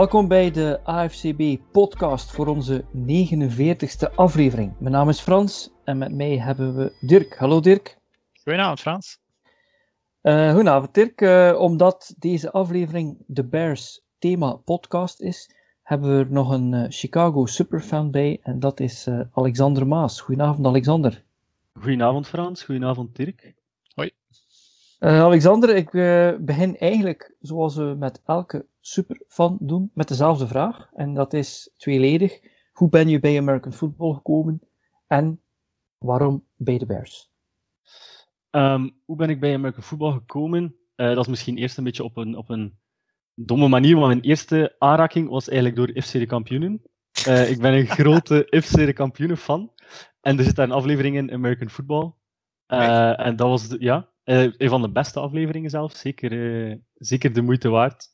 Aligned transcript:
Welkom 0.00 0.28
bij 0.28 0.50
de 0.50 0.80
AFCB 0.84 1.56
podcast 1.72 2.30
voor 2.30 2.46
onze 2.46 2.84
49ste 2.84 4.14
aflevering. 4.14 4.74
Mijn 4.78 4.92
naam 4.92 5.08
is 5.08 5.20
Frans 5.20 5.70
en 5.84 5.98
met 5.98 6.14
mij 6.14 6.38
hebben 6.38 6.76
we 6.76 6.92
Dirk. 7.00 7.38
Hallo 7.38 7.60
Dirk. 7.60 7.98
Goedenavond 8.42 8.80
Frans. 8.80 9.18
Uh, 10.22 10.50
goedenavond 10.50 10.94
Dirk. 10.94 11.20
Uh, 11.20 11.60
omdat 11.60 12.14
deze 12.18 12.50
aflevering 12.50 13.16
de 13.26 13.44
Bears 13.44 14.02
thema 14.18 14.52
podcast 14.52 15.20
is, 15.20 15.54
hebben 15.82 16.16
we 16.16 16.24
er 16.24 16.32
nog 16.32 16.50
een 16.50 16.72
uh, 16.72 16.84
Chicago 16.88 17.46
superfan 17.46 18.10
bij 18.10 18.40
en 18.42 18.60
dat 18.60 18.80
is 18.80 19.08
Alexander 19.32 19.86
Maas. 19.86 20.20
Goedenavond 20.20 20.66
Alexander. 20.66 21.24
Goedenavond 21.72 22.26
Frans, 22.26 22.62
goedenavond 22.62 23.16
Dirk. 23.16 23.54
Hoi. 23.94 24.10
Alexander, 24.98 25.76
ik 25.76 25.90
begin 26.44 26.78
eigenlijk 26.78 27.34
zoals 27.40 27.76
we 27.76 27.94
met 27.98 28.22
elke 28.24 28.66
superfan 28.80 29.58
doen 29.60 29.90
met 29.94 30.08
dezelfde 30.08 30.46
vraag. 30.46 30.90
En 30.94 31.14
dat 31.14 31.32
is 31.32 31.74
tweeledig. 31.76 32.40
Hoe 32.72 32.88
ben 32.88 33.08
je 33.08 33.20
bij 33.20 33.38
American 33.38 33.72
Football 33.72 34.14
gekomen 34.14 34.60
en 35.06 35.40
waarom 35.98 36.44
bij 36.56 36.78
de 36.78 36.86
Bears? 36.86 37.30
Um, 38.50 39.00
hoe 39.04 39.16
ben 39.16 39.30
ik 39.30 39.40
bij 39.40 39.54
American 39.54 39.82
Football 39.82 40.12
gekomen? 40.12 40.76
Uh, 40.96 41.06
dat 41.06 41.18
is 41.18 41.26
misschien 41.26 41.56
eerst 41.56 41.78
een 41.78 41.84
beetje 41.84 42.04
op 42.04 42.16
een, 42.16 42.36
op 42.36 42.48
een 42.48 42.78
domme 43.34 43.68
manier, 43.68 43.98
maar 43.98 44.06
mijn 44.06 44.20
eerste 44.20 44.74
aanraking 44.78 45.28
was 45.28 45.48
eigenlijk 45.48 45.76
door 45.76 46.02
FC 46.02 46.12
de 46.12 46.26
Kampioenen. 46.26 46.82
Uh, 47.28 47.50
ik 47.50 47.60
ben 47.60 47.72
een 47.72 47.86
grote 47.86 48.46
FC 48.62 48.74
de 48.74 48.92
Kampioenen 48.92 49.36
fan. 49.36 49.72
En 50.20 50.38
er 50.38 50.44
zit 50.44 50.56
daar 50.56 50.66
een 50.66 50.74
aflevering 50.74 51.16
in, 51.16 51.32
American 51.32 51.70
Football. 51.70 52.12
Uh, 52.68 53.26
en 53.26 53.36
dat 53.36 53.48
was, 53.48 53.68
de, 53.68 53.76
ja, 53.80 54.08
uh, 54.30 54.52
een 54.56 54.68
van 54.68 54.82
de 54.82 54.90
beste 54.90 55.20
afleveringen 55.20 55.70
zelf, 55.70 55.92
zeker, 55.96 56.32
uh, 56.32 56.76
zeker 56.94 57.32
de 57.32 57.42
moeite 57.42 57.68
waard. 57.68 58.08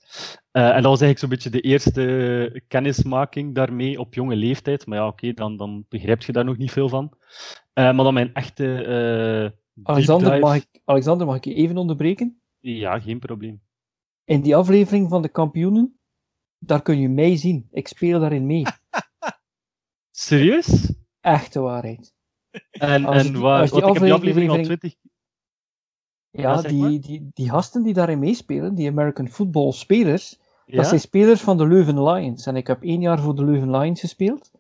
Uh, 0.53 0.69
en 0.69 0.83
dat 0.83 0.91
was 0.91 1.01
eigenlijk 1.01 1.19
zo'n 1.19 1.29
beetje 1.29 1.51
de 1.51 1.61
eerste 1.61 2.63
kennismaking 2.69 3.55
daarmee 3.55 4.01
op 4.01 4.15
jonge 4.15 4.37
leeftijd. 4.37 4.87
Maar 4.87 4.99
ja, 4.99 5.07
oké, 5.07 5.13
okay, 5.13 5.35
dan, 5.35 5.57
dan 5.57 5.85
begrijp 5.89 6.23
je 6.23 6.33
daar 6.33 6.45
nog 6.45 6.57
niet 6.57 6.73
veel 6.73 6.89
van. 6.89 7.13
maar 7.75 7.95
dan 7.95 8.15
mijn 8.15 8.35
echte. 8.35 9.55
Alexander, 9.83 10.39
mag 10.39 10.55
ik, 10.55 10.81
Alexander, 10.85 11.27
mag 11.27 11.37
ik 11.37 11.45
je 11.45 11.55
even 11.55 11.77
onderbreken? 11.77 12.41
Ja, 12.61 12.99
geen 12.99 13.19
probleem. 13.19 13.63
In 14.25 14.41
die 14.41 14.57
aflevering 14.57 15.09
van 15.09 15.23
de 15.23 15.29
kampioenen, 15.29 15.99
daar 16.59 16.83
kun 16.83 17.01
je 17.01 17.09
mij 17.09 17.37
zien. 17.37 17.69
Ik 17.71 17.89
speel 17.89 18.21
daarin 18.21 18.47
mee. 18.47 18.63
Serieus? 20.11 20.93
Echte 21.21 21.61
waarheid. 21.61 22.15
En, 22.71 23.05
en 23.05 23.41
waar, 23.41 23.69
wat, 23.69 23.79
ik 23.79 23.85
heb 23.85 24.03
die 24.03 24.13
aflevering 24.13 24.51
al 24.51 24.63
twintig 24.63 24.95
ja, 26.37 26.63
die, 26.63 26.99
die, 26.99 27.31
die 27.35 27.51
gasten 27.51 27.83
die 27.83 27.95
daarin 27.95 28.19
meespelen, 28.19 28.75
die 28.75 28.89
American 28.89 29.29
football 29.29 29.73
spelers, 29.73 30.39
ja? 30.67 30.77
dat 30.77 30.87
zijn 30.87 31.01
spelers 31.01 31.41
van 31.41 31.57
de 31.57 31.67
Leuven 31.67 32.03
Lions. 32.03 32.47
En 32.47 32.57
ik 32.57 32.67
heb 32.67 32.83
één 32.83 33.01
jaar 33.01 33.21
voor 33.21 33.35
de 33.35 33.45
Leuven 33.45 33.71
Lions 33.71 34.01
gespeeld. 34.01 34.51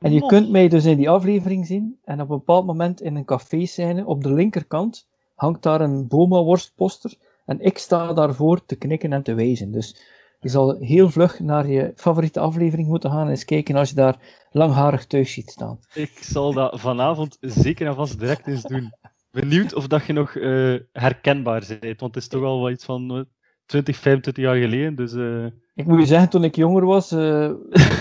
En 0.00 0.12
je 0.12 0.26
kunt 0.26 0.50
mij 0.50 0.68
dus 0.68 0.84
in 0.84 0.96
die 0.96 1.10
aflevering 1.10 1.66
zien, 1.66 1.98
en 2.04 2.20
op 2.20 2.30
een 2.30 2.36
bepaald 2.36 2.66
moment 2.66 3.00
in 3.00 3.16
een 3.16 3.24
café 3.24 3.66
scène, 3.66 4.06
op 4.06 4.22
de 4.22 4.32
linkerkant, 4.32 5.06
hangt 5.34 5.62
daar 5.62 5.80
een 5.80 6.08
Boma-worstposter, 6.08 7.14
en 7.44 7.60
ik 7.60 7.78
sta 7.78 8.12
daarvoor 8.12 8.64
te 8.64 8.76
knikken 8.76 9.12
en 9.12 9.22
te 9.22 9.34
wijzen. 9.34 9.72
Dus 9.72 9.96
je 10.40 10.48
zal 10.48 10.76
heel 10.78 11.10
vlug 11.10 11.40
naar 11.40 11.68
je 11.68 11.92
favoriete 11.96 12.40
aflevering 12.40 12.88
moeten 12.88 13.10
gaan 13.10 13.24
en 13.24 13.30
eens 13.30 13.44
kijken 13.44 13.76
als 13.76 13.88
je 13.88 13.94
daar 13.94 14.46
langharig 14.50 15.06
thuis 15.06 15.32
ziet 15.32 15.50
staan. 15.50 15.78
Ik 15.94 16.18
zal 16.20 16.52
dat 16.52 16.80
vanavond 16.80 17.36
zeker 17.40 17.86
en 17.86 17.94
vast 17.94 18.18
direct 18.18 18.46
eens 18.46 18.62
doen 18.62 18.92
benieuwd 19.34 19.74
of 19.74 19.86
dat 19.86 20.06
je 20.06 20.12
nog 20.12 20.34
uh, 20.34 20.78
herkenbaar 20.92 21.76
bent, 21.80 22.00
want 22.00 22.14
het 22.14 22.22
is 22.22 22.28
toch 22.28 22.42
al 22.42 22.60
wat 22.60 22.70
iets 22.70 22.84
van 22.84 23.16
uh, 23.16 23.22
20, 23.66 23.96
25 23.96 24.44
jaar 24.44 24.56
geleden. 24.56 24.94
Dus, 24.94 25.12
uh... 25.12 25.46
Ik 25.74 25.86
moet 25.86 26.00
je 26.00 26.06
zeggen, 26.06 26.28
toen 26.28 26.44
ik 26.44 26.56
jonger 26.56 26.84
was, 26.84 27.12
eh, 27.12 27.50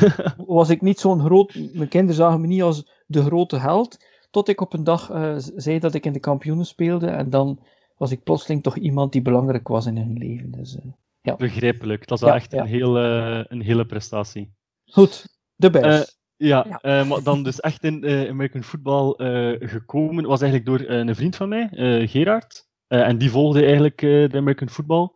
was 0.38 0.69
ik 0.69 0.81
niet 0.81 1.00
zo'n 1.00 1.19
groot. 1.19 1.56
Mijn 1.74 1.90
kinderen 1.90 2.16
zagen 2.16 2.41
me 2.41 2.47
niet 2.47 2.62
als 2.62 2.90
de 3.06 3.22
grote 3.22 3.57
held. 3.57 4.06
Tot 4.31 4.47
ik 4.47 4.62
op 4.62 4.74
een 4.74 4.84
dag 4.84 5.12
zei 5.56 5.80
dat 5.80 5.94
ik 5.94 6.06
in 6.06 6.13
de 6.13 6.19
kampioenen 6.19 6.66
speelde. 6.66 7.07
En 7.07 7.30
dan 7.30 7.59
was 7.97 8.12
ik 8.12 8.24
plotseling 8.24 8.63
toch 8.63 8.78
iemand 8.78 9.12
die 9.12 9.22
belangrijk 9.22 9.68
was 9.68 9.86
in 9.86 9.97
hun 9.97 10.18
leven. 10.18 10.52
Dus, 10.52 10.78
ja. 11.22 11.36
Begrijpelijk. 11.36 12.07
Dat 12.07 12.18
is 12.18 12.24
wel 12.24 12.36
echt 12.36 12.53
Een, 12.53 12.66
heel, 12.66 12.97
een 12.97 13.62
hele 13.62 13.86
prestatie. 13.86 14.53
Goed, 14.86 15.38
de 15.56 15.69
best. 15.69 16.22
Ja, 16.38 16.66
ja. 16.67 17.01
Uh, 17.01 17.07
maar 17.07 17.23
dan 17.23 17.44
dus 17.44 17.59
echt 17.59 17.83
in 17.83 18.05
uh, 18.05 18.29
American 18.29 18.63
Football 18.63 19.16
uh, 19.17 19.69
gekomen 19.69 20.25
was 20.25 20.41
eigenlijk 20.41 20.69
door 20.69 20.89
een 20.89 21.16
vriend 21.16 21.35
van 21.35 21.49
mij, 21.49 21.69
Gerard. 22.07 22.67
en 22.88 23.17
die 23.17 23.29
volgde 23.29 23.61
eigenlijk 23.61 23.97
de 23.97 24.29
American 24.33 24.69
Football. 24.69 25.09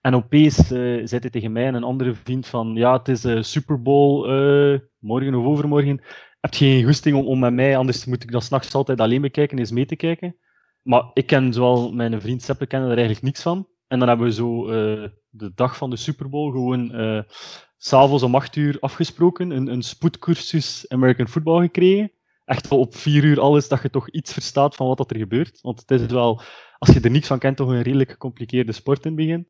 En 0.00 0.14
opeens 0.14 0.54
zei 0.66 1.06
hij 1.08 1.30
tegen 1.30 1.52
mij 1.52 1.66
en 1.66 1.74
een 1.74 1.84
andere 1.84 2.14
vriend 2.14 2.46
van, 2.46 2.74
ja, 2.74 2.92
het 2.92 3.08
is 3.08 3.50
Super 3.50 3.82
Bowl 3.82 4.26
morgen 4.98 5.34
of 5.34 5.44
overmorgen. 5.44 6.02
Heb 6.40 6.54
je 6.54 6.64
geen 6.64 6.84
goesting 6.84 7.16
om, 7.16 7.26
om 7.26 7.38
met 7.38 7.52
mij, 7.52 7.76
anders 7.76 8.04
moet 8.04 8.22
ik 8.22 8.32
dan 8.32 8.42
s'nachts 8.42 8.74
altijd 8.74 9.00
alleen 9.00 9.20
bekijken, 9.20 9.58
eens 9.58 9.70
mee 9.70 9.86
te 9.86 9.96
kijken. 9.96 10.36
Maar 10.82 11.10
ik 11.12 11.26
ken, 11.26 11.52
zoals 11.52 11.92
mijn 11.92 12.20
vriend 12.20 12.42
Seppe 12.42 12.66
kennen, 12.66 12.90
er 12.90 12.96
eigenlijk 12.96 13.26
niks 13.26 13.42
van. 13.42 13.68
En 13.86 13.98
dan 13.98 14.08
hebben 14.08 14.26
we 14.26 14.32
zo 14.32 14.66
de 15.28 15.52
dag 15.54 15.76
van 15.76 15.90
de 15.90 15.96
Super 15.96 16.28
Bowl 16.28 16.50
gewoon 16.50 16.90
s'avonds 17.84 18.22
om 18.22 18.34
acht 18.34 18.56
uur 18.56 18.76
afgesproken, 18.80 19.50
een, 19.50 19.66
een 19.66 19.82
spoedcursus 19.82 20.84
American 20.88 21.28
Football 21.28 21.60
gekregen. 21.60 22.12
Echt 22.44 22.68
wel 22.68 22.78
op 22.78 22.96
vier 22.96 23.24
uur 23.24 23.40
alles 23.40 23.68
dat 23.68 23.82
je 23.82 23.90
toch 23.90 24.10
iets 24.10 24.32
verstaat 24.32 24.76
van 24.76 24.86
wat 24.86 24.96
dat 24.96 25.10
er 25.10 25.16
gebeurt. 25.16 25.60
Want 25.60 25.80
het 25.80 26.00
is 26.00 26.06
wel, 26.06 26.40
als 26.78 26.94
je 26.94 27.00
er 27.00 27.10
niks 27.10 27.26
van 27.26 27.38
kent, 27.38 27.56
toch 27.56 27.68
een 27.68 27.82
redelijk 27.82 28.10
gecompliceerde 28.10 28.72
sport 28.72 29.04
in 29.04 29.10
het 29.10 29.20
begin. 29.20 29.48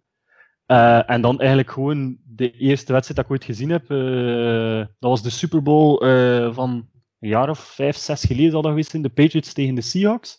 Uh, 0.66 1.10
en 1.10 1.20
dan 1.20 1.38
eigenlijk 1.38 1.70
gewoon 1.70 2.18
de 2.24 2.50
eerste 2.50 2.92
wedstrijd 2.92 3.16
dat 3.16 3.24
ik 3.24 3.30
ooit 3.30 3.44
gezien 3.44 3.70
heb, 3.70 3.90
uh, 3.90 4.78
dat 4.78 5.10
was 5.10 5.22
de 5.22 5.30
Super 5.30 5.62
Bowl 5.62 6.04
uh, 6.04 6.54
van 6.54 6.88
een 7.20 7.28
jaar 7.28 7.48
of 7.48 7.58
vijf, 7.58 7.96
zes 7.96 8.24
geleden 8.24 8.50
zal 8.50 8.62
dat 8.62 8.70
geweest 8.70 8.90
zijn, 8.90 9.02
de 9.02 9.08
Patriots 9.08 9.52
tegen 9.52 9.74
de 9.74 9.80
Seahawks. 9.80 10.38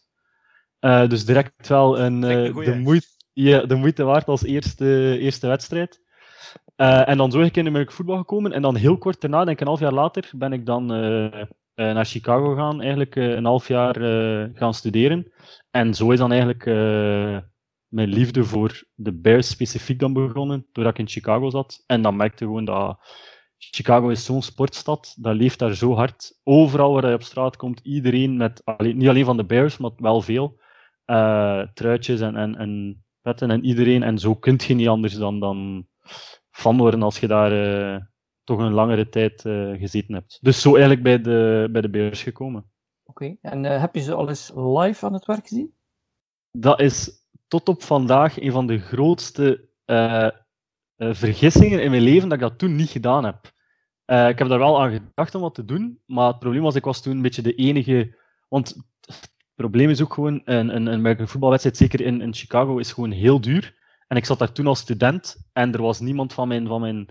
dus 0.79 1.25
direct 1.25 1.67
wel 1.67 1.99
een, 1.99 2.19
de, 2.21 2.79
moeite, 2.83 3.07
ja, 3.33 3.65
de 3.65 3.75
moeite 3.75 4.03
waard 4.03 4.27
als 4.27 4.43
eerste, 4.43 5.17
eerste 5.19 5.47
wedstrijd. 5.47 6.02
Uh, 6.77 7.09
en 7.09 7.17
dan 7.17 7.31
zo 7.31 7.39
ik 7.39 7.57
in 7.57 7.67
American 7.67 7.95
voetbal 7.95 8.17
gekomen. 8.17 8.51
En 8.51 8.61
dan 8.61 8.75
heel 8.75 8.97
kort 8.97 9.21
daarna, 9.21 9.37
denk 9.43 9.49
ik 9.49 9.61
een 9.61 9.67
half 9.67 9.79
jaar 9.79 9.93
later, 9.93 10.31
ben 10.35 10.53
ik 10.53 10.65
dan 10.65 10.93
uh, 10.93 11.23
uh, 11.23 11.45
naar 11.75 12.05
Chicago 12.05 12.49
gegaan. 12.49 12.81
Eigenlijk 12.81 13.15
een 13.15 13.45
half 13.45 13.67
jaar 13.67 13.95
gaan 14.53 14.73
studeren. 14.73 15.31
En 15.71 15.93
zo 15.93 16.11
is 16.11 16.19
dan 16.19 16.31
eigenlijk 16.31 16.65
mijn 17.87 18.09
liefde 18.09 18.43
voor 18.43 18.83
de 18.93 19.13
Bears 19.13 19.49
specifiek 19.49 19.99
dan 19.99 20.13
begonnen, 20.13 20.65
doordat 20.71 20.93
ik 20.93 20.99
in 20.99 21.07
Chicago 21.07 21.49
zat. 21.49 21.83
En 21.85 22.01
dan 22.01 22.15
merkte 22.15 22.45
gewoon 22.45 22.65
dat 22.65 22.97
Chicago 23.57 24.09
is 24.09 24.25
zo'n 24.25 24.41
sportstad, 24.41 25.15
dat 25.19 25.35
leeft 25.35 25.59
daar 25.59 25.73
zo 25.73 25.93
hard. 25.95 26.39
Overal 26.43 26.93
waar 26.93 27.07
je 27.07 27.13
op 27.13 27.23
straat 27.23 27.55
komt, 27.55 27.79
iedereen 27.83 28.37
met, 28.37 28.61
niet 28.77 29.07
alleen 29.07 29.25
van 29.25 29.37
de 29.37 29.45
Bears, 29.45 29.77
maar 29.77 29.91
wel 29.97 30.21
veel, 30.21 30.59
truitjes 31.73 32.21
en, 32.21 32.35
en, 32.35 32.55
en 32.55 33.03
petten 33.21 33.51
en 33.51 33.65
iedereen. 33.65 34.03
En 34.03 34.17
zo 34.17 34.35
kunt 34.35 34.63
je 34.63 34.73
niet 34.73 34.87
anders 34.87 35.13
dan, 35.13 35.39
dan 35.39 35.87
fan 36.53 36.77
worden 36.77 37.03
als 37.03 37.19
je 37.19 37.27
daar 37.27 37.51
uh, 37.51 38.01
toch 38.43 38.59
een 38.59 38.71
langere 38.71 39.09
tijd 39.09 39.45
uh, 39.45 39.79
gezeten 39.79 40.13
hebt. 40.13 40.37
Dus 40.41 40.61
zo 40.61 40.69
eigenlijk 40.71 41.03
bij 41.03 41.21
de, 41.21 41.69
bij 41.71 41.81
de 41.81 41.89
Bears 41.89 42.23
gekomen. 42.23 42.71
Oké, 43.05 43.23
okay. 43.23 43.37
en 43.41 43.63
uh, 43.63 43.79
heb 43.79 43.95
je 43.95 44.01
ze 44.01 44.13
al 44.13 44.29
eens 44.29 44.51
live 44.55 45.05
aan 45.05 45.13
het 45.13 45.25
werk 45.25 45.47
gezien? 45.47 45.73
Dat 46.51 46.79
is 46.79 47.27
tot 47.47 47.69
op 47.69 47.83
vandaag 47.83 48.41
een 48.41 48.51
van 48.51 48.67
de 48.67 48.79
grootste 48.79 49.71
vergissingen 50.97 51.83
in 51.83 51.89
mijn 51.89 52.01
leven 52.01 52.29
dat 52.29 52.37
ik 52.37 52.43
dat 52.43 52.57
toen 52.57 52.75
niet 52.75 52.89
gedaan 52.89 53.25
heb. 53.25 53.45
ik 54.29 54.37
heb 54.39 54.47
daar 54.47 54.59
wel 54.59 54.81
aan 54.81 54.91
gedacht 54.91 55.35
om 55.35 55.41
wat 55.41 55.55
te 55.55 55.65
doen, 55.65 56.01
maar 56.05 56.27
het 56.27 56.39
probleem 56.39 56.61
was, 56.61 56.75
ik 56.75 56.83
was 56.83 57.01
toen 57.01 57.15
een 57.15 57.21
beetje 57.21 57.41
de 57.41 57.55
enige. 57.55 58.17
Want 58.49 58.75
het 59.01 59.33
probleem 59.55 59.89
is 59.89 60.01
ook 60.01 60.13
gewoon, 60.13 60.41
een, 60.45 60.75
een, 60.75 61.05
een 61.05 61.27
voetbalwedstrijd, 61.27 61.77
zeker 61.77 62.01
in, 62.01 62.21
in 62.21 62.33
Chicago, 62.33 62.77
is 62.77 62.91
gewoon 62.91 63.11
heel 63.11 63.41
duur. 63.41 63.82
En 64.13 64.19
ik 64.19 64.25
zat 64.25 64.39
daar 64.39 64.51
toen 64.51 64.67
als 64.67 64.79
student 64.79 65.49
en 65.53 65.73
er 65.73 65.81
was 65.81 65.99
niemand 65.99 66.33
van 66.33 66.47
mijn, 66.47 66.67
van 66.67 66.81
mijn 66.81 67.07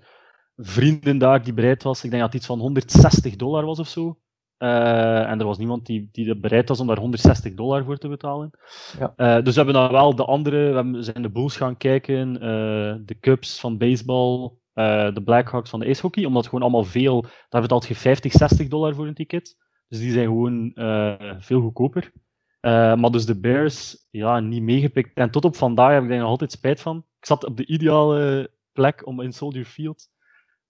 vrienden 0.56 1.18
daar 1.18 1.44
die 1.44 1.52
bereid 1.52 1.82
was. 1.82 2.04
Ik 2.04 2.10
denk 2.10 2.22
dat 2.22 2.32
het 2.32 2.40
iets 2.40 2.50
van 2.50 2.58
160 2.58 3.36
dollar 3.36 3.64
was 3.64 3.78
of 3.78 3.88
zo. 3.88 4.18
Uh, 4.58 5.30
en 5.30 5.38
er 5.38 5.46
was 5.46 5.58
niemand 5.58 5.86
die, 5.86 6.08
die 6.12 6.36
bereid 6.36 6.68
was 6.68 6.80
om 6.80 6.86
daar 6.86 6.98
160 6.98 7.54
dollar 7.54 7.84
voor 7.84 7.98
te 7.98 8.08
betalen. 8.08 8.50
Ja. 8.98 9.12
Uh, 9.16 9.44
dus 9.44 9.54
we 9.54 9.62
hebben 9.62 9.74
dan 9.74 9.90
wel 9.90 10.14
de 10.14 10.24
andere, 10.24 10.84
we 10.92 11.02
zijn 11.02 11.22
de 11.22 11.30
Bulls 11.30 11.56
gaan 11.56 11.76
kijken, 11.76 12.34
uh, 12.34 12.94
de 13.04 13.16
Cubs 13.20 13.60
van 13.60 13.78
baseball, 13.78 14.52
de 15.14 15.22
Blackhawks 15.24 15.70
van 15.70 15.80
de 15.80 15.86
ijshockey, 15.86 16.24
omdat 16.24 16.44
gewoon 16.44 16.62
allemaal 16.62 16.84
veel, 16.84 17.24
daar 17.48 17.60
betaalt 17.60 17.86
je 17.86 17.94
50, 17.94 18.32
60 18.32 18.68
dollar 18.68 18.94
voor 18.94 19.06
een 19.06 19.14
ticket. 19.14 19.56
Dus 19.88 19.98
die 19.98 20.12
zijn 20.12 20.26
gewoon 20.26 20.72
veel 21.38 21.60
goedkoper. 21.60 22.12
Uh, 22.62 22.94
maar 22.94 23.10
dus 23.10 23.26
de 23.26 23.40
Bears, 23.40 24.06
ja, 24.10 24.40
niet 24.40 24.62
meegepikt. 24.62 25.14
En 25.14 25.30
tot 25.30 25.44
op 25.44 25.56
vandaag 25.56 25.92
heb 25.92 26.02
ik 26.02 26.08
daar 26.08 26.18
nog 26.18 26.28
altijd 26.28 26.52
spijt 26.52 26.80
van. 26.80 26.96
Ik 27.18 27.26
zat 27.26 27.44
op 27.44 27.56
de 27.56 27.66
ideale 27.66 28.50
plek 28.72 29.06
om 29.06 29.20
in 29.20 29.32
Soldier 29.32 29.64
Field 29.64 30.08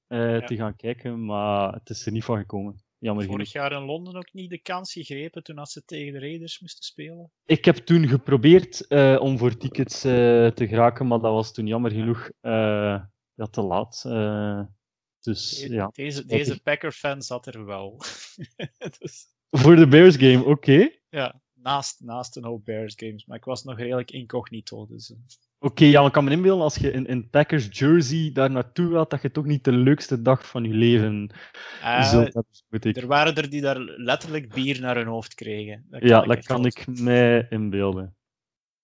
uh, 0.09 0.39
ja. 0.39 0.47
te 0.47 0.57
gaan 0.57 0.77
kijken, 0.77 1.25
maar 1.25 1.73
het 1.73 1.91
is 1.91 2.07
er 2.07 2.13
niet 2.13 2.25
van 2.25 2.39
gekomen. 2.39 2.85
Jammer 2.99 3.25
Vorig 3.25 3.51
genoeg. 3.51 3.71
jaar 3.71 3.81
in 3.81 3.87
Londen 3.87 4.17
ook 4.17 4.33
niet 4.33 4.51
de 4.51 4.59
kans 4.59 4.93
gegrepen 4.93 5.43
toen 5.43 5.59
als 5.59 5.73
ze 5.73 5.85
tegen 5.85 6.13
de 6.13 6.19
Raiders 6.19 6.61
moesten 6.61 6.85
spelen? 6.85 7.31
Ik 7.45 7.65
heb 7.65 7.77
toen 7.77 8.09
geprobeerd 8.09 8.85
uh, 8.89 9.21
om 9.21 9.39
voor 9.39 9.57
tickets 9.57 10.01
te 10.01 10.53
geraken, 10.55 11.07
maar 11.07 11.21
dat 11.21 11.33
was 11.33 11.53
toen 11.53 11.67
jammer 11.67 11.91
genoeg 11.91 12.31
ja, 13.35 13.47
te 13.51 13.63
laat. 13.63 14.03
Dus, 15.21 15.67
ja. 15.69 15.89
Deze, 15.93 16.27
deze 16.27 16.63
Packer-fan 16.63 17.23
zat 17.23 17.47
er 17.47 17.65
wel. 17.65 17.97
dus... 18.99 19.27
Voor 19.51 19.77
de 19.77 19.89
Bears 19.89 20.17
game, 20.17 20.45
oké. 20.45 20.91
Ja, 21.09 21.42
naast, 21.63 22.01
naast 22.01 22.37
een 22.37 22.45
hoop 22.45 22.65
Bears 22.65 22.95
games. 22.97 23.27
Maar 23.27 23.37
ik 23.37 23.45
was 23.45 23.65
nog 23.65 23.79
redelijk 23.79 24.11
incognito. 24.11 24.87
Dus, 24.87 25.11
uh... 25.11 25.17
Oké, 25.59 25.85
ja, 25.85 26.07
ik 26.07 26.13
kan 26.13 26.25
me 26.25 26.31
inbeelden 26.31 26.65
als 26.65 26.77
je 26.77 26.91
in, 26.91 27.07
in 27.07 27.31
Packers 27.31 27.79
jersey 27.79 28.31
daar 28.33 28.51
naartoe 28.51 28.93
gaat, 28.93 29.11
dat 29.11 29.23
je 29.23 29.31
toch 29.31 29.45
niet 29.45 29.65
de 29.65 29.73
leukste 29.73 30.23
dag 30.23 30.47
van 30.47 30.65
je 30.65 30.75
leven 30.75 31.31
uh, 31.81 32.11
zult 32.11 32.35
hebben, 32.71 32.95
Er 32.95 33.07
waren 33.07 33.35
er 33.35 33.51
die 33.51 33.61
daar 33.61 33.79
letterlijk 33.79 34.55
bier 34.55 34.81
naar 34.81 34.97
hun 34.97 35.07
hoofd 35.07 35.35
kregen. 35.35 35.87
Dat 35.91 36.03
ja, 36.03 36.21
dat 36.21 36.45
kan 36.45 36.67
ik 36.67 36.87
mij 36.87 37.47
inbeelden. 37.51 38.17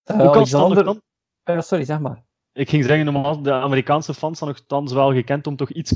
Uh, 0.04 0.16
Hoe 0.16 0.30
kan 0.30 1.02
uh, 1.44 1.60
sorry, 1.60 1.84
zeg 1.84 1.98
maar. 1.98 2.26
Ik 2.52 2.68
ging 2.68 2.84
zeggen, 2.84 3.04
normaal, 3.04 3.42
de 3.42 3.52
Amerikaanse 3.52 4.14
fans 4.14 4.38
zijn 4.38 4.50
nogthans 4.50 4.92
wel 4.92 5.12
gekend 5.12 5.46
om 5.46 5.56
toch 5.56 5.70
iets 5.70 5.92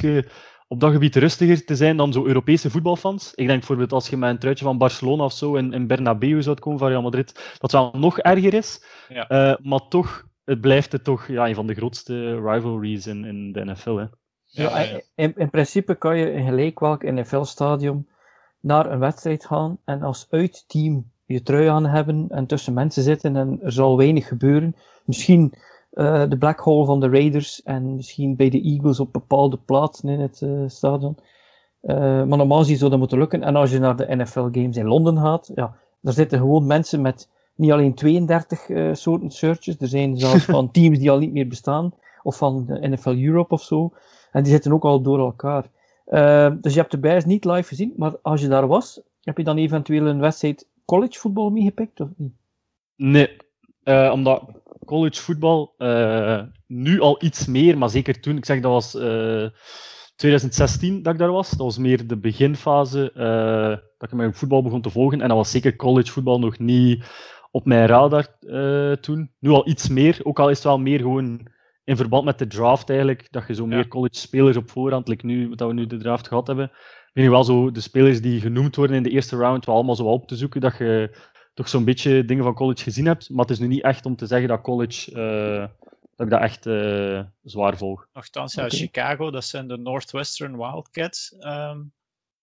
op 0.72 0.80
dat 0.80 0.92
gebied 0.92 1.16
rustiger 1.16 1.64
te 1.64 1.76
zijn 1.76 1.96
dan 1.96 2.12
zo 2.12 2.26
Europese 2.26 2.70
voetbalfans. 2.70 3.34
Ik 3.34 3.46
denk 3.46 3.58
bijvoorbeeld 3.58 3.92
als 3.92 4.08
je 4.08 4.16
met 4.16 4.30
een 4.30 4.38
truitje 4.38 4.64
van 4.64 4.78
Barcelona 4.78 5.24
of 5.24 5.32
zo 5.32 5.54
in, 5.54 5.72
in 5.72 5.86
Bernabeu 5.86 6.42
zou 6.42 6.58
komen 6.58 6.78
van 6.78 6.88
Real 6.88 7.02
Madrid, 7.02 7.34
dat 7.34 7.60
het 7.60 7.72
wel 7.72 7.90
nog 7.94 8.18
erger 8.18 8.54
is. 8.54 8.84
Ja. 9.08 9.30
Uh, 9.30 9.54
maar 9.62 9.88
toch 9.88 10.26
het 10.44 10.60
blijft 10.60 10.92
het 10.92 11.04
toch 11.04 11.26
ja, 11.26 11.48
een 11.48 11.54
van 11.54 11.66
de 11.66 11.74
grootste 11.74 12.40
rivalries 12.40 13.06
in, 13.06 13.24
in 13.24 13.52
de 13.52 13.64
NFL. 13.64 13.96
Hè. 13.96 14.04
Ja, 14.44 14.78
in, 15.14 15.32
in 15.36 15.50
principe 15.50 15.94
kan 15.94 16.18
je 16.18 16.32
in 16.32 16.44
gelijk 16.44 16.80
welk 16.80 17.02
NFL-stadium 17.02 18.08
naar 18.60 18.92
een 18.92 18.98
wedstrijd 18.98 19.46
gaan 19.46 19.78
en 19.84 20.02
als 20.02 20.26
uitteam 20.30 21.10
je 21.24 21.42
trui 21.42 21.66
aan 21.66 21.86
hebben 21.86 22.26
en 22.28 22.46
tussen 22.46 22.74
mensen 22.74 23.02
zitten 23.02 23.36
en 23.36 23.58
er 23.62 23.72
zal 23.72 23.96
weinig 23.96 24.28
gebeuren. 24.28 24.76
Misschien 25.04 25.54
uh, 25.92 26.22
de 26.28 26.38
black 26.38 26.60
hole 26.60 26.84
van 26.84 27.00
de 27.00 27.08
Raiders 27.08 27.62
en 27.62 27.94
misschien 27.94 28.36
bij 28.36 28.50
de 28.50 28.62
Eagles 28.62 29.00
op 29.00 29.12
bepaalde 29.12 29.56
plaatsen 29.56 30.08
in 30.08 30.20
het 30.20 30.40
uh, 30.40 30.62
stadion. 30.66 31.16
Uh, 31.82 31.96
maar 31.96 32.38
normaal 32.38 32.64
zie 32.64 32.72
je 32.72 32.78
zo 32.78 32.88
dat 32.88 32.98
moeten 32.98 33.18
lukken. 33.18 33.42
En 33.42 33.56
als 33.56 33.70
je 33.70 33.78
naar 33.78 33.96
de 33.96 34.16
NFL 34.16 34.48
games 34.52 34.76
in 34.76 34.86
Londen 34.86 35.18
gaat, 35.18 35.50
ja, 35.54 35.74
daar 36.00 36.12
zitten 36.12 36.38
gewoon 36.38 36.66
mensen 36.66 37.00
met 37.00 37.28
niet 37.54 37.72
alleen 37.72 37.94
32 37.94 38.68
uh, 38.68 38.94
soorten 38.94 39.30
searches, 39.30 39.76
er 39.78 39.88
zijn 39.88 40.18
zelfs 40.18 40.44
van 40.44 40.70
teams 40.72 40.98
die 40.98 41.10
al 41.10 41.18
niet 41.18 41.32
meer 41.32 41.48
bestaan, 41.48 41.94
of 42.22 42.36
van 42.36 42.64
de 42.66 42.88
NFL 42.88 43.16
Europe 43.16 43.54
of 43.54 43.62
zo. 43.62 43.92
En 44.32 44.42
die 44.42 44.52
zitten 44.52 44.72
ook 44.72 44.84
al 44.84 45.02
door 45.02 45.18
elkaar. 45.18 45.70
Dus 46.60 46.74
je 46.74 46.80
hebt 46.80 46.90
de 46.90 46.98
Bears 46.98 47.24
niet 47.24 47.44
live 47.44 47.68
gezien, 47.68 47.92
maar 47.96 48.16
als 48.22 48.40
je 48.40 48.48
daar 48.48 48.66
was, 48.66 49.00
heb 49.22 49.36
je 49.36 49.44
dan 49.44 49.56
eventueel 49.56 50.06
een 50.06 50.20
wedstrijd 50.20 50.66
college 50.84 51.18
voetbal 51.18 51.50
meegepikt 51.50 52.00
of 52.00 52.08
niet? 52.16 52.32
Nee, 52.96 53.36
omdat 54.10 54.61
college 54.84 55.22
voetbal 55.22 55.74
nu 56.66 57.00
al 57.00 57.24
iets 57.24 57.46
meer, 57.46 57.78
maar 57.78 57.90
zeker 57.90 58.20
toen, 58.20 58.36
ik 58.36 58.44
zeg 58.44 58.60
dat 58.60 58.72
was 58.72 58.90
2016 60.16 61.02
dat 61.02 61.12
ik 61.12 61.18
daar 61.18 61.32
was, 61.32 61.50
dat 61.50 61.58
was 61.58 61.78
meer 61.78 62.06
de 62.06 62.16
beginfase 62.18 63.12
dat 63.98 64.10
ik 64.10 64.16
mijn 64.16 64.34
voetbal 64.34 64.62
begon 64.62 64.80
te 64.80 64.90
volgen. 64.90 65.20
En 65.20 65.28
dat 65.28 65.36
was 65.36 65.50
zeker 65.50 65.76
college 65.76 66.12
voetbal 66.12 66.38
nog 66.38 66.58
niet 66.58 67.04
op 67.52 67.66
mijn 67.66 67.86
radar 67.86 68.26
uh, 68.40 68.92
toen. 68.92 69.30
Nu 69.38 69.50
al 69.50 69.68
iets 69.68 69.88
meer, 69.88 70.20
ook 70.22 70.38
al 70.38 70.48
is 70.48 70.56
het 70.56 70.64
wel 70.64 70.78
meer 70.78 70.98
gewoon 70.98 71.46
in 71.84 71.96
verband 71.96 72.24
met 72.24 72.38
de 72.38 72.46
draft 72.46 72.88
eigenlijk, 72.88 73.28
dat 73.30 73.46
je 73.46 73.54
zo 73.54 73.66
meer 73.66 73.88
college 73.88 74.18
spelers 74.18 74.56
op 74.56 74.70
voorhand, 74.70 75.08
like 75.08 75.26
nu, 75.26 75.54
dat 75.54 75.68
we 75.68 75.74
nu 75.74 75.86
de 75.86 75.96
draft 75.96 76.28
gehad 76.28 76.46
hebben, 76.46 76.70
je 77.12 77.30
wel 77.30 77.44
zo 77.44 77.70
de 77.70 77.80
spelers 77.80 78.20
die 78.20 78.40
genoemd 78.40 78.76
worden 78.76 78.96
in 78.96 79.02
de 79.02 79.10
eerste 79.10 79.36
round 79.36 79.64
wel 79.64 79.74
allemaal 79.74 79.96
zo 79.96 80.04
op 80.04 80.28
te 80.28 80.36
zoeken, 80.36 80.60
dat 80.60 80.78
je 80.78 81.16
toch 81.54 81.68
zo'n 81.68 81.84
beetje 81.84 82.24
dingen 82.24 82.44
van 82.44 82.54
college 82.54 82.82
gezien 82.82 83.06
hebt. 83.06 83.30
Maar 83.30 83.40
het 83.44 83.50
is 83.50 83.58
nu 83.58 83.66
niet 83.66 83.82
echt 83.82 84.06
om 84.06 84.16
te 84.16 84.26
zeggen 84.26 84.48
dat 84.48 84.60
college, 84.60 85.10
uh, 85.10 85.88
dat 86.16 86.26
ik 86.26 86.30
dat 86.30 86.40
echt 86.40 86.66
uh, 86.66 87.22
zwaar 87.42 87.76
volg. 87.76 88.08
Nochtans, 88.12 88.54
ja, 88.54 88.68
Chicago, 88.68 89.30
dat 89.30 89.44
zijn 89.44 89.68
de 89.68 89.76
Northwestern 89.76 90.56
Wildcats, 90.56 91.34
um, 91.40 91.92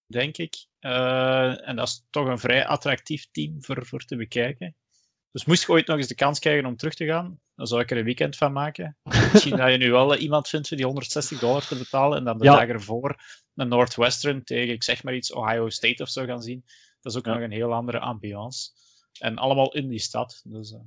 denk 0.05 0.37
ik. 0.37 0.65
Uh, 0.79 1.67
en 1.67 1.75
dat 1.75 1.87
is 1.87 2.05
toch 2.09 2.27
een 2.27 2.39
vrij 2.39 2.65
attractief 2.65 3.27
team 3.31 3.63
voor, 3.63 3.85
voor 3.85 4.05
te 4.05 4.15
bekijken. 4.15 4.75
Dus 5.31 5.45
moest 5.45 5.65
je 5.65 5.71
ooit 5.71 5.87
nog 5.87 5.97
eens 5.97 6.07
de 6.07 6.15
kans 6.15 6.39
krijgen 6.39 6.65
om 6.65 6.75
terug 6.75 6.93
te 6.93 7.05
gaan, 7.05 7.39
dan 7.55 7.67
zou 7.67 7.81
ik 7.81 7.91
er 7.91 7.97
een 7.97 8.03
weekend 8.03 8.37
van 8.37 8.51
maken. 8.51 8.97
Misschien 9.31 9.55
dat 9.55 9.71
je 9.71 9.77
nu 9.77 9.91
wel 9.91 10.15
iemand 10.15 10.47
vindt 10.47 10.69
die 10.69 10.85
160 10.85 11.39
dollar 11.39 11.67
te 11.67 11.77
betalen 11.77 12.17
en 12.17 12.23
dan 12.23 12.37
de 12.37 12.43
ja. 12.43 12.55
dag 12.55 12.67
ervoor 12.67 13.15
een 13.55 13.67
Northwestern 13.67 14.43
tegen, 14.43 14.73
ik 14.73 14.83
zeg 14.83 15.03
maar 15.03 15.15
iets, 15.15 15.33
Ohio 15.33 15.69
State 15.69 16.03
of 16.03 16.09
zo 16.09 16.25
gaan 16.25 16.41
zien. 16.41 16.63
Dat 17.01 17.11
is 17.11 17.17
ook 17.17 17.25
nog 17.25 17.39
een 17.39 17.51
heel 17.51 17.73
andere 17.73 17.99
ambiance. 17.99 18.69
En 19.19 19.37
allemaal 19.37 19.73
in 19.73 19.87
die 19.87 19.99
stad. 19.99 20.41
Dus, 20.45 20.71
uh... 20.71 20.79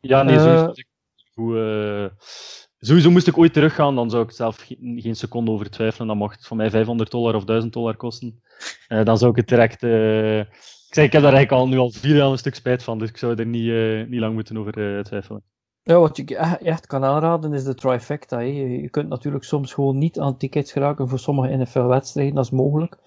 Ja, 0.00 0.22
nee, 0.22 0.38
sowieso, 0.38 0.72
uh, 1.36 2.10
sowieso 2.78 3.10
moest 3.10 3.26
ik 3.26 3.38
ooit 3.38 3.52
teruggaan, 3.52 3.94
dan 3.94 4.10
zou 4.10 4.24
ik 4.24 4.30
zelf 4.30 4.56
geen, 4.56 4.98
geen 5.00 5.16
seconde 5.16 5.50
over 5.50 5.70
twijfelen. 5.70 6.06
Dan 6.06 6.16
mocht 6.16 6.36
het 6.36 6.46
voor 6.46 6.56
mij 6.56 6.70
500 6.70 7.10
dollar 7.10 7.34
of 7.34 7.44
1000 7.44 7.72
dollar 7.72 7.96
kosten. 7.96 8.42
Uh, 8.88 9.04
dan 9.04 9.18
zou 9.18 9.30
ik 9.30 9.36
het 9.36 9.48
direct 9.48 9.82
ik 10.90 10.96
zeg, 10.96 11.04
ik 11.04 11.12
heb 11.12 11.22
daar 11.22 11.32
eigenlijk 11.32 11.62
al 11.62 11.68
nu 11.68 11.78
al 11.78 11.90
vier 11.90 12.16
jaar 12.16 12.30
een 12.30 12.38
stuk 12.38 12.54
spijt 12.54 12.82
van, 12.82 12.98
dus 12.98 13.08
ik 13.08 13.16
zou 13.16 13.34
er 13.34 13.46
niet, 13.46 13.64
uh, 13.64 14.06
niet 14.06 14.20
lang 14.20 14.34
moeten 14.34 14.58
over 14.58 14.78
uh, 14.78 15.02
twijfelen. 15.02 15.42
Ja, 15.82 15.98
wat 15.98 16.16
je 16.16 16.36
echt 16.62 16.86
kan 16.86 17.04
aanraden 17.04 17.52
is 17.52 17.64
de 17.64 17.74
trifecta. 17.74 18.36
Hè. 18.36 18.44
Je 18.44 18.90
kunt 18.90 19.08
natuurlijk 19.08 19.44
soms 19.44 19.72
gewoon 19.74 19.98
niet 19.98 20.18
aan 20.18 20.36
tickets 20.36 20.72
geraken 20.72 21.08
voor 21.08 21.18
sommige 21.18 21.56
NFL-wedstrijden, 21.56 22.34
dat 22.34 22.44
is 22.44 22.50
mogelijk. 22.50 22.98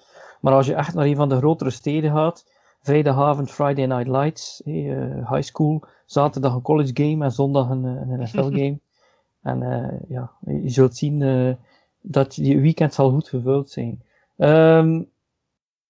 Maar 0.41 0.53
als 0.53 0.65
je 0.65 0.73
echt 0.73 0.93
naar 0.93 1.05
een 1.05 1.15
van 1.15 1.29
de 1.29 1.37
grotere 1.37 1.69
steden 1.69 2.11
gaat, 2.11 2.51
vrijdagavond 2.83 3.51
Friday 3.51 3.85
Night 3.85 4.07
Lights, 4.07 4.61
uh, 4.65 5.31
high 5.31 5.41
school, 5.41 5.83
zaterdag 6.05 6.53
een 6.53 6.61
college 6.61 6.91
game 6.93 7.23
en 7.23 7.31
zondag 7.31 7.69
een, 7.69 7.83
een 7.83 8.19
NFL-game. 8.21 8.79
en 9.51 9.59
ja, 10.07 10.31
je 10.45 10.69
zult 10.69 10.95
zien 10.95 11.57
dat 12.01 12.33
die 12.33 12.59
weekend 12.59 12.93
zal 12.93 13.11
goed 13.11 13.29
gevuld 13.29 13.69
zijn. 13.69 14.01
Um, 14.37 15.09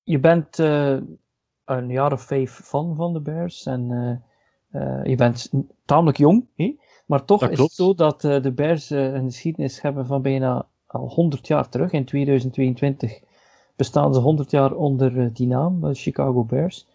je 0.04 0.20
bent 0.20 0.58
een 1.66 1.90
jaar 1.90 2.12
of 2.12 2.22
vijf 2.22 2.52
fan 2.52 2.96
van 2.96 3.14
de 3.14 3.20
Bears. 3.20 3.66
En 3.66 3.88
je 5.04 5.16
bent 5.16 5.52
tamelijk 5.86 6.18
jong, 6.18 6.46
hè? 6.56 6.76
maar 7.06 7.26
toch 7.26 7.50
is 7.50 7.60
het 7.60 7.72
zo 7.72 7.94
dat 7.94 8.22
de 8.22 8.52
Bears 8.56 8.90
een 8.90 9.26
geschiedenis 9.26 9.82
hebben 9.82 10.06
van 10.06 10.22
bijna 10.22 10.68
al 10.86 11.08
100 11.08 11.48
jaar 11.48 11.70
terug. 11.70 11.92
In 11.92 12.06
2022 12.06 13.20
bestaan 13.76 14.14
ze 14.14 14.20
100 14.20 14.52
jaar 14.52 14.74
onder 14.74 15.34
die 15.34 15.48
naam, 15.48 15.82
de 15.82 15.94
Chicago 15.94 16.44
Bears. 16.44 16.88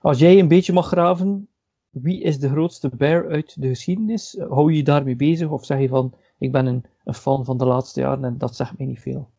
Als 0.00 0.18
jij 0.18 0.38
een 0.38 0.48
beetje 0.48 0.72
mag 0.72 0.86
graven, 0.86 1.48
wie 1.90 2.22
is 2.22 2.38
de 2.38 2.48
grootste 2.48 2.90
Bear 2.96 3.28
uit 3.28 3.62
de 3.62 3.68
geschiedenis? 3.68 4.36
Hou 4.48 4.70
je 4.70 4.76
je 4.76 4.82
daarmee 4.82 5.16
bezig 5.16 5.48
of 5.48 5.64
zeg 5.64 5.80
je 5.80 5.88
van, 5.88 6.14
ik 6.38 6.52
ben 6.52 6.66
een, 6.66 6.84
een 7.04 7.14
fan 7.14 7.44
van 7.44 7.58
de 7.58 7.66
laatste 7.66 8.00
jaren 8.00 8.24
en 8.24 8.38
dat 8.38 8.56
zegt 8.56 8.78
mij 8.78 8.86
niet 8.86 9.00
veel? 9.00 9.30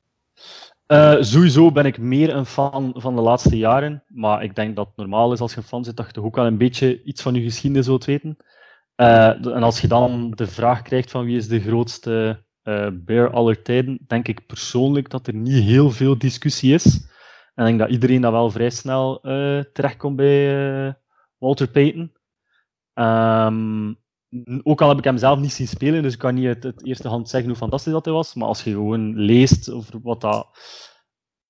Uh, 0.87 1.15
sowieso 1.19 1.71
ben 1.71 1.85
ik 1.85 1.97
meer 1.97 2.35
een 2.35 2.45
fan 2.45 2.93
van 2.95 3.15
de 3.15 3.21
laatste 3.21 3.57
jaren. 3.57 4.03
Maar 4.07 4.43
ik 4.43 4.55
denk 4.55 4.75
dat 4.75 4.87
het 4.87 4.95
normaal 4.95 5.33
is 5.33 5.39
als 5.39 5.51
je 5.51 5.57
een 5.57 5.63
fan 5.63 5.83
zit, 5.83 5.97
dat 5.97 6.05
je 6.05 6.11
toch 6.11 6.23
ook 6.23 6.35
wel 6.35 6.45
een 6.45 6.57
beetje 6.57 7.03
iets 7.03 7.21
van 7.21 7.33
je 7.33 7.41
geschiedenis 7.41 7.87
wilt 7.87 8.05
weten. 8.05 8.37
En 8.95 9.63
als 9.63 9.81
je 9.81 9.87
dan 9.87 10.31
de 10.35 10.47
vraag 10.47 10.81
krijgt 10.81 11.11
van 11.11 11.25
wie 11.25 11.37
is 11.37 11.47
de 11.47 11.59
grootste 11.59 12.43
uh, 12.67 12.87
bear 12.93 13.31
aller 13.31 13.61
tijden, 13.61 13.99
denk 14.07 14.27
ik 14.27 14.45
persoonlijk 14.45 15.09
dat 15.09 15.27
er 15.27 15.33
niet 15.33 15.63
heel 15.63 15.91
veel 15.91 16.17
discussie 16.17 16.73
is. 16.73 16.85
En 17.55 17.63
ik 17.63 17.65
denk 17.65 17.79
dat 17.79 17.89
iedereen 17.89 18.21
dat 18.21 18.31
wel 18.31 18.51
vrij 18.51 18.69
snel 18.69 19.19
terechtkomt 19.73 20.15
bij 20.15 20.97
Walter 21.37 21.69
Payton. 21.69 22.11
Um, 22.93 23.97
ook 24.63 24.81
al 24.81 24.89
heb 24.89 24.97
ik 24.97 25.03
hem 25.03 25.17
zelf 25.17 25.39
niet 25.39 25.51
zien 25.51 25.67
spelen, 25.67 26.03
dus 26.03 26.13
ik 26.13 26.19
kan 26.19 26.35
niet 26.35 26.45
het, 26.45 26.63
het 26.63 26.85
eerste 26.85 27.07
hand 27.07 27.29
zeggen 27.29 27.49
hoe 27.49 27.57
fantastisch 27.57 27.91
dat 27.93 28.05
hij 28.05 28.13
was. 28.13 28.33
Maar 28.33 28.47
als 28.47 28.63
je 28.63 28.71
gewoon 28.71 29.15
leest 29.15 29.71
over 29.71 29.99
wat 30.01 30.21
dat 30.21 30.47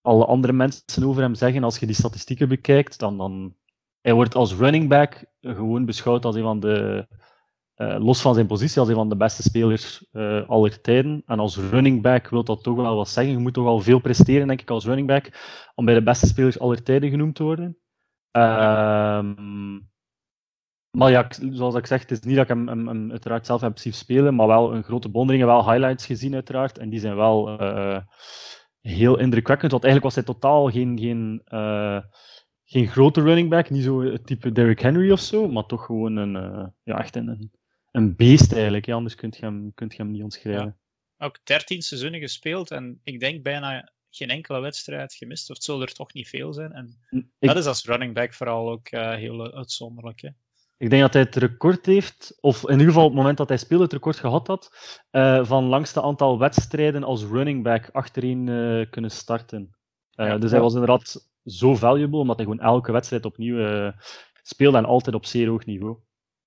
alle 0.02 0.26
andere 0.26 0.54
mensen 0.54 1.04
over 1.04 1.22
hem 1.22 1.36
zeggen, 1.36 1.64
als 1.64 1.78
je 1.78 1.86
die 1.86 1.96
statistieken 1.96 2.50
bekijkt, 2.50 3.00
dan, 3.00 3.18
dan 3.18 3.56
hij 4.02 4.14
wordt 4.14 4.36
als 4.36 4.54
running 4.54 4.90
back 4.90 5.26
gewoon 5.42 5.86
beschouwd 5.86 6.26
als 6.26 6.36
een 6.36 6.44
van 6.44 6.60
de, 6.60 7.08
uh, 7.78 7.96
los 8.00 8.22
van 8.22 8.34
zijn 8.34 8.48
positie, 8.48 8.80
als 8.80 8.90
een 8.90 8.96
van 8.96 9.10
de 9.10 9.18
beste 9.18 9.42
spelers 9.42 10.06
uh, 10.12 10.50
aller 10.50 10.82
tijden. 10.82 11.24
En 11.26 11.40
als 11.40 11.58
running 11.58 12.02
back 12.02 12.30
wil 12.30 12.44
dat 12.44 12.64
toch 12.64 12.76
wel 12.76 12.96
wat 12.96 13.10
zeggen. 13.10 13.34
Je 13.34 13.40
moet 13.40 13.54
toch 13.54 13.64
wel 13.64 13.80
veel 13.80 14.00
presteren, 14.00 14.48
denk 14.48 14.62
ik, 14.62 14.70
als 14.70 14.86
running 14.86 15.08
back, 15.08 15.30
om 15.76 15.86
bij 15.86 15.94
de 15.94 16.04
beste 16.04 16.28
spelers 16.28 16.60
aller 16.60 16.84
tijden 16.84 17.10
genoemd 17.10 17.36
te 17.36 17.44
worden. 17.44 17.78
Ehm 18.32 19.80
maar 20.92 21.12
ja, 21.12 21.28
zoals 21.52 21.76
ik 21.76 21.86
zeg, 21.86 22.02
het 22.02 22.12
is 22.12 22.20
niet 22.20 22.36
dat 22.36 22.50
ik 22.50 22.56
hem, 22.56 23.12
uiteraard 23.12 23.46
zelf 23.46 23.62
heb 23.62 23.78
zien 23.78 23.94
spelen, 23.94 24.36
maar 24.36 24.48
wel 24.48 24.74
een 24.74 24.84
grote 24.84 25.10
bondering 25.10 25.44
en 25.44 25.50
wel 25.50 25.70
highlights 25.70 26.06
gezien 26.06 26.34
uiteraard. 26.34 26.78
En 26.78 26.90
die 26.90 27.00
zijn 27.00 27.16
wel 27.16 27.62
uh, 27.62 28.00
heel 28.82 29.18
indrukwekkend, 29.20 29.72
want 29.72 29.84
eigenlijk 29.84 30.16
was 30.16 30.26
hij 30.26 30.34
totaal 30.34 30.70
geen, 30.70 31.00
geen, 31.00 31.42
geen 32.64 32.88
grote 32.88 33.22
running 33.22 33.50
back, 33.50 33.70
niet 33.70 33.84
zo 33.84 34.02
het 34.02 34.26
type 34.26 34.52
Derrick 34.52 34.80
Henry 34.80 35.12
of 35.12 35.20
zo, 35.20 35.48
maar 35.48 35.66
toch 35.66 35.86
gewoon 35.86 36.16
een, 36.16 36.34
ja, 36.84 36.98
echt 36.98 37.16
een, 37.16 37.52
een 37.98 38.16
beest 38.16 38.54
eigenlijk. 38.54 38.86
Ja, 38.86 38.96
anders 38.96 39.16
kun 39.16 39.34
je 39.38 39.46
hem, 39.46 39.74
kunt 39.74 39.96
je 39.96 40.02
hem 40.02 40.12
niet 40.12 40.24
omschrijven. 40.24 40.78
Ja. 41.18 41.26
Ook 41.26 41.40
13 41.44 41.82
seizoenen 41.82 42.20
gespeeld 42.20 42.72
en 42.72 43.00
ik 43.04 43.20
denk 43.20 43.44
bijna 43.44 43.92
geen 44.10 44.30
enkele 44.30 44.60
wedstrijd 44.60 45.14
gemist, 45.14 45.50
of 45.50 45.56
het 45.56 45.66
zullen 45.66 45.82
er 45.82 45.94
toch 45.94 46.14
niet 46.14 46.28
veel 46.28 46.54
zijn. 46.54 46.72
En 46.72 46.98
ik... 47.40 47.48
dat 47.48 47.58
is 47.58 47.66
als 47.66 47.86
running 47.86 48.14
back 48.14 48.34
vooral 48.34 48.70
ook 48.70 48.90
heel 48.90 49.54
uitzonderlijk. 49.54 50.22
Hè? 50.22 50.30
Ik 50.78 50.90
denk 50.90 51.02
dat 51.02 51.14
hij 51.14 51.22
het 51.22 51.36
record 51.36 51.86
heeft, 51.86 52.38
of 52.42 52.64
in 52.64 52.72
ieder 52.72 52.88
geval 52.88 53.04
op 53.04 53.10
het 53.10 53.18
moment 53.18 53.38
dat 53.38 53.50
hij 53.50 53.58
speelde 53.58 53.84
het 53.84 53.94
record 53.94 54.18
gehad 54.18 54.48
had, 54.48 54.72
uh, 55.12 55.46
van 55.46 55.64
langste 55.64 56.02
aantal 56.02 56.40
wedstrijden 56.40 57.04
als 57.04 57.24
running 57.24 57.64
back 57.64 57.90
achterin 57.92 58.48
uh, 58.48 58.86
kunnen 58.90 59.12
starten. 59.12 59.76
Uh, 60.16 60.40
dus 60.40 60.52
hij 60.52 60.60
was 60.60 60.74
inderdaad 60.74 61.30
zo 61.46 61.76
valuable, 61.76 62.20
omdat 62.20 62.36
hij 62.36 62.46
gewoon 62.46 62.62
elke 62.62 62.92
wedstrijd 62.92 63.26
opnieuw 63.26 63.92
speelde 64.44 64.78
en 64.78 64.86
altijd 64.86 65.16
op 65.16 65.26
zeer 65.26 65.48
hoog 65.48 65.66
niveau. 65.66 65.98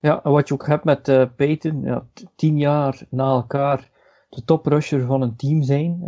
Ja, 0.00 0.24
en 0.24 0.30
wat 0.30 0.48
je 0.48 0.54
ook 0.54 0.66
hebt 0.66 0.84
met 0.84 1.08
uh, 1.08 1.24
Peyton, 1.36 1.82
ja, 1.82 2.06
tien 2.36 2.58
jaar 2.58 3.06
na 3.08 3.30
elkaar 3.30 3.90
de 4.28 4.44
toprusher 4.44 5.06
van 5.06 5.22
een 5.22 5.36
team 5.36 5.62
zijn. 5.62 6.02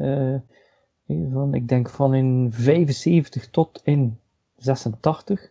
van, 1.32 1.54
ik 1.54 1.68
denk 1.68 1.90
van 1.90 2.14
in 2.14 2.48
75 2.52 3.50
tot 3.50 3.80
in 3.84 4.18
86. 4.56 5.50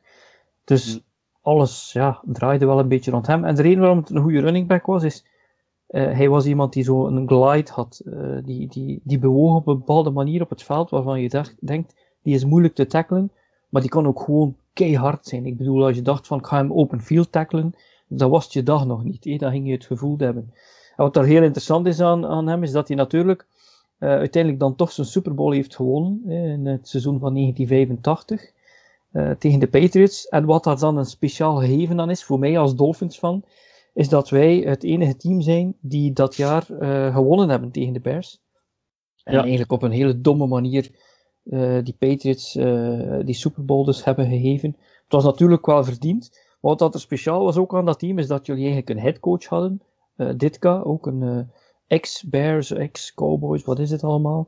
Dus 0.64 0.96
mm 0.96 1.10
alles 1.42 1.92
ja, 1.94 2.22
draaide 2.26 2.66
wel 2.66 2.80
een 2.80 2.88
beetje 2.88 3.12
rond 3.12 3.28
hem. 3.28 3.46
En 3.46 3.56
de 3.56 3.62
reden 3.62 3.80
waarom 3.80 3.98
het 3.98 4.10
een 4.10 4.22
goede 4.22 4.40
running 4.40 4.68
back 4.68 4.86
was, 4.86 5.04
is 5.04 5.26
uh, 5.90 6.12
hij 6.12 6.30
was 6.30 6.46
iemand 6.46 6.74
die 6.74 6.84
zo 6.84 7.08
een 7.08 7.28
glide 7.28 7.72
had, 7.72 8.02
die, 8.44 8.68
die, 8.68 9.02
die 9.04 9.20
bewoog 9.20 9.56
op 9.56 9.68
een 9.68 9.78
bepaalde 9.78 10.10
manier 10.10 10.42
op 10.42 10.50
het 10.50 10.64
veld, 10.64 10.90
waarvan 10.90 11.22
je 11.22 11.30
dacht, 11.30 11.56
denkt, 11.60 11.96
die 12.22 12.36
is 12.36 12.46
moeilijk 12.46 12.76
te 12.76 12.86
tackelen, 12.86 13.32
maar 13.70 13.82
die 13.82 13.90
kan 13.90 14.08
ook 14.08 14.20
gewoon 14.20 14.56
keihard 14.74 15.28
zijn. 15.28 15.46
Ik 15.46 15.58
bedoel, 15.58 15.86
als 15.86 15.96
je 15.96 16.02
dacht 16.02 16.28
van, 16.28 16.38
ik 16.38 16.46
ga 16.46 16.58
hem 16.58 16.74
open 16.74 17.02
field 17.02 17.32
tackelen, 17.32 17.74
dan 18.18 18.30
was 18.30 18.44
het 18.44 18.54
je 18.54 18.64
dag 18.64 18.86
nog 18.86 19.04
niet. 19.04 19.26
Eh? 19.26 19.40
Dan 19.40 19.52
ging 19.52 19.68
je 19.68 19.74
het 19.74 19.86
gevoel 19.86 20.18
hebben. 20.18 20.54
En 20.96 21.04
wat 21.04 21.16
er 21.16 21.26
heel 21.26 21.44
interessant 21.44 21.88
is 21.88 22.00
aan, 22.00 22.26
aan 22.26 22.48
hem, 22.48 22.64
is 22.64 22.72
dat 22.72 22.88
hij 22.88 22.98
natuurlijk 22.98 23.48
uh, 24.00 24.10
uiteindelijk 24.10 24.62
dan 24.62 24.76
toch 24.76 24.92
zijn 24.92 25.08
Super 25.08 25.34
Bowl 25.36 25.52
heeft 25.52 25.76
gewonnen 25.76 26.30
in 26.30 26.66
het 26.66 26.88
seizoen 26.88 27.20
van 27.20 27.34
1985. 27.34 28.52
Uh, 29.12 29.32
tegen 29.32 29.60
de 29.60 29.68
Patriots. 29.68 30.28
En 30.28 30.46
wat 30.46 30.64
daar 30.64 30.80
dan 30.80 30.98
een 30.98 31.06
speciaal 31.06 31.56
gegeven 31.56 32.00
aan 32.00 32.10
is, 32.10 32.24
voor 32.24 32.40
mij 32.40 32.58
als 32.58 32.76
Dolphins 32.76 33.18
fan, 33.18 33.44
is 33.94 34.10
dat 34.10 34.30
wij 34.30 34.58
het 34.58 34.84
enige 34.84 35.16
team 35.16 35.42
zijn 35.42 35.76
die 35.80 36.14
dat 36.14 36.36
jaar 36.36 36.68
uh, 36.70 37.16
gewonnen 37.16 37.50
hebben 37.50 37.72
tegen 37.72 37.94
de 37.94 38.00
Bears. 38.00 38.42
En 39.24 39.40
eigenlijk 39.40 39.72
op 39.72 39.84
een 39.84 39.92
hele 39.92 40.22
domme 40.22 40.48
manier 40.48 40.90
die 41.84 41.96
Patriots 42.00 42.54
die 43.26 43.34
Super 43.34 43.66
Bowl 43.66 43.86
dus 43.86 44.04
hebben 44.04 44.28
gegeven. 44.28 44.76
Het 45.04 45.12
was 45.12 45.24
natuurlijk 45.24 45.66
wel 45.66 45.84
verdiend. 45.84 46.32
Wat 46.62 46.80
dat 46.80 46.94
er 46.94 47.00
speciaal 47.00 47.44
was 47.44 47.58
ook 47.58 47.76
aan 47.76 47.86
dat 47.86 48.00
team, 48.00 48.20
is 48.20 48.28
dat 48.28 48.46
jullie 48.46 48.64
eigenlijk 48.64 48.90
een 48.90 49.04
headcoach 49.04 49.46
hadden. 49.46 49.82
Ditka, 50.38 50.82
ook 50.82 51.08
een 51.08 51.50
ex-Bears, 51.88 52.72
ex-Cowboys, 52.72 53.64
wat 53.64 53.80
is 53.80 53.92
het 53.92 54.04
allemaal. 54.04 54.48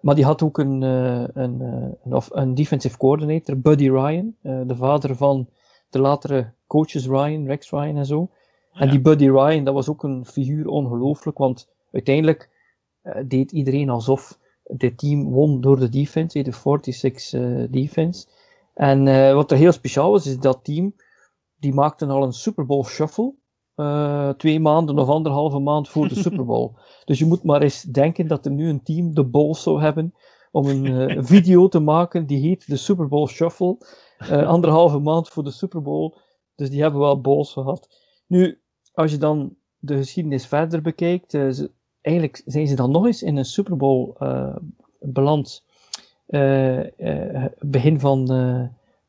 Maar 0.00 0.14
die 0.14 0.24
had 0.24 0.42
ook 0.42 0.58
een, 0.58 0.82
uh, 0.82 1.24
een, 1.32 1.60
uh, 1.60 2.12
een, 2.14 2.22
een, 2.30 2.54
defensive 2.54 2.96
coordinator, 2.96 3.58
Buddy 3.58 3.88
Ryan, 3.88 4.34
uh, 4.42 4.60
de 4.66 4.76
vader 4.76 5.16
van 5.16 5.48
de 5.90 5.98
latere 5.98 6.52
coaches 6.66 7.06
Ryan, 7.06 7.46
Rex 7.46 7.70
Ryan 7.70 7.96
en 7.96 8.06
zo. 8.06 8.28
Ja. 8.72 8.80
En 8.80 8.90
die 8.90 9.00
Buddy 9.00 9.28
Ryan, 9.28 9.64
dat 9.64 9.74
was 9.74 9.88
ook 9.88 10.02
een 10.02 10.26
figuur 10.26 10.66
ongelooflijk, 10.66 11.38
want 11.38 11.68
uiteindelijk 11.92 12.50
deed 13.24 13.52
iedereen 13.52 13.88
alsof 13.88 14.38
dit 14.64 14.98
team 14.98 15.30
won 15.30 15.60
door 15.60 15.78
de 15.78 15.88
defense, 15.88 16.42
de 16.42 16.92
46 16.92 17.70
defense. 17.70 18.26
En 18.74 19.04
wat 19.34 19.50
er 19.50 19.56
heel 19.56 19.72
speciaal 19.72 20.10
was, 20.10 20.26
is 20.26 20.38
dat 20.38 20.64
team, 20.64 20.94
die 21.58 21.74
maakte 21.74 22.06
al 22.06 22.22
een 22.22 22.32
Super 22.32 22.66
Bowl 22.66 22.84
shuffle 22.84 23.34
uh, 23.80 24.28
twee 24.28 24.60
maanden 24.60 24.98
of 24.98 25.08
anderhalve 25.08 25.58
maand 25.58 25.88
voor 25.88 26.08
de 26.08 26.14
Super 26.14 26.44
Bowl. 26.44 26.72
Dus 27.04 27.18
je 27.18 27.26
moet 27.26 27.42
maar 27.42 27.62
eens 27.62 27.82
denken 27.82 28.26
dat 28.26 28.46
er 28.46 28.52
nu 28.52 28.68
een 28.68 28.82
team 28.82 29.14
de 29.14 29.24
balls 29.24 29.62
zou 29.62 29.80
hebben 29.80 30.14
om 30.50 30.66
een 30.66 30.84
uh, 30.84 31.24
video 31.24 31.68
te 31.68 31.78
maken 31.78 32.26
die 32.26 32.40
heet 32.48 32.66
de 32.66 32.76
Super 32.76 33.08
Bowl 33.08 33.26
Shuffle. 33.26 33.76
Uh, 34.20 34.46
anderhalve 34.46 34.98
maand 34.98 35.28
voor 35.28 35.44
de 35.44 35.50
Super 35.50 35.82
Bowl. 35.82 36.14
Dus 36.54 36.70
die 36.70 36.82
hebben 36.82 37.00
wel 37.00 37.20
balls 37.20 37.52
gehad. 37.52 37.88
Nu, 38.26 38.60
als 38.92 39.10
je 39.10 39.18
dan 39.18 39.56
de 39.78 39.96
geschiedenis 39.96 40.46
verder 40.46 40.82
bekijkt, 40.82 41.30
ze, 41.30 41.70
eigenlijk 42.00 42.42
zijn 42.44 42.66
ze 42.66 42.74
dan 42.74 42.90
nog 42.90 43.06
eens 43.06 43.22
in 43.22 43.36
een 43.36 43.44
Super 43.44 43.76
Bowl 43.76 44.16
beland. 45.00 45.64
begin 47.58 48.00
van, 48.00 48.26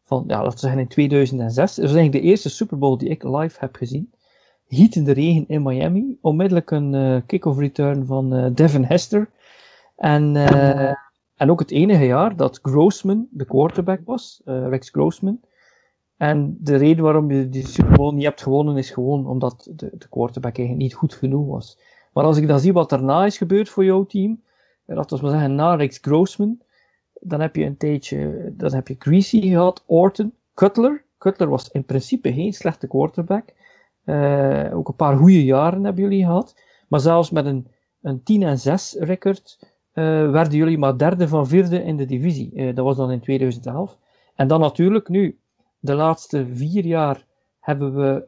ja, 0.10 0.24
laten 0.26 0.52
we 0.52 0.60
zeggen 0.60 0.80
in 0.80 0.88
2006. 0.88 1.76
Dat 1.76 1.86
is 1.86 1.94
eigenlijk 1.94 2.24
de 2.24 2.30
eerste 2.30 2.50
Super 2.50 2.78
Bowl 2.78 2.98
die 2.98 3.10
ik 3.10 3.24
live 3.24 3.58
heb 3.60 3.76
gezien 3.76 4.10
de 4.70 5.12
regen 5.12 5.48
in 5.48 5.64
Miami. 5.64 6.18
Onmiddellijk 6.22 6.72
een 6.72 6.94
uh, 6.94 7.22
kick-off 7.26 7.60
return 7.60 8.06
van 8.06 8.36
uh, 8.36 8.46
Devin 8.54 8.86
Hester. 8.86 9.30
En, 9.96 10.36
uh, 10.36 10.94
en 11.36 11.52
ook 11.52 11.60
het 11.60 11.72
enige 11.72 12.06
jaar 12.06 12.36
dat 12.36 12.60
Grossman 12.62 13.28
de 13.32 13.46
quarterback 13.46 14.00
was, 14.06 14.42
Rex 14.46 14.90
Grossman. 14.90 15.40
En 16.18 16.58
de 16.60 16.76
reden 16.76 17.04
waarom 17.04 17.32
je 17.32 17.50
die 17.50 17.68
Super 17.68 17.96
Bowl 17.96 18.14
niet 18.14 18.24
hebt 18.24 18.42
gewonnen 18.42 18.78
is 18.78 18.90
gewoon 18.90 19.28
omdat 19.28 19.72
de, 19.76 19.90
de 19.98 20.10
quarterback 20.10 20.58
eigenlijk 20.58 20.88
niet 20.88 21.00
goed 21.00 21.14
genoeg 21.14 21.48
was. 21.48 21.80
Maar 22.14 22.24
als 22.24 22.38
ik 22.38 22.48
dan 22.48 22.60
zie 22.60 22.74
wat 22.74 22.90
daarna 22.90 23.26
is 23.26 23.38
gebeurd 23.38 23.70
voor 23.70 23.86
jouw 23.86 24.06
team, 24.06 24.42
laten 24.86 25.18
we 25.18 25.24
maar 25.24 25.32
zeggen 25.32 25.56
na 25.56 25.76
Rex 25.76 25.98
Grossman, 26.02 26.60
dan 27.20 27.42
heb 27.42 27.56
je 27.56 27.66
een 27.66 27.78
tijdje, 27.78 28.50
dan 28.58 28.74
heb 28.74 28.88
je 28.88 28.96
Greasy 29.00 29.42
gehad, 29.42 29.84
Orton, 29.86 30.34
Cutler. 30.54 31.04
Cutler 31.18 31.50
was 31.50 31.70
in 31.70 31.86
principe 31.86 32.34
geen 32.34 32.54
slechte 32.54 32.88
quarterback. 32.88 33.54
Uh, 34.06 34.78
ook 34.78 34.88
een 34.88 34.96
paar 34.96 35.18
goede 35.18 35.44
jaren 35.44 35.84
hebben 35.84 36.04
jullie 36.04 36.26
gehad. 36.26 36.62
Maar 36.88 37.00
zelfs 37.00 37.30
met 37.30 37.46
een, 37.46 37.68
een 38.02 38.24
10 38.24 38.44
en 38.44 38.60
6 38.60 38.96
record 39.00 39.60
uh, 39.94 40.32
werden 40.32 40.58
jullie 40.58 40.78
maar 40.78 40.98
derde 40.98 41.28
van 41.28 41.48
vierde 41.48 41.84
in 41.84 41.98
de 41.98 42.06
divisie. 42.06 42.52
Uh, 42.54 42.76
dat 42.76 42.86
was 42.86 42.98
dan 42.98 43.12
in 43.12 43.20
2011. 43.20 43.98
En 44.36 44.48
dan 44.48 44.60
natuurlijk 44.60 45.10
nu, 45.10 45.40
de 45.80 45.94
laatste 45.94 46.46
vier 46.54 46.86
jaar 46.86 47.26
hebben 47.60 47.96
we 47.96 48.24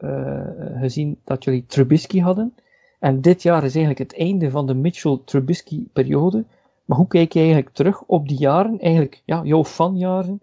gezien 0.80 1.20
dat 1.24 1.44
jullie 1.44 1.66
Trubisky 1.66 2.20
hadden. 2.20 2.54
En 2.98 3.20
dit 3.20 3.42
jaar 3.42 3.64
is 3.64 3.74
eigenlijk 3.74 3.98
het 4.10 4.18
einde 4.18 4.50
van 4.50 4.66
de 4.66 4.74
Mitchell-Trubisky-periode. 4.74 6.44
Maar 6.92 7.00
hoe 7.00 7.10
kijk 7.10 7.32
je 7.32 7.38
eigenlijk 7.38 7.74
terug 7.74 8.02
op 8.02 8.28
die 8.28 8.38
jaren, 8.38 8.78
eigenlijk 8.78 9.22
ja, 9.24 9.42
jouw 9.44 9.64
fanjaren, 9.64 10.42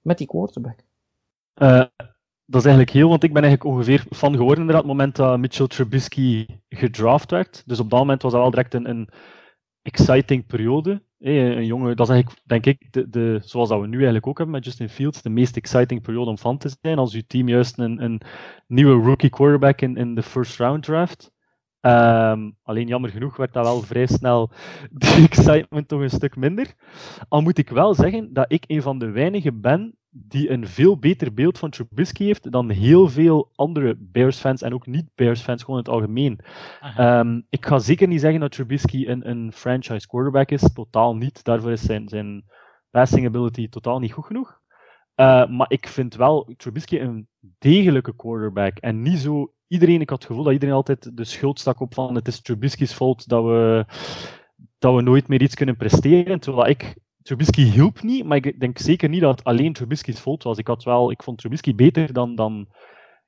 met 0.00 0.18
die 0.18 0.26
quarterback? 0.26 0.78
dat 2.44 2.60
is 2.60 2.64
eigenlijk 2.64 2.90
heel, 2.90 3.08
want 3.08 3.22
ik 3.22 3.32
ben 3.32 3.42
eigenlijk 3.42 3.74
ongeveer 3.74 4.04
fan 4.10 4.36
geworden 4.36 4.68
op 4.68 4.74
het 4.74 4.84
moment 4.84 5.16
dat 5.16 5.38
Mitchell 5.38 5.66
Trubisky 5.66 6.46
gedraft 6.68 7.30
werd. 7.30 7.62
Dus 7.66 7.80
op 7.80 7.90
dat 7.90 7.98
moment 7.98 8.22
was 8.22 8.32
dat 8.32 8.40
wel 8.40 8.50
direct 8.50 8.74
een, 8.74 8.88
een 8.88 9.08
exciting 9.82 10.46
periode. 10.46 11.02
een 11.18 11.66
jongen, 11.66 11.96
dat 11.96 12.08
is 12.08 12.14
eigenlijk, 12.14 12.42
denk 12.46 12.66
ik, 12.66 12.92
de, 12.92 13.08
de, 13.08 13.40
zoals 13.42 13.68
dat 13.68 13.80
we 13.80 13.86
nu 13.86 13.96
eigenlijk 13.96 14.26
ook 14.26 14.38
hebben 14.38 14.54
met 14.54 14.64
Justin 14.64 14.88
Fields, 14.88 15.22
de 15.22 15.30
meest 15.30 15.56
exciting 15.56 16.02
periode 16.02 16.30
om 16.30 16.38
fan 16.38 16.58
te 16.58 16.76
zijn. 16.80 16.98
Als 16.98 17.12
je 17.12 17.26
team 17.26 17.48
juist 17.48 17.78
een, 17.78 18.02
een 18.02 18.20
nieuwe 18.66 19.04
rookie 19.04 19.30
quarterback 19.30 19.80
in, 19.80 19.96
in 19.96 20.14
de 20.14 20.22
first 20.22 20.58
round 20.58 20.82
draft. 20.82 21.34
Um, 21.80 22.56
alleen 22.62 22.86
jammer 22.86 23.10
genoeg 23.10 23.36
werd 23.36 23.52
dat 23.52 23.64
wel 23.64 23.82
vrij 23.82 24.06
snel 24.06 24.50
de 24.90 25.26
excitement 25.30 25.88
toch 25.88 26.00
een 26.00 26.10
stuk 26.10 26.36
minder. 26.36 26.74
Al 27.28 27.40
moet 27.40 27.58
ik 27.58 27.70
wel 27.70 27.94
zeggen 27.94 28.32
dat 28.32 28.52
ik 28.52 28.64
een 28.66 28.82
van 28.82 28.98
de 28.98 29.10
weinigen 29.10 29.60
ben 29.60 29.98
die 30.18 30.50
een 30.50 30.66
veel 30.66 30.98
beter 30.98 31.34
beeld 31.34 31.58
van 31.58 31.70
Trubisky 31.70 32.24
heeft 32.24 32.52
dan 32.52 32.70
heel 32.70 33.08
veel 33.08 33.50
andere 33.54 33.96
Bears-fans 33.98 34.62
en 34.62 34.74
ook 34.74 34.86
niet-Bears-fans 34.86 35.62
gewoon 35.62 35.78
in 35.78 35.84
het 35.84 35.94
algemeen. 35.94 36.40
Um, 36.98 37.46
ik 37.50 37.66
ga 37.66 37.78
zeker 37.78 38.08
niet 38.08 38.20
zeggen 38.20 38.40
dat 38.40 38.52
Trubisky 38.52 39.06
een, 39.06 39.28
een 39.28 39.52
franchise 39.52 40.06
quarterback 40.06 40.50
is, 40.50 40.72
totaal 40.72 41.16
niet. 41.16 41.44
Daarvoor 41.44 41.70
is 41.70 41.82
zijn, 41.82 42.08
zijn 42.08 42.44
passing 42.90 43.26
ability 43.26 43.68
totaal 43.68 43.98
niet 43.98 44.12
goed 44.12 44.26
genoeg. 44.26 44.60
Uh, 45.16 45.48
maar 45.48 45.70
ik 45.70 45.88
vind 45.88 46.14
wel 46.14 46.52
Trubisky 46.56 46.98
een 46.98 47.28
degelijke 47.58 48.16
quarterback 48.16 48.78
en 48.78 49.02
niet 49.02 49.18
zo 49.18 49.52
iedereen, 49.68 50.00
ik 50.00 50.10
had 50.10 50.18
het 50.18 50.26
gevoel 50.26 50.44
dat 50.44 50.52
iedereen 50.52 50.74
altijd 50.74 51.16
de 51.16 51.24
schuld 51.24 51.60
stak 51.60 51.80
op 51.80 51.94
van 51.94 52.14
het 52.14 52.28
is 52.28 52.40
Trubisky's 52.40 52.92
fault 52.92 53.28
dat 53.28 53.44
we, 53.44 53.84
dat 54.78 54.94
we 54.94 55.02
nooit 55.02 55.28
meer 55.28 55.42
iets 55.42 55.54
kunnen 55.54 55.76
presteren. 55.76 56.40
Terwijl 56.40 56.68
ik, 56.68 56.96
Trubisky 57.22 57.62
hielp 57.62 58.02
niet, 58.02 58.24
maar 58.24 58.36
ik 58.36 58.60
denk 58.60 58.78
zeker 58.78 59.08
niet 59.08 59.20
dat 59.20 59.44
alleen 59.44 59.72
Trubisky's 59.72 60.18
fault 60.18 60.42
was. 60.42 60.58
Ik, 60.58 60.66
had 60.66 60.84
wel, 60.84 61.10
ik 61.10 61.22
vond 61.22 61.38
Trubisky 61.38 61.74
beter 61.74 62.12
dan, 62.12 62.34
dan 62.34 62.68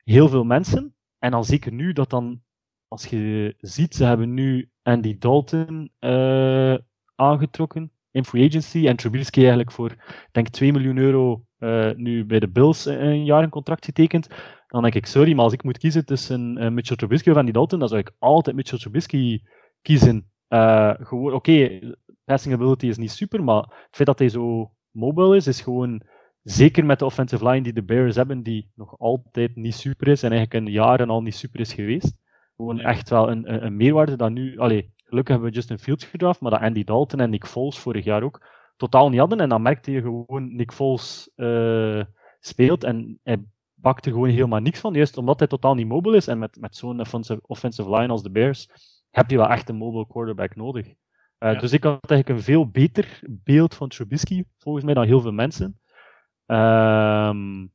heel 0.04 0.28
veel 0.28 0.44
mensen. 0.44 0.94
En 1.18 1.30
dan 1.30 1.44
zeker 1.44 1.72
nu 1.72 1.92
dat 1.92 2.10
dan, 2.10 2.42
als 2.88 3.06
je 3.06 3.54
ziet, 3.58 3.94
ze 3.94 4.04
hebben 4.04 4.34
nu 4.34 4.70
Andy 4.82 5.18
Dalton 5.18 5.90
uh, 6.00 6.76
aangetrokken 7.14 7.92
in 8.10 8.24
free 8.24 8.46
agency. 8.46 8.86
En 8.86 8.96
Trubisky 8.96 9.38
eigenlijk 9.38 9.72
voor, 9.72 9.96
denk 10.32 10.48
2 10.48 10.72
miljoen 10.72 10.96
euro 10.96 11.42
uh, 11.58 11.90
nu 11.94 12.24
bij 12.24 12.40
de 12.40 12.48
Bills 12.48 12.84
een 12.84 13.24
jaar 13.24 13.42
een 13.42 13.50
contract 13.50 13.84
getekend. 13.84 14.28
Dan 14.66 14.82
denk 14.82 14.94
ik, 14.94 15.06
sorry, 15.06 15.34
maar 15.34 15.44
als 15.44 15.52
ik 15.52 15.62
moet 15.62 15.78
kiezen 15.78 16.04
tussen 16.04 16.62
uh, 16.62 16.68
Mitchell 16.68 16.96
Trubisky 16.96 17.30
of 17.30 17.36
Andy 17.36 17.52
Dalton, 17.52 17.78
dan 17.78 17.88
zou 17.88 18.00
ik 18.00 18.12
altijd 18.18 18.56
Mitchell 18.56 18.78
Trubisky 18.78 19.42
kiezen. 19.82 20.30
Uh, 20.48 20.94
gewoon, 21.00 21.32
oké, 21.32 21.80
passing 22.24 22.54
ability 22.54 22.86
is 22.86 22.96
niet 22.96 23.10
super, 23.10 23.44
maar 23.44 23.62
het 23.62 23.88
feit 23.90 24.08
dat 24.08 24.18
hij 24.18 24.28
zo 24.28 24.72
mobile 24.90 25.36
is, 25.36 25.46
is 25.46 25.60
gewoon, 25.60 26.02
zeker 26.42 26.84
met 26.84 26.98
de 26.98 27.04
offensive 27.04 27.48
line 27.48 27.62
die 27.62 27.72
de 27.72 27.82
Bears 27.82 28.16
hebben, 28.16 28.42
die 28.42 28.70
nog 28.74 28.98
altijd 28.98 29.56
niet 29.56 29.74
super 29.74 30.08
is 30.08 30.22
en 30.22 30.32
eigenlijk 30.32 30.66
een 30.66 30.72
jaren 30.72 31.10
al 31.10 31.22
niet 31.22 31.34
super 31.34 31.60
is 31.60 31.72
geweest, 31.72 32.18
gewoon 32.56 32.80
echt 32.80 33.10
wel 33.10 33.30
een, 33.30 33.52
een, 33.52 33.64
een 33.64 33.76
meerwaarde 33.76 34.16
dat 34.16 34.30
nu, 34.30 34.58
allee, 34.58 34.92
gelukkig 35.08 35.34
hebben 35.34 35.50
we 35.50 35.56
Justin 35.56 35.78
Fields 35.78 36.04
gedraft, 36.04 36.40
maar 36.40 36.50
dat 36.50 36.60
Andy 36.60 36.84
Dalton 36.84 37.20
en 37.20 37.30
Nick 37.30 37.46
Foles 37.46 37.78
vorig 37.78 38.04
jaar 38.04 38.22
ook 38.22 38.46
totaal 38.76 39.08
niet 39.08 39.18
hadden. 39.18 39.40
En 39.40 39.48
dan 39.48 39.62
merkte 39.62 39.90
je 39.90 40.00
gewoon, 40.00 40.56
Nick 40.56 40.72
Foles 40.72 41.30
uh, 41.36 42.02
speelt 42.40 42.84
en 42.84 43.20
hij 43.22 43.44
bakt 43.74 44.06
er 44.06 44.12
gewoon 44.12 44.28
helemaal 44.28 44.60
niks 44.60 44.80
van. 44.80 44.94
Juist 44.94 45.16
omdat 45.16 45.38
hij 45.38 45.48
totaal 45.48 45.74
niet 45.74 45.88
mobile 45.88 46.16
is. 46.16 46.26
En 46.26 46.38
met, 46.38 46.60
met 46.60 46.76
zo'n 46.76 47.00
offensive, 47.00 47.40
offensive 47.42 47.90
line 47.90 48.08
als 48.08 48.22
de 48.22 48.30
Bears 48.30 48.68
heb 49.10 49.30
je 49.30 49.36
wel 49.36 49.48
echt 49.48 49.68
een 49.68 49.76
mobile 49.76 50.06
quarterback 50.06 50.56
nodig. 50.56 50.86
Uh, 51.38 51.60
Dus 51.60 51.72
ik 51.72 51.82
had 51.82 52.10
eigenlijk 52.10 52.28
een 52.28 52.44
veel 52.44 52.68
beter 52.68 53.20
beeld 53.28 53.74
van 53.74 53.88
Trubisky, 53.88 54.44
volgens 54.58 54.84
mij, 54.84 54.94
dan 54.94 55.06
heel 55.06 55.20
veel 55.20 55.32
mensen. 55.32 55.80
Um, 56.46 57.72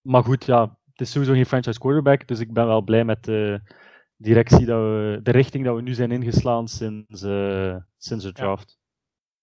maar 0.00 0.24
goed, 0.24 0.44
ja, 0.44 0.78
het 0.90 1.00
is 1.00 1.10
sowieso 1.10 1.32
geen 1.34 1.46
franchise 1.46 1.78
quarterback, 1.78 2.26
dus 2.26 2.40
ik 2.40 2.52
ben 2.52 2.66
wel 2.66 2.82
blij 2.82 3.04
met 3.04 3.24
de 3.24 3.60
directie, 4.18 4.66
dat 4.66 4.80
we, 4.80 5.20
de 5.22 5.30
richting 5.30 5.64
dat 5.64 5.76
we 5.76 5.82
nu 5.82 5.94
zijn 5.94 6.12
ingeslaan 6.12 6.68
sinds, 6.68 7.22
uh, 7.22 7.76
sinds 7.98 8.24
de 8.24 8.32
draft. 8.32 8.78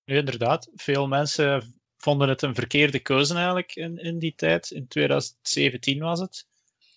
Ja. 0.04 0.14
Nu, 0.14 0.20
inderdaad, 0.20 0.70
veel 0.76 1.08
mensen 1.08 1.80
vonden 1.98 2.30
het 2.30 2.42
een 2.42 2.56
verkeerde 2.56 3.00
keuze 3.00 3.34
eigenlijk 3.34 3.76
in, 3.76 3.98
in 3.98 4.20
die 4.20 4.36
tijd. 4.36 4.72
In 4.72 4.88
2017 4.88 6.00
was 6.00 6.20
het. 6.20 6.48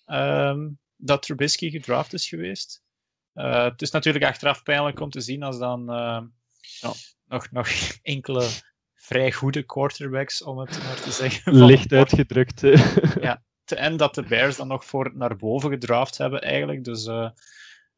Um, 0.06 0.78
dat 0.96 1.22
Trubisky 1.22 1.70
gedraft 1.70 2.12
is 2.12 2.28
geweest. 2.28 2.82
Uh, 3.34 3.64
het 3.64 3.82
is 3.82 3.90
natuurlijk 3.90 4.24
achteraf 4.24 4.62
pijnlijk 4.62 5.00
om 5.00 5.10
te 5.10 5.20
zien 5.20 5.42
als 5.42 5.58
dan 5.58 5.80
uh, 5.80 6.20
ja, 6.80 6.92
nog, 7.26 7.50
nog 7.50 7.68
enkele 8.02 8.48
vrij 8.94 9.32
goede 9.32 9.62
quarterbacks, 9.62 10.42
om 10.42 10.58
het 10.58 10.82
maar 10.82 11.00
te 11.00 11.10
zeggen. 11.10 11.64
Licht 11.64 11.92
uitgedrukt. 11.92 12.60
ja, 13.20 13.42
en 13.64 13.96
dat 13.96 14.14
de 14.14 14.22
Bears 14.22 14.56
dan 14.56 14.68
nog 14.68 14.84
voor 14.84 15.12
naar 15.14 15.36
boven 15.36 15.70
gedraft 15.70 16.18
hebben 16.18 16.42
eigenlijk. 16.42 16.84
Dus 16.84 17.06
uh, 17.06 17.30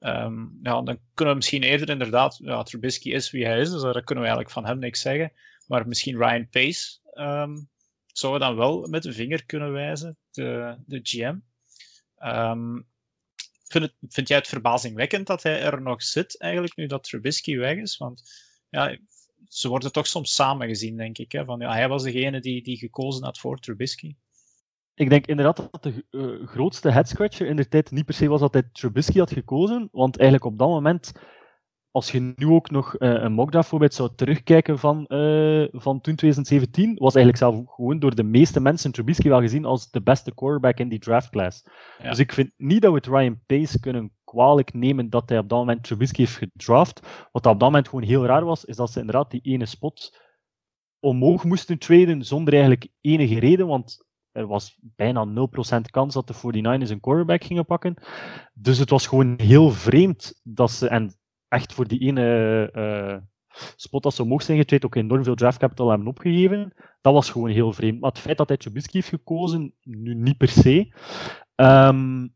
um, 0.01 0.59
ja, 0.63 0.83
dan 0.83 0.99
kunnen 1.15 1.35
we 1.35 1.41
misschien 1.41 1.63
eerder 1.63 1.89
inderdaad, 1.89 2.39
ja, 2.43 2.63
Trubisky 2.63 3.11
is 3.11 3.31
wie 3.31 3.47
hij 3.47 3.61
is, 3.61 3.71
dus 3.71 3.83
daar 3.83 4.05
kunnen 4.05 4.25
we 4.25 4.31
eigenlijk 4.31 4.51
van 4.51 4.67
hem 4.67 4.79
niks 4.79 5.01
zeggen. 5.01 5.33
Maar 5.67 5.89
misschien 5.89 6.17
Ryan 6.17 6.49
Pace 6.49 6.99
um, 7.15 7.69
zou 8.07 8.39
dan 8.39 8.57
wel 8.57 8.87
met 8.87 9.03
de 9.03 9.13
vinger 9.13 9.45
kunnen 9.45 9.73
wijzen, 9.73 10.17
de, 10.31 10.77
de 10.87 11.01
GM. 11.03 11.37
Um, 12.29 12.89
vind, 13.69 13.85
het, 13.85 13.95
vind 14.09 14.29
jij 14.29 14.37
het 14.37 14.49
verbazingwekkend 14.49 15.27
dat 15.27 15.43
hij 15.43 15.63
er 15.63 15.83
nog 15.83 16.03
zit, 16.03 16.41
eigenlijk, 16.41 16.77
nu 16.77 16.87
dat 16.87 17.05
Trubisky 17.05 17.57
weg 17.57 17.77
is? 17.77 17.97
Want 17.97 18.23
ja, 18.69 18.99
ze 19.49 19.69
worden 19.69 19.93
toch 19.93 20.07
soms 20.07 20.35
samen 20.35 20.69
gezien, 20.69 20.97
denk 20.97 21.19
ik. 21.19 21.33
Hè? 21.33 21.45
Van, 21.45 21.61
ja, 21.61 21.73
hij 21.73 21.89
was 21.89 22.03
degene 22.03 22.41
die, 22.41 22.63
die 22.63 22.77
gekozen 22.77 23.25
had 23.25 23.39
voor 23.39 23.59
Trubisky. 23.59 24.15
Ik 24.95 25.11
denk 25.11 25.27
inderdaad 25.27 25.69
dat 25.71 25.83
de 25.83 26.05
uh, 26.11 26.47
grootste 26.47 26.91
headscratcher 26.91 27.47
in 27.47 27.57
de 27.57 27.69
tijd 27.69 27.91
niet 27.91 28.05
per 28.05 28.15
se 28.15 28.29
was 28.29 28.41
dat 28.41 28.53
hij 28.53 28.69
Trubisky 28.73 29.19
had 29.19 29.33
gekozen. 29.33 29.89
Want 29.93 30.19
eigenlijk 30.19 30.53
op 30.53 30.59
dat 30.59 30.69
moment 30.69 31.13
als 31.91 32.11
je 32.11 32.33
nu 32.37 32.47
ook 32.47 32.71
nog 32.71 33.01
uh, 33.01 33.09
een 33.23 33.33
mockdraft 33.33 33.69
voorbeeld 33.69 33.95
zou 33.95 34.11
terugkijken 34.17 34.79
van, 34.79 35.05
uh, 35.09 35.67
van 35.71 36.01
toen 36.01 36.15
2017, 36.15 36.95
was 36.99 37.15
eigenlijk 37.15 37.37
zelf 37.37 37.75
gewoon 37.75 37.99
door 37.99 38.15
de 38.15 38.23
meeste 38.23 38.61
mensen 38.61 38.93
Trubisky 38.93 39.29
wel 39.29 39.41
gezien 39.41 39.65
als 39.65 39.91
de 39.91 40.03
beste 40.03 40.35
quarterback 40.35 40.79
in 40.79 40.89
die 40.89 40.99
draftclass. 40.99 41.67
Ja. 41.99 42.09
Dus 42.09 42.19
ik 42.19 42.33
vind 42.33 42.53
niet 42.57 42.83
dat 42.83 42.91
we 42.91 42.97
het 42.97 43.07
Ryan 43.07 43.41
Pace 43.47 43.81
kunnen 43.81 44.13
kwalijk 44.25 44.73
nemen 44.73 45.11
dat 45.11 45.29
hij 45.29 45.39
op 45.39 45.49
dat 45.49 45.59
moment 45.59 45.83
Trubisky 45.83 46.21
heeft 46.21 46.37
gedraft. 46.37 47.01
Wat 47.33 47.47
op 47.47 47.61
dat 47.61 47.61
moment 47.61 47.89
gewoon 47.89 48.05
heel 48.05 48.27
raar 48.27 48.45
was, 48.45 48.65
is 48.65 48.77
dat 48.77 48.91
ze 48.91 49.01
inderdaad 49.01 49.31
die 49.31 49.43
ene 49.43 49.67
spot 49.67 50.19
omhoog 51.01 51.45
moesten 51.45 51.79
traden 51.79 52.25
zonder 52.25 52.53
eigenlijk 52.53 52.89
enige 53.01 53.39
reden, 53.39 53.67
want 53.67 54.09
er 54.33 54.47
was 54.47 54.79
bijna 54.81 55.27
0% 55.27 55.81
kans 55.91 56.15
dat 56.15 56.27
de 56.27 56.35
49ers 56.35 56.91
een 56.91 57.01
quarterback 57.01 57.45
gingen 57.45 57.65
pakken. 57.65 57.95
Dus 58.55 58.79
het 58.79 58.91
was 58.91 59.07
gewoon 59.07 59.35
heel 59.37 59.71
vreemd 59.71 60.41
dat 60.43 60.71
ze, 60.71 60.89
en 60.89 61.15
echt 61.49 61.73
voor 61.73 61.87
die 61.87 62.01
ene 62.01 62.71
uh, 62.75 63.17
spot 63.77 64.03
dat 64.03 64.15
ze 64.15 64.23
omhoog 64.23 64.43
zijn 64.43 64.59
getraind 64.59 64.85
ook 64.85 64.95
enorm 64.95 65.25
veel 65.25 65.35
draft 65.35 65.59
capital 65.59 65.89
hebben 65.89 66.09
opgegeven. 66.09 66.75
Dat 67.01 67.13
was 67.13 67.31
gewoon 67.31 67.51
heel 67.51 67.73
vreemd. 67.73 68.01
Maar 68.01 68.11
het 68.11 68.19
feit 68.19 68.37
dat 68.37 68.49
hij 68.49 68.57
Trubisky 68.57 68.93
heeft 68.93 69.09
gekozen, 69.09 69.75
nu 69.83 70.15
niet 70.15 70.37
per 70.37 70.49
se. 70.49 70.95
Um, 71.57 72.35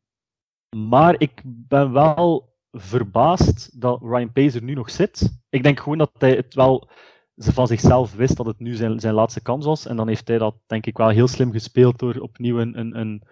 maar 0.76 1.14
ik 1.18 1.42
ben 1.44 1.92
wel 1.92 2.54
verbaasd 2.70 3.80
dat 3.80 4.02
Ryan 4.02 4.32
Pace 4.32 4.56
er 4.56 4.64
nu 4.64 4.74
nog 4.74 4.90
zit. 4.90 5.42
Ik 5.48 5.62
denk 5.62 5.80
gewoon 5.80 5.98
dat 5.98 6.10
hij 6.18 6.34
het 6.34 6.54
wel 6.54 6.90
van 7.36 7.66
zichzelf 7.66 8.14
wist 8.14 8.36
dat 8.36 8.46
het 8.46 8.58
nu 8.58 8.74
zijn, 8.74 9.00
zijn 9.00 9.14
laatste 9.14 9.42
kans 9.42 9.64
was. 9.64 9.86
En 9.86 9.96
dan 9.96 10.08
heeft 10.08 10.28
hij 10.28 10.38
dat 10.38 10.54
denk 10.66 10.86
ik 10.86 10.96
wel 10.96 11.08
heel 11.08 11.28
slim 11.28 11.52
gespeeld 11.52 11.98
door 11.98 12.16
opnieuw 12.16 12.58
een, 12.58 12.78
een, 12.78 12.98
een 12.98 13.22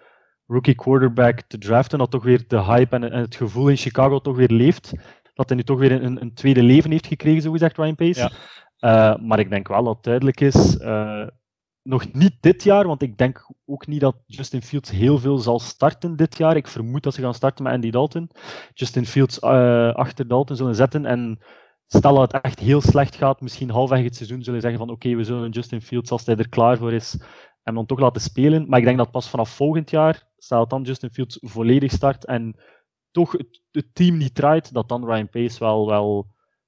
rookie 0.45 0.75
quarterback 0.75 1.41
te 1.41 1.57
draften. 1.57 1.99
Dat 1.99 2.11
toch 2.11 2.23
weer 2.23 2.43
de 2.47 2.63
hype 2.63 2.95
en, 2.95 3.11
en 3.11 3.21
het 3.21 3.35
gevoel 3.35 3.67
in 3.67 3.77
Chicago 3.77 4.19
toch 4.19 4.35
weer 4.35 4.51
leeft 4.51 4.93
dat 5.33 5.47
hij 5.47 5.57
nu 5.57 5.63
toch 5.63 5.79
weer 5.79 5.91
een, 6.03 6.21
een 6.21 6.33
tweede 6.33 6.63
leven 6.63 6.91
heeft 6.91 7.07
gekregen, 7.07 7.41
zo 7.41 7.51
gezegd, 7.51 7.77
Ryan 7.77 7.95
Pace. 7.95 8.19
Ja. 8.19 9.13
Uh, 9.15 9.25
maar 9.25 9.39
ik 9.39 9.49
denk 9.49 9.67
wel 9.67 9.83
dat 9.83 9.95
het 9.95 10.03
duidelijk 10.03 10.39
is, 10.39 10.77
uh, 10.79 11.27
nog 11.81 12.13
niet 12.13 12.37
dit 12.39 12.63
jaar, 12.63 12.87
want 12.87 13.01
ik 13.01 13.17
denk 13.17 13.47
ook 13.65 13.87
niet 13.87 13.99
dat 14.01 14.15
Justin 14.25 14.61
Fields 14.61 14.91
heel 14.91 15.17
veel 15.17 15.37
zal 15.37 15.59
starten 15.59 16.15
dit 16.15 16.37
jaar. 16.37 16.55
Ik 16.55 16.67
vermoed 16.67 17.03
dat 17.03 17.13
ze 17.13 17.21
gaan 17.21 17.33
starten 17.33 17.63
met 17.63 17.73
Andy 17.73 17.89
Dalton. 17.89 18.29
Justin 18.73 19.05
Fields 19.05 19.39
uh, 19.43 19.93
achter 19.93 20.27
Dalton 20.27 20.55
zullen 20.55 20.75
zetten 20.75 21.05
en 21.05 21.39
stel 21.87 22.15
dat 22.15 22.31
het 22.31 22.41
echt 22.41 22.59
heel 22.59 22.81
slecht 22.81 23.15
gaat, 23.15 23.41
misschien 23.41 23.69
halfweg 23.69 24.03
het 24.03 24.15
seizoen 24.15 24.43
zullen 24.43 24.61
zeggen 24.61 24.79
van 24.79 24.89
oké, 24.89 25.05
okay, 25.05 25.17
we 25.17 25.23
zullen 25.23 25.49
Justin 25.49 25.81
Fields, 25.81 26.11
als 26.11 26.25
hij 26.25 26.35
er 26.35 26.49
klaar 26.49 26.77
voor 26.77 26.93
is, 26.93 27.17
hem 27.63 27.75
dan 27.75 27.85
toch 27.85 27.99
laten 27.99 28.21
spelen. 28.21 28.69
Maar 28.69 28.79
ik 28.79 28.85
denk 28.85 28.97
dat 28.97 29.11
pas 29.11 29.29
vanaf 29.29 29.49
volgend 29.49 29.89
jaar, 29.89 30.27
stel 30.37 30.59
dat 30.59 30.69
dan 30.69 30.81
Justin 30.81 31.11
Fields 31.11 31.37
volledig 31.41 31.91
start 31.91 32.25
en 32.25 32.55
toch 33.11 33.31
het, 33.31 33.61
het, 33.71 33.95
team 33.95 34.17
niet 34.17 34.35
draait, 34.35 34.73
dat 34.73 34.89
dan 34.89 35.05
Ryan 35.05 35.29
Pace 35.29 35.59
wel, 35.59 35.87
wel 35.87 36.27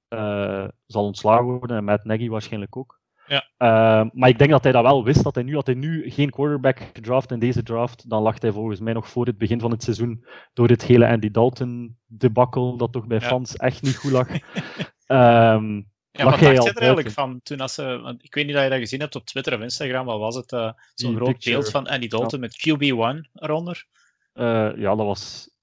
uh, 0.10 0.68
zal 0.86 1.04
ontslagen 1.04 1.46
worden 1.46 1.78
en 1.78 1.84
Matt 1.84 2.06
Nagy 2.06 2.30
waarschijnlijk 2.30 2.78
ook. 2.78 3.00
Ja. 3.28 3.44
Uh, 3.58 4.10
maar 4.14 4.30
ik 4.30 4.38
denk 4.38 4.50
dat 4.50 4.64
hij 4.64 4.72
dat 4.72 4.84
wel 4.84 5.04
wist, 5.04 5.24
dat 5.24 5.36
hij 5.36 5.44
nu, 5.44 5.56
had 5.56 5.66
hij 5.66 5.76
nu 5.76 6.10
geen 6.10 6.30
quarterback 6.30 6.90
gedraft 6.94 7.32
in 7.32 7.40
deze 7.40 7.64
draft, 7.64 8.10
dan 8.10 8.22
lag 8.22 8.42
hij 8.42 8.52
volgens 8.52 8.80
mij 8.80 8.94
nog 8.94 9.10
voor 9.10 9.26
het 9.26 9.38
begin 9.38 9.60
van 9.60 9.72
het 9.72 9.84
seizoen 9.84 10.26
door 10.54 10.68
het 10.68 10.84
hele 10.84 11.08
Andy 11.08 11.32
Dalton 11.32 11.98
debakkel, 12.06 12.78
dat 12.78 12.92
toch 12.92 13.08
bij 13.08 13.20
ja. 13.20 13.28
fans 13.28 13.56
echt 13.56 13.82
niet 13.82 13.98
goed 13.98 14.12
lag. 14.12 14.28
um, 15.08 15.94
ja, 16.12 16.24
wat 16.24 16.40
dacht 16.40 16.64
je 16.64 16.70
er 16.70 16.78
eigenlijk 16.78 17.12
van 17.12 17.40
toen 17.44 17.60
als 17.60 17.74
ze, 17.74 18.16
ik 18.22 18.34
weet 18.34 18.46
niet 18.46 18.56
of 18.56 18.64
je 18.64 18.70
dat 18.70 18.80
gezien 18.80 19.00
hebt 19.00 19.16
op 19.16 19.26
Twitter 19.26 19.54
of 19.54 19.62
Instagram, 19.62 20.06
wat 20.06 20.20
was 20.20 20.36
het, 20.36 20.52
uh, 20.52 20.72
zo'n 20.94 21.16
groot 21.16 21.28
picture. 21.28 21.56
beeld 21.56 21.70
van 21.70 21.88
Andy 21.88 22.08
Dalton 22.08 22.42
ja. 22.42 22.48
met 22.48 22.58
QB1 22.58 23.32
eronder? 23.34 23.86
Uh, 24.34 24.78
ja, 24.78 24.96
dat 24.96 25.06
was 25.06 25.54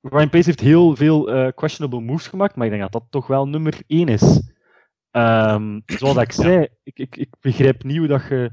Ryan 0.00 0.30
Pace 0.30 0.44
heeft 0.44 0.60
heel 0.60 0.96
veel 0.96 1.34
uh, 1.34 1.48
questionable 1.54 2.00
moves 2.00 2.26
gemaakt, 2.26 2.56
maar 2.56 2.66
ik 2.66 2.72
denk 2.72 2.82
dat 2.82 2.92
dat 2.92 3.10
toch 3.10 3.26
wel 3.26 3.48
nummer 3.48 3.80
1 3.86 4.08
is. 4.08 4.52
Um, 5.10 5.82
zoals 5.86 6.16
ik 6.16 6.32
zei, 6.32 6.68
ik, 6.82 6.98
ik, 6.98 7.16
ik 7.16 7.28
begrijp 7.40 7.82
niet 7.82 7.98
hoe 7.98 8.06
dat 8.06 8.22
je 8.28 8.52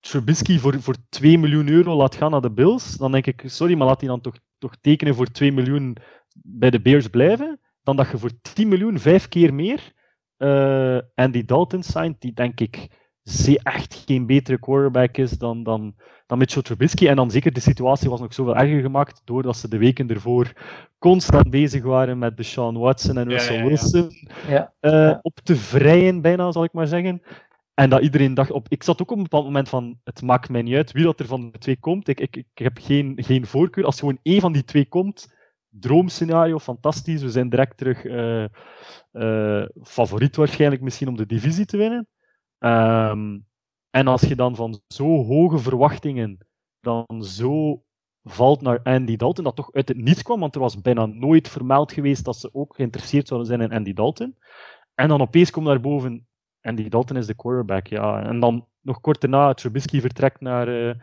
Trubisky 0.00 0.58
voor, 0.58 0.82
voor 0.82 0.96
2 1.08 1.38
miljoen 1.38 1.68
euro 1.68 1.96
laat 1.96 2.14
gaan 2.14 2.30
naar 2.30 2.40
de 2.40 2.50
Bills. 2.50 2.96
Dan 2.96 3.12
denk 3.12 3.26
ik, 3.26 3.42
sorry, 3.46 3.74
maar 3.74 3.86
laat 3.86 4.00
hij 4.00 4.08
dan 4.08 4.20
toch, 4.20 4.38
toch 4.58 4.76
tekenen 4.80 5.14
voor 5.14 5.26
2 5.26 5.52
miljoen 5.52 5.96
bij 6.34 6.70
de 6.70 6.80
Bears 6.80 7.08
blijven. 7.08 7.60
Dan 7.84 7.96
dat 7.96 8.10
je 8.10 8.18
voor 8.18 8.30
10 8.54 8.68
miljoen 8.68 8.98
vijf 8.98 9.28
keer 9.28 9.54
meer 9.54 9.92
uh, 10.38 10.98
Andy 11.14 11.44
Dalton 11.44 11.82
signed, 11.82 12.20
die 12.20 12.32
denk 12.32 12.60
ik 12.60 12.88
echt 13.62 14.04
geen 14.06 14.26
betere 14.26 14.58
quarterback 14.58 15.16
is 15.16 15.30
dan, 15.30 15.62
dan, 15.62 15.94
dan 16.26 16.38
Mitchell 16.38 16.62
Trubisky. 16.62 17.08
En 17.08 17.16
dan 17.16 17.30
zeker 17.30 17.52
de 17.52 17.60
situatie 17.60 18.10
was 18.10 18.20
nog 18.20 18.34
zoveel 18.34 18.56
erger 18.56 18.80
gemaakt 18.80 19.20
doordat 19.24 19.56
ze 19.56 19.68
de 19.68 19.78
weken 19.78 20.08
ervoor 20.08 20.52
constant 20.98 21.50
bezig 21.50 21.82
waren 21.82 22.18
met 22.18 22.36
Deshaun 22.36 22.78
Watson 22.78 23.18
en 23.18 23.28
Russell 23.28 23.56
ja, 23.56 23.62
ja, 23.62 23.68
Wilson 23.68 24.10
ja. 24.48 24.72
Uh, 24.80 25.18
op 25.22 25.40
te 25.42 25.56
vrijen, 25.56 26.20
bijna 26.20 26.52
zal 26.52 26.64
ik 26.64 26.72
maar 26.72 26.86
zeggen. 26.86 27.22
En 27.74 27.90
dat 27.90 28.02
iedereen 28.02 28.34
dacht, 28.34 28.50
op, 28.50 28.66
ik 28.68 28.82
zat 28.82 29.02
ook 29.02 29.10
op 29.10 29.16
een 29.16 29.22
bepaald 29.22 29.44
moment 29.44 29.68
van, 29.68 30.00
het 30.04 30.22
maakt 30.22 30.48
mij 30.48 30.62
niet 30.62 30.74
uit 30.74 30.92
wie 30.92 31.04
dat 31.04 31.20
er 31.20 31.26
van 31.26 31.50
de 31.50 31.58
twee 31.58 31.76
komt. 31.76 32.08
Ik, 32.08 32.20
ik, 32.20 32.36
ik 32.36 32.46
heb 32.54 32.78
geen, 32.80 33.12
geen 33.16 33.46
voorkeur. 33.46 33.84
Als 33.84 33.98
gewoon 33.98 34.18
één 34.22 34.40
van 34.40 34.52
die 34.52 34.64
twee 34.64 34.88
komt, 34.88 35.34
droomscenario, 35.80 36.58
fantastisch. 36.58 37.22
We 37.22 37.30
zijn 37.30 37.48
direct 37.48 37.76
terug 37.76 38.04
uh, 39.12 39.66
favoriet 39.82 40.36
waarschijnlijk 40.36 40.82
misschien 40.82 41.08
om 41.08 41.16
de 41.16 41.26
divisie 41.26 41.64
te 41.64 41.76
winnen. 41.76 42.08
Um, 42.58 43.46
en 43.90 44.06
als 44.06 44.20
je 44.20 44.36
dan 44.36 44.56
van 44.56 44.80
zo 44.86 45.24
hoge 45.24 45.58
verwachtingen 45.58 46.46
dan 46.80 47.22
zo 47.22 47.82
valt 48.22 48.60
naar 48.60 48.82
Andy 48.82 49.16
Dalton, 49.16 49.44
dat 49.44 49.56
toch 49.56 49.72
uit 49.72 49.88
het 49.88 49.96
niets 49.96 50.22
kwam, 50.22 50.40
want 50.40 50.54
er 50.54 50.60
was 50.60 50.80
bijna 50.80 51.06
nooit 51.06 51.48
vermeld 51.48 51.92
geweest 51.92 52.24
dat 52.24 52.36
ze 52.36 52.54
ook 52.54 52.74
geïnteresseerd 52.74 53.28
zouden 53.28 53.48
zijn 53.48 53.60
in 53.60 53.76
Andy 53.76 53.92
Dalton. 53.92 54.36
En 54.94 55.08
dan 55.08 55.20
opeens 55.20 55.50
komt 55.50 55.66
daarboven, 55.66 56.26
Andy 56.60 56.88
Dalton 56.88 57.16
is 57.16 57.26
de 57.26 57.34
quarterback, 57.34 57.86
ja. 57.86 58.22
En 58.22 58.40
dan 58.40 58.66
nog 58.80 59.00
kort 59.00 59.20
daarna, 59.20 59.54
Trubisky 59.54 60.00
vertrekt 60.00 60.40
naar, 60.40 60.68
uh, 60.68 60.94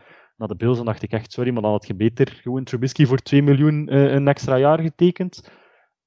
naar 0.41 0.58
de 0.58 0.65
Bills, 0.65 0.84
dacht 0.84 1.04
ik 1.04 1.12
echt, 1.12 1.34
sorry, 1.34 1.51
maar 1.51 1.62
dan 1.62 1.71
had 1.71 1.88
je 1.88 1.95
beter 1.95 2.39
gewoon 2.41 2.63
Trubisky 2.63 3.06
voor 3.06 3.17
2 3.17 3.43
miljoen 3.43 3.93
uh, 3.93 4.12
een 4.12 4.27
extra 4.27 4.58
jaar 4.58 4.80
getekend. 4.80 5.51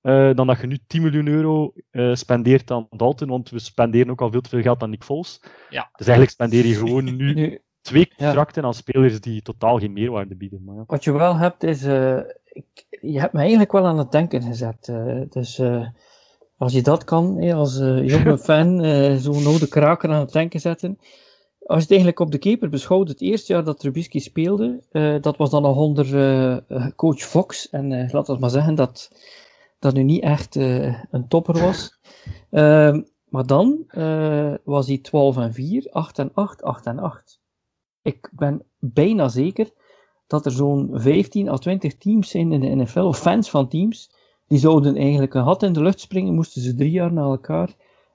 Uh, 0.03 0.35
dan 0.35 0.47
dat 0.47 0.61
je 0.61 0.67
nu 0.67 0.79
10 0.87 1.03
miljoen 1.03 1.27
euro 1.27 1.73
uh, 1.91 2.15
spendeert 2.15 2.71
aan 2.71 2.87
Dalton, 2.91 3.29
want 3.29 3.51
we 3.51 3.59
spenderen 3.59 4.11
ook 4.11 4.21
al 4.21 4.31
veel 4.31 4.41
te 4.41 4.49
veel 4.49 4.63
geld 4.63 4.83
aan 4.83 4.91
Nick 4.91 5.05
Foles. 5.05 5.41
Ja. 5.71 5.89
Dus 5.93 6.07
eigenlijk 6.07 6.31
spendeer 6.31 6.67
je 6.67 6.75
gewoon 6.75 7.05
nu 7.17 7.61
twee 7.81 8.09
contracten 8.17 8.63
ja. 8.63 8.69
aan 8.69 8.75
spelers 8.75 9.21
die 9.21 9.43
totaal 9.43 9.79
geen 9.79 9.93
meerwaarde 9.93 10.37
bieden. 10.37 10.63
Maar 10.65 10.75
ja. 10.75 10.85
Wat 10.87 11.05
je 11.05 11.13
wel 11.13 11.37
hebt 11.37 11.63
is, 11.63 11.85
uh, 11.85 12.19
ik, 12.45 12.87
je 13.01 13.21
hebt 13.21 13.33
me 13.33 13.39
eigenlijk 13.39 13.73
wel 13.73 13.87
aan 13.87 13.99
het 13.99 14.13
denken 14.13 14.43
gezet. 14.43 14.93
dus 15.29 15.63
als 16.57 16.73
je 16.73 16.83
dat 16.83 17.05
kan, 17.05 17.53
als 17.53 17.79
jonge 17.79 18.39
fan, 18.49 18.85
zo'n 19.19 19.47
oude 19.47 19.69
kraker 19.69 20.11
aan 20.11 20.21
het 20.21 20.33
denken 20.33 20.61
zetten. 20.61 20.99
Als 21.67 21.77
je 21.77 21.83
het 21.83 21.91
eigenlijk 21.91 22.21
op 22.21 22.31
de 22.31 22.39
keeper 22.39 22.69
beschouwt, 22.69 23.09
het 23.09 23.21
eerste 23.21 23.53
jaar 23.53 23.65
dat 23.65 23.79
Trubisky 23.79 24.19
speelde, 24.19 24.83
uh, 24.93 25.17
dat 25.21 25.37
was 25.37 25.51
dan 25.51 25.63
nog 25.63 25.77
onder 25.77 26.15
uh, 26.69 26.87
coach 26.97 27.21
Fox. 27.21 27.71
En 27.71 28.11
laat 28.11 28.29
ons 28.29 28.39
maar 28.39 28.51
zeggen 28.51 28.75
dat 28.75 29.11
dat 29.79 29.95
nu 29.95 30.03
niet 30.03 30.23
echt 30.23 30.55
een 30.55 31.29
topper 31.29 31.61
was. 31.61 31.99
Ehm, 32.51 33.03
maar 33.29 33.47
dan 33.47 33.85
was 34.65 34.87
hij 34.87 34.99
12 34.99 35.37
en 35.37 35.53
4, 35.53 35.89
8 35.91 36.19
en 36.19 36.31
8, 36.35 36.63
8 36.63 36.87
en 36.87 36.99
8. 36.99 37.41
Ik 38.03 38.31
ben 38.33 38.63
bijna 38.79 39.29
zeker 39.29 39.71
dat 40.27 40.47
er 40.47 40.53
zo'n 40.53 40.91
15 40.93 41.49
à 41.49 41.57
20 41.57 41.97
teams 41.97 42.31
zijn 42.31 42.53
in 42.53 42.61
de 42.61 42.75
NFL, 42.75 43.01
of 43.01 43.19
fans 43.19 43.51
van 43.51 43.69
teams, 43.69 44.11
die 44.47 44.59
zouden 44.59 44.97
eigenlijk 44.97 45.35
een 45.35 45.45
gat 45.45 45.63
in 45.63 45.73
de 45.73 45.83
lucht 45.83 46.01
springen, 46.01 46.35
moesten 46.35 46.63
ze 46.63 46.75
drie 46.75 46.91
jaar 46.91 47.13
na 47.13 47.23
elkaar 47.23 47.75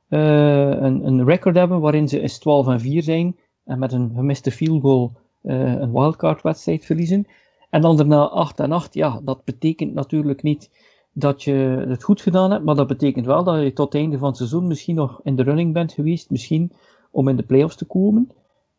een, 0.10 1.06
een 1.06 1.26
record 1.26 1.56
hebben 1.56 1.80
waarin 1.80 2.08
ze 2.08 2.22
eens 2.22 2.39
12 2.39 2.67
en 2.67 2.80
4 2.80 3.04
zijn 3.04 3.36
en 3.65 3.80
met 3.80 3.91
een 3.91 4.12
gemiste 4.15 4.52
field 4.52 4.82
goal 4.82 5.12
uh, 5.43 5.80
een 5.80 5.91
wildcard 5.91 6.41
wedstrijd 6.41 6.86
verliezen. 6.86 7.28
En 7.69 7.82
dan 7.82 7.98
daarna 7.98 8.24
8 8.24 8.60
en 8.60 8.72
8, 8.72 8.93
ja, 8.93 9.19
dat 9.24 9.43
betekent 9.43 9.93
natuurlijk 9.93 10.43
niet 10.43 10.69
dat 11.13 11.43
je 11.43 11.86
het 11.88 12.04
goed 12.04 12.22
gedaan 12.22 12.52
hebt, 12.52 12.63
maar 12.63 12.76
dat 12.76 12.88
betekent 12.88 13.26
wel 13.26 13.43
dat 13.43 13.62
je 13.62 13.74
tot 13.74 13.93
het 13.93 14.02
einde 14.02 14.17
van 14.17 14.28
het 14.28 14.38
seizoen 14.38 14.67
misschien 14.67 14.95
nog 14.95 15.19
in 15.24 15.36
de 15.36 15.43
running 15.43 15.74
bent 15.74 15.93
geweest, 15.93 16.30
misschien 16.30 16.72
om 17.12 17.28
in 17.28 17.36
de 17.36 17.43
playoffs 17.43 17.76
te 17.76 17.86
komen. 17.86 18.32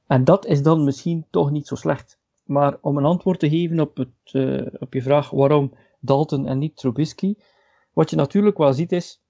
En 0.06 0.24
dat 0.24 0.46
is 0.46 0.62
dan 0.62 0.84
misschien 0.84 1.26
toch 1.30 1.50
niet 1.50 1.66
zo 1.66 1.74
slecht. 1.74 2.18
Maar 2.44 2.78
om 2.80 2.96
een 2.96 3.04
antwoord 3.04 3.38
te 3.38 3.48
geven 3.48 3.80
op, 3.80 3.96
het, 3.96 4.32
uh, 4.32 4.66
op 4.78 4.94
je 4.94 5.02
vraag 5.02 5.30
waarom 5.30 5.72
Dalton 6.00 6.46
en 6.46 6.58
niet 6.58 6.76
Trubisky, 6.76 7.34
wat 7.92 8.10
je 8.10 8.16
natuurlijk 8.16 8.58
wel 8.58 8.72
ziet 8.72 8.92
is, 8.92 9.22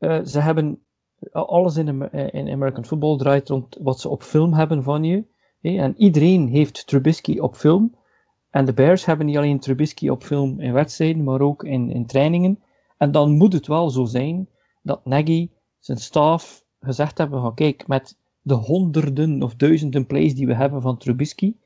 ze 0.00 0.40
hebben 0.40 0.82
alles 1.32 1.76
in, 1.76 2.10
in 2.12 2.48
American 2.48 2.84
football 2.84 3.16
draait 3.16 3.48
rond 3.48 3.78
wat 3.80 4.00
ze 4.00 4.08
op 4.08 4.22
film 4.22 4.52
hebben 4.52 4.82
van 4.82 5.04
je. 5.04 5.24
En 5.60 5.94
iedereen 5.96 6.48
heeft 6.48 6.86
Trubisky 6.86 7.38
op 7.38 7.56
film. 7.56 7.94
En 8.50 8.64
de 8.64 8.72
Bears 8.72 9.04
hebben 9.04 9.26
niet 9.26 9.36
alleen 9.36 9.58
Trubisky 9.58 10.08
op 10.08 10.22
film 10.22 10.60
in 10.60 10.72
wedstrijden, 10.72 11.24
maar 11.24 11.40
ook 11.40 11.64
in, 11.64 11.90
in 11.90 12.06
trainingen. 12.06 12.62
En 12.98 13.12
dan 13.12 13.30
moet 13.36 13.52
het 13.52 13.66
wel 13.66 13.90
zo 13.90 14.04
zijn 14.04 14.48
dat 14.82 15.04
Nagy, 15.04 15.48
zijn 15.78 15.98
staf, 15.98 16.64
gezegd 16.80 17.18
hebben 17.18 17.40
van 17.40 17.54
kijk, 17.54 17.86
met 17.86 18.18
de 18.40 18.54
honderden 18.54 19.42
of 19.42 19.54
duizenden 19.54 20.06
plays 20.06 20.34
die 20.34 20.46
we 20.46 20.54
hebben 20.54 20.82
van 20.82 20.96
Trubisky, 20.96 21.56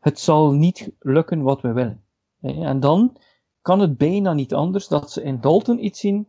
het 0.00 0.18
zal 0.18 0.52
niet 0.52 0.92
lukken 0.98 1.42
wat 1.42 1.60
we 1.60 1.72
willen. 1.72 2.04
En 2.40 2.80
dan 2.80 3.16
kan 3.62 3.80
het 3.80 3.96
bijna 3.96 4.32
niet 4.32 4.54
anders 4.54 4.88
dat 4.88 5.10
ze 5.10 5.22
in 5.22 5.40
Dalton 5.40 5.84
iets 5.84 6.00
zien 6.00 6.28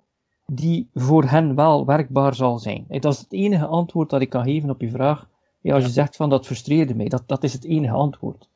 die 0.54 0.90
voor 0.94 1.24
hen 1.24 1.56
wel 1.56 1.86
werkbaar 1.86 2.36
zal 2.36 2.58
zijn. 2.58 2.86
Dat 2.88 3.14
is 3.14 3.20
het 3.20 3.34
enige 3.34 3.66
antwoord 3.66 4.10
dat 4.10 4.22
ik 4.22 4.30
kan 4.30 4.44
geven 4.44 4.70
op 4.70 4.82
je 4.82 4.90
vraag. 4.90 5.30
Ja, 5.62 5.76
als 5.76 5.84
je 5.84 5.90
zegt 5.90 6.16
van 6.16 6.30
dat 6.30 6.46
frustreerde 6.46 6.96
mij, 6.96 7.08
dat, 7.08 7.24
dat 7.26 7.44
is 7.44 7.54
het 7.54 7.66
enige 7.66 7.94
antwoord. 7.94 8.50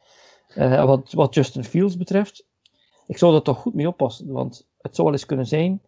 Uh, 0.58 0.86
wat, 0.86 1.12
wat 1.14 1.34
Justin 1.34 1.64
Fields 1.64 1.98
betreft, 1.98 2.46
ik 3.08 3.18
zou 3.18 3.32
dat 3.32 3.44
toch 3.44 3.58
goed 3.58 3.74
mee 3.74 3.88
oppassen, 3.88 4.32
want 4.32 4.68
het 4.82 4.96
zou 4.96 5.08
wel 5.08 5.18
eens 5.18 5.26
kunnen 5.26 5.48
zijn 5.48 5.82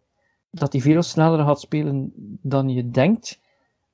dat 0.50 0.72
hij 0.72 0.80
veel 0.80 1.02
sneller 1.02 1.44
gaat 1.44 1.60
spelen 1.60 2.12
dan 2.42 2.68
je 2.68 2.90
denkt. 2.90 3.40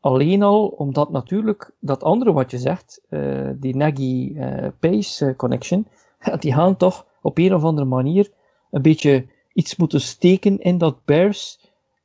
Alleen 0.01 0.43
al 0.43 0.67
omdat 0.67 1.11
natuurlijk 1.11 1.73
dat 1.81 2.03
andere 2.03 2.33
wat 2.33 2.51
je 2.51 2.59
zegt, 2.59 3.01
uh, 3.11 3.51
die 3.55 3.77
Nagy-Pace 3.77 5.27
uh, 5.27 5.37
connection, 5.37 5.87
die 6.41 6.53
gaan 6.53 6.77
toch 6.77 7.07
op 7.23 7.39
een 7.39 7.55
of 7.55 7.65
andere 7.65 7.87
manier 7.87 8.31
een 8.71 8.83
beetje 8.83 9.27
iets 9.53 9.77
moeten 9.77 10.01
steken 10.01 10.59
in 10.59 10.79
dat 10.79 11.05
Bears 11.05 11.60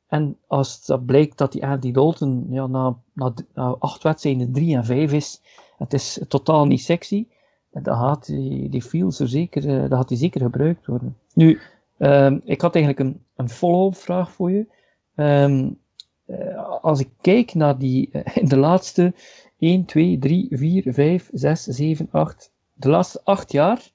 en 0.06 0.38
als 0.46 0.86
dat 0.86 1.06
blijkt 1.06 1.38
dat 1.38 1.52
die 1.52 1.66
Andy 1.66 1.92
Dalton 1.92 2.46
ja, 2.50 2.66
na, 2.66 2.96
na, 3.12 3.32
na 3.54 3.76
acht 3.78 4.02
wedstrijden 4.02 4.52
3 4.52 4.76
en 4.76 4.84
5 4.84 5.12
is, 5.12 5.42
het 5.78 5.92
is 5.92 6.20
totaal 6.28 6.66
niet 6.66 6.80
sexy, 6.80 7.26
dan 7.70 7.96
gaat 7.96 8.26
die, 8.26 8.68
die 8.68 8.82
fields 8.82 9.20
er 9.20 9.28
zeker, 9.28 9.64
uh, 9.64 9.80
dan 9.88 9.98
gaat 9.98 10.08
die 10.08 10.18
zeker 10.18 10.40
gebruikt 10.40 10.86
worden. 10.86 11.16
Nu, 11.34 11.60
um, 11.98 12.40
ik 12.44 12.60
had 12.60 12.74
eigenlijk 12.74 13.08
een, 13.08 13.24
een 13.36 13.48
follow-up 13.48 13.96
vraag 13.96 14.30
voor 14.30 14.50
je. 14.50 14.66
Um, 15.14 15.78
uh, 16.26 16.82
als 16.82 17.00
ik 17.00 17.08
kijk 17.20 17.54
naar 17.54 17.78
die, 17.78 18.08
uh, 18.12 18.22
in 18.34 18.48
de 18.54 18.56
laatste 18.56 19.14
1, 19.58 19.84
2, 19.84 20.18
3, 20.18 20.46
4, 20.50 20.92
5, 20.92 21.30
6, 21.32 21.62
7, 21.62 22.08
8, 22.10 22.52
de 22.72 22.88
laatste 22.88 23.20
8 23.24 23.52
jaar, 23.52 23.90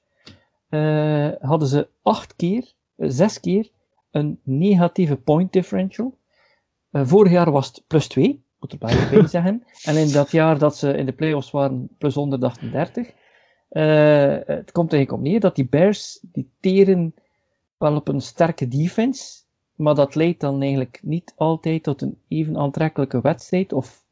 hadden 1.42 1.68
ze 1.68 1.88
8 2.02 2.36
keer, 2.36 2.74
6 2.98 3.40
keer 3.40 3.70
een 4.12 4.40
negatieve 4.44 5.18
point 5.18 5.54
differential. 5.54 6.18
Uh, 6.92 7.02
vorig 7.06 7.32
jaar 7.32 7.52
was 7.52 7.68
het 7.68 7.84
plus 7.88 8.08
2, 8.08 8.44
moet 8.60 8.72
erbij 8.72 9.10
bij 9.10 9.28
zeggen. 9.38 9.64
En 9.84 9.96
in 9.96 10.12
dat 10.12 10.32
jaar 10.32 10.58
dat 10.58 10.78
ze 10.78 10.98
in 10.98 11.06
de 11.06 11.14
playoffs 11.14 11.52
waren, 11.52 11.90
plus 11.98 12.14
138. 12.14 13.08
Uh, 13.08 14.38
het 14.46 14.72
komt 14.72 14.94
eigenlijk 14.94 15.12
op 15.12 15.22
neer 15.22 15.40
dat 15.40 15.56
die 15.56 15.68
Bears, 15.68 16.20
die 16.22 16.52
teren 16.60 17.14
wel 17.78 17.96
op 17.96 18.08
een 18.08 18.22
sterke 18.22 18.68
defense, 18.68 19.44
maar 19.76 19.96
dat 19.96 20.16
leidt 20.16 20.40
dan 20.40 20.62
eigenlijk 20.62 21.00
niet 21.04 21.34
altijd 21.36 21.84
tot 21.84 22.02
een 22.02 22.18
even 22.28 22.58
aantrekkelijke 22.58 23.22
wedstrijd, 23.22 23.74
of 23.74 24.06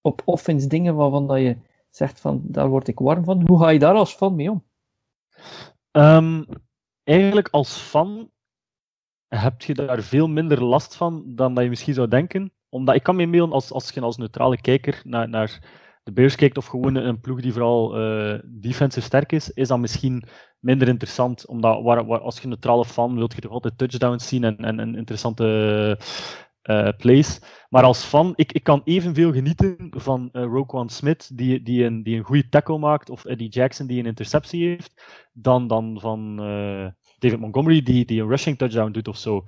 op 0.00 0.22
offense 0.24 0.66
dingen 0.66 0.94
waarvan 0.94 1.26
dat 1.26 1.38
je 1.38 1.56
zegt 1.90 2.20
van, 2.20 2.42
daar 2.44 2.68
word 2.68 2.88
ik 2.88 2.98
warm 2.98 3.24
van. 3.24 3.46
Hoe 3.46 3.58
ga 3.58 3.68
je 3.68 3.78
daar 3.78 3.94
als 3.94 4.14
fan 4.14 4.34
mee 4.34 4.50
om? 4.50 4.64
Um, 5.92 6.46
eigenlijk 7.04 7.48
als 7.48 7.76
fan 7.76 8.30
heb 9.40 9.62
je 9.62 9.74
daar 9.74 10.02
veel 10.02 10.28
minder 10.28 10.64
last 10.64 10.96
van 10.96 11.22
dan 11.26 11.54
dat 11.54 11.64
je 11.64 11.70
misschien 11.70 11.94
zou 11.94 12.08
denken. 12.08 12.52
Omdat 12.68 12.94
ik 12.94 13.02
kan 13.02 13.16
me 13.16 13.22
inbeelden, 13.22 13.54
als, 13.54 13.72
als 13.72 13.90
je 13.90 14.00
als 14.00 14.16
neutrale 14.16 14.60
kijker 14.60 15.00
naar, 15.04 15.28
naar 15.28 15.58
de 16.02 16.12
Bears 16.12 16.34
kijkt, 16.34 16.56
of 16.56 16.66
gewoon 16.66 16.94
een 16.94 17.20
ploeg 17.20 17.40
die 17.40 17.52
vooral 17.52 18.00
uh, 18.00 18.38
defensive 18.44 19.06
sterk 19.06 19.32
is, 19.32 19.50
is 19.50 19.68
dat 19.68 19.78
misschien 19.78 20.24
minder 20.58 20.88
interessant. 20.88 21.46
Omdat 21.46 21.82
waar, 21.82 22.06
waar, 22.06 22.20
als 22.20 22.40
je 22.40 22.48
neutrale 22.48 22.84
fan 22.84 23.14
wilt 23.16 23.34
je 23.34 23.40
toch 23.40 23.52
altijd 23.52 23.78
touchdowns 23.78 24.28
zien 24.28 24.44
en, 24.44 24.78
en, 24.78 24.94
interessante 24.94 25.44
uh, 26.62 26.88
plays. 26.96 27.40
Maar 27.68 27.82
als 27.82 28.04
fan, 28.04 28.32
ik, 28.36 28.52
ik 28.52 28.62
kan 28.62 28.80
evenveel 28.84 29.32
genieten 29.32 29.76
van 29.90 30.28
uh, 30.32 30.42
Roquan 30.42 30.88
Smith, 30.88 31.36
die, 31.36 31.62
die, 31.62 31.84
een, 31.84 32.02
die 32.02 32.16
een 32.16 32.24
goede 32.24 32.48
tackle 32.48 32.78
maakt, 32.78 33.10
of 33.10 33.24
Eddie 33.24 33.48
Jackson, 33.48 33.86
die 33.86 33.98
een 33.98 34.06
interceptie 34.06 34.66
heeft, 34.68 35.02
dan, 35.32 35.66
dan 35.66 36.00
van 36.00 36.40
David 37.24 37.40
Montgomery 37.40 37.82
die, 37.82 38.04
die 38.04 38.22
een 38.22 38.28
rushing 38.28 38.58
touchdown 38.58 38.92
doet 38.92 39.08
of 39.08 39.16
zo. 39.16 39.44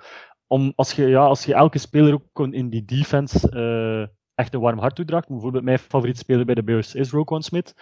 Om, 0.46 0.72
als, 0.76 0.92
je, 0.92 1.06
ja, 1.06 1.24
als 1.24 1.44
je 1.44 1.54
elke 1.54 1.78
speler 1.78 2.14
ook 2.14 2.46
in 2.52 2.70
die 2.70 2.84
defense 2.84 3.50
uh, 3.54 4.08
echt 4.34 4.54
een 4.54 4.60
warm 4.60 4.78
hart 4.78 4.94
toedraagt, 4.94 5.28
bijvoorbeeld 5.28 5.64
mijn 5.64 5.78
favoriete 5.78 6.20
speler 6.20 6.44
bij 6.44 6.54
de 6.54 6.62
Bears 6.62 6.94
is 6.94 7.10
Roquan 7.10 7.42
Smith, 7.42 7.74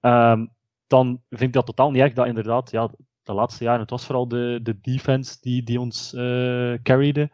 um, 0.00 0.54
dan 0.86 1.22
vind 1.28 1.42
ik 1.42 1.52
dat 1.52 1.66
totaal 1.66 1.90
niet 1.90 2.02
erg 2.02 2.12
dat 2.12 2.26
inderdaad, 2.26 2.70
ja, 2.70 2.90
de 3.22 3.32
laatste 3.32 3.64
jaren, 3.64 3.80
het 3.80 3.90
was 3.90 4.06
vooral 4.06 4.28
de, 4.28 4.60
de 4.62 4.80
defense 4.80 5.36
die, 5.40 5.62
die 5.62 5.80
ons 5.80 6.12
uh, 6.14 6.74
carryde. 6.82 7.30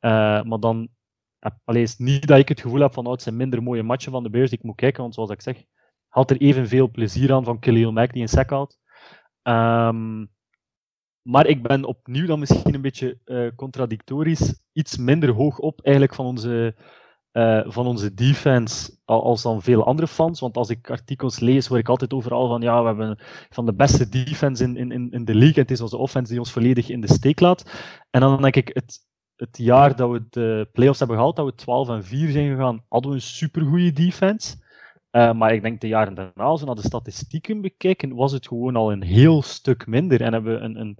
Uh, 0.00 0.42
maar 0.42 0.60
dan, 0.60 0.88
alleen 1.64 1.82
is 1.82 1.96
niet 1.96 2.26
dat 2.26 2.38
ik 2.38 2.48
het 2.48 2.60
gevoel 2.60 2.80
heb 2.80 2.92
van, 2.92 3.06
oh, 3.06 3.12
het 3.12 3.22
zijn 3.22 3.36
minder 3.36 3.62
mooie 3.62 3.82
matchen 3.82 4.12
van 4.12 4.22
de 4.22 4.30
Bears 4.30 4.50
ik 4.50 4.62
moet 4.62 4.76
kijken, 4.76 5.02
want 5.02 5.14
zoals 5.14 5.30
ik 5.30 5.42
zeg, 5.42 5.64
had 6.08 6.30
er 6.30 6.40
evenveel 6.40 6.90
plezier 6.90 7.32
aan 7.32 7.44
van 7.44 7.58
Khalil 7.58 7.92
Mack 7.92 8.12
die 8.12 8.22
een 8.22 8.28
sack. 8.28 8.50
Um, 9.42 10.30
maar 11.28 11.46
ik 11.46 11.62
ben 11.62 11.84
opnieuw 11.84 12.26
dan 12.26 12.38
misschien 12.38 12.74
een 12.74 12.80
beetje 12.80 13.18
uh, 13.24 13.48
contradictorisch 13.56 14.60
iets 14.72 14.96
minder 14.96 15.30
hoog 15.30 15.58
op 15.58 15.80
eigenlijk 15.80 16.14
van 16.14 16.26
onze, 16.26 16.76
uh, 17.32 17.60
van 17.66 17.86
onze 17.86 18.14
defense 18.14 18.98
als 19.04 19.42
dan 19.42 19.62
veel 19.62 19.84
andere 19.84 20.08
fans. 20.08 20.40
Want 20.40 20.56
als 20.56 20.68
ik 20.68 20.90
artikels 20.90 21.38
lees, 21.38 21.66
hoor 21.66 21.78
ik 21.78 21.88
altijd 21.88 22.12
overal 22.12 22.48
van 22.48 22.60
ja, 22.60 22.80
we 22.80 22.86
hebben 22.86 23.18
van 23.50 23.66
de 23.66 23.74
beste 23.74 24.08
defense 24.08 24.64
in, 24.64 24.76
in, 24.76 25.10
in 25.10 25.24
de 25.24 25.34
league. 25.34 25.54
En 25.54 25.60
het 25.60 25.70
is 25.70 25.80
onze 25.80 25.96
offense 25.96 26.30
die 26.30 26.40
ons 26.40 26.52
volledig 26.52 26.88
in 26.88 27.00
de 27.00 27.12
steek 27.12 27.40
laat. 27.40 27.70
En 28.10 28.20
dan 28.20 28.42
denk 28.42 28.56
ik, 28.56 28.70
het, 28.72 28.98
het 29.36 29.58
jaar 29.58 29.96
dat 29.96 30.10
we 30.10 30.26
de 30.30 30.68
playoffs 30.72 30.98
hebben 30.98 31.16
gehaald, 31.16 31.36
dat 31.36 31.46
we 31.46 31.54
12 31.54 31.88
en 31.88 32.04
4 32.04 32.30
zijn 32.30 32.50
gegaan, 32.50 32.84
hadden 32.88 33.10
we 33.10 33.16
een 33.16 33.22
supergoeie 33.22 33.92
defense. 33.92 34.56
Uh, 35.12 35.32
maar 35.32 35.52
ik 35.52 35.62
denk 35.62 35.80
de 35.80 35.88
jaren 35.88 36.14
daarna, 36.14 36.44
als 36.44 36.60
we 36.60 36.66
naar 36.66 36.74
de 36.74 36.82
statistieken 36.82 37.60
bekijken, 37.60 38.14
was 38.14 38.32
het 38.32 38.46
gewoon 38.48 38.76
al 38.76 38.92
een 38.92 39.02
heel 39.02 39.42
stuk 39.42 39.86
minder. 39.86 40.22
En 40.22 40.32
hebben 40.32 40.54
we 40.54 40.60
een, 40.60 40.80
een, 40.80 40.98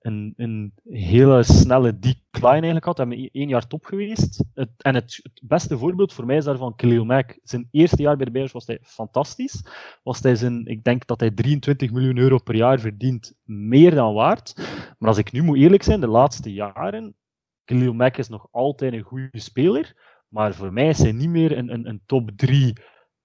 een, 0.00 0.32
een 0.36 0.72
hele 0.84 1.42
snelle 1.42 1.98
decline 1.98 2.50
eigenlijk 2.50 2.82
gehad. 2.82 2.98
We 2.98 3.04
hebben 3.04 3.30
één 3.32 3.48
jaar 3.48 3.66
top 3.66 3.84
geweest. 3.84 4.44
Het, 4.54 4.70
en 4.76 4.94
het, 4.94 5.20
het, 5.22 5.40
beste 5.42 5.78
voorbeeld 5.78 6.12
voor 6.12 6.26
mij 6.26 6.36
is 6.36 6.44
daarvan 6.44 6.74
Khalil 6.74 7.04
Mack. 7.04 7.38
Zijn 7.42 7.68
eerste 7.70 8.02
jaar 8.02 8.16
bij 8.16 8.24
de 8.24 8.30
Bears 8.30 8.52
was 8.52 8.66
hij 8.66 8.78
fantastisch. 8.82 9.64
Was 10.02 10.20
hij 10.22 10.36
zijn, 10.36 10.66
ik 10.66 10.84
denk 10.84 11.06
dat 11.06 11.20
hij 11.20 11.30
23 11.30 11.90
miljoen 11.90 12.18
euro 12.18 12.38
per 12.38 12.56
jaar 12.56 12.80
verdient, 12.80 13.34
meer 13.44 13.94
dan 13.94 14.14
waard. 14.14 14.52
Maar 14.98 15.08
als 15.08 15.18
ik 15.18 15.32
nu 15.32 15.42
moet 15.42 15.58
eerlijk 15.58 15.82
zijn, 15.82 16.00
de 16.00 16.08
laatste 16.08 16.52
jaren, 16.52 17.16
Khalil 17.64 17.92
Mack 17.92 18.16
is 18.16 18.28
nog 18.28 18.48
altijd 18.50 18.92
een 18.92 19.02
goede 19.02 19.28
speler. 19.32 19.94
Maar 20.28 20.54
voor 20.54 20.72
mij 20.72 20.88
is 20.88 20.98
hij 20.98 21.12
niet 21.12 21.28
meer 21.28 21.58
een, 21.58 21.72
een, 21.72 21.88
een 21.88 22.02
top 22.06 22.30
3 22.36 22.76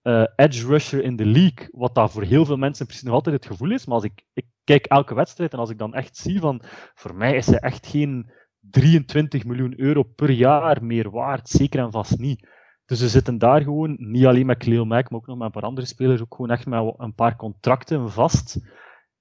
uh, 0.08 0.26
edge 0.36 0.68
rusher 0.68 1.04
in 1.04 1.16
de 1.16 1.26
league, 1.26 1.68
wat 1.72 1.96
dat 1.96 2.12
voor 2.12 2.24
heel 2.24 2.46
veel 2.46 2.58
mensen 2.58 2.86
precies 2.86 3.04
nog 3.04 3.14
altijd 3.14 3.36
het 3.36 3.46
gevoel 3.46 3.72
is. 3.72 3.86
Maar 3.86 3.96
als 3.96 4.04
ik, 4.04 4.26
ik 4.34 4.46
kijk 4.64 4.86
elke 4.86 5.14
wedstrijd 5.14 5.54
en 5.54 5.60
als 5.60 5.70
ik 5.70 5.78
dan 5.78 5.94
echt 5.94 6.18
zie 6.18 6.40
van, 6.40 6.62
voor 6.94 7.16
mij 7.16 7.36
is 7.36 7.46
hij 7.46 7.60
echt 7.60 7.88
geen 7.88 8.32
23 8.60 9.46
miljoen 9.46 9.80
euro 9.80 10.04
per 10.04 10.30
jaar 10.30 10.84
meer 10.84 11.10
waard, 11.10 11.50
zeker 11.50 11.80
en 11.80 11.92
vast 11.92 12.20
niet. 12.20 12.48
Dus 12.86 13.00
we 13.00 13.10
zitten 13.10 13.38
daar 13.38 13.62
gewoon, 13.62 13.96
niet 14.00 14.26
alleen 14.26 14.46
met 14.46 14.58
Cleo 14.58 14.86
Mack, 14.86 15.10
maar 15.10 15.20
ook 15.20 15.28
nog 15.28 15.38
met 15.38 15.46
een 15.46 15.52
paar 15.52 15.70
andere 15.70 15.88
spelers, 15.88 16.22
ook 16.22 16.36
gewoon 16.36 16.52
echt 16.52 16.66
met 16.66 16.94
een 16.98 17.16
paar 17.16 17.36
contracten 17.36 18.12
vast. 18.12 18.60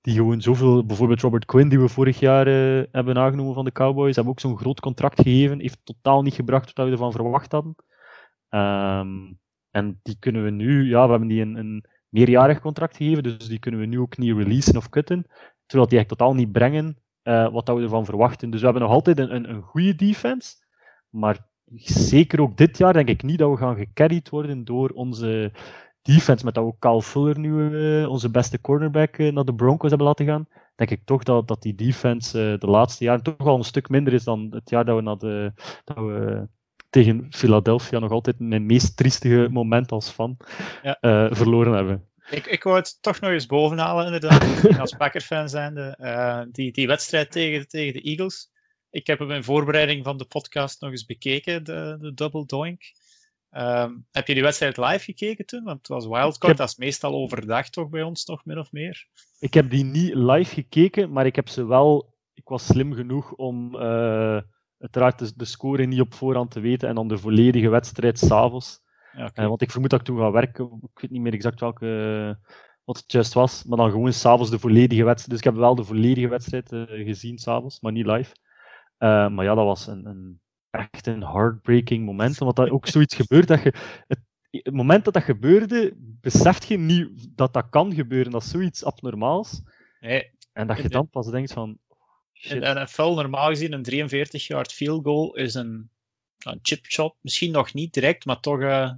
Die 0.01 0.15
gewoon 0.15 0.41
zoveel, 0.41 0.87
bijvoorbeeld 0.87 1.21
Robert 1.21 1.45
Quinn, 1.45 1.69
die 1.69 1.81
we 1.81 1.89
vorig 1.89 2.19
jaar 2.19 2.49
uh, 2.49 2.85
hebben 2.93 3.19
aangenomen 3.19 3.55
van 3.55 3.65
de 3.65 3.73
Cowboys, 3.73 4.15
hebben 4.15 4.33
ook 4.33 4.41
zo'n 4.41 4.59
groot 4.59 4.81
contract 4.81 5.21
gegeven. 5.21 5.61
Heeft 5.61 5.81
totaal 5.85 6.23
niet 6.23 6.35
gebracht 6.35 6.73
wat 6.73 6.87
we 6.87 6.93
ervan 6.93 7.13
verwacht 7.13 7.53
hadden. 7.53 7.75
Um, 8.51 9.39
en 9.75 10.01
die 10.03 10.17
kunnen 10.19 10.45
we 10.45 10.51
nu, 10.51 10.89
ja, 10.89 11.05
we 11.05 11.11
hebben 11.11 11.29
die 11.29 11.43
een, 11.43 11.57
een 11.57 11.85
meerjarig 12.09 12.61
contract 12.61 12.97
gegeven, 12.97 13.23
dus 13.23 13.49
die 13.49 13.59
kunnen 13.59 13.81
we 13.81 13.87
nu 13.87 14.01
ook 14.01 14.19
niet 14.19 14.37
releasen 14.37 14.77
of 14.77 14.89
cutten. 14.89 15.27
Terwijl 15.67 15.89
die 15.89 15.99
echt 15.99 16.09
totaal 16.09 16.35
niet 16.35 16.53
brengen 16.53 16.99
uh, 17.23 17.53
wat 17.53 17.69
we 17.69 17.83
ervan 17.83 18.05
verwachten. 18.05 18.51
Dus 18.51 18.61
we 18.61 18.65
hebben 18.65 18.83
nog 18.83 18.93
altijd 18.93 19.19
een, 19.19 19.35
een, 19.35 19.51
een 19.51 19.63
goede 19.63 19.95
defense, 19.95 20.55
maar 21.09 21.47
zeker 21.85 22.41
ook 22.41 22.57
dit 22.57 22.79
jaar 22.79 22.93
denk 22.93 23.09
ik 23.09 23.23
niet 23.23 23.39
dat 23.39 23.51
we 23.51 23.57
gaan 23.57 23.77
gecarried 23.77 24.29
worden 24.29 24.65
door 24.65 24.91
onze 24.91 25.53
defense, 26.03 26.45
met 26.45 26.55
dat 26.55 26.65
we 26.65 26.79
Carl 26.79 27.01
Fuller 27.01 27.39
nu, 27.39 27.51
uh, 27.51 28.09
onze 28.09 28.31
beste 28.31 28.61
cornerback, 28.61 29.19
uh, 29.19 29.33
naar 29.33 29.45
de 29.45 29.55
Broncos 29.55 29.89
hebben 29.89 30.07
laten 30.07 30.27
gaan. 30.27 30.47
Denk 30.75 30.91
ik 30.91 31.05
toch 31.05 31.23
dat, 31.23 31.49
dat 31.49 31.63
die 31.63 31.75
defense 31.75 32.57
de 32.59 32.67
laatste 32.67 33.05
jaren 33.05 33.23
toch 33.23 33.47
al 33.47 33.57
een 33.57 33.65
stuk 33.65 33.89
minder 33.89 34.13
is 34.13 34.25
dan 34.25 34.47
het 34.51 34.71
jaar 34.71 34.85
dat 34.85 34.97
we, 34.97 35.03
naar 35.03 35.19
de, 35.19 35.53
dat 35.85 35.97
we 35.97 36.49
tegen 36.95 37.27
Philadelphia 37.31 37.99
nog 37.99 38.11
altijd 38.11 38.39
mijn 38.39 38.67
meest 38.67 38.97
triestige 38.97 39.49
moment 39.51 39.93
als 39.93 40.11
fan 40.11 40.37
ja. 40.83 40.99
uh, 41.01 41.27
verloren 41.31 41.73
hebben. 41.73 42.09
Ik, 42.31 42.47
ik 42.47 42.63
wou 42.63 42.77
het 42.77 43.03
toch 43.03 43.21
nog 43.21 43.31
eens 43.31 43.47
bovenhalen, 43.47 44.05
inderdaad. 44.05 44.45
als 44.81 44.97
Packer-fan 44.97 45.49
zijnde. 45.49 45.99
Uh, 46.01 46.43
die, 46.53 46.73
die 46.73 46.87
wedstrijd 46.87 47.31
tegen, 47.31 47.69
tegen 47.69 47.93
de 47.93 48.01
Eagles. 48.01 48.51
Ik 48.91 49.07
heb 49.07 49.19
hem 49.19 49.31
in 49.31 49.45
voorbereiding 49.45 50.05
van 50.05 50.19
de 50.19 50.25
podcast 50.25 50.81
nog 50.81 50.91
eens 50.91 51.05
bekeken, 51.05 51.65
de, 51.65 51.97
de 52.01 52.15
double 52.15 52.47
doink. 52.47 52.83
Um, 53.51 54.07
heb 54.11 54.27
je 54.27 54.35
die 54.35 54.43
wedstrijd 54.43 54.77
live 54.77 55.05
gekeken 55.05 55.47
toen? 55.47 55.65
Want 55.65 55.79
het 55.79 55.89
was 55.89 56.07
wildcard, 56.07 56.47
heb... 56.47 56.57
dat 56.57 56.69
is 56.69 56.77
meestal 56.77 57.15
overdag 57.15 57.69
toch 57.69 57.89
bij 57.89 58.03
ons 58.03 58.25
nog 58.25 58.45
min 58.45 58.59
of 58.59 58.73
meer. 58.73 59.07
Ik 59.39 59.55
heb 59.55 59.71
die 59.71 59.85
niet 59.85 60.15
live 60.15 60.55
gekeken, 60.55 61.13
maar 61.13 61.27
ik 61.27 61.37
heb 61.37 61.49
ze 61.49 61.67
wel... 61.67 62.15
Ik 62.35 62.49
was 62.49 62.67
slim 62.67 62.93
genoeg 62.93 63.33
om... 63.33 63.75
Uh 63.75 64.41
uiteraard 64.85 65.19
de, 65.19 65.33
de 65.37 65.45
score 65.45 65.87
niet 65.87 66.01
op 66.01 66.15
voorhand 66.15 66.51
te 66.51 66.61
weten 66.61 66.89
en 66.89 66.95
dan 66.95 67.09
de 67.09 67.19
volledige 67.19 67.69
wedstrijd 67.69 68.19
s'avonds. 68.19 68.83
Ja, 69.13 69.27
okay. 69.27 69.45
uh, 69.45 69.49
want 69.51 69.63
ik 69.63 69.71
vermoed 69.71 69.91
dat 69.91 70.01
ik 70.01 70.07
toen 70.07 70.19
ga 70.19 70.31
werken. 70.31 70.65
Ik 70.83 71.01
weet 71.01 71.11
niet 71.11 71.21
meer 71.21 71.33
exact 71.33 71.61
welke, 71.61 72.39
wat 72.85 72.97
het 72.97 73.13
juist 73.13 73.33
was. 73.33 73.65
Maar 73.65 73.79
dan 73.79 73.91
gewoon 73.91 74.13
s'avonds 74.13 74.51
de 74.51 74.59
volledige 74.59 75.05
wedstrijd. 75.05 75.31
Dus 75.31 75.39
ik 75.39 75.45
heb 75.45 75.55
wel 75.55 75.75
de 75.75 75.85
volledige 75.85 76.29
wedstrijd 76.29 76.73
uh, 76.73 76.83
gezien 76.87 77.39
s'avonds, 77.39 77.81
maar 77.81 77.93
niet 77.93 78.07
live. 78.07 78.35
Uh, 78.99 79.29
maar 79.29 79.45
ja, 79.45 79.55
dat 79.55 79.65
was 79.65 79.87
een, 79.87 80.07
een, 80.07 80.41
echt 80.71 81.07
een 81.07 81.23
heartbreaking 81.23 82.05
moment. 82.05 82.41
Omdat 82.41 82.57
dat 82.57 82.71
ook 82.71 82.87
zoiets 82.87 83.15
gebeurt 83.15 83.49
dat 83.49 83.63
je. 83.63 83.75
Het, 84.07 84.21
het 84.51 84.75
moment 84.75 85.05
dat 85.05 85.15
dat 85.15 85.23
gebeurde, 85.23 85.95
beseft 85.99 86.69
je 86.69 86.79
niet 86.79 87.29
dat 87.37 87.53
dat 87.53 87.69
kan 87.69 87.95
gebeuren. 87.95 88.33
Dat 88.33 88.43
is 88.43 88.51
zoiets 88.51 88.85
abnormaals. 88.85 89.63
Nee. 90.01 90.33
En 90.53 90.67
dat 90.67 90.83
je 90.83 90.89
dan 90.89 91.09
pas 91.09 91.31
denkt 91.31 91.53
van, 91.53 91.79
in 92.45 92.61
de 92.61 92.81
NFL 92.81 93.03
normaal 93.15 93.49
gezien 93.49 93.73
een 93.73 94.09
43-yard 94.11 94.73
field 94.73 95.05
goal 95.05 95.35
is 95.35 95.55
een, 95.55 95.91
een 96.39 96.59
chip 96.63 96.87
shot. 96.87 97.15
Misschien 97.21 97.53
nog 97.53 97.75
niet 97.75 97.95
direct, 97.95 98.25
maar 98.25 98.41
toch 98.41 98.61
uh, 98.61 98.91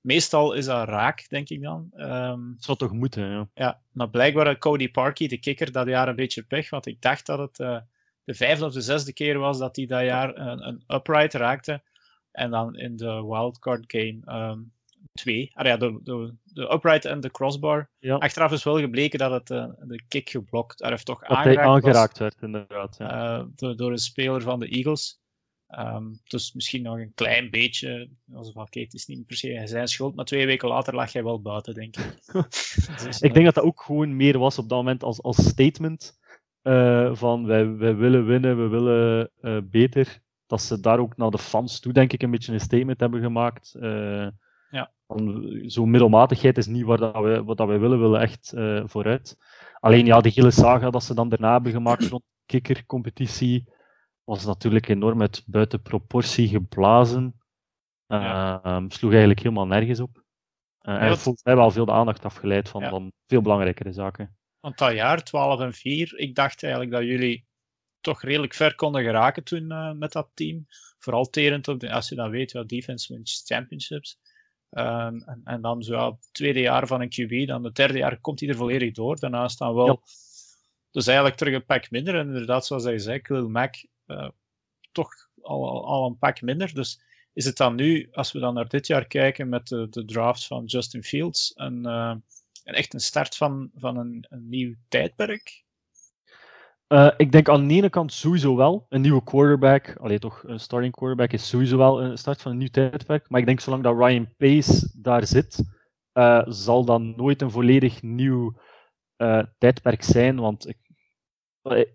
meestal 0.00 0.52
is 0.52 0.64
dat 0.64 0.88
raak, 0.88 1.28
denk 1.28 1.48
ik 1.48 1.62
dan. 1.62 1.90
Um, 1.96 2.56
zou 2.58 2.78
toch 2.78 2.92
moeten, 2.92 3.30
ja. 3.30 3.48
Ja, 3.54 3.80
maar 3.92 4.10
blijkbaar 4.10 4.58
Cody 4.58 4.90
Parkey, 4.90 5.28
de 5.28 5.38
kikker, 5.38 5.72
dat 5.72 5.86
jaar 5.86 6.08
een 6.08 6.16
beetje 6.16 6.42
pech, 6.42 6.70
want 6.70 6.86
ik 6.86 7.02
dacht 7.02 7.26
dat 7.26 7.38
het 7.38 7.58
uh, 7.58 7.78
de 8.24 8.34
vijfde 8.34 8.64
of 8.64 8.72
de 8.72 8.80
zesde 8.80 9.12
keer 9.12 9.38
was 9.38 9.58
dat 9.58 9.76
hij 9.76 9.86
dat 9.86 10.02
jaar 10.02 10.36
een, 10.36 10.66
een 10.66 10.84
upright 10.86 11.34
raakte. 11.34 11.82
En 12.32 12.50
dan 12.50 12.76
in 12.76 12.96
de 12.96 13.24
wildcard 13.24 13.84
game 13.86 14.48
um, 14.50 14.72
twee. 15.12 15.50
Ah, 15.54 15.66
ja, 15.66 15.76
de, 15.76 16.00
de, 16.02 16.34
de 16.44 16.72
upright 16.72 17.04
en 17.04 17.20
de 17.20 17.30
crossbar. 17.30 17.90
Ja. 17.98 18.16
Achteraf 18.16 18.52
is 18.52 18.64
wel 18.64 18.78
gebleken 18.78 19.18
dat 19.18 19.30
het 19.30 19.50
uh, 19.50 19.66
de 19.80 20.02
kick 20.08 20.30
geblokt, 20.30 20.82
er 20.82 20.90
heeft 20.90 21.06
toch 21.06 21.20
dat 21.20 21.28
aangeraakt, 21.28 21.56
hij 21.56 21.66
aangeraakt 21.66 22.18
werd, 22.18 22.42
inderdaad. 22.42 22.96
Ja. 22.98 23.38
Uh, 23.38 23.44
door, 23.54 23.76
door, 23.76 23.90
een 23.90 23.98
speler 23.98 24.42
van 24.42 24.60
de 24.60 24.68
Eagles. 24.68 25.20
Um, 25.78 26.20
dus 26.24 26.52
misschien 26.52 26.82
nog 26.82 26.98
een 26.98 27.14
klein 27.14 27.50
beetje. 27.50 28.10
Als 28.32 28.52
van, 28.52 28.68
kijk, 28.68 28.84
het 28.84 28.94
is 28.94 29.06
niet 29.06 29.26
per 29.26 29.36
se 29.36 29.62
zijn 29.64 29.88
schuld, 29.88 30.14
maar 30.14 30.24
twee 30.24 30.46
weken 30.46 30.68
later 30.68 30.94
lag 30.94 31.12
hij 31.12 31.24
wel 31.24 31.42
buiten, 31.42 31.74
denk 31.74 31.96
ik. 31.96 32.16
dus, 33.04 33.20
ik 33.20 33.34
denk 33.34 33.44
dat 33.44 33.54
dat 33.54 33.64
ook 33.64 33.82
gewoon 33.82 34.16
meer 34.16 34.38
was 34.38 34.58
op 34.58 34.68
dat 34.68 34.78
moment 34.78 35.02
als, 35.02 35.22
als 35.22 35.48
statement. 35.48 36.20
Van 37.12 37.46
wij, 37.46 37.76
wij 37.76 37.96
willen 37.96 38.26
winnen, 38.26 38.62
we 38.62 38.68
willen 38.68 39.30
beter. 39.70 40.22
Dat 40.46 40.62
ze 40.62 40.80
daar 40.80 40.98
ook 40.98 41.16
naar 41.16 41.30
de 41.30 41.38
fans 41.38 41.80
toe, 41.80 41.92
denk 41.92 42.12
ik, 42.12 42.22
een 42.22 42.30
beetje 42.30 42.52
een 42.52 42.60
statement 42.60 43.00
hebben 43.00 43.22
gemaakt. 43.22 43.74
Ja. 44.72 44.92
Zo'n 45.66 45.90
middelmatigheid 45.90 46.58
is 46.58 46.66
niet 46.66 46.84
waar 46.84 46.98
dat 46.98 47.22
we, 47.22 47.44
wat 47.44 47.56
dat 47.56 47.66
wij 47.66 47.78
willen, 47.78 47.98
we 47.98 48.04
willen 48.04 48.20
echt 48.20 48.52
uh, 48.56 48.82
vooruit. 48.84 49.36
Alleen 49.80 50.06
ja, 50.06 50.20
de 50.20 50.30
hele 50.34 50.50
saga 50.50 50.90
dat 50.90 51.04
ze 51.04 51.14
dan 51.14 51.28
daarna 51.28 51.52
hebben 51.52 51.72
gemaakt 51.72 52.06
rond 52.06 52.22
de 52.22 52.42
kikkercompetitie 52.46 53.68
was 54.24 54.44
natuurlijk 54.44 54.88
enorm 54.88 55.20
uit 55.20 55.42
buiten 55.46 55.82
proportie 55.82 56.48
geblazen. 56.48 57.40
Uh, 58.08 58.22
ja. 58.22 58.60
um, 58.64 58.90
sloeg 58.90 59.10
eigenlijk 59.10 59.40
helemaal 59.40 59.66
nergens 59.66 60.00
op. 60.00 60.22
Uh, 60.82 61.02
en 61.02 61.18
volgens 61.18 61.44
mij 61.44 61.56
wel 61.56 61.70
veel 61.70 61.84
de 61.84 61.92
aandacht 61.92 62.24
afgeleid 62.24 62.68
van, 62.68 62.82
ja. 62.82 62.88
van 62.88 63.12
veel 63.26 63.42
belangrijkere 63.42 63.92
zaken. 63.92 64.36
Want 64.60 64.78
dat 64.78 64.92
jaar, 64.92 65.22
12 65.22 65.60
en 65.60 65.72
4, 65.72 66.18
ik 66.18 66.34
dacht 66.34 66.62
eigenlijk 66.62 66.92
dat 66.92 67.02
jullie 67.02 67.46
toch 68.00 68.22
redelijk 68.22 68.54
ver 68.54 68.74
konden 68.74 69.02
geraken 69.02 69.44
toen 69.44 69.70
uh, 69.70 69.92
met 69.92 70.12
dat 70.12 70.30
team. 70.34 70.66
Vooral 70.98 71.24
terend 71.24 71.68
op, 71.68 71.80
de, 71.80 71.92
als 71.92 72.08
je 72.08 72.14
dan 72.14 72.30
weet, 72.30 72.50
ja, 72.50 72.62
defense 72.62 73.14
wins 73.14 73.42
championships. 73.46 74.18
Um, 74.78 75.22
en, 75.22 75.40
en, 75.44 75.60
dan 75.60 75.82
zo 75.82 75.94
ja, 75.94 76.10
het 76.10 76.28
tweede 76.32 76.60
jaar 76.60 76.86
van 76.86 77.00
een 77.00 77.10
QB, 77.10 77.46
dan 77.46 77.64
het 77.64 77.74
derde 77.74 77.98
jaar 77.98 78.20
komt 78.20 78.40
hij 78.40 78.48
er 78.48 78.56
volledig 78.56 78.92
door. 78.92 79.18
Daarna 79.18 79.48
staan 79.48 79.74
wel. 79.74 79.86
Ja. 79.86 79.98
Dus 80.90 81.06
eigenlijk 81.06 81.36
terug 81.36 81.54
een 81.54 81.64
pak 81.64 81.90
minder. 81.90 82.14
En 82.14 82.26
inderdaad, 82.26 82.66
zoals 82.66 82.84
hij 82.84 82.98
zei, 82.98 83.20
Khalil 83.20 83.48
Mac 83.48 83.74
uh, 84.06 84.28
toch 84.92 85.10
al, 85.42 85.68
al, 85.68 85.86
al, 85.86 86.06
een 86.06 86.18
pak 86.18 86.40
minder. 86.40 86.74
Dus 86.74 87.00
is 87.32 87.44
het 87.44 87.56
dan 87.56 87.74
nu, 87.74 88.08
als 88.12 88.32
we 88.32 88.38
dan 88.38 88.54
naar 88.54 88.68
dit 88.68 88.86
jaar 88.86 89.06
kijken 89.06 89.48
met 89.48 89.68
de, 89.68 89.86
de 89.90 90.04
draft 90.04 90.46
van 90.46 90.64
Justin 90.64 91.02
Fields, 91.02 91.52
een, 91.54 91.86
uh, 91.86 92.14
een 92.64 92.74
echt 92.74 92.94
een 92.94 93.00
start 93.00 93.36
van, 93.36 93.70
van 93.74 93.96
een, 93.96 94.26
een 94.28 94.48
nieuw 94.48 94.74
tijdperk? 94.88 95.61
Uh, 96.92 97.10
ik 97.16 97.32
denk 97.32 97.48
aan 97.48 97.68
de 97.68 97.74
ene 97.74 97.90
kant 97.90 98.12
sowieso 98.12 98.56
wel. 98.56 98.86
Een 98.88 99.00
nieuwe 99.00 99.22
quarterback, 99.24 99.96
alleen 100.00 100.18
toch 100.18 100.42
een 100.46 100.60
starting 100.60 100.94
quarterback 100.94 101.32
is 101.32 101.48
sowieso 101.48 101.76
wel 101.76 102.02
een 102.02 102.18
start 102.18 102.42
van 102.42 102.52
een 102.52 102.58
nieuw 102.58 102.68
tijdperk. 102.68 103.28
Maar 103.28 103.40
ik 103.40 103.46
denk 103.46 103.60
zolang 103.60 103.82
dat 103.82 103.96
Ryan 103.96 104.28
Pace 104.36 104.90
daar 104.96 105.26
zit, 105.26 105.62
uh, 106.14 106.42
zal 106.46 106.84
dat 106.84 107.00
nooit 107.00 107.42
een 107.42 107.50
volledig 107.50 108.02
nieuw 108.02 108.60
uh, 109.16 109.42
tijdperk 109.58 110.02
zijn. 110.02 110.40
Want 110.40 110.72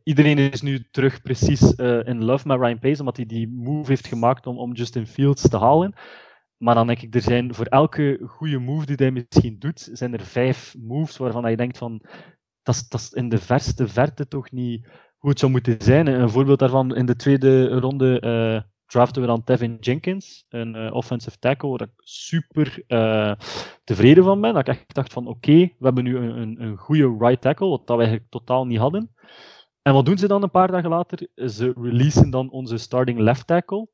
iedereen 0.04 0.38
is 0.38 0.62
nu 0.62 0.88
terug 0.92 1.22
precies 1.22 1.76
in 2.04 2.24
love 2.24 2.48
met 2.48 2.60
Ryan 2.60 2.80
Pace, 2.80 3.00
omdat 3.00 3.18
hij 3.18 3.26
die 3.26 3.48
move 3.48 3.90
heeft 3.90 4.08
gemaakt 4.08 4.48
om, 4.48 4.58
om 4.58 4.74
Justin 4.74 5.08
Fields 5.08 5.50
te 5.50 5.58
halen. 5.58 5.94
Maar 6.58 6.76
dan 6.76 6.88
denk 6.88 7.02
ik, 7.02 7.16
er 7.16 7.22
zijn 7.22 7.54
voor 7.54 7.66
elke 7.66 8.20
goede 8.26 8.60
move 8.60 8.86
die 8.86 8.96
hij 8.96 9.12
misschien 9.12 9.60
doet, 9.60 9.90
zijn 9.92 10.14
er 10.14 10.26
vijf 10.26 10.76
moves 10.80 11.18
waarvan 11.18 11.50
je 11.50 11.58
denkt 11.58 11.78
van 11.78 12.02
dat 12.68 13.00
is, 13.00 13.12
in 13.12 13.30
de 13.30 13.38
verste 13.38 13.88
verte 13.88 14.28
toch 14.28 14.52
niet 14.52 14.88
hoe 15.18 15.30
het 15.30 15.40
zou 15.40 15.52
moeten 15.52 15.76
zijn. 15.80 16.08
Een 16.08 16.30
voorbeeld 16.30 16.60
daarvan, 16.60 16.96
in 16.96 17.06
de 17.06 17.16
tweede 17.16 17.80
ronde 17.80 18.22
uh, 18.26 18.62
draften 18.86 19.22
we 19.22 19.28
dan 19.28 19.44
Tevin 19.44 19.78
Jenkins, 19.80 20.46
een 20.50 20.76
uh, 20.76 20.94
offensive 20.94 21.40
tackle, 21.40 21.70
waar 21.70 21.82
ik 21.82 21.92
super 21.96 22.84
uh, 22.88 23.34
tevreden 23.84 24.24
van 24.24 24.42
ben. 24.42 24.54
Dat 24.54 24.68
ik 24.68 24.76
echt 24.76 24.94
dacht 24.94 25.14
van, 25.14 25.28
oké, 25.28 25.50
okay, 25.50 25.76
we 25.78 25.86
hebben 25.86 26.04
nu 26.04 26.18
een, 26.18 26.38
een, 26.38 26.62
een 26.62 26.78
goede 26.78 27.16
right 27.20 27.42
tackle, 27.42 27.68
wat 27.68 27.88
dat 27.88 27.98
we 27.98 28.02
eigenlijk 28.02 28.32
totaal 28.32 28.66
niet 28.66 28.80
hadden. 28.80 29.16
En 29.82 29.94
wat 29.94 30.06
doen 30.06 30.18
ze 30.18 30.28
dan 30.28 30.44
een 30.44 30.52
paar 30.52 30.72
dagen 30.72 30.90
later? 30.90 31.28
Ze 31.36 31.74
releasen 31.82 32.30
dan 32.30 32.50
onze 32.50 32.78
starting 32.78 33.20
left 33.20 33.48
tackle, 33.48 33.88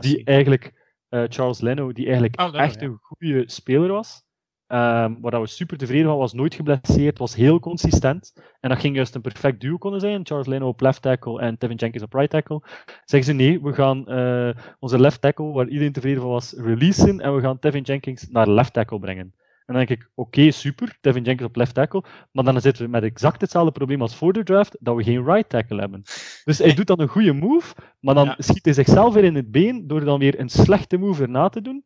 die 0.00 0.24
eigenlijk, 0.24 0.82
Charles 1.08 1.60
Leno, 1.60 1.92
die 1.92 2.04
eigenlijk 2.04 2.40
oh, 2.40 2.54
echt 2.54 2.80
ja. 2.80 2.86
een 2.86 2.98
goede 3.00 3.42
speler 3.46 3.92
was. 3.92 4.23
Um, 4.68 5.20
waar 5.20 5.40
we 5.40 5.46
super 5.46 5.76
tevreden 5.76 6.06
van 6.06 6.16
was, 6.16 6.32
nooit 6.32 6.54
geblesseerd, 6.54 7.18
was 7.18 7.34
heel 7.34 7.60
consistent. 7.60 8.32
En 8.60 8.68
dat 8.68 8.78
ging 8.78 8.94
juist 8.94 9.14
een 9.14 9.20
perfect 9.20 9.60
duo 9.60 9.76
kunnen 9.76 10.00
zijn. 10.00 10.26
Charles 10.26 10.46
Leno 10.46 10.68
op 10.68 10.80
left 10.80 11.02
tackle 11.02 11.40
en 11.40 11.58
Tevin 11.58 11.76
Jenkins 11.76 12.02
op 12.02 12.12
right 12.12 12.30
tackle. 12.30 12.62
Zeggen 13.04 13.24
ze 13.24 13.32
nee, 13.32 13.62
we 13.62 13.72
gaan 13.72 14.04
uh, 14.06 14.50
onze 14.78 15.00
left 15.00 15.20
tackle, 15.20 15.52
waar 15.52 15.68
iedereen 15.68 15.92
tevreden 15.92 16.20
van 16.20 16.30
was, 16.30 16.52
releasen. 16.56 17.20
En 17.20 17.34
we 17.34 17.40
gaan 17.40 17.58
Tevin 17.58 17.82
Jenkins 17.82 18.28
naar 18.28 18.48
left 18.48 18.72
tackle 18.72 18.98
brengen. 18.98 19.34
En 19.66 19.74
dan 19.74 19.86
denk 19.86 20.00
ik, 20.00 20.10
oké, 20.14 20.38
okay, 20.38 20.50
super, 20.50 20.98
Tevin 21.00 21.22
Jenkins 21.22 21.48
op 21.48 21.56
left 21.56 21.74
tackle. 21.74 22.04
Maar 22.32 22.44
dan 22.44 22.60
zitten 22.60 22.84
we 22.84 22.90
met 22.90 23.02
exact 23.02 23.40
hetzelfde 23.40 23.72
probleem 23.72 24.02
als 24.02 24.16
voor 24.16 24.32
de 24.32 24.42
draft, 24.42 24.76
dat 24.80 24.96
we 24.96 25.02
geen 25.02 25.24
right 25.24 25.48
tackle 25.48 25.80
hebben. 25.80 26.02
Dus 26.44 26.58
hij 26.58 26.74
doet 26.74 26.86
dan 26.86 27.00
een 27.00 27.08
goede 27.08 27.32
move, 27.32 27.74
maar 28.00 28.14
dan 28.14 28.24
ja. 28.24 28.34
schiet 28.38 28.64
hij 28.64 28.74
zichzelf 28.74 29.14
weer 29.14 29.24
in 29.24 29.34
het 29.34 29.50
been 29.50 29.86
door 29.86 30.04
dan 30.04 30.18
weer 30.18 30.40
een 30.40 30.48
slechte 30.48 30.96
move 30.96 31.22
erna 31.22 31.48
te 31.48 31.60
doen. 31.60 31.84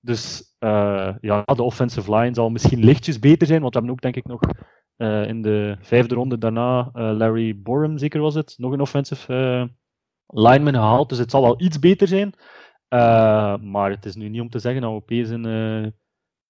Dus 0.00 0.54
uh, 0.60 1.14
ja, 1.20 1.42
de 1.42 1.62
offensive 1.62 2.14
line 2.14 2.34
zal 2.34 2.50
misschien 2.50 2.84
lichtjes 2.84 3.18
beter 3.18 3.46
zijn, 3.46 3.60
want 3.60 3.72
we 3.72 3.78
hebben 3.78 3.96
ook 3.96 4.02
denk 4.02 4.16
ik 4.16 4.26
nog 4.26 4.40
uh, 4.96 5.28
in 5.28 5.42
de 5.42 5.76
vijfde 5.80 6.14
ronde 6.14 6.38
daarna 6.38 6.90
uh, 6.94 7.10
Larry 7.16 7.60
Borum, 7.62 7.98
zeker 7.98 8.20
was 8.20 8.34
het, 8.34 8.54
nog 8.56 8.72
een 8.72 8.80
offensive 8.80 9.70
lineman 10.26 10.74
gehaald. 10.74 11.08
Dus 11.08 11.18
het 11.18 11.30
zal 11.30 11.42
wel 11.42 11.60
iets 11.60 11.78
beter 11.78 12.08
zijn. 12.08 12.34
maar 13.70 13.90
het 13.90 14.04
is 14.04 14.14
nu 14.14 14.28
niet 14.28 14.40
om 14.40 14.50
te 14.50 14.58
zeggen 14.58 14.80
dat 14.80 14.90
we 14.90 14.96
opeens 14.96 15.28
een 15.28 15.94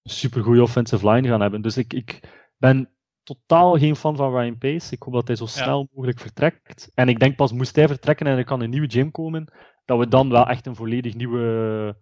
supergoeie 0.02 0.62
offensive 0.62 1.10
line 1.10 1.28
gaan 1.28 1.40
hebben. 1.40 1.62
Dus 1.62 1.76
ik, 1.76 1.92
ik 1.92 2.20
ben 2.56 2.90
totaal 3.22 3.78
geen 3.78 3.96
fan 3.96 4.16
van 4.16 4.36
Ryan 4.36 4.58
Pace. 4.58 4.94
Ik 4.94 5.02
hoop 5.02 5.14
dat 5.14 5.26
hij 5.26 5.36
zo 5.36 5.46
snel 5.46 5.88
mogelijk 5.92 6.20
vertrekt. 6.20 6.90
En 6.94 7.08
ik 7.08 7.18
denk 7.18 7.36
pas 7.36 7.52
moest 7.52 7.76
hij 7.76 7.88
vertrekken 7.88 8.26
en 8.26 8.36
er 8.36 8.44
kan 8.44 8.60
een 8.60 8.70
nieuwe 8.70 8.90
gym 8.90 9.10
komen, 9.10 9.52
dat 9.84 9.98
we 9.98 10.08
dan 10.08 10.30
wel 10.30 10.46
echt 10.46 10.66
een 10.66 10.74
volledig 10.74 11.14
nieuwe 11.14 11.96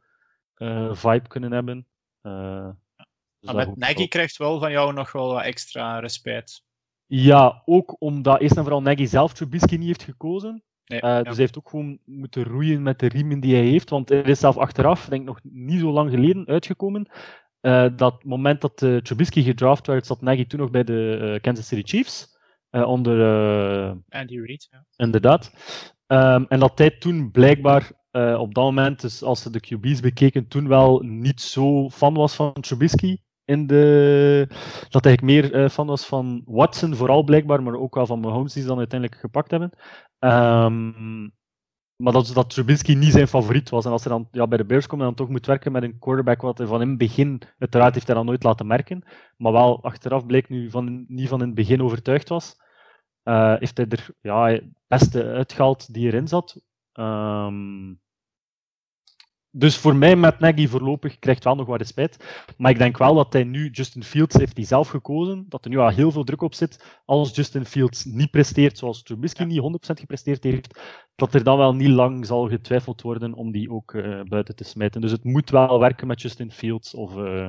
vibe 0.92 1.28
kunnen 1.28 1.52
hebben. 1.52 1.86
Uh, 2.22 2.68
dus 3.40 3.52
maar 3.52 3.66
met 3.66 3.76
Nagy 3.76 4.08
krijgt 4.08 4.36
wel 4.36 4.58
van 4.58 4.70
jou 4.70 4.92
nog 4.92 5.12
wel 5.12 5.32
wat 5.32 5.42
extra 5.42 5.98
respect. 5.98 6.64
Ja, 7.06 7.62
ook 7.64 7.96
omdat 7.98 8.40
eerst 8.40 8.56
en 8.56 8.62
vooral 8.62 8.82
Nagy 8.82 9.06
zelf 9.06 9.32
Trubisky 9.32 9.76
niet 9.76 9.86
heeft 9.86 10.02
gekozen. 10.02 10.62
Nee, 10.84 11.02
uh, 11.02 11.16
Dus 11.16 11.26
hij 11.26 11.36
heeft 11.36 11.58
ook 11.58 11.68
gewoon 11.68 11.98
moeten 12.04 12.44
roeien 12.44 12.82
met 12.82 12.98
de 12.98 13.08
riemen 13.08 13.40
die 13.40 13.54
hij 13.54 13.64
heeft. 13.64 13.90
Want 13.90 14.10
er 14.10 14.28
is 14.28 14.40
zelf 14.40 14.56
achteraf, 14.56 15.04
denk 15.04 15.20
ik 15.20 15.26
nog 15.26 15.40
niet 15.42 15.80
zo 15.80 15.90
lang 15.90 16.10
geleden, 16.10 16.46
uitgekomen. 16.46 17.10
Uh, 17.60 17.86
dat 17.96 18.24
moment 18.24 18.60
dat 18.60 18.82
uh, 18.82 18.96
Trubisky 18.96 19.42
gedraft 19.42 19.86
werd, 19.86 20.06
zat 20.06 20.20
Nagy 20.20 20.46
toen 20.46 20.60
nog 20.60 20.70
bij 20.70 20.84
de 20.84 21.38
Kansas 21.42 21.66
City 21.66 21.96
Chiefs. 21.96 22.38
onder 22.70 23.20
Andy 24.08 24.40
Reid. 24.40 24.68
Ja. 24.70 24.84
Inderdaad. 24.96 25.52
Um, 26.06 26.46
en 26.48 26.58
dat 26.58 26.78
hij 26.78 26.90
toen 26.90 27.30
blijkbaar 27.30 27.92
op 28.38 28.54
dat 28.54 28.64
moment, 28.64 29.00
dus 29.00 29.22
als 29.22 29.42
ze 29.42 29.50
de 29.50 29.60
QB's 29.60 30.00
bekeken, 30.00 30.48
toen 30.48 30.68
wel 30.68 31.00
niet 31.00 31.40
zo 31.40 31.90
fan 31.90 32.14
was 32.14 32.34
van 32.34 32.52
Trubisky 32.52 33.18
in 33.46 33.66
de. 33.66 34.46
Dat 34.88 35.04
eigenlijk 35.04 35.22
meer 35.22 35.62
uh, 35.62 35.68
fan 35.68 35.86
was 35.86 36.06
van 36.06 36.42
Watson, 36.46 36.94
vooral 36.94 37.24
blijkbaar, 37.24 37.62
maar 37.62 37.74
ook 37.74 37.94
wel 37.94 38.06
van 38.06 38.20
Mahomes, 38.20 38.52
die 38.52 38.62
ze 38.62 38.68
dan 38.68 38.78
uiteindelijk 38.78 39.20
gepakt 39.20 39.50
hebben. 39.50 39.70
Um, 40.18 41.34
maar 41.96 42.12
dat, 42.12 42.30
dat 42.34 42.50
Trubisky 42.50 42.94
niet 42.94 43.12
zijn 43.12 43.28
favoriet 43.28 43.70
was. 43.70 43.84
En 43.84 43.90
als 43.90 44.04
hij 44.04 44.12
dan 44.12 44.28
ja, 44.30 44.46
bij 44.46 44.58
de 44.58 44.64
Bears 44.64 44.86
komt 44.86 45.00
en 45.00 45.06
dan 45.06 45.16
toch 45.16 45.28
moet 45.28 45.46
werken 45.46 45.72
met 45.72 45.82
een 45.82 45.98
quarterback, 45.98 46.40
wat 46.40 46.58
hij 46.58 46.66
van 46.66 46.80
in 46.80 46.88
het 46.88 46.98
begin, 46.98 47.42
uiteraard 47.58 47.94
heeft 47.94 48.06
hij 48.06 48.16
dat 48.16 48.24
nooit 48.24 48.42
laten 48.42 48.66
merken, 48.66 49.04
maar 49.36 49.52
wel 49.52 49.82
achteraf 49.82 50.26
bleek 50.26 50.48
nu 50.48 50.70
van, 50.70 51.04
niet 51.08 51.28
van 51.28 51.40
in 51.40 51.46
het 51.46 51.54
begin 51.54 51.82
overtuigd 51.82 52.28
was, 52.28 52.56
uh, 53.24 53.54
heeft 53.58 53.76
hij 53.76 53.86
er 53.88 54.08
ja, 54.20 54.48
het 54.48 54.64
beste 54.86 55.24
uitgehaald 55.24 55.94
die 55.94 56.06
erin 56.06 56.28
zat. 56.28 56.60
Um, 56.92 58.00
dus 59.58 59.76
voor 59.76 59.96
mij 59.96 60.16
met 60.16 60.38
Nagy 60.38 60.68
voorlopig 60.68 61.18
krijgt 61.18 61.44
wel 61.44 61.54
nog 61.54 61.66
wat 61.66 61.78
respect. 61.78 62.24
Maar 62.56 62.70
ik 62.70 62.78
denk 62.78 62.98
wel 62.98 63.14
dat 63.14 63.32
hij 63.32 63.44
nu, 63.44 63.68
Justin 63.68 64.02
Fields 64.02 64.36
heeft 64.36 64.56
hij 64.56 64.66
zelf 64.66 64.88
gekozen, 64.88 65.46
dat 65.48 65.64
er 65.64 65.70
nu 65.70 65.78
al 65.78 65.88
heel 65.88 66.10
veel 66.10 66.24
druk 66.24 66.42
op 66.42 66.54
zit. 66.54 67.00
Als 67.04 67.34
Justin 67.36 67.64
Fields 67.64 68.04
niet 68.04 68.30
presteert 68.30 68.78
zoals 68.78 69.02
Trubisky 69.02 69.42
ja. 69.42 69.46
niet 69.46 69.88
100% 69.90 70.00
gepresteerd 70.00 70.44
heeft, 70.44 70.80
dat 71.14 71.34
er 71.34 71.44
dan 71.44 71.58
wel 71.58 71.74
niet 71.74 71.88
lang 71.88 72.26
zal 72.26 72.48
getwijfeld 72.48 73.02
worden 73.02 73.34
om 73.34 73.52
die 73.52 73.70
ook 73.70 73.92
uh, 73.92 74.20
buiten 74.22 74.56
te 74.56 74.64
smijten. 74.64 75.00
Dus 75.00 75.10
het 75.10 75.24
moet 75.24 75.50
wel 75.50 75.80
werken 75.80 76.06
met 76.06 76.22
Justin 76.22 76.50
Fields. 76.50 76.94
Of, 76.94 77.16
uh, 77.16 77.48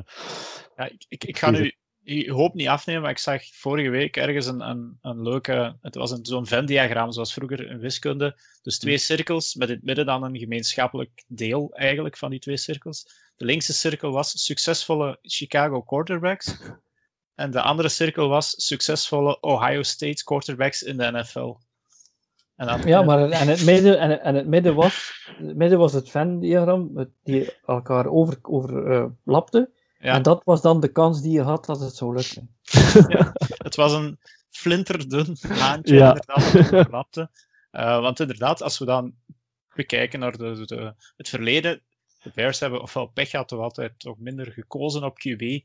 ja, 0.75 0.85
ik, 0.85 1.05
ik, 1.07 1.23
ik 1.23 1.37
ga 1.37 1.49
nu 1.49 1.73
ik 2.07 2.29
hoop 2.29 2.53
niet 2.53 2.67
afnemen, 2.67 3.01
maar 3.01 3.11
ik 3.11 3.17
zag 3.17 3.43
vorige 3.51 3.89
week 3.89 4.17
ergens 4.17 4.45
een, 4.45 4.69
een, 4.69 4.97
een 5.01 5.21
leuke. 5.21 5.77
Het 5.81 5.95
was 5.95 6.19
zo'n 6.21 6.45
Venn-diagram, 6.45 7.11
zoals 7.11 7.33
vroeger 7.33 7.69
in 7.69 7.79
wiskunde. 7.79 8.39
Dus 8.61 8.79
twee 8.79 8.97
cirkels 8.97 9.55
met 9.55 9.69
in 9.69 9.75
het 9.75 9.83
midden 9.83 10.05
dan 10.05 10.23
een 10.23 10.37
gemeenschappelijk 10.37 11.23
deel 11.27 11.73
eigenlijk 11.73 12.17
van 12.17 12.29
die 12.29 12.39
twee 12.39 12.57
cirkels. 12.57 13.07
De 13.35 13.45
linkse 13.45 13.73
cirkel 13.73 14.11
was 14.11 14.45
succesvolle 14.45 15.19
Chicago 15.21 15.81
quarterbacks. 15.81 16.55
En 17.35 17.51
de 17.51 17.61
andere 17.61 17.89
cirkel 17.89 18.27
was 18.29 18.53
succesvolle 18.65 19.39
Ohio 19.41 19.83
State 19.83 20.23
quarterbacks 20.23 20.83
in 20.83 20.97
de 20.97 21.11
NFL. 21.11 21.55
En 22.55 22.67
dan, 22.67 22.81
ja, 22.85 23.01
maar 23.01 23.29
en 23.29 23.47
het 23.47 23.65
midden, 23.65 23.99
en, 23.99 24.21
en 24.21 24.35
het 24.35 24.47
midden 24.47 24.75
was 24.75 25.25
het, 25.37 25.55
midden 25.55 25.79
was 25.79 25.93
het 25.93 26.09
Venn-diagram 26.09 27.09
die 27.23 27.53
elkaar 27.65 28.07
overlapte. 28.07 28.49
Over, 28.49 28.91
uh, 28.91 29.76
ja. 29.99 30.13
En 30.13 30.21
dat 30.21 30.43
was 30.43 30.61
dan 30.61 30.79
de 30.79 30.91
kans 30.91 31.21
die 31.21 31.31
je 31.31 31.41
had 31.41 31.65
dat 31.65 31.79
het 31.79 31.95
zou 31.95 32.13
lukken. 32.15 32.55
Ja, 33.07 33.33
het 33.67 33.75
was 33.75 33.93
een 33.93 34.19
flinterdun 34.49 35.37
haantje 35.41 35.95
ja. 35.95 36.07
inderdaad, 36.07 37.13
dat 37.13 37.29
uh, 37.71 38.01
want 38.01 38.19
inderdaad, 38.19 38.61
als 38.61 38.77
we 38.77 38.85
dan 38.85 39.15
bekijken 39.75 40.19
naar 40.19 40.37
de, 40.37 40.65
de, 40.65 40.93
het 41.17 41.29
verleden, 41.29 41.81
de 42.19 42.31
Bears 42.33 42.59
hebben 42.59 42.81
ofwel 42.81 43.05
pech 43.05 43.29
gehad 43.29 43.51
of 43.51 43.59
altijd 43.59 43.99
toch 43.99 44.17
minder 44.17 44.51
gekozen 44.51 45.03
op 45.03 45.17
QB. 45.19 45.41
Uh, 45.41 45.61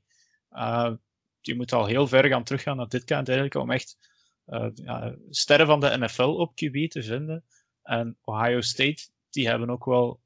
eh, 0.51 0.93
je 1.41 1.55
moet 1.55 1.73
al 1.73 1.87
heel 1.87 2.07
ver 2.07 2.25
gaan 2.25 2.45
teruggaan 2.45 2.77
naar 2.77 2.89
dit 2.89 3.05
kant 3.05 3.29
eigenlijk 3.29 3.57
om 3.57 3.71
echt 3.71 3.99
uh, 4.47 4.69
ja, 4.75 5.15
sterren 5.31 5.67
van 5.67 5.81
de 5.81 5.99
NFL 5.99 6.23
op 6.23 6.51
QB 6.51 6.89
te 6.89 7.03
vinden. 7.03 7.45
En 7.83 8.19
Ohio 8.21 8.61
State, 8.61 9.09
die 9.31 9.49
hebben 9.49 9.71
ook 9.71 9.85
wel 9.85 10.21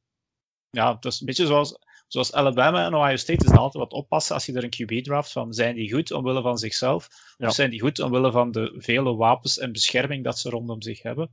ja, 0.70 0.94
het 0.94 1.04
is 1.04 1.20
een 1.20 1.26
beetje 1.26 1.46
zoals 1.46 1.78
zoals 2.06 2.32
Alabama 2.32 2.86
en 2.86 2.94
Ohio 2.94 3.16
State 3.16 3.44
is 3.44 3.50
altijd 3.50 3.84
wat 3.84 3.92
oppassen 3.92 4.34
als 4.34 4.46
je 4.46 4.52
er 4.52 4.64
een 4.64 5.00
QB 5.00 5.04
draft 5.04 5.32
van 5.32 5.52
zijn 5.52 5.74
die 5.74 5.92
goed 5.92 6.12
omwille 6.12 6.42
van 6.42 6.58
zichzelf 6.58 7.08
of 7.38 7.54
zijn 7.54 7.70
die 7.70 7.80
goed 7.80 7.98
omwille 7.98 8.30
van 8.30 8.50
de 8.50 8.74
vele 8.76 9.14
wapens 9.14 9.58
en 9.58 9.72
bescherming 9.72 10.24
dat 10.24 10.38
ze 10.38 10.50
rondom 10.50 10.82
zich 10.82 11.02
hebben. 11.02 11.30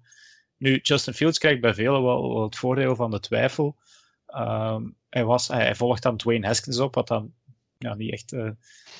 Nu, 0.57 0.79
Justin 0.81 1.13
Fields 1.13 1.37
krijgt 1.37 1.61
bij 1.61 1.73
velen 1.73 2.03
wel, 2.03 2.43
het 2.43 2.55
voordeel 2.55 2.95
van 2.95 3.11
de 3.11 3.19
twijfel. 3.19 3.75
Um, 4.35 4.95
hij, 5.09 5.25
was, 5.25 5.47
hij, 5.47 5.75
volgt 5.75 6.03
dan 6.03 6.17
Dwayne 6.17 6.45
Haskins 6.45 6.79
op, 6.79 6.95
wat 6.95 7.07
dan 7.07 7.33
ja, 7.77 7.93
niet 7.93 8.11
echt. 8.11 8.31
Uh, 8.31 8.49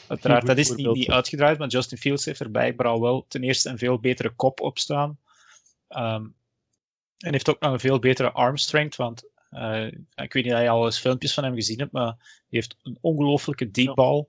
uiteraard, 0.07 0.45
dat 0.45 0.57
is 0.57 0.69
niet, 0.69 0.93
niet 0.93 1.11
uitgedraaid, 1.11 1.57
maar 1.57 1.67
Justin 1.67 1.97
Fields 1.97 2.25
heeft 2.25 2.39
er 2.39 2.51
blijkbaar 2.51 2.87
al 2.87 3.01
wel 3.01 3.25
ten 3.27 3.43
eerste 3.43 3.69
een 3.69 3.77
veel 3.77 3.99
betere 3.99 4.29
kop 4.29 4.61
op 4.61 4.79
staan. 4.79 5.19
Um, 5.89 6.35
en 7.17 7.31
heeft 7.31 7.49
ook 7.49 7.59
nog 7.59 7.71
een 7.71 7.79
veel 7.79 7.99
betere 7.99 8.31
arm 8.31 8.57
strength, 8.57 8.95
want 8.95 9.29
uh, 9.55 9.85
ik 10.15 10.33
weet 10.33 10.43
niet 10.43 10.53
of 10.53 10.59
je 10.59 10.69
al 10.69 10.85
eens 10.85 10.99
filmpjes 10.99 11.33
van 11.33 11.43
hem 11.43 11.55
gezien 11.55 11.79
hebt, 11.79 11.91
maar 11.91 12.07
hij 12.07 12.45
heeft 12.49 12.77
een 12.81 12.97
ongelofelijke 13.01 13.71
deep 13.71 13.95
ball. 13.95 14.25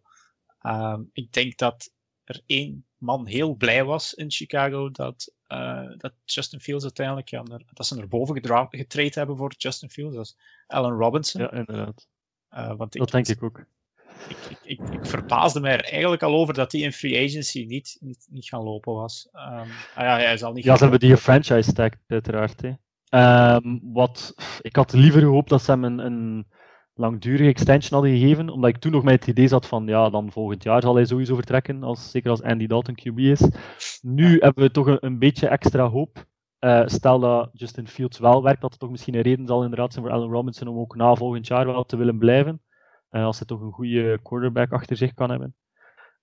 Uh, 0.62 0.98
ik 1.12 1.32
denk 1.32 1.58
dat 1.58 1.90
er 2.24 2.40
één 2.46 2.86
man 2.98 3.26
heel 3.26 3.54
blij 3.54 3.84
was 3.84 4.14
in 4.14 4.30
Chicago 4.30 4.90
dat, 4.90 5.32
uh, 5.48 5.90
dat 5.96 6.12
Justin 6.24 6.60
Fields 6.60 6.84
uiteindelijk, 6.84 7.28
ja, 7.28 7.42
dat 7.72 7.86
ze 7.86 7.94
naar 7.96 8.08
boven 8.08 8.68
getraind 8.70 9.14
hebben 9.14 9.36
voor 9.36 9.54
Justin 9.56 9.90
Fields, 9.90 10.16
dat 10.16 10.24
is 10.24 10.36
Allen 10.66 10.96
Robinson. 10.98 11.40
Ja, 11.40 11.52
inderdaad. 11.52 12.08
Uh, 12.50 12.76
want 12.76 12.92
dat 12.92 13.10
denk 13.10 13.28
ik 13.28 13.42
ook. 13.42 13.64
Ik, 14.28 14.36
ik, 14.48 14.58
ik, 14.62 14.88
ik, 14.88 15.06
verbaasde 15.06 15.60
mij 15.60 15.72
er 15.72 15.84
eigenlijk 15.84 16.22
al 16.22 16.34
over 16.34 16.54
dat 16.54 16.72
hij 16.72 16.80
in 16.80 16.92
free 16.92 17.24
agency 17.24 17.64
niet, 17.64 17.96
niet, 18.00 18.26
niet 18.30 18.48
gaan 18.48 18.62
lopen 18.62 18.94
was. 18.94 19.28
Um, 19.32 19.40
ah 19.40 19.66
ja, 19.94 20.16
hij 20.16 20.36
zal 20.36 20.52
niet 20.52 20.64
ja, 20.64 20.76
ze 20.76 20.82
hebben 20.82 21.00
die 21.00 21.16
franchise 21.16 21.72
tag 21.72 21.90
uiteraard. 22.06 22.62
Hè. 22.62 22.72
Um, 23.14 23.80
wat, 23.82 24.34
ik 24.60 24.76
had 24.76 24.92
liever 24.92 25.20
gehoopt 25.20 25.48
dat 25.48 25.62
ze 25.62 25.70
hem 25.70 25.84
een, 25.84 25.98
een, 25.98 26.46
langdurige 26.94 27.48
extension 27.48 28.00
hadden 28.00 28.18
gegeven, 28.18 28.48
omdat 28.48 28.70
ik 28.70 28.76
toen 28.76 28.92
nog 28.92 29.02
met 29.02 29.14
het 29.14 29.26
idee 29.26 29.48
zat 29.48 29.66
van, 29.66 29.86
ja, 29.86 30.10
dan 30.10 30.32
volgend 30.32 30.62
jaar 30.62 30.82
zal 30.82 30.94
hij 30.94 31.04
sowieso 31.04 31.34
vertrekken, 31.34 31.82
als, 31.82 32.10
zeker 32.10 32.30
als 32.30 32.42
Andy 32.42 32.66
Dalton 32.66 32.94
QB 32.94 33.18
is. 33.18 33.48
Nu 34.02 34.38
hebben 34.38 34.62
we 34.62 34.70
toch 34.70 34.86
een, 34.86 34.98
een 35.00 35.18
beetje 35.18 35.48
extra 35.48 35.88
hoop. 35.88 36.24
Uh, 36.60 36.82
stel 36.86 37.18
dat 37.18 37.50
Justin 37.52 37.88
Fields 37.88 38.18
wel 38.18 38.42
werkt, 38.42 38.60
dat 38.60 38.70
het 38.70 38.80
toch 38.80 38.90
misschien 38.90 39.14
een 39.14 39.20
reden 39.20 39.46
zal 39.46 39.62
inderdaad 39.62 39.92
zijn 39.92 40.04
voor 40.04 40.14
Allen 40.14 40.30
Robinson 40.30 40.68
om 40.68 40.78
ook 40.78 40.96
na 40.96 41.14
volgend 41.14 41.46
jaar 41.46 41.66
wel 41.66 41.84
te 41.84 41.96
willen 41.96 42.18
blijven. 42.18 42.62
Uh, 43.10 43.24
als 43.24 43.38
hij 43.38 43.46
toch 43.46 43.60
een 43.60 43.72
goede 43.72 44.18
quarterback 44.22 44.72
achter 44.72 44.96
zich 44.96 45.14
kan 45.14 45.30
hebben. 45.30 45.54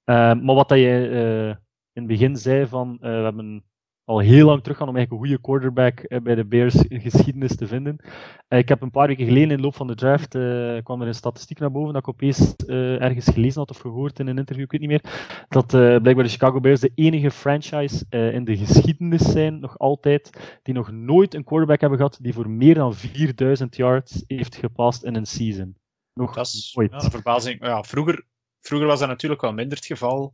Uh, 0.06 0.34
maar 0.34 0.56
wat 0.56 0.70
dat 0.70 0.78
je 0.78 1.58
in 1.94 2.02
het 2.02 2.08
begin 2.08 2.36
zei 2.36 2.68
van, 2.68 2.98
we 3.00 3.08
hebben 3.08 3.64
al 4.12 4.20
heel 4.20 4.46
lang 4.46 4.62
terug 4.62 4.78
gaan 4.78 4.88
om 4.88 4.96
eigenlijk 4.96 5.24
een 5.24 5.30
goede 5.30 5.44
quarterback 5.44 6.00
eh, 6.00 6.20
bij 6.22 6.36
de 6.36 6.46
Bears 6.46 6.76
geschiedenis 6.90 7.56
te 7.56 7.68
vinden. 7.68 8.00
Eh, 8.48 8.60
ik 8.60 8.70
heb 8.70 8.82
een 8.82 8.92
paar 8.92 9.08
weken 9.08 9.26
geleden 9.26 9.50
in 9.50 9.56
de 9.56 9.64
loop 9.64 9.76
van 9.76 9.88
de 9.88 9.96
draft 9.96 10.36
uh, 10.36 10.84
kwam 10.84 11.02
er 11.02 11.08
een 11.08 11.16
statistiek 11.16 11.60
naar 11.60 11.72
boven 11.72 11.94
dat 11.94 12.02
ik 12.02 12.08
opeens 12.08 12.54
uh, 12.68 13.02
ergens 13.02 13.26
gelezen 13.26 13.60
had 13.60 13.70
of 13.70 13.78
gehoord 13.78 14.20
in 14.20 14.28
een 14.28 14.38
interview, 14.38 14.64
ik 14.64 14.72
weet 14.72 14.82
niet 14.82 14.90
meer, 14.90 15.46
dat 15.50 15.68
blijkbaar 15.68 16.24
de 16.24 16.30
Chicago 16.30 16.60
Bears 16.60 16.80
de 16.80 16.92
enige 16.96 17.32
franchise 17.32 18.06
in 18.10 18.44
de 18.44 18.58
geschiedenis 18.58 19.32
zijn, 19.32 19.60
nog 19.60 19.80
altijd, 19.80 20.60
die 20.64 20.74
nog 20.74 20.92
nooit 20.92 21.34
een 21.34 21.44
quarterback 21.44 21.80
hebben 21.80 21.98
gehad 21.98 22.18
die 22.22 22.34
voor 22.34 22.50
meer 22.50 22.76
dan 22.76 22.96
4000 22.96 23.76
yards 23.76 24.24
heeft 24.28 24.56
gepast 24.56 25.04
in 25.04 25.16
een 25.16 25.26
season. 25.26 25.76
Nog 26.14 26.34
dat 26.34 26.46
is 26.46 26.74
Ja, 26.74 27.04
een 27.04 27.12
verbazing. 27.12 27.66
Ja, 27.66 27.84
vroeger, 27.84 28.26
vroeger 28.60 28.88
was 28.88 29.00
dat 29.00 29.08
natuurlijk 29.08 29.42
wel 29.42 29.54
minder 29.54 29.78
het 29.78 29.86
geval, 29.86 30.34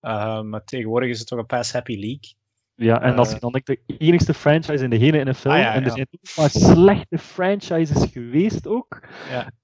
maar 0.00 0.64
tegenwoordig 0.64 1.10
is 1.10 1.18
het 1.18 1.28
toch 1.28 1.38
een 1.38 1.46
pass-happy 1.46 1.96
league. 1.96 2.37
Ja, 2.80 3.02
en 3.02 3.16
als 3.16 3.32
je 3.32 3.38
dan 3.38 3.52
denkt, 3.52 3.66
de 3.66 3.80
enigste 3.98 4.34
franchise 4.34 4.84
in 4.84 4.90
de 4.90 4.96
hele 4.96 5.24
NFL, 5.24 5.48
ah, 5.48 5.74
en 5.74 5.84
er 5.84 5.90
zijn 5.90 6.06
ook 6.10 6.36
maar 6.36 6.50
slechte 6.50 7.18
franchises 7.18 8.10
geweest 8.12 8.66
ook, 8.66 9.00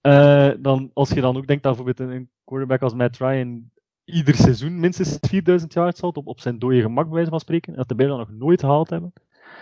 uh, 0.02 0.50
dan, 0.58 0.90
als 0.92 1.10
je 1.10 1.20
dan 1.20 1.36
ook 1.36 1.46
denkt 1.46 1.62
dat 1.62 1.76
bijvoorbeeld 1.76 2.10
een 2.10 2.30
quarterback 2.44 2.82
als 2.82 2.94
Matt 2.94 3.18
Ryan 3.18 3.70
ieder 4.04 4.34
seizoen 4.34 4.80
minstens 4.80 5.18
4000 5.20 5.72
yards 5.72 6.00
had 6.00 6.16
op, 6.16 6.26
op 6.26 6.40
zijn 6.40 6.58
dode 6.58 6.80
gemak, 6.80 7.04
bij 7.04 7.14
wijze 7.14 7.30
van 7.30 7.40
spreken, 7.40 7.72
en 7.72 7.78
dat 7.78 7.88
de 7.88 7.94
Bears 7.94 8.10
nog 8.10 8.30
nooit 8.30 8.60
gehaald 8.60 8.90
hebben. 8.90 9.12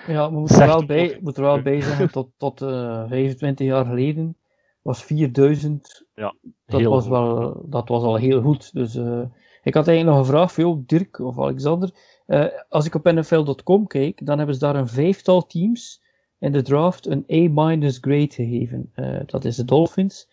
Ja, 0.06 0.30
we 0.30 0.38
moeten 0.38 0.60
er 0.60 0.66
wel 0.66 0.86
bij, 0.86 1.18
moet 1.20 1.36
er 1.36 1.42
wel 1.42 1.62
bij 1.62 1.80
zeggen, 1.80 2.10
tot, 2.10 2.28
tot 2.36 2.62
uh, 2.62 3.02
eh, 3.02 3.08
25 3.08 3.66
jaar 3.66 3.84
geleden 3.84 4.36
was 4.82 5.04
4000, 5.04 6.06
ja, 6.14 6.34
dat, 6.66 6.82
was 6.82 7.08
wel, 7.08 7.62
dat 7.66 7.88
was 7.88 8.02
al 8.02 8.16
heel 8.16 8.42
goed. 8.42 8.72
Dus 8.72 8.94
uh, 8.94 9.22
ik 9.62 9.74
had 9.74 9.88
eigenlijk 9.88 10.16
nog 10.16 10.26
een 10.26 10.32
vraag 10.32 10.52
voor 10.52 10.64
jou, 10.64 10.82
Dirk 10.86 11.18
of 11.18 11.38
Alexander. 11.38 11.90
Uh, 12.32 12.46
als 12.68 12.86
ik 12.86 12.94
op 12.94 13.04
NFL.com 13.04 13.86
kijk, 13.86 14.26
dan 14.26 14.36
hebben 14.36 14.54
ze 14.54 14.60
daar 14.60 14.76
een 14.76 14.88
vijftal 14.88 15.46
teams 15.46 16.02
in 16.38 16.52
de 16.52 16.62
draft 16.62 17.06
een 17.06 17.24
A- 17.32 17.86
grade 18.00 18.32
gegeven. 18.32 18.92
Uh, 18.96 19.20
dat 19.26 19.44
is 19.44 19.56
de 19.56 19.64
Dolphins, 19.64 20.28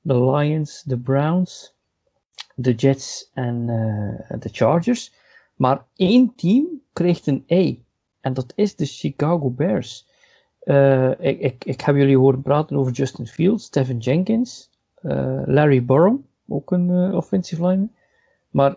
de 0.00 0.30
Lions, 0.30 0.82
de 0.82 0.98
Browns, 0.98 1.74
de 2.54 2.74
Jets 2.74 3.30
en 3.34 3.68
uh, 3.68 4.40
de 4.40 4.48
Chargers. 4.52 5.12
Maar 5.54 5.84
één 5.96 6.32
team 6.36 6.66
krijgt 6.92 7.26
een 7.26 7.44
A. 7.52 7.74
En 8.20 8.34
dat 8.34 8.52
is 8.56 8.76
de 8.76 8.86
Chicago 8.86 9.50
Bears. 9.50 10.08
Ik, 11.18 11.40
ik, 11.40 11.64
ik 11.64 11.80
heb 11.80 11.96
jullie 11.96 12.18
horen 12.18 12.42
praten 12.42 12.76
over 12.76 12.92
Justin 12.92 13.26
Fields, 13.26 13.64
Stephen 13.64 13.98
Jenkins, 13.98 14.70
Larry 15.44 15.84
Burrow, 15.84 16.20
ook 16.48 16.70
een 16.70 17.14
offensive 17.14 17.66
lineman. 17.66 17.92
Maar 18.50 18.76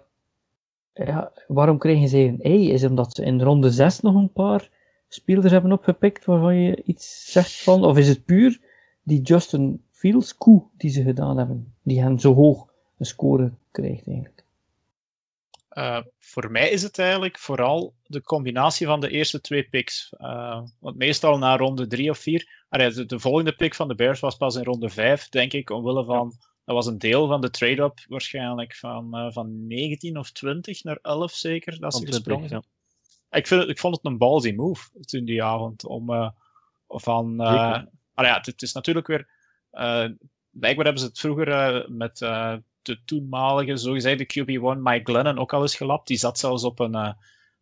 ja, 0.93 1.31
waarom 1.47 1.77
krijgen 1.77 2.07
zij 2.07 2.27
een 2.27 2.39
E? 2.41 2.71
Is 2.71 2.81
het 2.81 2.89
omdat 2.89 3.15
ze 3.15 3.23
in 3.23 3.41
ronde 3.41 3.71
6 3.71 3.99
nog 3.99 4.15
een 4.15 4.31
paar 4.31 4.69
spelers 5.07 5.51
hebben 5.51 5.71
opgepikt 5.71 6.25
waarvan 6.25 6.55
je 6.55 6.83
iets 6.83 7.31
zegt 7.31 7.63
van? 7.63 7.85
Of 7.85 7.97
is 7.97 8.07
het 8.07 8.25
puur 8.25 8.59
die 9.03 9.21
Justin 9.21 9.83
Fields 9.91 10.37
coup 10.37 10.69
die 10.77 10.89
ze 10.89 11.03
gedaan 11.03 11.37
hebben, 11.37 11.73
die 11.81 12.01
hen 12.01 12.19
zo 12.19 12.33
hoog 12.33 12.67
een 12.97 13.05
score 13.05 13.51
krijgt 13.71 14.07
eigenlijk? 14.07 14.43
Uh, 15.73 15.99
voor 16.19 16.51
mij 16.51 16.69
is 16.69 16.83
het 16.83 16.99
eigenlijk 16.99 17.39
vooral 17.39 17.93
de 18.05 18.21
combinatie 18.21 18.87
van 18.87 18.99
de 18.99 19.09
eerste 19.09 19.41
twee 19.41 19.63
picks. 19.63 20.13
Uh, 20.21 20.61
want 20.79 20.97
meestal 20.97 21.37
na 21.37 21.57
ronde 21.57 21.87
3 21.87 22.09
of 22.09 22.17
4. 22.17 22.65
De, 22.69 23.05
de, 23.05 23.19
volgende 23.19 23.55
pick 23.55 23.75
van 23.75 23.87
de 23.87 23.95
Bears 23.95 24.19
was 24.19 24.37
pas 24.37 24.55
in 24.55 24.63
ronde 24.63 24.89
5, 24.89 25.29
denk 25.29 25.53
ik, 25.53 25.69
omwille 25.69 26.05
van 26.05 26.33
dat 26.65 26.75
was 26.75 26.85
een 26.85 26.97
deel 26.97 27.27
van 27.27 27.41
de 27.41 27.49
trade-up 27.49 27.99
waarschijnlijk 28.07 28.75
van, 28.75 29.17
uh, 29.17 29.31
van 29.31 29.67
19 29.67 30.17
of 30.17 30.31
20 30.31 30.83
naar 30.83 30.99
11 31.01 31.31
zeker, 31.31 31.79
dat 31.79 31.95
ze 31.95 32.05
gesprongen 32.05 32.49
zijn. 32.49 32.63
Ja. 33.29 33.37
Ik, 33.37 33.47
vind 33.47 33.61
het, 33.61 33.69
ik 33.69 33.79
vond 33.79 33.95
het 33.95 34.05
een 34.05 34.17
ballsy 34.17 34.51
move 34.51 34.89
toen 35.05 35.25
die 35.25 35.43
avond 35.43 35.85
om 35.85 36.11
uh, 36.11 36.29
van... 36.87 37.41
Uh, 37.41 37.47
ah, 38.13 38.25
ja, 38.25 38.37
het, 38.37 38.45
het, 38.45 38.61
is 38.61 38.73
natuurlijk 38.73 39.07
weer... 39.07 39.29
blijkbaar 40.49 40.85
hebben 40.85 41.01
ze 41.01 41.07
het 41.07 41.19
vroeger 41.19 41.85
met 41.91 42.17
de 42.81 43.03
toenmalige 43.05 43.77
zogezegde 43.77 44.25
QB1 44.25 44.79
Mike 44.81 45.11
Glennon 45.11 45.39
ook 45.39 45.53
al 45.53 45.61
eens 45.61 45.75
gelapt. 45.75 46.07
Die 46.07 46.17
zat 46.17 46.39
zelfs 46.39 46.63
op 46.63 46.79
een, 46.79 47.15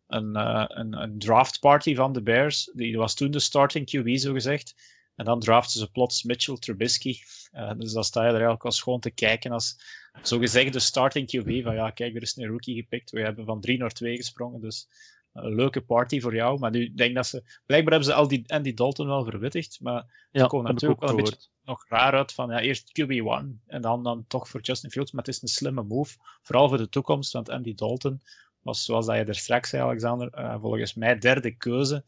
een, 0.06 0.36
een, 0.78 1.02
een 1.02 1.18
draft 1.18 1.60
party 1.60 1.94
van 1.94 2.12
de 2.12 2.22
Bears. 2.22 2.70
Die 2.74 2.96
was 2.96 3.14
toen 3.14 3.30
de 3.30 3.40
starting 3.40 3.96
QB 3.96 4.10
zogezegd. 4.14 4.74
En 5.16 5.24
dan 5.24 5.40
draften 5.40 5.80
ze 5.80 5.90
plots 5.90 6.22
Mitchell 6.22 6.56
Trubisky. 6.56 7.18
Uh, 7.52 7.72
dus 7.76 7.92
dan 7.92 8.04
sta 8.04 8.20
je 8.20 8.26
er 8.26 8.32
eigenlijk 8.32 8.64
als 8.64 8.82
gewoon 8.82 9.00
te 9.00 9.10
kijken 9.10 9.52
als 9.52 9.78
zogezegd 10.22 10.72
de 10.72 10.78
starting 10.78 11.26
QB. 11.26 11.62
Van 11.62 11.74
ja, 11.74 11.90
kijk, 11.90 12.16
er 12.16 12.22
is 12.22 12.36
een 12.36 12.46
rookie 12.46 12.74
gepikt. 12.74 13.10
We 13.10 13.20
hebben 13.20 13.44
van 13.44 13.60
3 13.60 13.78
naar 13.78 13.92
2 13.92 14.16
gesprongen. 14.16 14.60
Dus 14.60 14.88
een 15.32 15.54
leuke 15.54 15.80
party 15.80 16.20
voor 16.20 16.34
jou. 16.34 16.58
Maar 16.58 16.70
nu 16.70 16.94
denk 16.94 17.14
dat 17.14 17.26
ze. 17.26 17.42
Blijkbaar 17.66 17.92
hebben 17.92 18.10
ze 18.10 18.14
al 18.14 18.28
die 18.28 18.44
Andy 18.46 18.74
Dalton 18.74 19.06
wel 19.06 19.24
verwittigd. 19.24 19.78
Maar 19.80 20.28
ja, 20.30 20.40
ze 20.40 20.46
komen 20.46 20.72
natuurlijk 20.72 21.00
wel 21.00 21.10
een 21.10 21.16
beetje 21.16 21.48
nog 21.64 21.84
raar 21.88 22.12
uit 22.12 22.32
van 22.32 22.50
ja, 22.50 22.60
eerst 22.60 23.00
QB1 23.00 23.66
en 23.66 23.82
dan, 23.82 24.02
dan 24.02 24.24
toch 24.28 24.48
voor 24.48 24.60
Justin 24.60 24.90
Fields. 24.90 25.12
Maar 25.12 25.24
het 25.24 25.34
is 25.34 25.42
een 25.42 25.48
slimme 25.48 25.82
move. 25.82 26.16
Vooral 26.42 26.68
voor 26.68 26.78
de 26.78 26.88
toekomst. 26.88 27.32
Want 27.32 27.48
Andy 27.48 27.74
Dalton 27.74 28.20
was, 28.62 28.84
zoals 28.84 29.06
dat 29.06 29.16
je 29.16 29.24
er 29.24 29.34
straks 29.34 29.68
zei, 29.68 29.82
Alexander, 29.82 30.38
uh, 30.38 30.56
volgens 30.60 30.94
mij 30.94 31.18
derde 31.18 31.56
keuze. 31.56 32.04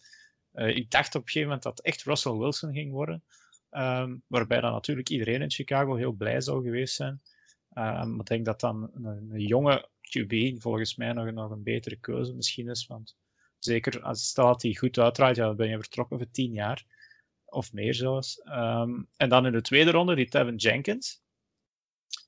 Uh, 0.54 0.76
ik 0.76 0.90
dacht 0.90 1.14
op 1.14 1.20
een 1.20 1.26
gegeven 1.26 1.48
moment 1.48 1.62
dat 1.62 1.80
echt 1.80 2.02
Russell 2.02 2.32
Wilson 2.32 2.72
ging 2.72 2.92
worden. 2.92 3.24
Um, 3.70 4.22
waarbij 4.26 4.60
dan 4.60 4.72
natuurlijk 4.72 5.08
iedereen 5.08 5.42
in 5.42 5.50
Chicago 5.50 5.94
heel 5.94 6.12
blij 6.12 6.40
zou 6.40 6.62
geweest 6.62 6.94
zijn. 6.94 7.22
Um, 7.72 8.20
ik 8.20 8.26
denk 8.26 8.44
dat 8.44 8.60
dan 8.60 8.90
een, 8.94 9.04
een, 9.04 9.40
jonge 9.40 9.88
QB 10.00 10.60
volgens 10.60 10.96
mij 10.96 11.12
nog, 11.12 11.30
nog 11.30 11.50
een 11.50 11.62
betere 11.62 11.96
keuze 11.96 12.34
misschien 12.34 12.68
is. 12.68 12.86
Want 12.86 13.16
zeker 13.58 14.02
als 14.02 14.28
stel 14.28 14.46
dat 14.46 14.62
hij 14.62 14.74
goed 14.74 14.98
uitdraait, 14.98 15.36
ja, 15.36 15.46
dan 15.46 15.56
ben 15.56 15.68
je 15.68 15.78
vertrokken 15.78 16.18
voor 16.18 16.30
tien 16.30 16.52
jaar. 16.52 16.84
Of 17.44 17.72
meer 17.72 17.94
zelfs. 17.94 18.40
Um, 18.44 19.08
en 19.16 19.28
dan 19.28 19.46
in 19.46 19.52
de 19.52 19.60
tweede 19.60 19.90
ronde, 19.90 20.14
die 20.14 20.28
Tevin 20.28 20.56
Jenkins. 20.56 21.22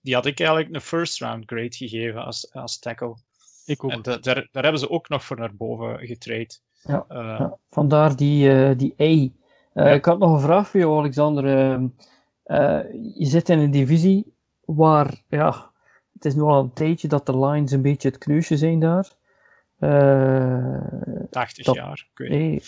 Die 0.03 0.15
had 0.15 0.27
ik 0.27 0.41
eigenlijk 0.41 0.75
een 0.75 0.81
first 0.81 1.21
round 1.21 1.45
grade 1.47 1.77
gegeven 1.77 2.25
als, 2.25 2.53
als 2.53 2.79
tackle. 2.79 3.17
Ik 3.65 3.85
ook. 3.85 3.91
En 3.91 4.03
daar, 4.03 4.21
daar 4.23 4.63
hebben 4.63 4.79
ze 4.79 4.91
ook 4.91 5.09
nog 5.09 5.25
voor 5.25 5.37
naar 5.37 5.57
boven 5.57 6.07
getrade. 6.07 6.59
Ja, 6.87 7.05
uh, 7.09 7.17
ja. 7.39 7.59
vandaar 7.71 8.17
die, 8.17 8.49
uh, 8.49 8.79
die 8.79 8.95
E. 8.97 9.15
Uh, 9.15 9.31
ja. 9.73 9.85
Ik 9.85 10.05
had 10.05 10.19
nog 10.19 10.33
een 10.33 10.41
vraag 10.41 10.69
voor 10.69 10.81
jou, 10.81 10.99
Alexander. 10.99 11.45
Ehm, 11.45 11.87
je 13.15 13.27
zit 13.27 13.49
in 13.49 13.59
een 13.59 13.71
divisie 13.71 14.35
waar, 14.65 15.23
ja, 15.29 15.71
het 16.13 16.25
is 16.25 16.35
nu 16.35 16.43
al 16.43 16.61
een 16.61 16.73
tijdje 16.73 17.09
dat 17.09 17.27
de 17.27 17.39
Lions 17.39 17.73
een 17.73 17.83
beetje 17.83 18.09
het 18.09 18.19
kneusje 18.19 18.57
zijn 18.57 18.81
daar. 18.81 19.15
80 21.31 21.65
dat, 21.65 21.75
jaar, 21.75 22.09
ik 22.13 22.19
weet 22.19 22.31
nee, 22.31 22.63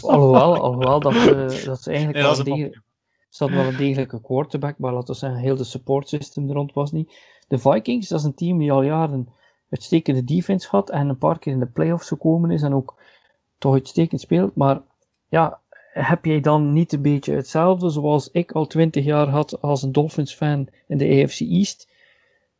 alhoewel, 0.00 0.56
alhoewel 0.64 1.00
dat, 1.00 1.12
dat 1.64 1.82
ze 1.82 1.90
eigenlijk 1.90 2.18
nee, 2.18 2.22
wel, 2.22 2.38
een 2.38 2.44
degelijk, 2.44 2.80
ze 3.28 3.50
wel 3.50 3.64
een 3.64 3.76
degelijke 3.76 4.20
quarterback, 4.20 4.78
maar 4.78 4.92
laten 4.92 5.12
we 5.12 5.18
zeggen, 5.20 5.38
heel 5.38 5.56
de 5.56 5.64
support 5.64 6.08
system 6.08 6.48
er 6.48 6.54
rond 6.54 6.72
was 6.72 6.92
niet. 6.92 7.12
De 7.48 7.58
Vikings, 7.58 8.08
dat 8.08 8.18
is 8.18 8.24
een 8.24 8.34
team 8.34 8.58
die 8.58 8.72
al 8.72 8.82
jaren 8.82 9.28
uitstekende 9.70 10.24
defense 10.24 10.68
had 10.70 10.90
en 10.90 11.08
een 11.08 11.18
paar 11.18 11.38
keer 11.38 11.52
in 11.52 11.58
de 11.58 11.66
playoffs 11.66 12.08
gekomen 12.08 12.50
is 12.50 12.62
en 12.62 12.74
ook 12.74 13.02
toch 13.58 13.72
uitstekend 13.72 14.20
speelt. 14.20 14.56
Maar 14.56 14.82
ja, 15.28 15.60
heb 15.92 16.24
jij 16.24 16.40
dan 16.40 16.72
niet 16.72 16.92
een 16.92 17.02
beetje 17.02 17.34
hetzelfde 17.34 17.90
zoals 17.90 18.30
ik 18.30 18.52
al 18.52 18.66
twintig 18.66 19.04
jaar 19.04 19.28
had 19.28 19.62
als 19.62 19.82
een 19.82 19.92
Dolphins-fan 19.92 20.68
in 20.86 20.98
de 20.98 21.22
AFC 21.22 21.40
East? 21.40 21.88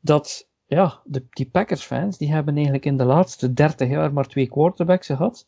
Dat, 0.00 0.48
ja, 0.66 1.00
de, 1.04 1.26
die 1.30 1.50
Packers-fans, 1.50 2.18
die 2.18 2.32
hebben 2.32 2.54
eigenlijk 2.54 2.84
in 2.84 2.96
de 2.96 3.04
laatste 3.04 3.52
30 3.52 3.88
jaar 3.88 4.12
maar 4.12 4.26
twee 4.26 4.48
quarterbacks 4.48 5.06
gehad. 5.06 5.46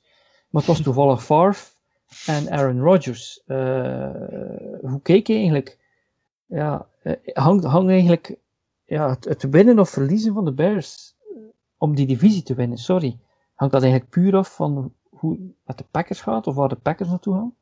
Maar 0.51 0.63
het 0.63 0.71
was 0.71 0.81
toevallig 0.83 1.25
Favre 1.25 1.75
en 2.27 2.51
Aaron 2.51 2.81
Rodgers. 2.81 3.43
Uh, 3.47 4.11
hoe 4.81 5.01
keek 5.03 5.27
je 5.27 5.35
eigenlijk? 5.35 5.79
Ja, 6.47 6.87
uh, 7.03 7.13
hangt, 7.25 7.65
hangt 7.65 7.91
eigenlijk 7.91 8.37
ja, 8.85 9.09
het, 9.09 9.25
het, 9.25 9.51
winnen 9.51 9.79
of 9.79 9.91
verliezen 9.91 10.35
van 10.35 10.45
de 10.45 10.53
Bears 10.53 11.15
om 11.79 11.95
die 11.95 12.07
divisie 12.07 12.43
te 12.43 12.55
winnen, 12.55 12.79
sorry. 12.79 13.19
Hangt 13.55 13.73
dat 13.73 13.83
eigenlijk 13.83 14.13
puur 14.13 14.37
af 14.37 14.55
van 14.55 14.93
hoe 15.17 15.39
het 15.65 15.79
de 15.79 15.85
Packers 15.91 16.21
gaat 16.21 16.47
of 16.47 16.55
waar 16.55 16.69
de 16.69 16.77
Packers 16.77 17.09
naartoe 17.09 17.35
gaan? 17.35 17.55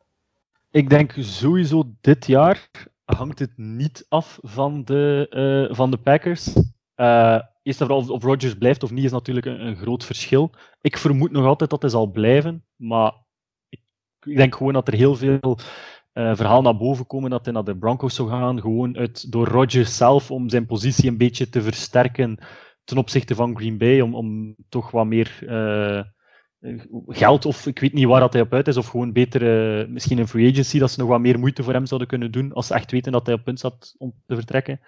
Ik 0.70 0.90
denk 0.90 1.12
sowieso 1.18 1.82
dit 2.00 2.26
jaar 2.26 2.68
hangt 3.04 3.38
het 3.38 3.52
niet 3.56 4.06
af 4.08 4.38
van 4.42 4.84
de, 4.84 5.26
uh, 5.70 5.76
van 5.76 5.90
de 5.90 5.96
Packers. 5.96 6.56
Uh, 6.96 7.40
eerst 7.62 7.80
en 7.80 7.86
vooral 7.86 7.98
of, 7.98 8.08
of 8.08 8.22
Rodgers 8.22 8.54
blijft 8.54 8.82
of 8.82 8.90
niet 8.90 9.04
is 9.04 9.12
natuurlijk 9.12 9.46
een, 9.46 9.76
groot 9.76 10.04
verschil. 10.04 10.50
Ik 10.80 10.96
vermoed 10.96 11.30
nog 11.30 11.46
altijd 11.46 11.70
dat 11.70 11.82
hij 11.82 11.90
zal 11.90 12.06
blijven, 12.06 12.64
maar 12.76 13.12
ik, 13.68 13.80
ik 14.20 14.36
denk 14.36 14.54
gewoon 14.54 14.72
dat 14.72 14.88
er 14.88 14.94
heel 14.94 15.16
veel 15.16 15.58
uh, 16.12 16.36
verhaal 16.36 16.62
naar 16.62 16.76
boven 16.76 17.06
komen 17.06 17.30
dat 17.30 17.44
hij 17.44 17.54
naar 17.54 17.64
de 17.64 17.76
Broncos 17.76 18.14
zou 18.14 18.28
gaan, 18.28 18.60
gewoon 18.60 18.96
uit, 18.96 19.32
door 19.32 19.46
Rodgers 19.46 19.96
zelf 19.96 20.30
om 20.30 20.48
zijn 20.48 20.66
positie 20.66 21.10
een 21.10 21.18
beetje 21.18 21.48
te 21.48 21.62
versterken 21.62 22.38
ten 22.84 22.98
opzichte 22.98 23.34
van 23.34 23.56
Green 23.56 23.78
Bay, 23.78 24.00
om, 24.00 24.14
om 24.14 24.56
toch 24.68 24.90
wat 24.90 25.06
meer 25.06 25.42
geld 27.06 27.46
of 27.46 27.66
ik 27.66 27.78
weet 27.78 27.92
niet 27.92 28.06
waar 28.06 28.20
dat 28.20 28.32
hij 28.32 28.42
op 28.42 28.52
uit 28.52 28.68
is, 28.68 28.76
of 28.76 28.86
gewoon 28.86 29.12
beter, 29.12 29.42
uh, 29.80 29.88
misschien 29.88 30.18
een 30.18 30.28
free 30.28 30.50
agency, 30.50 30.78
dat 30.78 30.90
ze 30.90 31.00
nog 31.00 31.08
wat 31.08 31.20
meer 31.20 31.38
moeite 31.38 31.62
voor 31.62 31.72
hem 31.72 31.86
zouden 31.86 32.08
kunnen 32.08 32.32
doen, 32.32 32.52
als 32.52 32.66
ze 32.66 32.74
echt 32.74 32.90
weten 32.90 33.12
dat 33.12 33.26
hij 33.26 33.34
op 33.34 33.44
punt 33.44 33.58
staat 33.58 33.94
om 33.98 34.14
te 34.26 34.34
vertrekken. 34.34 34.80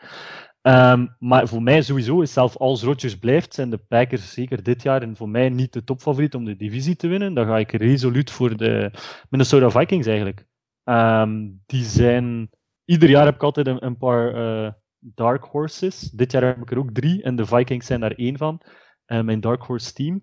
Um, 0.62 1.16
maar 1.18 1.48
voor 1.48 1.62
mij 1.62 1.82
sowieso 1.82 2.20
is 2.20 2.32
zelf 2.32 2.56
als 2.56 2.82
Rodgers 2.82 3.18
blijft, 3.18 3.54
zijn 3.54 3.70
de 3.70 3.76
Packers 3.76 4.32
zeker 4.32 4.62
dit 4.62 4.82
jaar 4.82 5.02
en 5.02 5.16
voor 5.16 5.28
mij 5.28 5.48
niet 5.48 5.72
de 5.72 5.84
topfavoriet 5.84 6.34
om 6.34 6.44
de 6.44 6.56
divisie 6.56 6.96
te 6.96 7.08
winnen. 7.08 7.34
Dan 7.34 7.46
ga 7.46 7.58
ik 7.58 7.72
resoluut 7.72 8.30
voor 8.30 8.56
de 8.56 8.90
Minnesota 9.30 9.70
Vikings 9.70 10.06
eigenlijk. 10.06 10.46
Um, 10.84 11.62
die 11.66 11.84
zijn, 11.84 12.50
ieder 12.84 13.08
jaar 13.08 13.24
heb 13.24 13.34
ik 13.34 13.42
altijd 13.42 13.66
een, 13.66 13.96
paar 13.96 14.34
uh, 14.36 14.70
dark 14.98 15.44
horses. 15.44 16.00
Dit 16.00 16.32
jaar 16.32 16.42
heb 16.42 16.62
ik 16.62 16.70
er 16.70 16.78
ook 16.78 16.92
drie 16.92 17.22
en 17.22 17.36
de 17.36 17.46
Vikings 17.46 17.86
zijn 17.86 18.00
daar 18.00 18.12
één 18.12 18.36
van. 18.36 18.62
Uh, 19.06 19.20
mijn 19.20 19.40
dark 19.40 19.62
horse 19.62 19.92
team. 19.92 20.22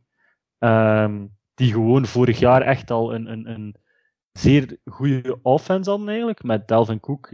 Um, 0.60 1.38
die 1.54 1.72
gewoon 1.72 2.06
vorig 2.06 2.40
jaar 2.40 2.62
echt 2.62 2.92
al 2.92 3.14
een, 3.14 3.32
een, 3.32 3.50
een 3.50 3.76
zeer 4.32 4.78
goede 4.86 5.40
offense 5.42 5.90
hadden 5.90 6.08
eigenlijk. 6.08 6.44
Met 6.44 6.68
Delvin 6.68 7.00
Cook, 7.00 7.30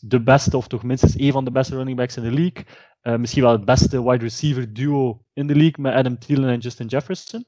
de 0.00 0.22
beste 0.22 0.56
of 0.56 0.68
toch 0.68 0.82
minstens 0.82 1.16
één 1.16 1.32
van 1.32 1.44
de 1.44 1.50
beste 1.50 1.76
running 1.76 1.96
backs 1.96 2.16
in 2.16 2.22
de 2.22 2.32
league. 2.32 2.64
Uh, 3.02 3.16
misschien 3.16 3.42
wel 3.42 3.52
het 3.52 3.64
beste 3.64 4.04
wide 4.04 4.24
receiver 4.24 4.72
duo 4.72 5.24
in 5.32 5.46
de 5.46 5.54
league 5.54 5.82
met 5.84 5.94
Adam 5.94 6.18
Thielen 6.18 6.50
en 6.50 6.58
Justin 6.58 6.86
Jefferson. 6.86 7.46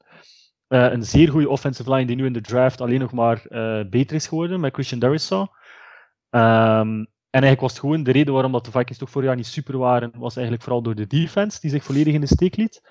Uh, 0.67 0.91
een 0.91 1.03
zeer 1.03 1.29
goede 1.29 1.49
offensive 1.49 1.93
line 1.93 2.05
die 2.05 2.15
nu 2.15 2.25
in 2.25 2.33
de 2.33 2.41
draft 2.41 2.81
alleen 2.81 2.99
nog 2.99 3.11
maar 3.11 3.45
beter 3.89 4.15
is 4.15 4.27
geworden 4.27 4.59
met 4.59 4.73
Christian 4.73 4.99
Darrisaw. 4.99 5.47
Um, 6.29 7.07
en 7.33 7.41
eigenlijk 7.41 7.61
was 7.61 7.71
het 7.71 7.79
gewoon 7.79 8.03
de 8.03 8.11
reden 8.11 8.33
waarom 8.33 8.51
dat 8.51 8.65
de 8.65 8.71
Vikings 8.71 8.97
toch 8.97 9.09
vorig 9.09 9.27
jaar 9.27 9.35
niet 9.35 9.45
super 9.47 9.77
waren, 9.77 10.11
was 10.17 10.35
eigenlijk 10.35 10.63
vooral 10.63 10.81
door 10.81 10.95
de 10.95 11.07
defense 11.07 11.59
die 11.59 11.69
zich 11.69 11.83
volledig 11.83 12.13
in 12.13 12.21
de 12.21 12.27
steek 12.27 12.55
liet. 12.55 12.81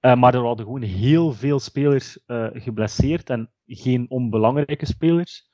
Uh, 0.00 0.14
maar 0.14 0.34
er 0.34 0.40
hadden 0.40 0.64
gewoon 0.64 0.82
heel 0.82 1.32
veel 1.32 1.58
spelers 1.58 2.18
uh, 2.26 2.46
geblesseerd 2.52 3.30
en 3.30 3.50
geen 3.66 4.06
onbelangrijke 4.08 4.86
spelers. 4.86 5.48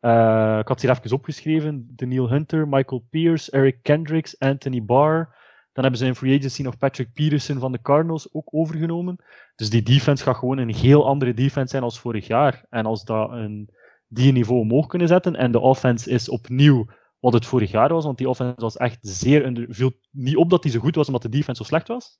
Uh, 0.00 0.58
ik 0.60 0.68
had 0.68 0.80
hier 0.80 0.90
even 0.90 1.12
opgeschreven: 1.12 1.92
Daniel 1.94 2.30
Hunter, 2.30 2.68
Michael 2.68 3.06
Pierce, 3.10 3.50
Eric 3.50 3.78
Kendricks, 3.82 4.38
Anthony 4.38 4.84
Barr. 4.84 5.34
Dan 5.72 5.84
hebben 5.84 6.00
ze 6.00 6.06
in 6.06 6.14
free 6.14 6.38
agency 6.38 6.62
nog 6.62 6.78
Patrick 6.78 7.12
Peterson 7.12 7.58
van 7.58 7.72
de 7.72 7.80
Cardinals 7.80 8.34
ook 8.34 8.48
overgenomen. 8.54 9.16
Dus 9.54 9.70
die 9.70 9.82
defense 9.82 10.24
gaat 10.24 10.36
gewoon 10.36 10.58
een 10.58 10.74
heel 10.74 11.06
andere 11.06 11.34
defense 11.34 11.68
zijn 11.68 11.82
als 11.82 12.00
vorig 12.00 12.26
jaar. 12.26 12.66
En 12.70 12.86
als 12.86 13.04
dat 13.04 13.30
een 13.30 13.70
die 14.08 14.32
niveau 14.32 14.60
omhoog 14.60 14.86
kunnen 14.86 15.08
zetten. 15.08 15.36
En 15.36 15.52
de 15.52 15.60
offense 15.60 16.10
is 16.10 16.28
opnieuw 16.28 16.86
wat 17.20 17.32
het 17.32 17.46
vorig 17.46 17.70
jaar 17.70 17.92
was, 17.92 18.04
want 18.04 18.18
die 18.18 18.28
offense 18.28 18.60
was 18.60 18.76
echt 18.76 18.98
zeer... 19.00 19.44
Under, 19.44 19.66
viel 19.68 19.92
niet 20.10 20.36
op 20.36 20.50
dat 20.50 20.62
die 20.62 20.70
zo 20.70 20.80
goed 20.80 20.94
was, 20.94 21.06
omdat 21.06 21.22
de 21.22 21.28
defense 21.28 21.62
zo 21.62 21.68
slecht 21.68 21.88
was. 21.88 22.16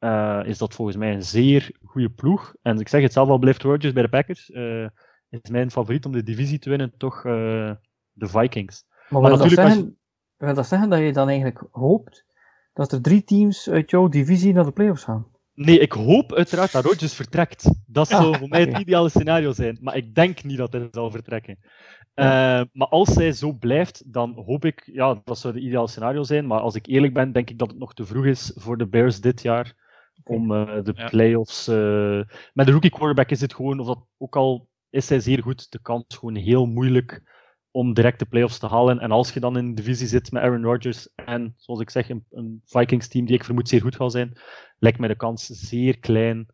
Uh, 0.00 0.40
is 0.44 0.58
dat 0.58 0.74
volgens 0.74 0.96
mij 0.96 1.14
een 1.14 1.22
zeer 1.22 1.70
goede 1.84 2.10
ploeg. 2.10 2.54
En 2.62 2.78
ik 2.78 2.88
zeg 2.88 3.02
het 3.02 3.12
zelf 3.12 3.28
al, 3.28 3.38
blijft 3.38 3.62
Rodgers 3.62 3.92
bij 3.92 4.02
de 4.02 4.08
Packers. 4.08 4.50
Uh, 4.50 4.86
is 5.28 5.50
mijn 5.50 5.70
favoriet 5.70 6.04
om 6.06 6.12
de 6.12 6.22
divisie 6.22 6.58
te 6.58 6.68
winnen, 6.68 6.92
toch 6.96 7.24
uh, 7.24 7.72
de 8.12 8.28
Vikings. 8.28 8.84
Maar, 9.08 9.20
maar 9.20 9.30
wil, 9.30 9.38
natuurlijk 9.38 9.56
dat 9.56 9.66
zeggen, 9.66 9.96
je... 10.38 10.44
wil 10.44 10.54
dat 10.54 10.66
zeggen 10.66 10.90
dat 10.90 10.98
je 10.98 11.12
dan 11.12 11.28
eigenlijk 11.28 11.64
hoopt 11.70 12.24
dat 12.72 12.92
er 12.92 13.02
drie 13.02 13.24
teams 13.24 13.70
uit 13.70 13.90
jouw 13.90 14.08
divisie 14.08 14.52
naar 14.52 14.64
de 14.64 14.72
playoffs 14.72 15.04
gaan? 15.04 15.26
Nee, 15.54 15.78
ik 15.78 15.92
hoop 15.92 16.32
uiteraard 16.32 16.72
dat 16.72 16.84
Rodgers 16.84 17.14
vertrekt. 17.14 17.70
Dat 17.86 18.08
zou 18.08 18.36
voor 18.36 18.48
mij 18.48 18.60
het 18.60 18.78
ideale 18.78 19.08
scenario 19.08 19.52
zijn. 19.52 19.78
Maar 19.80 19.96
ik 19.96 20.14
denk 20.14 20.44
niet 20.44 20.56
dat 20.56 20.72
hij 20.72 20.88
zal 20.90 21.10
vertrekken. 21.10 21.58
Uh, 22.14 22.24
maar 22.72 22.88
als 22.88 23.14
hij 23.14 23.32
zo 23.32 23.52
blijft, 23.52 24.12
dan 24.12 24.42
hoop 24.46 24.64
ik, 24.64 24.90
ja, 24.92 25.20
dat 25.24 25.38
zou 25.38 25.54
het 25.54 25.62
ideale 25.62 25.88
scenario 25.88 26.22
zijn. 26.22 26.46
Maar 26.46 26.60
als 26.60 26.74
ik 26.74 26.86
eerlijk 26.86 27.14
ben, 27.14 27.32
denk 27.32 27.50
ik 27.50 27.58
dat 27.58 27.68
het 27.68 27.78
nog 27.78 27.94
te 27.94 28.04
vroeg 28.04 28.24
is 28.24 28.52
voor 28.54 28.78
de 28.78 28.88
Bears 28.88 29.20
dit 29.20 29.42
jaar 29.42 29.74
om 30.24 30.52
uh, 30.52 30.82
de 30.82 30.92
ja. 30.94 31.08
playoffs. 31.08 31.68
Uh, 31.68 32.22
met 32.52 32.66
de 32.66 32.72
rookie 32.72 32.90
quarterback 32.90 33.30
is 33.30 33.40
het 33.40 33.54
gewoon, 33.54 33.80
of 33.80 33.86
dat 33.86 34.06
ook 34.18 34.36
al 34.36 34.68
is 34.90 35.08
hij 35.08 35.20
zeer 35.20 35.42
goed, 35.42 35.72
de 35.72 35.80
kans 35.82 36.04
gewoon 36.08 36.34
heel 36.34 36.66
moeilijk 36.66 37.38
om 37.70 37.94
direct 37.94 38.18
de 38.18 38.24
playoffs 38.24 38.58
te 38.58 38.66
halen. 38.66 38.98
En 38.98 39.10
als 39.10 39.32
je 39.32 39.40
dan 39.40 39.56
in 39.56 39.68
de 39.68 39.74
divisie 39.74 40.06
zit 40.06 40.32
met 40.32 40.42
Aaron 40.42 40.64
Rodgers 40.64 41.14
en, 41.14 41.54
zoals 41.56 41.80
ik 41.80 41.90
zeg, 41.90 42.08
een, 42.08 42.24
een 42.30 42.62
Vikings 42.64 43.08
team 43.08 43.26
die 43.26 43.34
ik 43.34 43.44
vermoed 43.44 43.68
zeer 43.68 43.80
goed 43.80 43.96
gaat 43.96 44.12
zijn, 44.12 44.38
lijkt 44.78 44.98
mij 44.98 45.08
de 45.08 45.16
kans 45.16 45.46
zeer 45.46 45.98
klein 45.98 46.46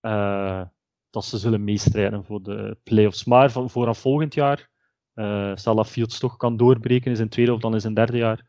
uh, 0.00 0.62
dat 1.10 1.24
ze 1.24 1.38
zullen 1.38 1.64
meestrijden 1.64 2.24
voor 2.24 2.42
de 2.42 2.76
playoffs. 2.82 3.24
Maar 3.24 3.50
van, 3.50 3.70
vooraf 3.70 3.98
volgend 3.98 4.34
jaar, 4.34 4.70
stel 5.54 5.74
dat 5.74 5.88
Fields 5.88 6.18
toch 6.18 6.36
kan 6.36 6.56
doorbreken 6.56 7.10
in 7.10 7.16
zijn 7.16 7.28
tweede 7.28 7.52
of 7.52 7.60
dan 7.60 7.74
in 7.74 7.80
zijn 7.80 7.94
derde 7.94 8.16
jaar, 8.16 8.46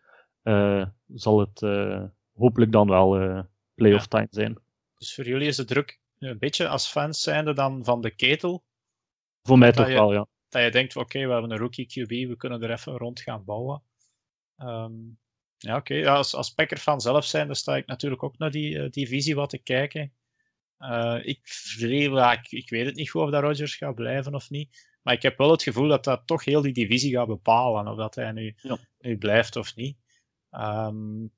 zal 1.13 1.39
het 1.39 1.59
hopelijk 2.33 2.71
dan 2.71 2.87
wel 2.87 3.43
playoff 3.75 4.07
time 4.07 4.27
zijn. 4.29 4.57
Dus 4.97 5.15
voor 5.15 5.25
jullie 5.25 5.47
is 5.47 5.55
de 5.55 5.65
druk 5.65 5.99
een 6.19 6.39
beetje 6.39 6.67
als 6.67 6.87
fans 6.87 7.21
zijnde 7.21 7.53
dan 7.53 7.83
van 7.83 8.01
de 8.01 8.15
ketel? 8.15 8.63
Voor 9.41 9.57
mij 9.57 9.71
toch 9.71 9.87
wel, 9.87 10.13
ja 10.13 10.27
dat 10.55 10.63
je 10.63 10.71
denkt, 10.71 10.95
oké, 10.95 11.05
okay, 11.05 11.27
we 11.27 11.31
hebben 11.33 11.51
een 11.51 11.57
rookie 11.57 11.85
QB, 11.85 12.27
we 12.29 12.35
kunnen 12.37 12.61
er 12.61 12.71
even 12.71 12.97
rond 12.97 13.21
gaan 13.21 13.43
bouwen. 13.43 13.83
Um, 14.57 15.19
ja, 15.57 15.75
oké. 15.75 15.93
Okay. 15.93 16.05
Als, 16.05 16.35
als 16.35 16.49
Packer-fan 16.49 17.01
zelf 17.01 17.25
zijn, 17.25 17.47
dan 17.47 17.55
sta 17.55 17.75
ik 17.75 17.85
natuurlijk 17.85 18.23
ook 18.23 18.37
naar 18.37 18.51
die, 18.51 18.75
uh, 18.75 18.89
die 18.89 19.07
visie 19.07 19.35
wat 19.35 19.49
te 19.49 19.57
kijken. 19.57 20.13
Uh, 20.79 21.19
ik, 21.21 21.39
ja, 21.77 22.31
ik, 22.31 22.51
ik, 22.51 22.69
weet 22.69 22.85
het 22.85 22.95
niet 22.95 23.09
goed 23.09 23.21
of 23.21 23.29
dat 23.29 23.43
Rodgers 23.43 23.75
gaat 23.75 23.95
blijven 23.95 24.35
of 24.35 24.49
niet. 24.49 24.93
Maar 25.01 25.13
ik 25.13 25.21
heb 25.21 25.37
wel 25.37 25.51
het 25.51 25.63
gevoel 25.63 25.87
dat 25.87 26.03
dat 26.03 26.27
toch 26.27 26.45
heel 26.45 26.61
die 26.61 26.73
divisie 26.73 27.13
gaat 27.15 27.27
bepalen. 27.27 27.87
Of 27.87 27.97
dat 27.97 28.15
hij 28.15 28.31
nu, 28.31 28.55
ja. 28.57 28.77
nu 28.99 29.17
blijft 29.17 29.55
of 29.55 29.75
niet. 29.75 29.97
Um, 30.51 31.31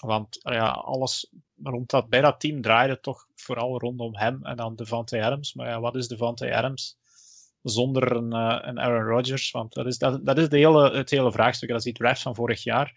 want 0.00 0.38
ja, 0.42 0.68
alles 0.68 1.32
rond 1.62 1.90
dat, 1.90 2.08
bij 2.08 2.20
dat 2.20 2.40
team 2.40 2.60
draaide 2.62 3.00
toch 3.00 3.26
vooral 3.34 3.78
rondom 3.78 4.16
hem 4.16 4.38
en 4.42 4.56
dan 4.56 4.76
Devante 4.76 5.24
Adams. 5.24 5.54
Maar 5.54 5.68
ja, 5.68 5.80
wat 5.80 5.94
is 5.94 6.08
Devante 6.08 6.54
Adams? 6.54 6.98
zonder 7.64 8.16
een, 8.16 8.32
uh, 8.32 8.58
een 8.60 8.80
Aaron 8.80 9.08
Rodgers. 9.08 9.50
Want 9.50 9.72
dat 9.72 9.86
is, 9.86 9.98
dat, 9.98 10.26
dat 10.26 10.38
is 10.38 10.48
de 10.48 10.56
hele, 10.56 10.90
het 10.90 11.10
hele 11.10 11.32
vraagstuk. 11.32 11.68
Dat 11.68 11.78
is 11.78 11.84
die 11.84 11.92
draft 11.92 12.22
van 12.22 12.34
vorig 12.34 12.62
jaar. 12.62 12.94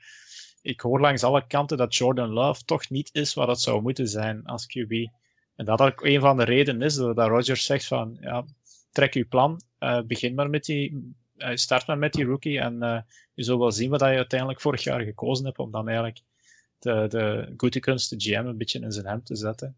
Ik 0.62 0.82
hoor 0.82 1.00
langs 1.00 1.24
alle 1.24 1.48
kanten 1.48 1.78
dat 1.78 1.96
Jordan 1.96 2.30
Love 2.30 2.64
toch 2.64 2.90
niet 2.90 3.10
is 3.14 3.34
wat 3.34 3.48
het 3.48 3.60
zou 3.60 3.82
moeten 3.82 4.08
zijn 4.08 4.46
als 4.46 4.66
QB. 4.66 4.92
En 5.56 5.66
dat 5.66 5.82
ook 5.82 6.06
een 6.06 6.20
van 6.20 6.38
de 6.38 6.44
redenen 6.44 6.82
is 6.82 6.96
dat 6.96 7.18
Rodgers 7.18 7.66
zegt 7.66 7.86
van 7.86 8.18
ja, 8.22 8.46
trek 8.92 9.14
uw 9.14 9.28
plan, 9.28 9.62
uh, 9.80 10.02
begin 10.02 10.36
maar 10.36 10.50
met 10.50 10.64
die, 10.64 11.14
uh, 11.38 11.50
start 11.54 11.88
maar 11.88 11.98
met 11.98 12.14
die 12.14 12.26
rookie 12.26 12.60
en 12.60 13.06
je 13.34 13.44
zult 13.44 13.60
wel 13.60 13.72
zien 13.72 13.90
wat 13.90 14.00
je 14.00 14.06
uiteindelijk 14.06 14.62
vorig 14.62 14.84
jaar 14.84 15.02
gekozen 15.02 15.46
hebt 15.46 15.60
om 15.60 15.72
dan 15.72 15.88
eigenlijk 15.88 16.22
de, 16.80 17.06
de 17.10 17.54
Gutekunst, 17.58 18.10
de 18.10 18.16
GM, 18.20 18.46
een 18.46 18.58
beetje 18.58 18.80
in 18.80 18.92
zijn 18.92 19.06
hemd 19.06 19.26
te 19.26 19.36
zetten. 19.36 19.78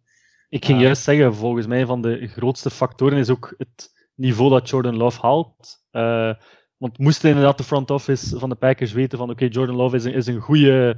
Ik 0.50 0.66
ging 0.66 0.82
juist 0.82 1.04
zeggen, 1.04 1.36
volgens 1.36 1.68
mij 1.68 1.86
van 1.86 2.02
de 2.02 2.28
grootste 2.28 2.70
factoren 2.70 3.18
is 3.18 3.30
ook 3.30 3.54
het 3.58 3.92
niveau 4.16 4.50
dat 4.50 4.70
Jordan 4.70 4.98
Love 4.98 5.22
haalt. 5.22 5.84
Uh, 5.92 6.34
want 6.78 6.98
moesten 6.98 7.30
inderdaad 7.30 7.58
de 7.58 7.64
front 7.64 7.92
office 7.92 8.40
van 8.40 8.50
de 8.50 8.56
Packers 8.56 8.92
weten 8.92 9.18
van 9.18 9.30
oké, 9.30 9.44
okay, 9.44 9.48
Jordan 9.48 9.76
Love 9.76 9.96
is 9.96 10.04
een, 10.04 10.14
is 10.14 10.28
een 10.28 10.40
goede 10.40 10.98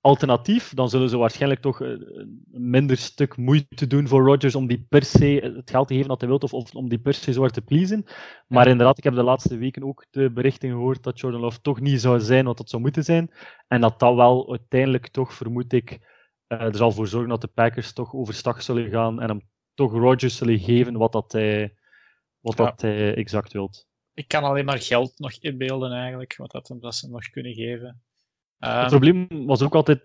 alternatief, 0.00 0.74
dan 0.74 0.88
zullen 0.88 1.08
ze 1.08 1.16
waarschijnlijk 1.16 1.60
toch 1.60 1.80
een 1.80 2.50
minder 2.50 2.96
stuk 2.96 3.36
moeite 3.36 3.86
doen 3.86 4.08
voor 4.08 4.24
Rodgers 4.24 4.54
om 4.54 4.66
die 4.66 4.86
per 4.88 5.04
se 5.04 5.52
het 5.56 5.70
geld 5.70 5.88
te 5.88 5.94
geven 5.94 6.08
dat 6.08 6.20
hij 6.20 6.28
wil, 6.28 6.38
of, 6.38 6.52
of 6.52 6.74
om 6.74 6.88
die 6.88 6.98
per 6.98 7.14
se 7.14 7.32
zo 7.32 7.40
hard 7.40 7.52
te 7.52 7.62
pleasen. 7.62 8.04
Maar 8.46 8.68
inderdaad, 8.68 8.98
ik 8.98 9.04
heb 9.04 9.14
de 9.14 9.22
laatste 9.22 9.56
weken 9.56 9.84
ook 9.84 10.06
de 10.10 10.30
berichten 10.30 10.68
gehoord 10.68 11.02
dat 11.02 11.20
Jordan 11.20 11.40
Love 11.40 11.60
toch 11.60 11.80
niet 11.80 12.00
zou 12.00 12.20
zijn 12.20 12.44
wat 12.44 12.56
dat 12.56 12.70
zou 12.70 12.82
moeten 12.82 13.04
zijn. 13.04 13.30
En 13.68 13.80
dat 13.80 13.98
dat 13.98 14.14
wel 14.14 14.50
uiteindelijk 14.50 15.08
toch, 15.08 15.34
vermoed 15.34 15.72
ik, 15.72 15.90
uh, 16.48 16.60
er 16.60 16.76
zal 16.76 16.92
voor 16.92 17.06
zorgen 17.06 17.28
dat 17.28 17.40
de 17.40 17.48
Packers 17.48 17.92
toch 17.92 18.14
overstag 18.14 18.62
zullen 18.62 18.90
gaan 18.90 19.20
en 19.20 19.28
hem 19.28 19.40
toch 19.74 19.92
Rodgers 19.92 20.36
zullen 20.36 20.58
geven 20.58 20.96
wat 20.96 21.12
dat 21.12 21.32
hij 21.32 21.74
wat 22.40 22.58
ja. 22.58 22.64
dat 22.64 22.80
hij 22.80 23.14
exact 23.14 23.52
wilt. 23.52 23.88
Ik 24.14 24.28
kan 24.28 24.42
alleen 24.42 24.64
maar 24.64 24.78
geld 24.78 25.18
nog 25.18 25.32
inbeelden 25.32 25.92
eigenlijk, 25.92 26.36
wat 26.36 26.50
dat, 26.50 26.74
dat 26.80 26.94
ze 26.94 27.08
nog 27.08 27.30
kunnen 27.30 27.54
geven. 27.54 28.02
Um, 28.60 28.70
het 28.70 28.88
probleem 28.88 29.46
was 29.46 29.62
ook 29.62 29.74
altijd 29.74 30.00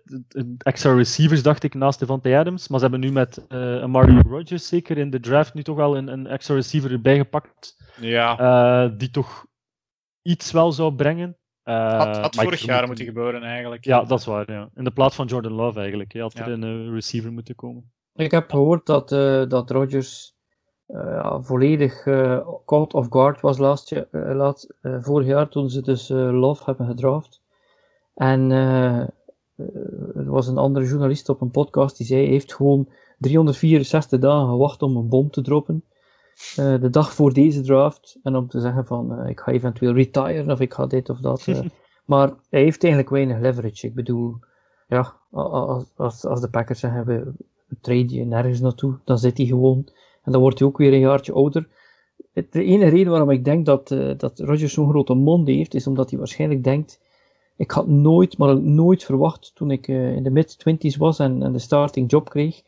extra 0.58 0.94
receivers, 0.94 1.42
dacht 1.42 1.62
ik, 1.62 1.74
naast 1.74 1.98
Devante 1.98 2.36
Adams. 2.36 2.68
Maar 2.68 2.78
ze 2.78 2.84
hebben 2.84 3.04
nu 3.04 3.12
met 3.12 3.46
uh, 3.48 3.84
Mario 3.84 4.20
Rodgers 4.28 4.68
zeker 4.68 4.98
in 4.98 5.10
de 5.10 5.20
draft 5.20 5.54
nu 5.54 5.62
toch 5.62 5.76
wel 5.76 5.96
een, 5.96 6.08
een 6.08 6.26
extra 6.26 6.54
receiver 6.54 6.92
erbij 6.92 7.16
gepakt. 7.16 7.76
Ja. 8.00 8.40
Uh, 8.84 8.92
die 8.98 9.10
toch 9.10 9.46
iets 10.22 10.52
wel 10.52 10.72
zou 10.72 10.94
brengen. 10.94 11.36
Uh, 11.64 11.98
had 11.98 12.16
had 12.16 12.36
vorig 12.36 12.60
jaar 12.60 12.86
moeten 12.86 13.04
gebeuren 13.04 13.42
eigenlijk. 13.42 13.84
Ja, 13.84 14.04
dat 14.04 14.18
is 14.18 14.26
waar. 14.26 14.52
Ja. 14.52 14.68
In 14.74 14.84
de 14.84 14.90
plaats 14.90 15.14
van 15.14 15.26
Jordan 15.26 15.52
Love 15.52 15.78
eigenlijk. 15.78 16.12
Hij 16.12 16.22
had 16.22 16.36
ja. 16.36 16.44
er 16.46 16.52
een 16.52 16.92
receiver 16.92 17.32
moeten 17.32 17.54
komen. 17.54 17.92
Ik 18.14 18.30
heb 18.30 18.50
gehoord 18.50 18.86
dat, 18.86 19.08
dat 19.50 19.70
Rodgers 19.70 20.36
uh, 20.88 21.36
volledig 21.40 22.06
uh, 22.06 22.48
caught 22.64 22.94
off 22.94 23.06
guard 23.10 23.40
was 23.40 23.58
laatst, 23.58 23.92
uh, 23.92 24.96
vorig 25.00 25.26
jaar 25.26 25.48
toen 25.48 25.70
ze 25.70 25.82
dus 25.82 26.08
Love 26.08 26.62
hebben 26.64 26.86
gedraft. 26.86 27.44
En 28.16 28.50
er 30.14 30.30
was 30.30 30.46
een 30.46 30.58
andere 30.58 30.86
journalist 30.86 31.28
op 31.28 31.40
een 31.40 31.50
podcast 31.50 31.96
die 31.96 32.06
zei: 32.06 32.20
hij 32.20 32.30
heeft 32.30 32.54
gewoon 32.54 32.88
364 33.18 34.20
dagen 34.20 34.48
gewacht 34.48 34.82
om 34.82 34.96
een 34.96 35.08
bom 35.08 35.30
te 35.30 35.42
droppen. 35.42 35.84
de 36.54 36.90
dag 36.90 37.12
voor 37.12 37.32
deze 37.32 37.60
draft. 37.60 38.18
En 38.22 38.36
om 38.36 38.48
te 38.48 38.60
zeggen: 38.60 38.86
van 38.86 39.26
ik 39.26 39.40
ga 39.40 39.52
eventueel 39.52 39.92
retiren 39.92 40.50
of 40.50 40.60
ik 40.60 40.74
ga 40.74 40.86
dit 40.86 41.10
of 41.10 41.20
dat. 41.20 41.46
maar 42.04 42.28
hij 42.50 42.60
heeft 42.60 42.82
eigenlijk 42.82 43.12
weinig 43.12 43.40
leverage. 43.40 43.86
Ik 43.86 43.94
bedoel, 43.94 44.34
ja, 44.88 45.14
als, 45.30 45.84
als, 45.96 46.24
als 46.24 46.40
de 46.40 46.50
Packers 46.50 46.80
zeggen: 46.80 47.06
we, 47.06 47.32
we 47.66 47.76
trade 47.80 48.14
je 48.14 48.24
nergens 48.24 48.60
naartoe, 48.60 48.98
dan 49.04 49.18
zit 49.18 49.36
hij 49.36 49.46
gewoon. 49.46 49.88
En 50.22 50.32
dan 50.32 50.40
wordt 50.40 50.58
hij 50.58 50.68
ook 50.68 50.78
weer 50.78 50.92
een 50.92 50.98
jaartje 50.98 51.32
ouder. 51.32 51.68
De 52.32 52.64
ene 52.64 52.88
reden 52.88 53.10
waarom 53.10 53.30
ik 53.30 53.44
denk 53.44 53.66
dat, 53.66 53.88
dat 54.16 54.38
Rodgers 54.38 54.72
zo'n 54.72 54.88
grote 54.88 55.14
mond 55.14 55.48
heeft, 55.48 55.74
is 55.74 55.86
omdat 55.86 56.10
hij 56.10 56.18
waarschijnlijk 56.18 56.64
denkt, 56.64 57.00
ik 57.56 57.70
had 57.70 57.86
nooit, 57.86 58.38
maar 58.38 58.60
nooit 58.60 59.04
verwacht 59.04 59.52
toen 59.54 59.70
ik 59.70 59.88
uh, 59.88 60.16
in 60.16 60.22
de 60.22 60.30
mid-twenties 60.30 60.96
was 60.96 61.18
en, 61.18 61.42
en, 61.42 61.52
de 61.52 61.58
starting 61.58 62.10
job 62.10 62.28
kreeg, 62.28 62.62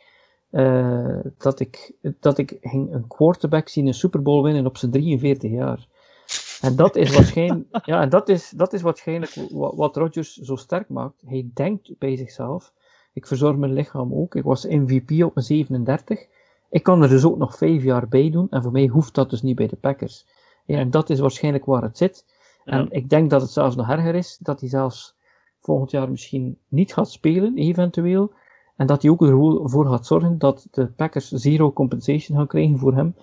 uh, 0.50 1.18
dat 1.38 1.60
ik, 1.60 1.92
dat 2.20 2.38
ik 2.38 2.58
ging 2.60 2.94
een 2.94 3.06
quarterback 3.06 3.68
zien 3.68 3.86
een 3.86 3.94
Super 3.94 4.22
Bowl 4.22 4.42
winnen 4.42 4.66
op 4.66 4.76
zijn 4.76 4.90
43 4.90 5.50
jaar. 5.50 5.86
En 6.60 6.76
dat 6.76 6.96
is 6.96 7.14
waarschijnlijk, 7.14 7.66
ja, 7.86 8.00
en 8.00 8.08
dat 8.08 8.28
is, 8.28 8.50
dat 8.50 8.72
is 8.72 8.82
waarschijnlijk 8.82 9.34
wat, 9.50 9.74
wat 9.74 9.96
Rodgers 9.96 10.34
zo 10.36 10.56
sterk 10.56 10.88
maakt. 10.88 11.22
Hij 11.26 11.50
denkt 11.54 11.98
bij 11.98 12.16
zichzelf, 12.16 12.72
ik 13.12 13.26
verzorg 13.26 13.56
mijn 13.56 13.72
lichaam 13.72 14.14
ook. 14.14 14.34
Ik 14.34 14.42
was 14.42 14.64
MVP 14.64 15.24
op 15.24 15.34
mijn 15.34 15.46
37. 15.46 16.26
Ik 16.70 16.82
kan 16.82 17.02
er 17.02 17.08
dus 17.08 17.24
ook 17.24 17.38
nog 17.38 17.56
vijf 17.56 17.82
jaar 17.82 18.08
bij 18.08 18.30
doen 18.30 18.46
en 18.50 18.62
voor 18.62 18.72
mij 18.72 18.86
hoeft 18.86 19.14
dat 19.14 19.30
dus 19.30 19.42
niet 19.42 19.56
bij 19.56 19.66
de 19.66 19.76
Packers. 19.76 20.26
Ja, 20.64 20.78
en 20.78 20.90
dat 20.90 21.10
is 21.10 21.18
waarschijnlijk 21.18 21.64
waar 21.64 21.82
het 21.82 21.98
zit. 21.98 22.24
En 22.68 22.90
ik 22.90 23.08
denk 23.08 23.30
dat 23.30 23.40
het 23.40 23.50
zelfs 23.50 23.76
nog 23.76 23.88
erger 23.88 24.14
is, 24.14 24.38
dat 24.40 24.60
hij 24.60 24.68
zelfs 24.68 25.16
volgend 25.60 25.90
jaar 25.90 26.10
misschien 26.10 26.58
niet 26.68 26.92
gaat 26.92 27.10
spelen, 27.10 27.56
eventueel. 27.56 28.32
En 28.76 28.86
dat 28.86 29.02
hij 29.02 29.10
ook 29.10 29.22
ervoor 29.22 29.86
gaat 29.86 30.06
zorgen 30.06 30.38
dat 30.38 30.68
de 30.70 30.86
Packers 30.86 31.28
zero 31.28 31.72
compensation 31.72 32.36
gaan 32.36 32.46
krijgen 32.46 32.78
voor 32.78 32.94
hem. 32.94 33.16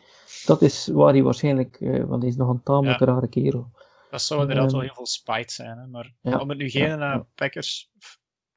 Dat 0.45 0.61
is 0.61 0.87
waar 0.87 1.13
hij 1.13 1.23
waarschijnlijk, 1.23 1.75
eh, 1.81 2.03
want 2.03 2.21
hij 2.21 2.31
is 2.31 2.37
nog 2.37 2.49
een 2.49 2.63
tamelijk 2.63 2.99
ja. 2.99 3.05
rare 3.05 3.27
kerel. 3.27 3.71
Dat 4.11 4.21
zou 4.21 4.41
inderdaad 4.41 4.65
um, 4.65 4.71
wel 4.71 4.81
heel 4.81 4.93
veel 4.93 5.05
spijt 5.05 5.51
zijn, 5.51 5.77
hè? 5.77 5.87
maar 5.87 6.13
ja, 6.21 6.37
om 6.37 6.49
het 6.49 6.57
nu 6.57 6.69
geen 6.69 6.99
uh, 6.99 7.19
Packers 7.35 7.91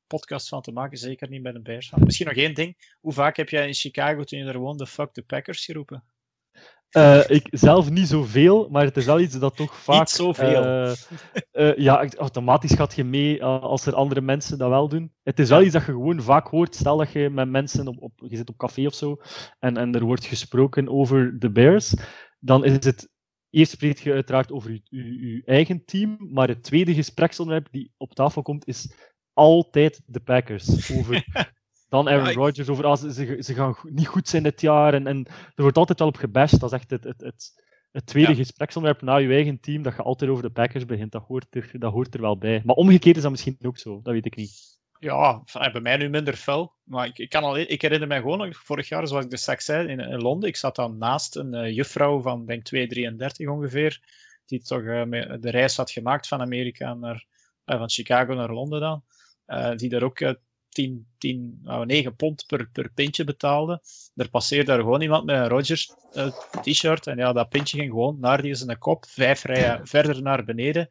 podcast 0.07 0.49
van 0.49 0.62
te 0.62 0.72
maken, 0.72 0.99
zeker 0.99 1.28
niet 1.28 1.43
bij 1.43 1.53
de 1.53 1.61
Bears. 1.61 1.93
Misschien 1.97 2.26
nog 2.26 2.36
één 2.36 2.55
ding. 2.55 2.97
Hoe 3.01 3.12
vaak 3.12 3.36
heb 3.36 3.49
jij 3.49 3.66
in 3.66 3.74
Chicago, 3.74 4.24
toen 4.24 4.39
je 4.39 4.45
er 4.45 4.59
woonde, 4.59 4.86
fuck 4.86 5.12
the 5.12 5.22
Packers 5.22 5.64
geroepen? 5.64 6.05
Uh, 6.97 7.30
ik 7.30 7.49
zelf 7.51 7.91
niet 7.91 8.09
zoveel, 8.09 8.68
maar 8.70 8.84
het 8.84 8.97
is 8.97 9.05
wel 9.05 9.20
iets 9.20 9.39
dat 9.39 9.57
toch 9.57 9.76
vaak. 9.76 9.99
Niet 9.99 10.11
zoveel. 10.11 10.64
Uh, 10.64 10.93
uh, 11.53 11.76
ja, 11.76 12.09
automatisch 12.16 12.72
gaat 12.72 12.95
je 12.95 13.05
mee 13.05 13.45
als 13.45 13.86
er 13.86 13.95
andere 13.95 14.20
mensen 14.20 14.59
dat 14.59 14.68
wel 14.68 14.89
doen. 14.89 15.12
Het 15.22 15.39
is 15.39 15.49
wel 15.49 15.62
iets 15.62 15.72
dat 15.72 15.84
je 15.84 15.93
gewoon 15.93 16.22
vaak 16.22 16.49
hoort. 16.49 16.74
Stel 16.74 16.97
dat 16.97 17.12
je 17.12 17.30
met 17.30 17.49
mensen 17.49 17.86
op, 17.86 18.03
op 18.03 18.12
je 18.16 18.36
zit 18.36 18.49
op 18.49 18.57
café 18.57 18.86
of 18.86 18.95
zo 18.95 19.16
en, 19.59 19.76
en 19.76 19.95
er 19.95 20.05
wordt 20.05 20.24
gesproken 20.24 20.89
over 20.89 21.39
de 21.39 21.51
Bears, 21.51 21.95
dan 22.39 22.64
is 22.64 22.72
het 22.72 23.09
eerst 23.51 23.72
spreekt 23.72 24.01
je 24.01 24.12
uiteraard 24.12 24.53
over 24.53 24.70
je, 24.70 24.80
je, 24.84 25.26
je, 25.26 25.43
eigen 25.45 25.84
team, 25.84 26.16
maar 26.32 26.49
het 26.49 26.62
tweede 26.62 26.95
gespreksonderwerp 26.95 27.68
die 27.70 27.93
op 27.97 28.14
tafel 28.14 28.43
komt 28.43 28.66
is 28.66 28.93
altijd 29.32 30.03
de 30.07 30.20
Packers. 30.20 30.93
Over 30.93 31.24
dan 31.89 32.09
Aaron 32.09 32.32
Rodgers, 32.32 32.68
over 32.68 32.84
als 32.84 33.01
ze, 33.01 33.36
ze 33.41 33.55
gaan 33.55 33.76
niet 33.82 34.07
goed 34.07 34.28
zijn 34.28 34.43
dit 34.43 34.61
jaar. 34.61 34.95
En, 34.95 35.07
en 35.07 35.26
er 35.26 35.62
wordt 35.62 35.76
altijd 35.76 35.99
wel 35.99 36.09
op 36.09 36.16
gebashed. 36.16 36.61
Dat 36.61 36.72
is 36.72 36.78
echt 36.78 36.91
het, 36.91 37.05
het, 37.05 37.20
het, 37.20 37.64
het 37.93 38.07
tweede 38.07 38.30
ja. 38.30 38.36
gespreksonderwerp 38.36 39.03
na 39.03 39.16
je 39.16 39.28
eigen 39.28 39.61
team, 39.61 39.82
dat 39.82 39.97
je 39.97 40.03
altijd 40.03 40.30
over 40.30 40.43
de 40.43 40.51
Packers 40.51 40.86
begint. 40.86 41.12
Dat 41.12 41.24
hoort, 41.26 41.47
er, 41.51 41.70
dat 41.72 41.93
hoort 41.93 42.14
er 42.14 42.20
wel 42.20 42.39
bij. 42.39 42.62
Maar 42.64 42.76
omgekeerd 42.76 43.16
is 43.16 43.22
dat 43.22 43.30
misschien 43.30 43.59
ook 43.62 43.78
zo, 43.78 44.01
dat 44.03 44.12
weet 44.12 44.26
ik 44.26 44.36
niet. 44.36 44.78
Ja, 45.01 45.43
bij 45.53 45.80
mij 45.80 45.97
nu 45.97 46.09
minder 46.09 46.36
fel. 46.36 46.72
Maar 46.84 47.07
ik, 47.07 47.18
ik, 47.18 47.28
kan 47.28 47.43
al, 47.43 47.59
ik 47.59 47.82
herinner 47.82 48.09
mij 48.09 48.20
gewoon, 48.20 48.55
vorig 48.55 48.89
jaar, 48.89 49.07
zoals 49.07 49.24
ik 49.24 49.30
dus 49.30 49.41
straks 49.41 49.64
zei, 49.64 49.89
in, 49.89 50.01
in 50.01 50.20
Londen, 50.20 50.49
ik 50.49 50.57
zat 50.57 50.76
dan 50.76 50.99
naast 50.99 51.36
een 51.36 51.55
uh, 51.55 51.74
juffrouw 51.74 52.20
van, 52.20 52.47
denk 52.47 52.74
2,33 52.74 53.49
ongeveer, 53.49 54.01
die 54.47 54.62
toch 54.62 54.80
uh, 54.80 55.03
de 55.41 55.51
reis 55.51 55.76
had 55.76 55.91
gemaakt 55.91 56.28
van 56.28 56.41
Amerika 56.41 56.95
naar, 56.95 57.24
uh, 57.66 57.78
van 57.78 57.91
Chicago 57.91 58.34
naar 58.34 58.53
Londen 58.53 58.80
dan. 58.80 59.03
die 59.76 59.89
daar 59.89 60.03
ook 60.03 60.34
10, 60.68 61.06
10, 61.18 61.60
nou, 61.62 61.86
9 61.86 62.16
pond 62.16 62.44
per, 62.46 62.68
per 62.72 62.90
pintje 62.94 63.24
betaalde. 63.24 63.82
Er 64.14 64.30
passeerde 64.30 64.64
daar 64.64 64.78
gewoon 64.78 65.00
iemand 65.02 65.24
met 65.24 65.36
een 65.36 65.48
Rogers 65.48 65.92
t-shirt 66.62 67.06
en 67.06 67.16
ja, 67.16 67.32
dat 67.32 67.48
pintje 67.48 67.78
ging 67.78 67.90
gewoon 67.90 68.16
naar 68.20 68.42
die 68.42 68.54
zijn 68.54 68.78
kop, 68.78 69.04
vijf 69.08 69.44
rijen 69.44 69.86
verder 69.86 70.22
naar 70.22 70.44
beneden 70.44 70.88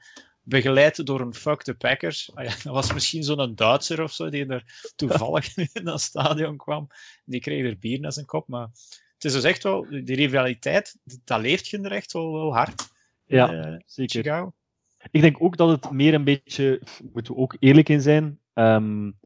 begeleid 0.47 1.05
door 1.05 1.21
een 1.21 1.33
fuck 1.33 1.63
the 1.63 1.73
Packers. 1.73 2.31
Ah 2.33 2.43
ja, 2.43 2.49
dat 2.63 2.73
was 2.73 2.93
misschien 2.93 3.23
zo'n 3.23 3.55
Duitser 3.55 4.03
of 4.03 4.13
zo, 4.13 4.29
die 4.29 4.45
er 4.45 4.91
toevallig 4.95 5.57
in 5.73 5.83
dat 5.83 6.01
stadion 6.01 6.57
kwam. 6.57 6.87
Die 7.25 7.39
kreeg 7.39 7.65
er 7.65 7.79
bier 7.79 7.99
naar 7.99 8.13
zijn 8.13 8.25
kop. 8.25 8.47
Maar 8.47 8.67
het 9.13 9.25
is 9.25 9.33
dus 9.33 9.43
echt 9.43 9.63
wel, 9.63 9.87
die 9.89 10.15
rivaliteit, 10.15 10.97
dat 11.23 11.41
leeft 11.41 11.67
je 11.67 11.81
er 11.81 11.91
echt 11.91 12.13
wel, 12.13 12.33
wel 12.33 12.53
hard. 12.53 12.87
Ja, 13.25 13.53
uh, 13.53 13.79
zeker. 13.85 14.21
Chicago. 14.21 14.53
Ik 15.11 15.21
denk 15.21 15.41
ook 15.41 15.57
dat 15.57 15.69
het 15.69 15.91
meer 15.91 16.13
een 16.13 16.23
beetje, 16.23 16.81
moeten 17.13 17.33
we 17.33 17.39
ook 17.39 17.55
eerlijk 17.59 17.89
in 17.89 18.01
zijn, 18.01 18.39
um, 18.53 19.19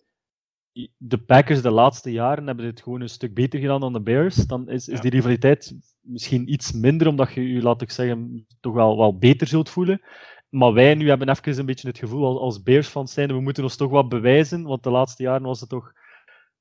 de 0.97 1.17
Packers 1.17 1.61
de 1.61 1.71
laatste 1.71 2.11
jaren 2.11 2.47
hebben 2.47 2.65
dit 2.65 2.81
gewoon 2.81 3.01
een 3.01 3.09
stuk 3.09 3.33
beter 3.33 3.59
gedaan 3.59 3.79
dan 3.79 3.93
de 3.93 4.01
Bears. 4.01 4.35
Dan 4.35 4.69
is, 4.69 4.87
is 4.87 5.01
die 5.01 5.11
rivaliteit 5.11 5.75
misschien 6.01 6.51
iets 6.51 6.71
minder, 6.71 7.07
omdat 7.07 7.33
je 7.33 7.53
je, 7.53 7.61
laat 7.61 7.81
ik 7.81 7.91
zeggen, 7.91 8.45
toch 8.59 8.73
wel, 8.73 8.97
wel 8.97 9.17
beter 9.17 9.47
zult 9.47 9.69
voelen. 9.69 10.01
Maar 10.49 10.73
wij 10.73 10.95
nu 10.95 11.07
hebben 11.07 11.29
even 11.29 11.59
een 11.59 11.65
beetje 11.65 11.87
het 11.87 11.97
gevoel 11.97 12.25
als, 12.25 12.37
als 12.37 12.63
Bears-fans 12.63 13.13
zijn, 13.13 13.27
we 13.27 13.41
moeten 13.41 13.63
ons 13.63 13.75
toch 13.75 13.91
wat 13.91 14.09
bewijzen, 14.09 14.63
want 14.63 14.83
de 14.83 14.89
laatste 14.89 15.23
jaren 15.23 15.41
was 15.41 15.59
het 15.59 15.69
toch 15.69 15.93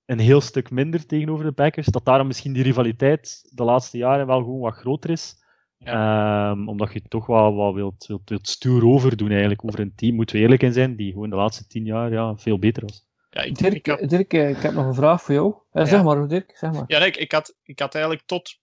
een 0.07 0.19
heel 0.19 0.41
stuk 0.41 0.71
minder 0.71 1.07
tegenover 1.07 1.45
de 1.45 1.53
Packers. 1.53 1.87
Dat 1.87 2.05
daarom 2.05 2.27
misschien 2.27 2.53
die 2.53 2.63
rivaliteit 2.63 3.51
de 3.55 3.65
laatste 3.65 3.99
jaren 3.99 4.27
wel 4.27 4.39
gewoon 4.39 4.61
wat 4.61 4.75
groter 4.75 5.11
is. 5.11 5.39
Ja. 5.77 6.51
Um, 6.51 6.69
omdat 6.69 6.93
je 6.93 7.03
toch 7.09 7.27
wel 7.27 7.55
wat 7.55 7.75
wilt, 7.75 8.07
wilt, 8.07 8.29
wilt 8.29 8.49
stoer 8.49 8.87
over 8.87 9.17
doen 9.17 9.31
eigenlijk, 9.31 9.65
over 9.65 9.81
een 9.81 9.95
team, 9.95 10.15
moeten 10.15 10.37
we 10.37 10.43
eerlijk 10.43 10.63
in 10.63 10.73
zijn, 10.73 10.97
die 10.97 11.13
gewoon 11.13 11.31
de 11.31 11.37
laatste 11.37 11.67
tien 11.67 11.85
jaar 11.85 12.13
ja, 12.13 12.37
veel 12.37 12.59
beter 12.59 12.83
was. 12.83 13.09
Ja, 13.31 13.43
ik, 13.43 13.59
Dirk, 13.59 13.75
ik, 13.75 13.87
heb... 13.87 14.09
Dirk, 14.09 14.33
ik 14.33 14.63
heb 14.63 14.73
nog 14.73 14.87
een 14.87 14.95
vraag 14.95 15.23
voor 15.23 15.35
jou. 15.35 15.55
Ja. 15.73 15.85
Zeg 15.85 16.03
maar, 16.03 16.29
Dirk, 16.29 16.57
zeg 16.57 16.73
maar. 16.73 16.85
Ja, 16.87 17.05
ik, 17.05 17.17
ik, 17.17 17.33
had, 17.33 17.57
ik 17.63 17.79
had 17.79 17.95
eigenlijk 17.95 18.27
tot 18.27 18.59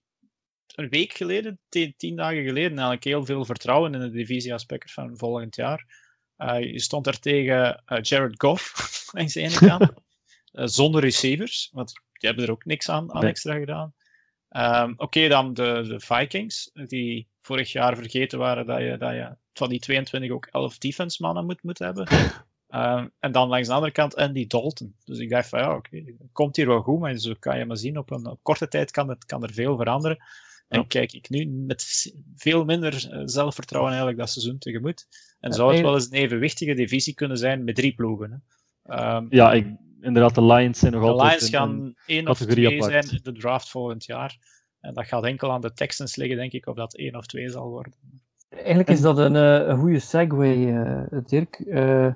een 0.74 0.88
week 0.88 1.12
geleden, 1.12 1.60
tien, 1.96 2.16
dagen 2.16 2.44
geleden, 2.44 2.70
eigenlijk 2.70 3.04
heel 3.04 3.24
veel 3.24 3.44
vertrouwen 3.44 3.94
in 3.94 4.00
de 4.00 4.10
divisie 4.10 4.52
als 4.52 4.64
Packers 4.64 4.92
van 4.92 5.16
volgend 5.16 5.56
jaar. 5.56 6.06
Uh, 6.38 6.60
je 6.60 6.80
stond 6.80 7.06
er 7.06 7.20
tegen 7.20 7.82
uh, 7.86 7.98
Jared 8.00 8.40
Goff 8.40 8.72
langs 9.12 9.32
de 9.32 9.40
ene 9.40 9.58
kant, 9.58 9.92
uh, 10.52 10.66
zonder 10.80 11.00
receivers, 11.00 11.70
want 11.72 11.92
die 11.92 12.28
hebben 12.28 12.44
er 12.44 12.50
ook 12.50 12.64
niks 12.64 12.88
aan, 12.88 13.12
aan 13.12 13.24
extra 13.24 13.58
gedaan. 13.58 13.94
Um, 14.50 14.92
Oké, 14.92 15.02
okay, 15.02 15.28
dan 15.28 15.54
de, 15.54 15.84
de, 15.88 16.00
Vikings, 16.00 16.70
die 16.72 17.28
vorig 17.42 17.72
jaar 17.72 17.96
vergeten 17.96 18.38
waren 18.38 18.66
dat 18.66 18.78
je, 18.78 18.96
dat 18.96 19.12
je 19.12 19.36
van 19.52 19.68
die 19.68 19.80
22 19.80 20.30
ook 20.30 20.46
11 20.46 20.78
defense 20.78 21.22
mannen 21.22 21.46
moet, 21.46 21.62
moet 21.62 21.78
hebben. 21.78 22.08
Um, 22.74 23.10
en 23.18 23.32
dan 23.32 23.48
langs 23.48 23.68
de 23.68 23.74
andere 23.74 23.92
kant 23.92 24.16
Andy 24.16 24.46
Dalton. 24.46 24.94
Dus 25.04 25.18
ik 25.18 25.30
dacht 25.30 25.48
van 25.48 25.58
ja, 25.58 25.74
oké, 25.74 25.96
okay, 25.96 26.16
komt 26.32 26.56
hier 26.56 26.66
wel 26.66 26.82
goed, 26.82 26.98
maar 26.98 27.16
zo 27.16 27.34
kan 27.38 27.58
je 27.58 27.64
maar 27.64 27.76
zien, 27.76 27.98
op 27.98 28.10
een 28.10 28.26
op 28.26 28.38
korte 28.42 28.68
tijd 28.68 28.90
kan, 28.90 29.08
het, 29.08 29.24
kan 29.24 29.42
er 29.42 29.52
veel 29.52 29.76
veranderen. 29.76 30.18
En 30.68 30.86
kijk 30.86 31.12
ik 31.12 31.28
nu 31.28 31.46
met 31.46 32.12
veel 32.36 32.64
minder 32.64 33.08
eh, 33.10 33.22
zelfvertrouwen 33.24 33.90
eigenlijk 33.92 34.20
dat 34.20 34.30
seizoen 34.30 34.58
tegemoet. 34.58 35.06
En 35.40 35.52
zou 35.52 35.72
het 35.72 35.82
wel 35.82 35.94
eens 35.94 36.06
een 36.06 36.18
evenwichtige 36.18 36.74
divisie 36.74 37.14
kunnen 37.14 37.36
zijn 37.36 37.64
met 37.64 37.74
drie 37.74 37.94
ploegen. 37.94 38.42
Hè? 38.82 39.16
Um, 39.16 39.26
ja, 39.30 39.52
ik, 39.52 39.66
inderdaad, 40.00 40.34
de 40.34 40.44
Lions 40.44 40.78
zijn 40.78 40.92
nog 40.92 41.02
de 41.02 41.08
altijd 41.08 41.40
Lions 41.40 41.50
gaan 41.50 41.94
één 42.06 42.28
of 42.28 42.38
twee 42.38 42.66
apart. 42.66 43.06
zijn 43.06 43.20
de 43.22 43.32
draft 43.32 43.68
volgend 43.68 44.04
jaar. 44.04 44.38
En 44.80 44.94
dat 44.94 45.06
gaat 45.06 45.24
enkel 45.24 45.52
aan 45.52 45.60
de 45.60 45.72
Texans 45.72 46.16
liggen, 46.16 46.36
denk 46.36 46.52
ik, 46.52 46.66
of 46.66 46.76
dat 46.76 46.94
één 46.94 47.16
of 47.16 47.26
twee 47.26 47.48
zal 47.48 47.68
worden. 47.68 47.92
Eigenlijk 48.48 48.88
is 48.88 49.00
dat 49.00 49.18
een, 49.18 49.34
uh, 49.34 49.68
een 49.68 49.78
goede 49.78 49.98
segue, 49.98 50.56
uh, 50.56 51.20
Dirk. 51.26 51.58
Uh, 51.58 52.12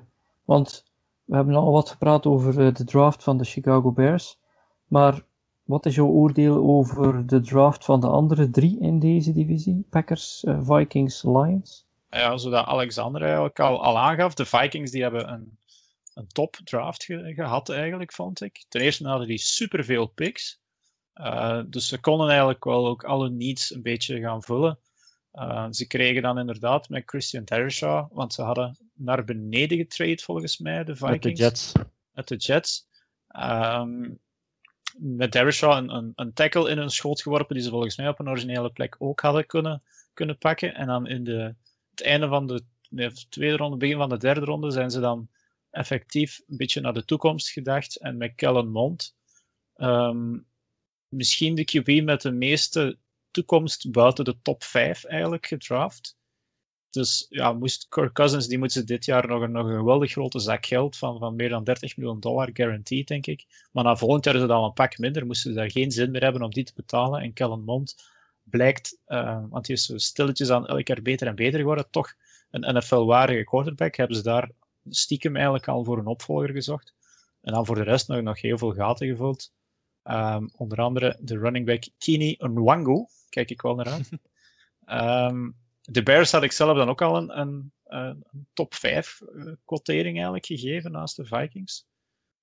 want 0.53 0.83
we 1.23 1.35
hebben 1.35 1.55
al 1.55 1.71
wat 1.71 1.89
gepraat 1.89 2.25
over 2.25 2.73
de 2.73 2.83
draft 2.83 3.23
van 3.23 3.37
de 3.37 3.43
Chicago 3.43 3.91
Bears. 3.91 4.39
Maar 4.87 5.25
wat 5.63 5.85
is 5.85 5.95
jouw 5.95 6.07
oordeel 6.07 6.63
over 6.63 7.27
de 7.27 7.41
draft 7.41 7.85
van 7.85 7.99
de 7.99 8.07
andere 8.07 8.49
drie 8.49 8.79
in 8.79 8.99
deze 8.99 9.33
divisie? 9.33 9.87
Packers, 9.89 10.43
uh, 10.43 10.59
Vikings, 10.61 11.23
Lions? 11.23 11.87
Ja, 12.09 12.37
zodat 12.37 12.65
Alexander 12.65 13.21
eigenlijk 13.21 13.59
al, 13.59 13.83
al 13.83 13.97
aangaf, 13.97 14.33
de 14.33 14.45
Vikings 14.45 14.91
die 14.91 15.01
hebben 15.01 15.31
een, 15.33 15.57
een 16.13 16.27
top 16.27 16.55
draft 16.63 17.03
ge 17.03 17.33
gehad 17.35 17.69
eigenlijk, 17.69 18.13
vond 18.13 18.41
ik. 18.41 18.65
Ten 18.69 18.81
eerste 18.81 19.07
hadden 19.07 19.27
die 19.27 19.37
superveel 19.37 20.05
picks. 20.05 20.61
Uh, 21.15 21.61
dus 21.67 21.87
ze 21.87 21.99
konden 21.99 22.27
eigenlijk 22.29 22.63
wel 22.63 22.87
ook 22.87 23.03
alle 23.03 23.29
needs 23.29 23.73
een 23.73 23.81
beetje 23.81 24.19
gaan 24.19 24.43
vullen. 24.43 24.79
Uh, 25.33 25.67
ze 25.69 25.87
kregen 25.87 26.21
dan 26.21 26.39
inderdaad 26.39 26.89
met 26.89 27.03
Christian 27.05 27.43
Tereshaw, 27.43 28.11
want 28.11 28.33
ze 28.33 28.41
hadden 28.41 28.77
naar 28.93 29.23
beneden 29.23 29.77
getrade 29.77 30.21
volgens 30.21 30.57
mij, 30.57 30.83
de 30.83 30.95
Vikings. 30.95 31.11
Met 31.11 31.21
de 31.21 31.31
Jets. 31.31 31.71
Met 32.11 32.27
de 32.27 32.35
Jets. 32.35 32.87
Um, 33.35 34.19
met 34.97 35.31
Derishaw 35.31 35.77
een, 35.77 35.95
een, 35.95 36.11
een, 36.15 36.33
tackle 36.33 36.69
in 36.69 36.77
hun 36.77 36.89
schoot 36.89 37.21
geworpen 37.21 37.55
die 37.55 37.63
ze 37.63 37.69
volgens 37.69 37.97
mij 37.97 38.07
op 38.07 38.19
een 38.19 38.29
originele 38.29 38.69
plek 38.69 38.95
ook 38.99 39.21
hadden 39.21 39.45
kunnen, 39.45 39.83
kunnen 40.13 40.37
pakken. 40.37 40.75
En 40.75 40.87
dan 40.87 41.07
in 41.07 41.23
de, 41.23 41.55
het 41.89 42.01
einde 42.01 42.27
van 42.27 42.47
de, 42.47 42.63
de 42.89 43.25
tweede 43.29 43.57
ronde, 43.57 43.77
begin 43.77 43.97
van 43.97 44.09
de 44.09 44.17
derde 44.17 44.45
ronde, 44.45 44.71
zijn 44.71 44.91
ze 44.91 44.99
dan 44.99 45.29
effectief 45.69 46.41
een 46.47 46.57
beetje 46.57 46.81
naar 46.81 46.93
de 46.93 47.05
toekomst 47.05 47.49
gedacht. 47.49 47.95
En 47.95 48.17
met 48.17 48.35
Kellen 48.35 48.71
Mond 48.71 49.15
um, 49.75 50.45
misschien 51.07 51.55
de 51.55 51.65
QB 51.65 52.03
met 52.03 52.21
de 52.21 52.31
meeste 52.31 52.97
toekomst 53.33 53.91
buiten 53.91 54.25
de 54.25 54.35
top 54.41 54.63
5 54.63 55.03
eigenlijk 55.03 55.45
gedraft. 55.45 56.17
Dus 56.89 57.25
ja, 57.29 57.53
moest 57.53 57.87
Kirk 57.89 58.13
Cousins, 58.13 58.47
die 58.47 58.57
moeten 58.57 58.85
dit 58.85 59.05
jaar 59.05 59.27
nog 59.27 59.41
een, 59.41 59.51
nog 59.51 59.67
een 59.67 59.77
geweldig 59.77 60.11
grote 60.11 60.39
zak 60.39 60.65
geld 60.65 60.97
van, 60.97 61.19
van 61.19 61.35
meer 61.35 61.49
dan 61.49 61.63
30 61.63 61.97
miljoen 61.97 62.19
dollar 62.19 62.49
guaranteed, 62.53 63.07
denk 63.07 63.25
ik. 63.27 63.45
Maar 63.71 63.83
na 63.83 63.95
volgend 63.95 64.25
jaar 64.25 64.35
is 64.35 64.41
het 64.41 64.49
al 64.49 64.65
een 64.65 64.73
pak 64.73 64.97
minder, 64.97 65.25
moesten 65.25 65.51
ze 65.51 65.57
daar 65.57 65.71
geen 65.71 65.91
zin 65.91 66.11
meer 66.11 66.23
hebben 66.23 66.41
om 66.41 66.51
die 66.51 66.63
te 66.63 66.73
betalen. 66.75 67.21
En 67.21 67.33
Kellen 67.33 67.63
Mond 67.63 67.95
blijkt, 68.43 68.97
uh, 69.07 69.43
want 69.49 69.65
die 69.65 69.75
is 69.75 69.85
zo 69.85 69.97
stilletjes 69.97 70.49
aan 70.49 70.67
elk 70.67 70.87
jaar 70.87 71.01
beter 71.01 71.27
en 71.27 71.35
beter 71.35 71.59
geworden, 71.59 71.89
toch 71.89 72.13
een 72.51 72.75
NFL-waardige 72.75 73.43
quarterback, 73.43 73.95
hebben 73.95 74.17
ze 74.17 74.23
daar 74.23 74.51
stiekem 74.89 75.35
eigenlijk 75.35 75.67
al 75.67 75.83
voor 75.83 75.97
een 75.97 76.07
opvolger 76.07 76.49
gezocht. 76.49 76.93
En 77.41 77.53
dan 77.53 77.65
voor 77.65 77.75
de 77.75 77.83
rest 77.83 78.07
nog, 78.07 78.21
nog 78.21 78.41
heel 78.41 78.57
veel 78.57 78.73
gaten 78.73 79.07
gevuld. 79.07 79.51
Um, 80.03 80.49
onder 80.55 80.81
andere 80.81 81.17
de 81.19 81.37
running 81.37 81.65
back 81.65 81.83
Kini 81.97 82.35
Nwangu, 82.39 83.05
kijk 83.29 83.49
ik 83.49 83.61
wel 83.61 83.75
naar 83.75 83.87
uit. 83.87 84.11
um, 85.31 85.55
de 85.81 86.03
Bears 86.03 86.31
had 86.31 86.43
ik 86.43 86.51
zelf 86.51 86.77
dan 86.77 86.89
ook 86.89 87.01
al 87.01 87.17
een, 87.17 87.39
een, 87.39 87.71
een 87.83 88.47
top 88.53 88.73
5 88.73 89.21
uh, 89.21 89.47
eh, 89.47 89.53
quotering 89.65 90.15
eigenlijk 90.15 90.45
gegeven 90.45 90.91
naast 90.91 91.15
de 91.15 91.25
Vikings. 91.25 91.85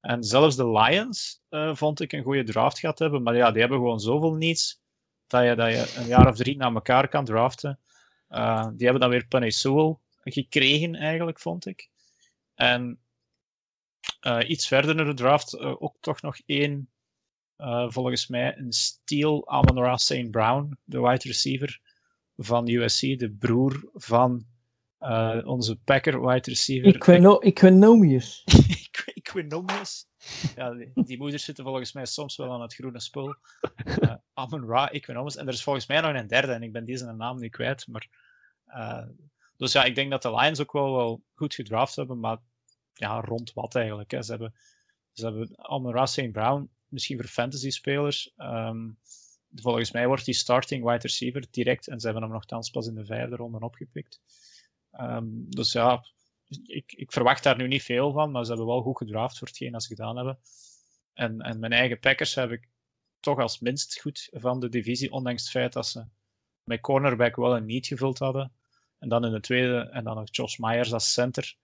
En 0.00 0.24
zelfs 0.24 0.56
de 0.56 0.70
Lions 0.70 1.42
uh, 1.50 1.74
vond 1.74 2.00
ik 2.00 2.12
een 2.12 2.22
goede 2.22 2.44
draft 2.44 2.78
gehad 2.78 2.98
hebben. 2.98 3.22
Maar 3.22 3.36
ja, 3.36 3.50
die 3.50 3.60
hebben 3.60 3.78
gewoon 3.78 4.00
zoveel 4.00 4.34
niets 4.34 4.80
dat 5.26 5.44
je, 5.44 5.54
dat 5.54 5.70
je 5.70 5.94
een 5.96 6.06
jaar 6.06 6.28
of 6.28 6.36
drie 6.36 6.56
na 6.56 6.72
elkaar 6.72 7.08
kan 7.08 7.24
draften. 7.24 7.78
Uh, 8.30 8.68
die 8.72 8.84
hebben 8.84 9.00
dan 9.00 9.10
weer 9.10 9.26
Penny 9.26 9.50
Sewell 9.50 9.96
gekregen 10.22 10.94
eigenlijk, 10.94 11.38
vond 11.38 11.66
ik. 11.66 11.90
En 12.54 13.00
iets 14.46 14.66
verder 14.66 14.98
in 14.98 15.06
de 15.06 15.14
draft 15.14 15.58
ook 15.58 15.96
toch 16.00 16.22
nog 16.22 16.38
één, 16.46 16.89
volgens 17.88 18.26
mij, 18.26 18.56
een 18.58 18.72
Steel 18.72 19.48
Amon-Ra 19.48 19.96
St. 19.96 20.30
Brown, 20.30 20.78
de 20.84 21.00
wide 21.00 21.28
receiver 21.28 21.80
van 22.36 22.68
USC, 22.68 23.00
de 23.00 23.30
broer 23.38 23.90
van 23.94 24.46
uh, 25.00 25.40
onze 25.44 25.76
Packer 25.76 26.26
wide 26.26 26.50
receiver. 26.50 26.94
Equino 26.94 27.38
Equinomius. 27.38 28.44
Equinomius. 29.14 30.06
Ja, 30.56 30.74
die, 30.74 30.90
die, 30.94 31.18
moeders 31.18 31.44
zitten 31.44 31.64
volgens 31.64 31.92
mij 31.92 32.06
soms 32.06 32.36
wel 32.36 32.52
aan 32.52 32.60
het 32.60 32.74
groene 32.74 33.00
spul. 33.00 33.36
Uh, 33.84 34.14
Amon 34.32 34.66
Ra, 34.66 34.90
Equinomius. 34.90 35.36
En 35.36 35.46
er 35.46 35.52
is 35.52 35.62
volgens 35.62 35.86
mij 35.86 36.00
nog 36.00 36.14
een 36.14 36.26
derde, 36.26 36.52
en 36.52 36.62
ik 36.62 36.72
ben 36.72 36.84
deze 36.84 37.12
naam 37.12 37.38
nu 37.38 37.48
kwijt. 37.48 37.86
Maar, 37.86 38.08
uh, 38.66 39.06
dus 39.56 39.72
ja, 39.72 39.84
ik 39.84 39.94
denk 39.94 40.10
dat 40.10 40.22
de 40.22 40.34
Lions 40.34 40.60
ook 40.60 40.72
wel, 40.72 40.96
wel 40.96 41.22
goed 41.34 41.54
gedraft 41.54 41.96
hebben, 41.96 42.20
maar 42.20 42.38
ja, 42.92 43.20
rond 43.20 43.52
wat 43.52 43.74
eigenlijk. 43.74 44.10
Hè. 44.10 44.22
Ze 44.22 44.30
hebben, 44.30 44.54
ze 45.12 45.24
hebben 45.24 45.50
Amon 45.56 45.92
Ra 45.92 46.06
St. 46.06 46.32
Brown, 46.32 46.70
misschien 46.90 47.16
voor 47.16 47.26
fantasy 47.26 47.70
spelers. 47.70 48.32
Um, 48.36 48.98
volgens 49.54 49.92
mij 49.92 50.06
wordt 50.06 50.24
die 50.24 50.34
starting 50.34 50.84
wide 50.84 50.98
receiver 50.98 51.46
direct, 51.50 51.88
en 51.88 52.00
ze 52.00 52.04
hebben 52.04 52.22
hem 52.22 52.32
nogthans 52.32 52.70
pas 52.70 52.86
in 52.86 52.94
de 52.94 53.04
vijfde 53.04 53.36
ronde 53.36 53.60
opgepikt. 53.60 54.20
Ehm, 54.90 55.26
dus 55.48 55.72
ja, 55.72 56.04
ik, 56.66 56.92
ik, 56.92 57.12
verwacht 57.12 57.42
daar 57.42 57.56
nu 57.56 57.66
niet 57.66 57.82
veel 57.82 58.12
van, 58.12 58.30
maar 58.30 58.42
ze 58.42 58.48
hebben 58.48 58.66
wel 58.66 58.82
goed 58.82 58.96
gedraft 58.96 59.38
voor 59.38 59.48
hetgeen 59.48 59.72
dat 59.72 59.82
ze 59.82 59.88
gedaan 59.88 60.16
hebben. 60.16 60.38
En, 61.12 61.40
en 61.40 61.58
mijn 61.58 61.72
eigen 61.72 61.98
Packers 61.98 62.34
heb 62.34 62.50
ik 62.50 62.68
toch 63.20 63.38
als 63.38 63.60
minst 63.60 64.00
goed 64.00 64.28
van 64.32 64.60
de 64.60 64.68
divisie, 64.68 65.12
ondanks 65.12 65.42
het 65.42 65.50
feit 65.50 65.72
dat 65.72 65.86
ze 65.86 66.04
met 66.62 66.80
cornerback 66.80 67.36
wel 67.36 67.56
een 67.56 67.66
niet 67.66 67.86
gevuld 67.86 68.18
hadden. 68.18 68.52
En 68.98 69.08
dan 69.08 69.24
in 69.24 69.32
de 69.32 69.40
tweede, 69.40 69.78
en 69.78 70.04
dan 70.04 70.16
nog 70.16 70.28
Josh 70.30 70.58
Myers 70.58 70.92
als 70.92 71.12
center. 71.12 71.56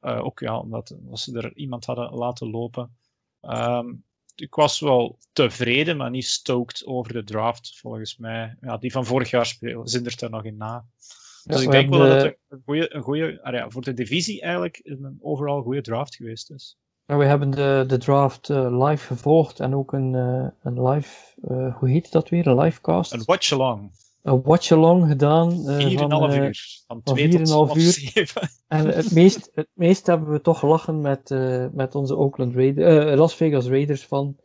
Uh, 0.00 0.24
ook 0.24 0.38
ja, 0.38 0.58
omdat, 0.58 0.96
ze 1.12 1.38
er 1.38 1.56
iemand 1.56 1.84
hadden 1.84 2.14
laten 2.14 2.50
lopen. 2.50 2.96
Um, 3.40 4.04
ik 4.40 4.54
was 4.54 4.80
wel 4.80 5.18
tevreden, 5.32 5.96
maar 5.96 6.10
niet 6.10 6.26
stoked 6.26 6.86
over 6.86 7.12
de 7.12 7.24
draft, 7.24 7.78
volgens 7.78 8.16
mij. 8.16 8.56
Ja, 8.60 8.76
die 8.76 8.92
van 8.92 9.04
vorig 9.04 9.30
jaar 9.30 9.46
spelen, 9.46 9.88
zindert 9.88 10.22
er 10.22 10.30
nog 10.30 10.44
in 10.44 10.56
na. 10.56 10.84
Dus 11.44 11.62
ik 11.62 11.70
denk 11.70 11.90
wel 11.90 11.98
dat 11.98 12.22
het 12.22 12.36
een 12.48 12.62
goede, 12.64 12.94
een 12.94 13.02
goede 13.02 13.40
ja, 13.50 13.70
voor 13.70 13.82
de 13.82 13.94
divisie 13.94 14.40
eigenlijk 14.40 14.80
een 14.82 15.18
overal 15.20 15.62
goede 15.62 15.80
draft 15.80 16.14
geweest 16.14 16.50
is. 16.50 16.78
we 17.04 17.24
hebben 17.24 17.50
de, 17.50 17.84
de 17.86 17.98
draft 17.98 18.48
uh, 18.48 18.86
live 18.86 19.06
gevolgd 19.06 19.60
en 19.60 19.74
ook 19.74 19.92
een, 19.92 20.12
uh, 20.12 20.48
een 20.62 20.88
live, 20.88 21.34
uh, 21.50 21.76
hoe 21.76 21.88
heet 21.88 22.12
dat 22.12 22.28
weer? 22.28 22.46
Een 22.46 22.58
livecast? 22.58 23.12
Een 23.12 23.24
watch-along. 23.24 23.90
Een 24.26 24.42
watch-along 24.42 25.08
gedaan. 25.08 25.50
4,5 25.52 26.38
uur. 26.38 26.82
Van 26.86 27.02
2 27.02 27.42
tot 27.42 27.76
uur. 27.76 27.92
7. 27.92 28.48
En 28.68 28.86
het 28.86 29.12
meest, 29.12 29.50
het 29.54 29.68
meest 29.72 30.06
hebben 30.06 30.30
we 30.30 30.40
toch 30.40 30.58
gelachen 30.58 31.00
met, 31.00 31.30
met 31.72 31.94
onze 31.94 32.16
Oakland 32.16 32.54
Raiders, 32.54 33.18
Las 33.18 33.34
Vegas 33.34 33.66
Raiders 33.66 34.06
van 34.06 34.36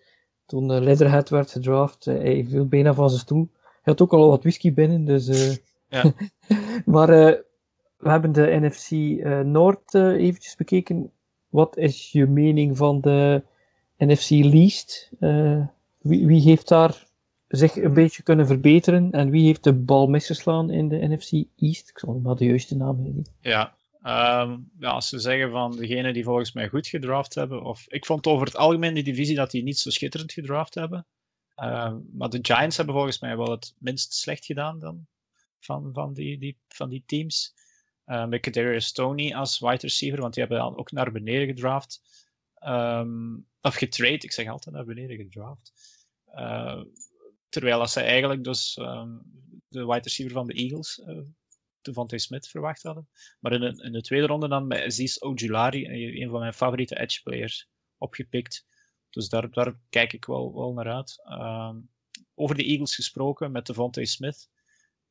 toen 0.51 0.71
uh, 0.71 0.79
Leatherhead 0.79 1.29
werd 1.29 1.51
gedraft. 1.51 2.05
hij 2.05 2.45
viel 2.49 2.67
bijna 2.67 2.93
van 2.93 3.09
zijn 3.09 3.21
stoel. 3.21 3.49
Hij 3.61 3.79
had 3.81 4.01
ook 4.01 4.13
al 4.13 4.29
wat 4.29 4.41
whisky 4.41 4.73
binnen, 4.73 5.05
dus... 5.05 5.59
Ja. 5.87 6.03
maar 6.85 7.09
uh, 7.09 7.35
we 7.97 8.09
hebben 8.09 8.31
de 8.31 8.57
NFC 8.61 8.91
uh, 8.91 9.39
Noord 9.39 9.93
uh, 9.93 10.07
eventjes 10.07 10.55
bekeken. 10.55 11.11
Wat 11.49 11.77
is 11.77 12.11
je 12.11 12.25
mening 12.25 12.77
van 12.77 13.01
de 13.01 13.43
NFC 13.97 14.29
Least? 14.29 15.11
wie, 15.99 16.25
wie 16.25 16.41
heeft 16.41 16.67
daar 16.67 17.07
zich 17.57 17.75
een 17.75 17.93
beetje 17.93 18.23
kunnen 18.23 18.47
verbeteren 18.47 19.11
en 19.11 19.29
wie 19.29 19.45
heeft 19.45 19.63
de 19.63 19.73
bal 19.73 20.07
misgeslaan 20.07 20.69
in 20.69 20.89
de 20.89 21.07
NFC 21.07 21.31
East? 21.57 21.89
Ik 21.89 21.99
zal 21.99 22.19
maar 22.19 22.35
de 22.35 22.45
juiste 22.45 22.75
naam 22.75 23.03
geven. 23.03 23.25
Ja, 23.41 23.73
Um, 24.03 24.71
ja, 24.79 24.89
als 24.89 25.09
ze 25.09 25.19
zeggen 25.19 25.51
van 25.51 25.75
degene 25.77 26.13
die 26.13 26.23
volgens 26.23 26.51
mij 26.51 26.67
goed 26.67 26.87
gedraft 26.87 27.35
hebben, 27.35 27.63
of 27.63 27.85
ik 27.87 28.05
vond 28.05 28.27
over 28.27 28.45
het 28.45 28.55
algemeen 28.55 28.93
die 28.93 29.03
divisie 29.03 29.35
dat 29.35 29.51
die 29.51 29.63
niet 29.63 29.79
zo 29.79 29.89
schitterend 29.89 30.31
gedraft 30.31 30.75
hebben. 30.75 31.05
Um, 31.55 32.09
maar 32.13 32.29
de 32.29 32.39
Giants 32.41 32.77
hebben 32.77 32.95
volgens 32.95 33.19
mij 33.19 33.37
wel 33.37 33.51
het 33.51 33.75
minst 33.77 34.13
slecht 34.13 34.45
gedaan 34.45 34.79
dan 34.79 35.07
van, 35.59 35.89
van, 35.93 36.13
die, 36.13 36.37
die, 36.37 36.57
van 36.67 36.89
die 36.89 37.03
teams. 37.05 37.53
Uh, 38.05 38.25
met 38.25 38.41
Kadarius 38.41 38.91
Tony 38.91 39.33
als 39.33 39.59
wide 39.59 39.77
receiver, 39.77 40.21
want 40.21 40.33
die 40.33 40.43
hebben 40.43 40.61
dan 40.61 40.77
ook 40.77 40.91
naar 40.91 41.11
beneden 41.11 41.47
gedraft. 41.47 42.01
Um, 42.65 43.47
of 43.61 43.75
getrade, 43.75 44.17
ik 44.17 44.31
zeg 44.31 44.47
altijd 44.47 44.75
naar 44.75 44.85
beneden 44.85 45.17
gedraft. 45.17 45.73
Terwijl 47.51 47.79
als 47.79 47.93
zij 47.93 48.05
eigenlijk 48.05 48.43
dus 48.43 48.77
um, 48.77 49.21
de 49.67 49.85
wide 49.85 49.99
receiver 49.99 50.33
van 50.33 50.47
de 50.47 50.53
Eagles, 50.53 51.01
uh, 51.07 51.21
Devontae 51.81 52.19
Smith 52.19 52.47
verwacht 52.47 52.83
hadden. 52.83 53.09
Maar 53.39 53.51
in 53.51 53.59
de, 53.59 53.83
in 53.83 53.91
de 53.91 54.01
tweede 54.01 54.27
ronde 54.27 54.47
dan 54.47 54.67
met 54.67 54.83
Aziz 54.83 55.21
Ojulari, 55.21 55.85
een 56.21 56.29
van 56.29 56.39
mijn 56.39 56.53
favoriete 56.53 56.99
edge 56.99 57.21
players, 57.21 57.69
opgepikt. 57.97 58.65
Dus 59.09 59.29
daar, 59.29 59.51
daar 59.51 59.79
kijk 59.89 60.13
ik 60.13 60.25
wel, 60.25 60.53
wel 60.53 60.73
naar 60.73 60.93
uit. 60.93 61.21
Uh, 61.25 61.73
over 62.35 62.55
de 62.55 62.63
Eagles 62.63 62.95
gesproken 62.95 63.51
met 63.51 63.65
Devontae 63.65 64.05
Smith. 64.05 64.49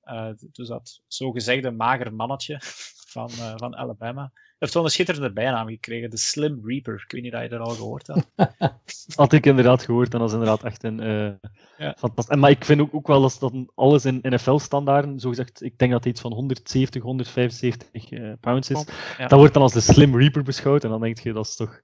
Uh, 0.04 0.30
dus 0.36 0.68
dat 0.68 1.02
zogezegde 1.06 1.70
mager 1.70 2.14
mannetje 2.14 2.58
van, 3.12 3.30
van 3.30 3.76
Alabama. 3.76 4.32
Heeft 4.60 4.74
wel 4.74 4.84
een 4.84 4.90
schitterende 4.90 5.32
bijnaam 5.32 5.68
gekregen, 5.68 6.10
de 6.10 6.16
Slim 6.16 6.60
Reaper. 6.64 7.02
Ik 7.04 7.12
weet 7.12 7.22
niet 7.22 7.34
of 7.34 7.42
je 7.42 7.48
dat 7.48 7.60
al 7.60 7.74
gehoord 7.74 8.06
had. 8.06 8.26
had 9.14 9.32
ik 9.32 9.46
inderdaad 9.46 9.84
gehoord 9.84 10.12
en 10.12 10.18
dat 10.18 10.28
is 10.28 10.34
inderdaad 10.34 10.64
echt 10.64 10.84
een 10.84 11.02
uh, 11.02 11.32
ja. 11.78 11.96
fantastisch. 11.98 12.36
Maar 12.36 12.50
ik 12.50 12.64
vind 12.64 12.80
ook, 12.80 12.94
ook 12.94 13.06
wel 13.06 13.20
dat, 13.20 13.36
dat 13.40 13.52
alles 13.74 14.04
in 14.04 14.18
NFL-standaarden, 14.22 15.20
zogezegd, 15.20 15.62
ik 15.62 15.78
denk 15.78 15.90
dat 15.92 16.04
het 16.04 16.12
iets 16.12 16.20
van 16.20 16.32
170, 16.32 17.02
175 17.02 18.38
pounds 18.40 18.70
is. 18.70 18.84
Ja. 19.18 19.26
Dat 19.26 19.38
wordt 19.38 19.54
dan 19.54 19.62
als 19.62 19.72
de 19.72 19.80
Slim 19.80 20.16
Reaper 20.16 20.42
beschouwd 20.42 20.84
en 20.84 20.90
dan 20.90 21.00
denk 21.00 21.18
je 21.18 21.32
dat 21.32 21.46
is 21.46 21.56
toch 21.56 21.80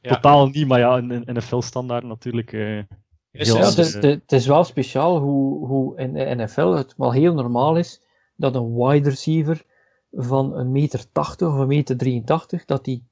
ja. 0.00 0.14
totaal 0.14 0.46
niet, 0.46 0.66
maar 0.66 0.78
ja, 0.78 0.96
in, 0.96 1.10
in 1.10 1.36
NFL-standaarden 1.36 2.08
natuurlijk. 2.08 2.52
Ja, 2.52 2.86
het, 3.30 3.78
is, 3.78 3.92
het 3.94 4.32
is 4.32 4.46
wel 4.46 4.64
speciaal 4.64 5.18
hoe, 5.18 5.66
hoe 5.66 5.98
in 5.98 6.12
de 6.12 6.34
NFL 6.34 6.70
het 6.70 6.94
wel 6.96 7.12
heel 7.12 7.34
normaal 7.34 7.76
is 7.76 8.02
dat 8.36 8.54
een 8.54 8.74
wide 8.74 9.08
receiver 9.08 9.64
van 10.12 10.56
een 10.56 10.72
meter 10.72 11.04
80 11.12 11.48
of 11.48 11.54
een 11.54 11.66
meter 11.66 11.96
83, 11.96 12.64
dat 12.64 12.84
die 12.84 13.02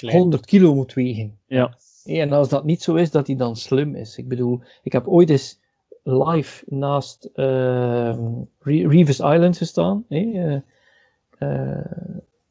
100 0.00 0.46
kilo 0.46 0.74
moet 0.74 0.94
wegen. 0.94 1.38
Ja. 1.46 1.76
En 2.04 2.32
als 2.32 2.48
dat 2.48 2.64
niet 2.64 2.82
zo 2.82 2.94
is, 2.94 3.10
dat 3.10 3.26
hij 3.26 3.36
dan 3.36 3.56
slim 3.56 3.94
is. 3.94 4.18
Ik 4.18 4.28
bedoel, 4.28 4.60
ik 4.82 4.92
heb 4.92 5.08
ooit 5.08 5.30
eens 5.30 5.60
live 6.02 6.64
naast 6.66 7.28
uh, 7.34 8.18
Reeves 8.60 9.20
Island 9.20 9.56
gestaan. 9.56 10.04
Uh, 10.08 10.56
uh, 11.38 11.84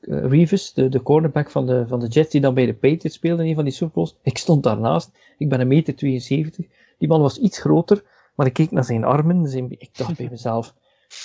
Reeves, 0.01 0.74
de, 0.74 0.89
de 0.89 1.01
cornerback 1.01 1.51
van 1.51 1.66
de, 1.66 1.88
van 1.88 1.99
de 1.99 2.08
Jets, 2.08 2.30
die 2.30 2.41
dan 2.41 2.54
bij 2.54 2.66
de 2.66 2.74
Patriots 2.74 3.16
speelde 3.16 3.43
in 3.43 3.49
een 3.49 3.56
van 3.56 3.64
die 3.64 3.74
Super 3.74 3.93
Bowls. 3.93 4.16
Ik 4.22 4.38
stond 4.38 4.64
daarnaast. 4.64 5.12
Ik 5.38 5.49
ben 5.49 5.60
een 5.60 5.68
meter 5.68 5.95
72. 5.95 6.66
Die 6.97 7.08
man 7.08 7.22
was 7.22 7.38
iets 7.38 7.60
groter, 7.60 8.04
maar 8.36 8.45
ik 8.45 8.54
keek 8.54 8.72
naar 8.72 8.84
zijn 8.84 9.04
armen. 9.04 9.47
Zijn, 9.47 9.66
ik 9.70 9.89
dacht 9.97 10.18
bij 10.18 10.28
mezelf, 10.32 10.74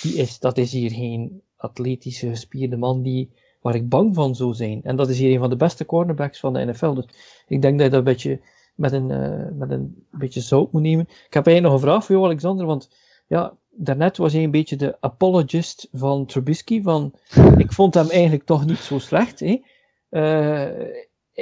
die 0.01 0.13
is, 0.13 0.39
dat 0.39 0.57
is 0.57 0.71
hier 0.71 0.91
geen 0.91 1.41
atletische, 1.59 2.29
gespierde 2.29 2.77
man 2.77 3.01
die, 3.01 3.29
waar 3.61 3.75
ik 3.75 3.89
bang 3.89 4.15
van 4.15 4.35
zou 4.35 4.53
zijn. 4.53 4.83
En 4.83 4.95
dat 4.95 5.09
is 5.09 5.19
hier 5.19 5.33
een 5.33 5.39
van 5.39 5.49
de 5.49 5.55
beste 5.55 5.85
cornerbacks 5.85 6.39
van 6.39 6.53
de 6.53 6.65
NFL. 6.65 6.93
Dus 6.93 7.05
ik 7.47 7.61
denk 7.61 7.77
dat 7.77 7.85
je 7.85 7.89
dat 7.89 7.99
een 7.99 8.13
beetje 8.13 8.39
met 8.75 8.91
een, 8.91 9.09
uh, 9.09 9.57
met 9.57 9.71
een 9.71 10.05
beetje 10.11 10.41
zout 10.41 10.71
moet 10.71 10.81
nemen. 10.81 11.05
Ik 11.05 11.33
heb 11.33 11.47
eigenlijk 11.47 11.61
nog 11.61 11.73
een 11.73 11.89
vraag 11.89 12.05
voor 12.05 12.15
jou, 12.15 12.27
Alexander, 12.27 12.65
want 12.65 12.89
ja, 13.27 13.53
daarnet 13.69 14.17
was 14.17 14.33
hij 14.33 14.43
een 14.43 14.51
beetje 14.51 14.75
de 14.75 14.97
apologist 14.99 15.87
van 15.91 16.25
Trubisky, 16.25 16.81
van 16.81 17.13
ik 17.57 17.71
vond 17.71 17.93
hem 17.93 18.09
eigenlijk 18.09 18.43
toch 18.43 18.65
niet 18.65 18.77
zo 18.77 18.99
slecht. 18.99 19.39
Hè? 19.39 19.61
Uh, 20.09 20.87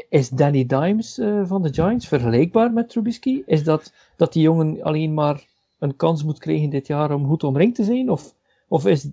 is 0.10 0.30
Danny 0.30 0.66
Dimes 0.66 1.18
uh, 1.18 1.42
van 1.46 1.62
de 1.62 1.74
Giants 1.74 2.08
vergelijkbaar 2.08 2.74
met 2.74 2.90
Trubisky? 2.90 3.42
Is 3.46 3.64
dat 3.64 3.94
dat 4.16 4.34
die 4.34 4.42
jongen 4.42 4.84
alleen 4.84 5.14
maar 5.14 5.46
een 5.80 5.96
kans 5.96 6.24
moet 6.24 6.40
krijgen 6.40 6.70
dit 6.70 6.88
jaar 6.88 7.14
om 7.14 7.28
goed 7.28 7.44
omringd 7.44 7.76
te 7.76 7.84
zijn? 7.84 8.10
Of, 8.10 8.34
of 8.68 8.86
is, 8.86 9.10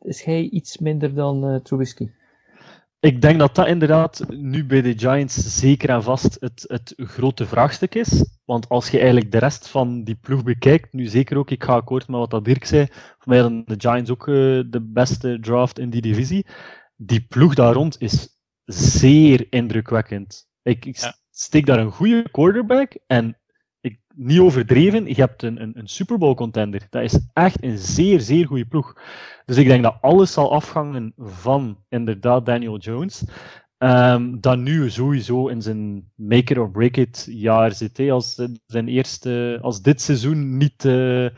is 0.00 0.22
hij 0.22 0.48
iets 0.48 0.78
minder 0.78 1.14
dan 1.14 1.50
uh, 1.50 1.60
Trubisky? 1.60 2.10
Ik 3.00 3.20
denk 3.20 3.38
dat 3.38 3.54
dat 3.54 3.66
inderdaad 3.66 4.24
nu 4.28 4.66
bij 4.66 4.82
de 4.82 4.98
Giants 4.98 5.58
zeker 5.58 5.90
en 5.90 6.02
vast 6.02 6.36
het, 6.40 6.64
het 6.66 6.92
grote 6.96 7.46
vraagstuk 7.46 7.94
is. 7.94 8.24
Want 8.44 8.68
als 8.68 8.90
je 8.90 8.98
eigenlijk 8.98 9.32
de 9.32 9.38
rest 9.38 9.68
van 9.68 10.04
die 10.04 10.14
ploeg 10.14 10.42
bekijkt, 10.42 10.92
nu 10.92 11.06
zeker 11.06 11.36
ook, 11.36 11.50
ik 11.50 11.64
ga 11.64 11.74
akkoord 11.74 12.08
met 12.08 12.18
wat 12.18 12.30
dat 12.30 12.44
Dirk 12.44 12.64
zei, 12.64 12.86
voor 12.90 13.32
mij 13.32 13.62
de 13.64 13.74
Giants 13.78 14.10
ook 14.10 14.26
uh, 14.26 14.34
de 14.66 14.80
beste 14.80 15.38
draft 15.40 15.78
in 15.78 15.90
die 15.90 16.00
divisie. 16.00 16.46
Die 16.96 17.26
ploeg 17.28 17.54
daar 17.54 17.72
rond 17.72 18.00
is 18.00 18.38
zeer 18.64 19.46
indrukwekkend. 19.50 20.48
Ik, 20.62 20.84
ik 20.84 20.96
ja. 20.96 21.14
steek 21.30 21.66
daar 21.66 21.78
een 21.78 21.92
goede 21.92 22.30
quarterback 22.30 22.92
en 23.06 23.39
niet 24.22 24.40
overdreven, 24.40 25.06
je 25.06 25.14
hebt 25.14 25.42
een, 25.42 25.62
een, 25.62 25.72
een 25.74 25.88
Super 25.88 26.18
Bowl 26.18 26.34
contender. 26.34 26.86
Dat 26.90 27.02
is 27.02 27.18
echt 27.32 27.62
een 27.62 27.78
zeer, 27.78 28.20
zeer 28.20 28.46
goede 28.46 28.66
ploeg. 28.66 28.94
Dus 29.44 29.56
ik 29.56 29.66
denk 29.66 29.82
dat 29.82 29.98
alles 30.00 30.32
zal 30.32 30.52
afhangen 30.52 31.12
van 31.16 31.78
inderdaad 31.88 32.46
Daniel 32.46 32.78
Jones. 32.78 33.24
Um, 33.78 34.40
dat 34.40 34.58
nu 34.58 34.90
sowieso 34.90 35.48
in 35.48 35.62
zijn 35.62 36.10
make 36.14 36.52
it 36.52 36.58
or 36.58 36.70
break 36.70 36.96
it 36.96 37.26
jaar 37.30 37.72
zit. 37.72 38.10
Als, 38.10 38.42
zijn 38.66 38.88
eerste, 38.88 39.58
als 39.62 39.82
dit 39.82 40.00
seizoen 40.00 40.56
niet, 40.56 40.84
uh, 40.84 41.28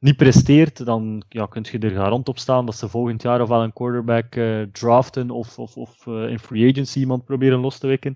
niet 0.00 0.16
presteert, 0.16 0.84
dan 0.84 1.22
ja, 1.28 1.46
kun 1.46 1.66
je 1.70 1.78
er 1.78 1.90
garant 1.90 2.28
op 2.28 2.38
staan 2.38 2.66
dat 2.66 2.76
ze 2.76 2.88
volgend 2.88 3.22
jaar 3.22 3.40
ofwel 3.40 3.62
een 3.62 3.72
quarterback 3.72 4.34
uh, 4.34 4.62
draften 4.72 5.30
of, 5.30 5.58
of, 5.58 5.76
of 5.76 6.06
uh, 6.06 6.30
in 6.30 6.38
free 6.38 6.70
agency 6.70 6.98
iemand 6.98 7.24
proberen 7.24 7.58
los 7.58 7.78
te 7.78 7.86
wikken. 7.86 8.14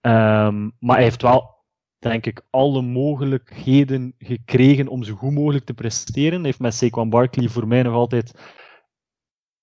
Um, 0.00 0.72
maar 0.78 0.96
hij 0.96 1.02
heeft 1.02 1.22
wel, 1.22 1.60
denk 2.02 2.26
ik, 2.26 2.42
alle 2.50 2.82
mogelijkheden 2.82 4.14
gekregen 4.18 4.88
om 4.88 5.02
zo 5.02 5.14
goed 5.14 5.32
mogelijk 5.32 5.64
te 5.64 5.74
presteren. 5.74 6.38
Hij 6.38 6.44
heeft 6.44 6.60
met 6.60 6.74
Saquon 6.74 7.10
Barkley 7.10 7.48
voor 7.48 7.68
mij 7.68 7.82
nog 7.82 7.94
altijd 7.94 8.34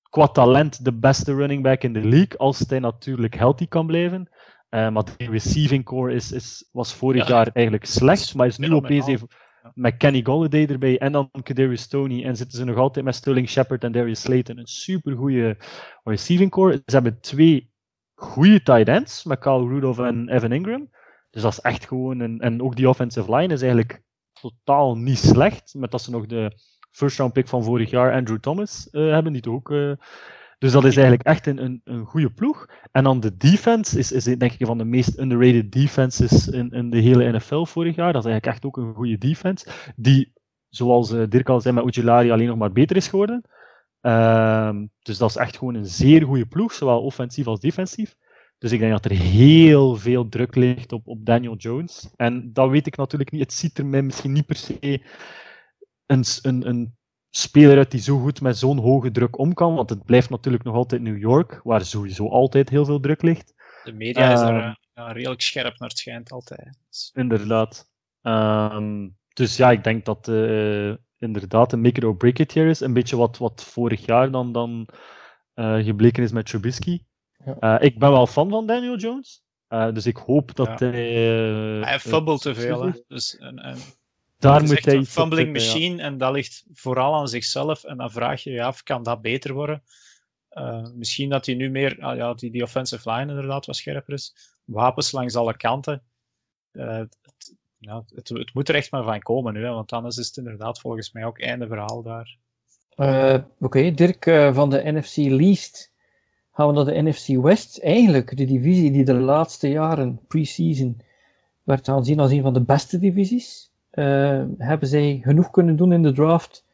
qua 0.09 0.27
talent 0.27 0.85
de 0.85 0.93
beste 0.93 1.33
running 1.35 1.63
back 1.63 1.83
in 1.83 1.93
de 1.93 2.03
league, 2.03 2.37
als 2.37 2.63
hij 2.67 2.79
natuurlijk 2.79 3.35
healthy 3.35 3.67
kan 3.67 3.87
blijven. 3.87 4.29
Uh, 4.69 4.89
maar 4.89 5.03
de 5.03 5.25
receiving 5.25 5.85
core 5.85 6.13
is, 6.13 6.31
is, 6.31 6.69
was 6.71 6.93
vorig 6.93 7.27
ja. 7.27 7.35
jaar 7.35 7.49
eigenlijk 7.53 7.85
slecht, 7.85 8.35
maar 8.35 8.47
is 8.47 8.57
nu 8.57 8.73
opeens 8.73 9.07
even 9.07 9.27
met 9.73 9.97
Kenny 9.97 10.23
Golladay 10.23 10.65
erbij 10.65 10.97
en 10.97 11.11
dan 11.11 11.29
Kadarius 11.43 11.87
Tony 11.87 12.23
en 12.23 12.35
zitten 12.35 12.57
ze 12.57 12.65
nog 12.65 12.77
altijd 12.77 13.05
met 13.05 13.15
Sterling 13.15 13.49
Shepard 13.49 13.83
en 13.83 13.91
Darius 13.91 14.21
Slayton. 14.21 14.57
Een 14.57 14.67
super 14.67 15.15
goede 15.15 15.57
receiving 16.03 16.51
core. 16.51 16.73
Ze 16.73 16.95
hebben 16.95 17.19
twee 17.21 17.71
goede 18.13 18.63
tight 18.63 18.87
ends 18.87 19.23
met 19.23 19.39
Kyle 19.39 19.67
Rudolph 19.67 19.99
en 19.99 20.29
Evan 20.29 20.51
Ingram. 20.51 20.89
Dus 21.29 21.41
dat 21.41 21.51
is 21.51 21.59
echt 21.59 21.87
gewoon 21.87 22.19
een, 22.19 22.39
en 22.39 22.61
ook 22.61 22.75
die 22.75 22.89
offensive 22.89 23.35
line 23.35 23.53
is 23.53 23.61
eigenlijk 23.61 24.01
totaal 24.41 24.97
niet 24.97 25.17
slecht. 25.17 25.73
Met 25.73 25.91
dat 25.91 26.01
ze 26.01 26.11
nog 26.11 26.25
de 26.25 26.59
first 26.91 27.17
round 27.17 27.33
pick 27.33 27.47
van 27.47 27.63
vorig 27.63 27.89
jaar, 27.89 28.13
Andrew 28.13 28.39
Thomas, 28.39 28.87
hebben. 28.91 29.33
Die 29.33 29.51
ook 29.51 29.69
dus 30.59 30.71
dat 30.71 30.85
is 30.85 30.97
eigenlijk 30.97 31.27
echt 31.27 31.47
een, 31.47 31.81
een, 31.83 32.05
goede 32.05 32.29
ploeg. 32.29 32.65
En 32.91 33.03
dan 33.03 33.19
de 33.19 33.37
defense 33.37 33.99
is, 33.99 34.11
is 34.11 34.23
denk 34.23 34.51
ik 34.51 34.59
een 34.59 34.65
van 34.65 34.77
de 34.77 34.83
meest 34.83 35.19
underrated 35.19 35.71
defenses 35.71 36.47
in, 36.47 36.69
in 36.69 36.89
de 36.89 36.97
hele 36.97 37.31
NFL 37.31 37.63
vorig 37.63 37.95
jaar. 37.95 38.13
Dat 38.13 38.25
is 38.25 38.29
eigenlijk 38.29 38.55
echt 38.55 38.65
ook 38.65 38.77
een 38.77 38.93
goede 38.93 39.17
defense. 39.17 39.65
Die, 39.95 40.33
zoals 40.69 41.11
eh, 41.11 41.23
Dirk 41.29 41.49
al 41.49 41.61
zei, 41.61 41.75
met 41.75 41.85
Ujulari 41.95 42.31
alleen 42.31 42.47
nog 42.47 42.57
maar 42.57 42.71
beter 42.71 42.95
is 42.95 43.07
geworden. 43.07 43.43
Ehm, 44.01 44.85
dus 44.99 45.17
dat 45.17 45.29
is 45.29 45.35
echt 45.35 45.57
gewoon 45.57 45.75
een 45.75 45.85
zeer 45.85 46.25
goede 46.25 46.45
ploeg, 46.45 46.73
zowel 46.73 47.01
offensief 47.01 47.47
als 47.47 47.59
defensief. 47.59 48.15
Dus 48.59 48.71
ik 48.71 48.79
denk 48.79 48.91
dat 48.91 49.05
er 49.05 49.17
heel 49.17 49.95
veel 49.95 50.29
druk 50.29 50.55
ligt 50.55 50.91
op, 50.91 51.07
op 51.07 51.25
Daniel 51.25 51.55
Jones. 51.55 52.09
En 52.15 52.53
dat 52.53 52.69
weet 52.69 52.87
ik 52.87 52.97
natuurlijk 52.97 53.31
niet. 53.31 53.41
Het 53.41 53.53
ziet 53.53 53.77
er 53.77 53.85
mij 53.85 54.01
misschien 54.01 54.31
niet 54.31 54.45
per 54.45 54.55
se 54.55 55.01
een, 56.05 56.23
een, 56.41 56.67
een 56.67 56.97
speler 57.29 57.77
uit 57.77 57.91
die 57.91 58.01
zo 58.01 58.19
goed 58.19 58.41
met 58.41 58.57
zo'n 58.57 58.77
hoge 58.77 59.11
druk 59.11 59.37
om 59.37 59.53
kan. 59.53 59.75
Want 59.75 59.89
het 59.89 60.03
blijft 60.05 60.29
natuurlijk 60.29 60.63
nog 60.63 60.75
altijd 60.75 61.01
New 61.01 61.17
York, 61.17 61.59
waar 61.63 61.85
sowieso 61.85 62.27
altijd 62.27 62.69
heel 62.69 62.85
veel 62.85 62.99
druk 62.99 63.21
ligt. 63.21 63.53
De 63.83 63.93
media 63.93 64.33
is 64.33 64.39
er 64.39 64.79
uh, 64.95 65.09
redelijk 65.13 65.41
scherp 65.41 65.79
naar 65.79 65.89
het 65.89 65.97
schijnt 65.97 66.31
altijd. 66.31 66.77
Inderdaad. 67.13 67.89
Um, 68.21 69.17
dus 69.33 69.57
ja, 69.57 69.71
ik 69.71 69.83
denk 69.83 70.05
dat 70.05 70.27
uh, 70.27 70.95
inderdaad 71.17 71.73
een 71.73 71.81
make 71.81 71.97
it 71.97 72.03
or 72.03 72.17
break 72.17 72.39
it 72.39 72.53
here 72.53 72.69
is. 72.69 72.79
Een 72.79 72.93
beetje 72.93 73.17
wat, 73.17 73.37
wat 73.37 73.63
vorig 73.63 74.05
jaar 74.05 74.31
dan, 74.31 74.51
dan 74.51 74.87
uh, 75.55 75.83
gebleken 75.83 76.23
is 76.23 76.31
met 76.31 76.45
Trubisky. 76.45 77.01
Ja. 77.45 77.79
ik 77.79 77.99
ben 77.99 78.11
wel 78.11 78.27
fan 78.27 78.49
van 78.49 78.67
Daniel 78.67 78.97
Jones. 78.97 79.43
dus 79.67 80.05
ik 80.05 80.17
hoop 80.17 80.55
dat 80.55 80.79
ja. 80.79 80.89
hij... 80.89 81.01
hij 81.81 81.99
fubbelt 81.99 82.41
te 82.41 82.55
veel. 82.55 83.03
Dus, 83.07 83.37
en, 83.37 83.59
en 83.59 83.77
daar 84.39 84.63
moet 84.63 84.85
hij 84.85 84.95
een 84.95 85.05
fumbling 85.05 85.53
machine 85.53 86.01
en 86.01 86.17
dat 86.17 86.31
ligt 86.31 86.65
vooral 86.73 87.15
aan 87.15 87.27
zichzelf. 87.27 87.83
En 87.83 87.97
dan 87.97 88.11
vraag 88.11 88.43
je 88.43 88.51
je 88.51 88.63
af, 88.63 88.83
kan 88.83 89.03
dat 89.03 89.21
beter 89.21 89.53
worden? 89.53 89.83
Uh, 90.51 90.87
misschien 90.93 91.29
dat 91.29 91.45
hij 91.45 91.55
nu 91.55 91.69
meer, 91.69 91.97
ah, 92.01 92.17
ja, 92.17 92.33
die, 92.33 92.51
die 92.51 92.63
offensive 92.63 93.11
line 93.11 93.29
inderdaad 93.29 93.65
wat 93.65 93.75
scherper 93.75 94.13
is. 94.13 94.35
Wapens 94.65 95.11
langs 95.11 95.35
alle 95.35 95.57
kanten. 95.57 96.03
Uh, 96.71 96.97
het, 96.97 97.17
ja, 97.77 98.03
het, 98.15 98.29
het, 98.29 98.53
moet 98.53 98.69
er 98.69 98.75
echt 98.75 98.91
maar 98.91 99.03
van 99.03 99.19
komen 99.19 99.53
nu, 99.53 99.63
hè, 99.63 99.69
want 99.69 99.91
anders 99.91 100.17
is 100.17 100.27
het 100.27 100.37
inderdaad 100.37 100.79
volgens 100.79 101.11
mij 101.11 101.25
ook 101.25 101.39
einde 101.39 101.67
verhaal 101.67 102.03
daar. 102.03 102.37
Uh, 102.95 103.33
Oké, 103.33 103.45
okay. 103.59 103.93
Dirk 103.93 104.23
van 104.53 104.69
de 104.69 104.91
NFC 104.91 105.15
Least 105.15 105.88
gaan 106.59 106.67
we 106.67 106.73
naar 106.73 106.93
de 106.93 107.09
NFC 107.09 107.27
West. 107.27 107.77
Eigenlijk 107.77 108.37
de 108.37 108.45
divisie 108.45 108.91
die 108.91 109.05
de 109.05 109.13
laatste 109.13 109.69
jaren, 109.69 110.19
pre-season, 110.27 111.01
werd 111.63 111.87
aanzien 111.87 112.19
als 112.19 112.31
een 112.31 112.41
van 112.41 112.53
de 112.53 112.61
beste 112.61 112.99
divisies. 112.99 113.71
Uh, 113.91 114.43
hebben 114.57 114.87
zij 114.87 115.19
genoeg 115.23 115.49
kunnen 115.51 115.75
doen 115.75 115.93
in 115.93 116.03
de 116.03 116.11
draft 116.11 116.65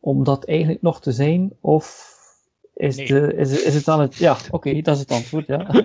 om 0.00 0.24
dat 0.24 0.44
eigenlijk 0.44 0.82
nog 0.82 1.00
te 1.00 1.12
zijn? 1.12 1.52
Of 1.60 2.14
is, 2.74 2.96
de, 2.96 3.34
is, 3.34 3.64
is 3.64 3.74
het 3.74 3.84
dan 3.84 4.00
het... 4.00 4.16
Ja, 4.16 4.36
oké, 4.50 4.80
dat 4.80 4.94
is 4.94 5.00
het 5.00 5.10
antwoord, 5.10 5.46
ja. 5.46 5.66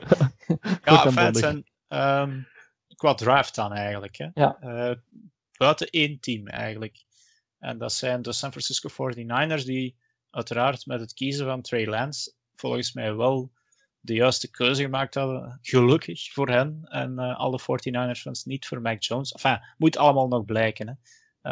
ja, 0.84 1.12
fans 1.12 1.42
en 1.42 1.66
um, 1.90 2.48
qua 2.96 3.14
draft 3.14 3.56
dan 3.56 3.74
eigenlijk. 3.74 4.18
Hè. 4.18 4.28
Ja. 4.34 4.58
Uh, 4.64 4.96
buiten 5.58 5.88
één 5.90 6.20
team 6.20 6.48
eigenlijk. 6.48 7.04
En 7.60 7.78
dat 7.78 7.94
zijn 7.94 8.22
de 8.22 8.32
San 8.34 8.52
Francisco 8.52 8.90
49ers 8.90 9.66
die 9.66 9.96
uiteraard 10.32 10.86
met 10.86 11.00
het 11.00 11.14
kiezen 11.14 11.46
van 11.46 11.62
Trey 11.62 11.88
Lance 11.88 12.32
volgens 12.62 12.94
mij 12.94 13.16
wel 13.16 13.52
de 14.00 14.14
juiste 14.14 14.52
keuze 14.52 14.82
gemaakt 14.82 15.14
hadden. 15.14 15.60
Gelukkig 15.62 16.32
voor 16.32 16.50
hen 16.50 16.82
en 16.84 17.12
uh, 17.12 17.40
alle 17.40 17.60
49ers 17.62 18.22
fans, 18.22 18.46
niet 18.46 18.68
voor 18.68 18.82
Mac 18.82 19.04
Jones. 19.04 19.32
Enfin, 19.32 19.60
moet 19.78 19.98
allemaal 19.98 20.28
nog 20.28 20.46
blijken. 20.46 20.88
Hè. 20.88 20.94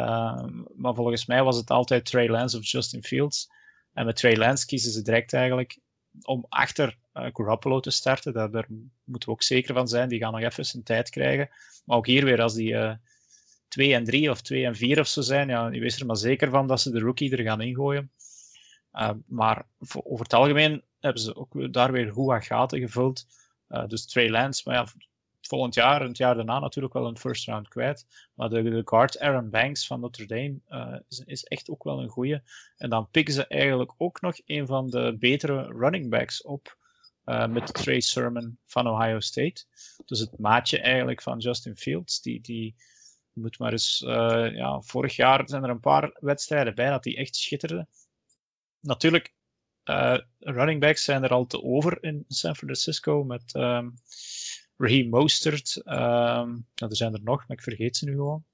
Uh, 0.00 0.44
maar 0.74 0.94
volgens 0.94 1.26
mij 1.26 1.42
was 1.42 1.56
het 1.56 1.70
altijd 1.70 2.04
Trey 2.04 2.28
Lance 2.28 2.58
of 2.58 2.64
Justin 2.64 3.02
Fields. 3.02 3.50
En 3.92 4.06
met 4.06 4.16
Trey 4.16 4.36
Lance 4.36 4.66
kiezen 4.66 4.92
ze 4.92 5.02
direct 5.02 5.32
eigenlijk 5.32 5.78
om 6.22 6.46
achter 6.48 6.98
uh, 7.14 7.26
Garoppolo 7.32 7.80
te 7.80 7.90
starten. 7.90 8.32
Daar, 8.32 8.66
moeten 9.04 9.28
we 9.28 9.34
ook 9.34 9.42
zeker 9.42 9.74
van 9.74 9.88
zijn. 9.88 10.08
Die 10.08 10.18
gaan 10.18 10.32
nog 10.32 10.42
even 10.42 10.66
zijn 10.66 10.82
tijd 10.82 11.10
krijgen. 11.10 11.48
Maar 11.84 11.96
ook 11.96 12.06
hier 12.06 12.24
weer, 12.24 12.42
als 12.42 12.54
die 12.54 12.76
2 13.68 13.94
en 13.94 14.04
3 14.04 14.30
of 14.30 14.40
2 14.40 14.64
en 14.64 14.76
4 14.76 15.00
of 15.00 15.06
zo 15.06 15.20
zijn, 15.20 15.48
ja, 15.48 15.68
je 15.68 15.80
wees 15.80 16.00
er 16.00 16.06
maar 16.06 16.16
zeker 16.16 16.50
van 16.50 16.66
dat 16.66 16.80
ze 16.80 16.90
de 16.90 16.98
rookie 16.98 17.36
er 17.36 17.42
gaan 17.42 17.60
ingooien. 17.60 18.10
maar 19.26 19.66
voor, 19.78 20.02
over 20.04 20.24
het 20.24 20.34
algemeen 20.34 20.82
hebben 21.00 21.22
ze 21.22 21.36
ook 21.36 21.72
daar 21.72 21.92
weer 21.92 22.12
goed 22.12 22.44
gaten 22.44 22.80
gevuld. 22.80 23.26
Uh, 23.68 23.86
dus 23.86 24.06
Trey 24.06 24.30
Lance, 24.30 24.62
maar 24.64 24.74
ja, 24.74 24.86
volgend 25.40 25.74
jaar 25.74 26.00
en 26.00 26.08
het 26.08 26.16
jaar 26.16 26.34
daarna 26.34 26.58
natuurlijk 26.58 26.94
wel 26.94 27.06
een 27.06 27.18
first 27.18 27.46
round 27.46 27.68
kwijt. 27.68 28.06
Maar 28.34 28.48
de, 28.48 28.82
guard 28.84 29.18
Aaron 29.18 29.50
Banks 29.50 29.86
van 29.86 30.00
Notre 30.00 30.26
Dame 30.26 30.60
uh, 30.68 30.96
is, 31.08 31.22
is, 31.26 31.44
echt 31.44 31.70
ook 31.70 31.84
wel 31.84 32.00
een 32.00 32.08
goeie. 32.08 32.40
En 32.76 32.90
dan 32.90 33.08
pikken 33.10 33.34
ze 33.34 33.46
eigenlijk 33.46 33.92
ook 33.96 34.20
nog 34.20 34.40
een 34.46 34.66
van 34.66 34.90
de 34.90 35.16
betere 35.18 35.62
running 35.62 36.10
backs 36.10 36.42
op. 36.42 36.78
Uh, 37.24 37.46
met 37.46 37.74
Trey 37.74 38.00
Sermon 38.00 38.58
van 38.66 38.88
Ohio 38.88 39.20
State. 39.20 39.64
Dus 40.04 40.18
het 40.18 40.38
maatje 40.38 40.80
eigenlijk 40.80 41.22
van 41.22 41.38
Justin 41.38 41.76
Fields. 41.76 42.20
Die, 42.20 42.40
die 42.40 42.74
moet 43.32 43.58
maar 43.58 43.72
eens. 43.72 43.98
ja, 44.54 44.80
vorig 44.80 45.16
jaar 45.16 45.42
zijn 45.48 45.64
er 45.64 45.70
een 45.70 45.80
paar 45.80 46.16
wedstrijden 46.20 46.74
bij 46.74 46.90
dat 46.90 47.02
die 47.02 47.16
echt 47.16 47.36
schitterde. 47.36 47.86
Natuurlijk, 48.80 49.34
uh, 49.90 50.18
running 50.38 50.80
backs 50.80 51.04
zijn 51.04 51.22
er 51.22 51.30
al 51.30 51.46
te 51.46 51.62
over 51.62 52.02
in 52.02 52.24
San 52.28 52.56
Francisco 52.56 53.24
met 53.24 53.54
um, 53.54 53.94
Raheem 54.76 55.08
Mostert. 55.08 55.76
Um, 55.76 55.94
nou, 55.94 56.66
er 56.74 56.96
zijn 56.96 57.14
er 57.14 57.22
nog, 57.22 57.38
maar 57.38 57.56
ik 57.56 57.62
vergeet 57.62 57.96
ze 57.96 58.04
nu 58.04 58.12
gewoon. 58.12 58.44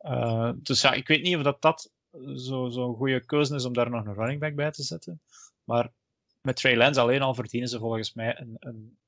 Uh, 0.00 0.52
dus 0.56 0.80
ja, 0.80 0.92
ik 0.92 1.08
weet 1.08 1.22
niet 1.22 1.36
of 1.36 1.42
dat, 1.42 1.62
dat 1.62 1.92
zo'n 2.34 2.72
zo 2.72 2.94
goede 2.94 3.24
keuze 3.24 3.54
is 3.54 3.64
om 3.64 3.72
daar 3.72 3.90
nog 3.90 4.06
een 4.06 4.14
running 4.14 4.40
back 4.40 4.54
bij 4.54 4.70
te 4.70 4.82
zetten. 4.82 5.20
Maar 5.64 5.92
met 6.40 6.56
Trey 6.56 6.76
Lance 6.76 7.00
alleen 7.00 7.22
al 7.22 7.34
verdienen 7.34 7.68
ze 7.68 7.78
volgens 7.78 8.14
mij 8.14 8.40
een, 8.40 8.56
een, 8.58 8.98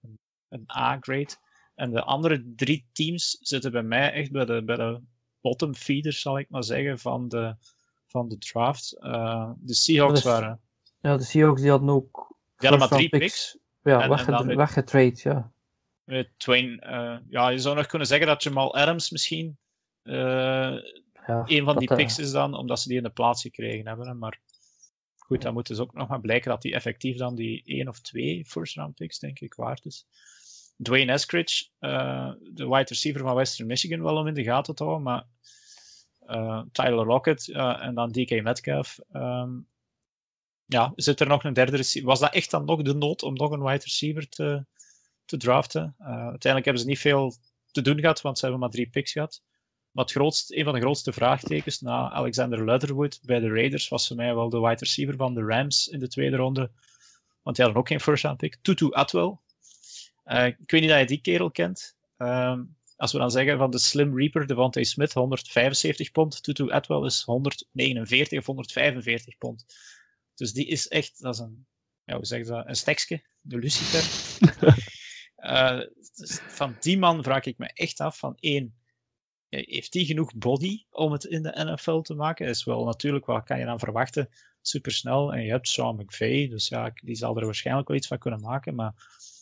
een 0.49 0.71
A-grade. 0.77 1.37
En 1.75 1.91
de 1.91 2.03
andere 2.03 2.53
drie 2.57 2.89
teams 2.93 3.39
zitten 3.41 3.73
bij 3.73 3.83
mij 3.83 4.13
echt 4.13 4.31
bij 4.31 4.45
de, 4.45 4.65
bij 4.65 4.77
de 4.77 5.01
bottom 5.41 5.75
feeders, 5.75 6.21
zal 6.21 6.39
ik 6.39 6.51
maar 6.51 6.65
zeggen, 6.65 6.99
van 6.99 7.29
de, 7.29 7.57
van 8.07 8.29
de 8.29 8.39
draft. 8.39 8.97
Uh, 9.01 9.51
de 9.57 9.75
Seahawks 9.75 10.23
waren 10.23 10.61
ja, 11.01 11.17
de 11.17 11.23
Seahawks 11.23 11.61
die 11.61 11.71
hadden 11.71 11.89
ook. 11.89 12.37
Die 12.57 12.69
hadden 12.69 12.89
maar 12.89 12.99
drie 12.99 13.09
picks. 13.09 13.59
Ja, 13.83 14.03
en, 14.03 14.09
weggetrade, 14.57 15.13
ja. 15.15 15.53
Twain, 16.37 16.83
uh, 16.87 17.17
ja, 17.29 17.49
je 17.49 17.59
zou 17.59 17.77
nog 17.77 17.87
kunnen 17.87 18.07
zeggen 18.07 18.27
dat 18.27 18.43
Jamal 18.43 18.77
Adams 18.77 19.11
misschien 19.11 19.59
uh, 20.03 20.15
ja, 21.27 21.43
een 21.45 21.65
van 21.65 21.79
die 21.79 21.89
eh, 21.89 21.97
picks 21.97 22.19
is 22.19 22.31
dan, 22.31 22.55
omdat 22.55 22.81
ze 22.81 22.89
die 22.89 22.97
in 22.97 23.03
de 23.03 23.11
plaats 23.11 23.43
gekregen 23.43 23.87
hebben. 23.87 24.19
Maar 24.19 24.41
goed, 25.17 25.43
dan 25.43 25.53
moet 25.53 25.67
dus 25.67 25.79
ook 25.79 25.95
nog 25.95 26.09
maar 26.09 26.21
blijken 26.21 26.51
dat 26.51 26.63
die 26.63 26.75
effectief 26.75 27.17
dan 27.17 27.35
die 27.35 27.63
één 27.65 27.89
of 27.89 28.01
twee 28.01 28.45
first 28.47 28.77
round 28.77 28.95
picks, 28.95 29.19
denk 29.19 29.41
ik, 29.41 29.55
waard 29.55 29.85
is. 29.85 30.07
Dwayne 30.83 31.13
Eskridge, 31.13 31.69
uh, 31.81 32.33
de 32.53 32.69
wide 32.69 32.89
receiver 32.89 33.21
van 33.21 33.35
Western 33.35 33.67
Michigan, 33.67 34.03
wel 34.03 34.17
om 34.17 34.27
in 34.27 34.35
de 34.35 34.43
gaten 34.43 34.75
te 34.75 34.85
houden, 34.85 35.05
maar 35.05 35.27
Tyler 36.73 37.07
Lockett 37.07 37.49
en 37.49 37.95
dan 37.95 38.13
DK 38.13 38.43
Metcalf. 38.43 38.99
Um, 39.13 39.69
ja, 40.71 40.93
zit 40.97 41.21
er 41.21 41.27
nog 41.27 41.45
een 41.45 41.53
derde 41.53 41.77
receiver? 41.77 42.11
Was 42.11 42.21
dat 42.21 42.35
echt 42.35 42.51
dan 42.51 42.65
nog 42.65 42.83
de 42.83 42.95
nood 42.95 43.23
om 43.23 43.35
nog 43.35 43.51
een 43.51 43.63
wide 43.63 43.85
receiver 43.85 44.29
te, 44.29 44.65
te 45.25 45.37
draften? 45.37 45.95
Uh, 46.01 46.07
uiteindelijk 46.07 46.65
hebben 46.65 46.83
ze 46.83 46.89
niet 46.89 46.99
veel 46.99 47.35
te 47.71 47.83
doen 47.83 48.01
gehad, 48.01 48.21
want 48.21 48.37
ze 48.37 48.43
hebben 48.43 48.61
maar 48.63 48.71
drie 48.71 48.89
picks 48.89 49.13
gehad. 49.13 49.43
Maar 49.91 50.05
het 50.05 50.13
grootste, 50.13 50.59
een 50.59 50.65
van 50.65 50.75
de 50.75 50.81
grootste 50.81 51.13
vraagtekens 51.13 51.81
na 51.81 52.11
Alexander 52.11 52.65
Leatherwood 52.65 53.19
bij 53.23 53.41
de 53.41 53.49
Raiders 53.49 53.89
was 53.89 54.07
voor 54.07 54.17
mij 54.17 54.35
wel 54.35 54.49
de 54.49 54.61
wide 54.61 54.77
receiver 54.79 55.17
van 55.17 55.35
de 55.35 55.43
Rams 55.45 55.89
in 55.89 55.99
de 55.99 56.09
tweede 56.09 56.37
ronde. 56.37 56.71
Want 57.43 57.57
die 57.57 57.65
hadden 57.65 57.83
ook 57.83 57.89
geen 57.89 58.01
first 58.01 58.23
round 58.23 58.39
pick. 58.39 58.57
Tutu 58.63 58.93
Atwell. 58.93 59.37
Uh, 60.27 60.47
ik 60.47 60.71
weet 60.71 60.81
niet 60.81 60.91
dat 60.91 60.99
je 60.99 61.07
die 61.07 61.21
kerel 61.21 61.51
kent. 61.51 61.97
Uh, 62.19 62.59
als 62.97 63.13
we 63.13 63.19
dan 63.19 63.31
zeggen 63.31 63.59
van 63.59 63.71
de 63.71 63.79
Slim 63.79 64.19
Reaper, 64.19 64.47
Devontae 64.47 64.85
Smith, 64.85 65.13
175 65.13 66.11
pond. 66.11 66.43
Tutu 66.43 66.71
Atwell 66.71 67.05
is 67.05 67.23
149 67.23 68.39
of 68.39 68.47
145 68.47 69.39
pond. 69.39 69.65
Dus 70.41 70.53
die 70.53 70.67
is 70.67 70.89
echt, 70.89 71.23
dat 71.23 71.35
is 71.35 71.41
een, 71.41 71.67
ja, 72.05 72.17
hoe 72.17 72.27
zeg 72.27 72.39
je 72.39 72.45
dat, 72.45 72.69
een 72.69 72.77
stekske, 72.77 73.25
de 73.41 73.59
Lucifer. 73.59 74.05
uh, 75.37 75.81
dus 76.17 76.39
van 76.39 76.77
die 76.81 76.99
man 76.99 77.23
vraag 77.23 77.45
ik 77.45 77.59
me 77.59 77.71
echt 77.73 78.01
af 78.01 78.19
van 78.19 78.37
één, 78.39 78.75
heeft 79.49 79.95
hij 79.95 80.05
genoeg 80.05 80.35
body 80.35 80.85
om 80.91 81.13
het 81.13 81.25
in 81.25 81.43
de 81.43 81.65
NFL 81.65 82.01
te 82.01 82.15
maken? 82.15 82.47
Is 82.47 82.65
wel 82.65 82.85
natuurlijk, 82.85 83.27
wat 83.27 83.45
kan 83.45 83.59
je 83.59 83.65
dan 83.65 83.79
verwachten? 83.79 84.29
Supersnel. 84.61 85.33
En 85.33 85.43
je 85.43 85.51
hebt 85.51 85.69
Sean 85.69 85.97
McVay, 85.97 86.49
dus 86.49 86.69
ja, 86.69 86.93
die 86.95 87.15
zal 87.15 87.37
er 87.37 87.45
waarschijnlijk 87.45 87.89
wel 87.89 87.97
iets 87.97 88.07
van 88.07 88.19
kunnen 88.19 88.41
maken. 88.41 88.75
Maar 88.75 88.95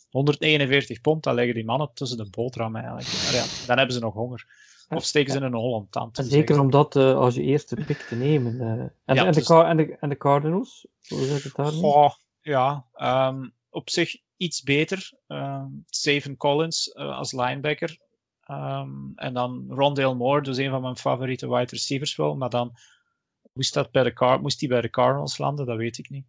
149 0.09 1.01
pond, 1.01 1.23
dan 1.23 1.35
leggen 1.35 1.53
die 1.53 1.65
mannen 1.65 1.93
tussen 1.93 2.17
de 2.17 2.29
boterham 2.29 2.75
eigenlijk. 2.75 3.07
Maar 3.07 3.33
ja, 3.33 3.45
dan 3.65 3.77
hebben 3.77 3.95
ze 3.95 4.01
nog 4.01 4.13
honger. 4.13 4.47
Of 4.89 5.03
steken 5.03 5.31
ze 5.31 5.37
in 5.37 5.43
een 5.43 5.53
Holland 5.53 5.91
tand. 5.91 6.19
Zeker 6.21 6.59
omdat 6.59 6.95
uh, 6.95 7.15
als 7.15 7.35
je 7.35 7.41
eerste 7.41 7.75
pick 7.75 7.97
te 7.97 8.15
nemen. 8.15 8.53
Uh, 8.53 8.69
en, 8.69 8.91
ja, 9.05 9.25
en, 9.25 9.31
dus... 9.31 9.47
de 9.47 9.63
en, 9.63 9.77
de, 9.77 9.97
en 9.99 10.09
de 10.09 10.17
Cardinals, 10.17 10.87
hoe 11.07 11.25
zit 11.25 11.43
het 11.43 11.55
daar? 11.55 11.73
Oh, 11.73 12.11
ja, 12.41 12.85
um, 13.29 13.53
op 13.69 13.89
zich 13.89 14.17
iets 14.37 14.63
beter. 14.63 15.11
Um, 15.27 15.83
Steven 15.89 16.37
Collins 16.37 16.91
uh, 16.93 17.17
als 17.17 17.31
linebacker. 17.31 17.97
Ehm, 18.41 18.91
en 19.15 19.33
dan 19.33 19.65
Rondale 19.69 20.15
Moore, 20.15 20.41
dus 20.41 20.57
een 20.57 20.69
van 20.69 20.81
mijn 20.81 20.97
favoriete 20.97 21.49
wide 21.49 21.71
receivers 21.71 22.15
wel. 22.15 22.35
Maar 22.35 22.49
dan 22.49 22.71
moest, 23.53 23.73
dat 23.73 23.91
bij 23.91 24.03
de 24.03 24.13
Car 24.13 24.41
moest 24.41 24.59
hij 24.59 24.69
bij 24.69 24.81
de 24.81 24.89
Cardinals 24.89 25.37
landen, 25.37 25.65
dat 25.65 25.77
weet 25.77 25.97
ik 25.97 26.09
niet. 26.09 26.25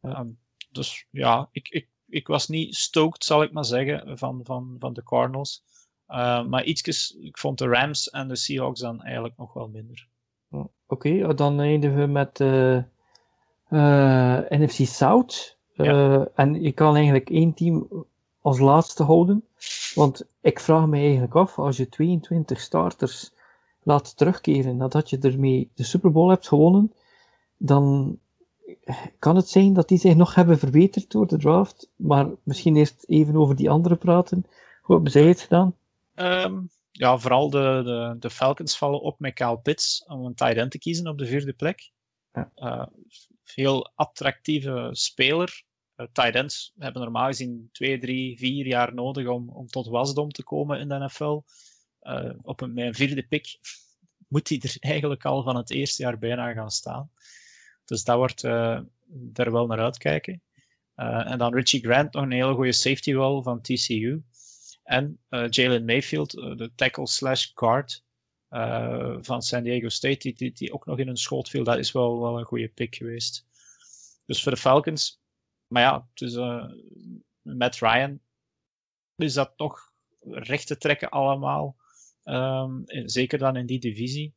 Ehm, 0.00 0.28
dus 0.70 1.06
ja, 1.10 1.48
ik, 1.52 1.68
ik, 1.68 1.88
ik 2.08 2.26
was 2.26 2.48
niet 2.48 2.74
stoked, 2.74 3.24
zal 3.24 3.42
ik 3.42 3.52
maar 3.52 3.64
zeggen, 3.64 4.18
van, 4.18 4.40
van, 4.44 4.76
van 4.78 4.92
de 4.92 5.02
Cardinals. 5.02 5.62
Uh, 6.14 6.44
maar 6.44 6.64
ietsjes, 6.64 7.16
ik 7.20 7.38
vond 7.38 7.58
de 7.58 7.68
Rams 7.68 8.10
en 8.10 8.28
de 8.28 8.36
Seahawks 8.36 8.80
dan 8.80 9.02
eigenlijk 9.02 9.36
nog 9.36 9.52
wel 9.52 9.68
minder. 9.68 10.08
Oké, 10.86 11.34
dan 11.34 11.60
eindigen 11.60 11.98
we 11.98 12.06
met 12.06 12.40
uh, 12.40 12.76
uh, 13.70 14.38
NFC 14.48 14.86
South. 14.86 15.58
Ja. 15.72 16.28
En 16.34 16.62
je 16.62 16.72
kan 16.72 16.94
eigenlijk 16.94 17.30
één 17.30 17.54
team 17.54 17.88
als 18.40 18.58
laatste 18.58 19.02
houden. 19.02 19.44
Want 19.94 20.26
ik 20.40 20.60
vraag 20.60 20.86
me 20.86 20.96
eigenlijk 20.96 21.34
af, 21.34 21.58
als 21.58 21.76
je 21.76 21.88
22 21.88 22.60
starters 22.60 23.32
laat 23.82 24.16
terugkeren 24.16 24.76
nadat 24.76 25.10
je 25.10 25.18
ermee 25.18 25.70
de 25.74 25.84
Super 25.84 26.12
Bowl 26.12 26.28
hebt 26.28 26.48
gewonnen, 26.48 26.92
dan 27.56 28.18
kan 29.18 29.36
het 29.36 29.48
zijn 29.48 29.72
dat 29.72 29.88
die 29.88 29.98
zich 29.98 30.14
nog 30.14 30.34
hebben 30.34 30.58
verbeterd 30.58 31.10
door 31.10 31.26
de 31.26 31.38
draft. 31.38 31.90
Maar 31.96 32.30
misschien 32.42 32.76
eerst 32.76 33.04
even 33.06 33.36
over 33.36 33.56
die 33.56 33.70
andere 33.70 33.96
praten. 33.96 34.46
Hoe 34.82 34.94
hebben 34.94 35.12
zij 35.12 35.26
het 35.26 35.40
gedaan? 35.40 35.74
Um, 36.14 36.68
ja, 36.90 37.18
vooral 37.18 37.50
de, 37.50 37.82
de, 37.84 38.16
de, 38.18 38.30
Falcons 38.30 38.78
vallen 38.78 39.00
op 39.00 39.20
met 39.20 39.34
Kyle 39.34 39.58
Pitts 39.58 40.04
om 40.06 40.24
een 40.24 40.34
tight 40.34 40.56
end 40.56 40.70
te 40.70 40.78
kiezen 40.78 41.06
op 41.06 41.18
de 41.18 41.26
vierde 41.26 41.52
plek. 41.52 41.92
Ja. 42.32 42.50
Uh, 42.56 42.86
veel 43.42 43.92
attractieve 43.94 44.88
speler. 44.92 45.64
Uh, 45.96 46.06
tight 46.12 46.34
ends 46.34 46.72
hebben 46.78 47.02
normaal 47.02 47.26
gezien 47.26 47.68
twee, 47.72 47.98
drie, 47.98 48.38
vier 48.38 48.66
jaar 48.66 48.94
nodig 48.94 49.26
om, 49.26 49.48
om 49.48 49.66
tot 49.66 49.86
wasdom 49.86 50.30
te 50.30 50.42
komen 50.42 50.80
in 50.80 50.88
de 50.88 50.98
NFL. 50.98 51.40
Uh, 52.02 52.30
op 52.42 52.60
een, 52.60 52.78
een 52.78 52.94
vierde 52.94 53.26
pick 53.26 53.58
moet 54.28 54.48
hij 54.48 54.58
er 54.62 54.76
eigenlijk 54.78 55.24
al 55.24 55.42
van 55.42 55.56
het 55.56 55.70
eerste 55.70 56.02
jaar 56.02 56.18
bijna 56.18 56.52
gaan 56.52 56.70
staan. 56.70 57.10
Dus 57.84 58.04
dat 58.04 58.16
wordt 58.16 58.42
uh, 58.42 58.80
daar 59.06 59.52
wel 59.52 59.66
naar 59.66 59.80
uitkijken. 59.80 60.42
En 60.94 61.38
dan 61.38 61.54
Richie 61.54 61.80
Grant, 61.80 62.12
nog 62.12 62.22
een 62.22 62.32
hele 62.32 62.54
goede 62.54 62.72
safety 62.72 63.14
wel 63.14 63.42
van 63.42 63.60
TCU. 63.60 64.22
En 64.84 65.18
uh, 65.30 65.48
Jalen 65.48 65.84
Mayfield, 65.84 66.30
de 66.30 66.70
tackle 66.74 67.06
slash 67.06 67.50
guard 67.54 68.02
van 69.20 69.42
San 69.42 69.62
Diego 69.62 69.88
State, 69.88 70.32
die, 70.32 70.72
ook 70.72 70.86
nog 70.86 70.98
in 70.98 71.08
een 71.08 71.16
schot 71.16 71.48
viel. 71.48 71.64
Dat 71.64 71.78
is 71.78 71.92
wel, 71.92 72.20
wel 72.20 72.38
een 72.38 72.44
goede 72.44 72.68
pick 72.68 72.94
geweest. 72.94 73.46
Dus 74.26 74.42
voor 74.42 74.52
de 74.52 74.58
Falcons, 74.58 75.20
maar 75.66 75.82
ja, 75.82 76.08
dus, 76.14 76.34
Matt 77.42 77.78
Ryan 77.78 78.20
is 79.16 79.32
dat 79.32 79.52
toch 79.56 79.92
recht 80.20 80.66
te 80.66 80.76
trekken 80.76 81.10
allemaal. 81.10 81.76
Um, 82.24 82.82
zeker 82.86 83.38
dan 83.38 83.56
in 83.56 83.66
die 83.66 83.78
divisie. 83.78 84.34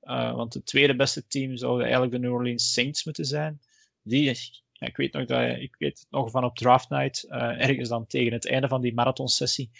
Want 0.00 0.54
het 0.54 0.66
tweede 0.66 0.96
beste 0.96 1.26
team 1.26 1.56
zou 1.56 1.82
eigenlijk 1.82 2.12
de 2.12 2.18
New 2.18 2.32
Orleans 2.32 2.72
Saints 2.72 3.04
moeten 3.04 3.24
zijn. 3.24 3.60
Die, 4.02 4.62
ja, 4.78 4.86
ik 4.86 4.96
weet 4.96 5.12
nog 5.12 5.24
dat 5.24 5.58
ik 5.58 5.76
weet 5.78 6.06
nog 6.10 6.30
van 6.30 6.44
op 6.44 6.56
draft 6.56 6.88
night, 6.88 7.24
uh, 7.28 7.60
ergens 7.68 7.88
dan 7.88 8.06
tegen 8.06 8.32
het 8.32 8.46
einde 8.46 8.68
van 8.68 8.80
die 8.80 8.94
marathonsessie, 8.94 9.70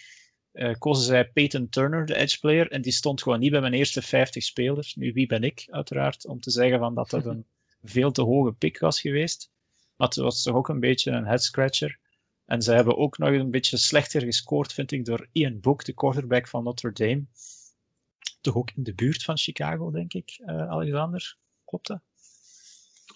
uh, 0.53 0.73
kozen 0.77 1.03
zij 1.03 1.29
Peyton 1.29 1.69
Turner, 1.69 2.05
de 2.05 2.15
edge 2.15 2.39
player, 2.39 2.71
en 2.71 2.81
die 2.81 2.91
stond 2.91 3.23
gewoon 3.23 3.39
niet 3.39 3.51
bij 3.51 3.61
mijn 3.61 3.73
eerste 3.73 4.01
50 4.01 4.43
spelers. 4.43 4.95
Nu, 4.95 5.13
wie 5.13 5.27
ben 5.27 5.43
ik, 5.43 5.67
uiteraard, 5.69 6.25
om 6.25 6.39
te 6.39 6.51
zeggen 6.51 6.79
van 6.79 6.95
dat 6.95 7.09
dat 7.09 7.25
een 7.25 7.45
veel 7.83 8.11
te 8.11 8.21
hoge 8.21 8.53
pick 8.53 8.79
was 8.79 9.01
geweest. 9.01 9.51
Maar 9.95 10.07
het 10.07 10.17
was 10.17 10.43
toch 10.43 10.55
ook 10.55 10.69
een 10.69 10.79
beetje 10.79 11.11
een 11.11 11.25
head 11.25 11.43
scratcher. 11.43 11.99
En 12.45 12.61
ze 12.61 12.73
hebben 12.73 12.97
ook 12.97 13.17
nog 13.17 13.29
een 13.29 13.51
beetje 13.51 13.77
slechter 13.77 14.21
gescoord, 14.21 14.73
vind 14.73 14.91
ik, 14.91 15.05
door 15.05 15.27
Ian 15.31 15.59
Book, 15.59 15.85
de 15.85 15.93
quarterback 15.93 16.47
van 16.47 16.63
Notre 16.63 16.91
Dame 16.91 17.25
toch 18.45 18.55
ook 18.55 18.71
in 18.75 18.83
de 18.83 18.93
buurt 18.93 19.23
van 19.23 19.37
Chicago, 19.37 19.91
denk 19.91 20.13
ik, 20.13 20.39
uh, 20.45 20.69
Alexander. 20.69 21.37
Klopt 21.65 21.87
dat? 21.87 22.01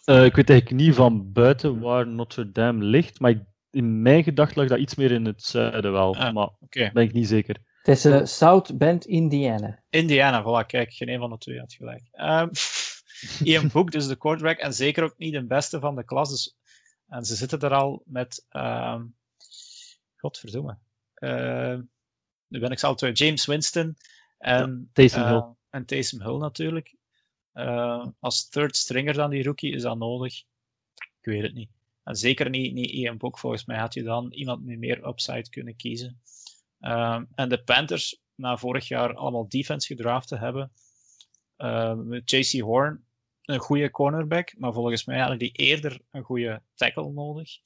Uh, 0.10 0.26
ik 0.26 0.36
weet 0.36 0.50
eigenlijk 0.50 0.82
niet 0.82 0.96
van 0.96 1.32
buiten 1.32 1.80
waar 1.80 2.08
Notre 2.08 2.52
Dame 2.52 2.84
ligt, 2.84 3.20
maar 3.20 3.46
in 3.70 4.02
mijn 4.02 4.24
gedacht 4.24 4.56
lag 4.56 4.68
dat 4.68 4.80
iets 4.80 4.96
meer 4.96 5.12
in 5.12 5.26
het 5.26 5.44
zuiden 5.44 5.92
wel. 5.92 6.16
Ah, 6.16 6.34
maar 6.34 6.50
okay. 6.60 6.92
ben 6.92 7.04
ik 7.04 7.14
niet 7.14 7.28
zeker. 7.28 7.58
Het 7.82 7.98
is 7.98 8.06
uh, 8.06 8.26
South 8.26 8.78
Bend, 8.78 9.06
Indiana. 9.06 9.84
Indiana, 9.90 10.42
voilà, 10.42 10.66
kijk, 10.66 10.94
geen 10.94 11.10
een 11.10 11.20
van 11.20 11.30
de 11.30 11.38
twee 11.38 11.60
had 11.60 11.74
gelijk. 11.74 12.04
Um, 12.14 12.50
Ian 13.48 13.70
Book, 13.74 13.92
dus 13.92 14.08
de 14.08 14.16
quarterback, 14.16 14.58
en 14.58 14.74
zeker 14.74 15.04
ook 15.04 15.18
niet 15.18 15.34
de 15.34 15.46
beste 15.46 15.80
van 15.80 15.96
de 15.96 16.06
klas. 16.06 16.30
Dus, 16.30 16.58
en 17.08 17.26
ze 17.26 17.36
zitten 17.36 17.60
er 17.60 17.74
al 17.74 18.04
met, 18.06 18.46
um, 18.52 19.16
godverdomme, 20.16 20.78
uh, 21.16 21.78
nu 22.48 22.60
ben 22.60 22.72
ik 22.72 22.80
zelf 22.80 23.18
James 23.18 23.46
Winston, 23.46 23.98
en, 24.38 24.70
ja, 24.70 24.90
Taysom 24.94 25.24
Hill. 25.24 25.36
Uh, 25.36 25.50
en 25.70 25.86
Taysom 25.86 26.22
Hill 26.22 26.38
natuurlijk. 26.38 26.96
Uh, 27.60 28.08
als 28.20 28.50
third 28.50 28.76
stringer 28.76 29.14
dan 29.14 29.30
die 29.30 29.44
rookie, 29.44 29.74
is 29.74 29.82
dat 29.82 29.98
nodig? 29.98 30.44
Ik 30.96 31.26
weet 31.26 31.42
het 31.42 31.54
niet. 31.54 31.70
En 32.04 32.16
zeker 32.16 32.50
niet, 32.50 32.74
niet 32.74 32.90
Ian 32.90 33.18
Book. 33.18 33.40
Volgens 33.40 33.66
mij 33.66 33.78
had 33.78 33.94
je 33.94 34.04
dan 34.04 34.32
iemand 34.32 34.66
met 34.66 34.80
meer 34.80 35.08
upside 35.08 35.50
kunnen 35.50 35.76
kiezen. 35.76 36.22
Uh, 36.80 37.22
en 37.36 37.50
de 37.50 37.64
Panthers, 37.64 38.22
na 38.36 38.58
vorig 38.58 38.88
jaar 38.88 39.14
allemaal 39.14 39.50
defense 39.50 39.88
gedraft 39.88 40.28
te 40.28 40.38
hebben, 40.38 40.72
met 42.08 42.32
JC 42.32 42.62
Horn, 42.62 43.04
een 43.42 43.60
goede 43.60 43.92
cornerback, 43.92 44.54
maar 44.58 44.74
volgens 44.74 45.06
mij 45.06 45.20
hadden 45.20 45.38
die 45.38 45.52
eerder 45.52 46.02
een 46.12 46.24
goede 46.24 46.62
tackle 46.76 47.12
nodig. 47.12 47.58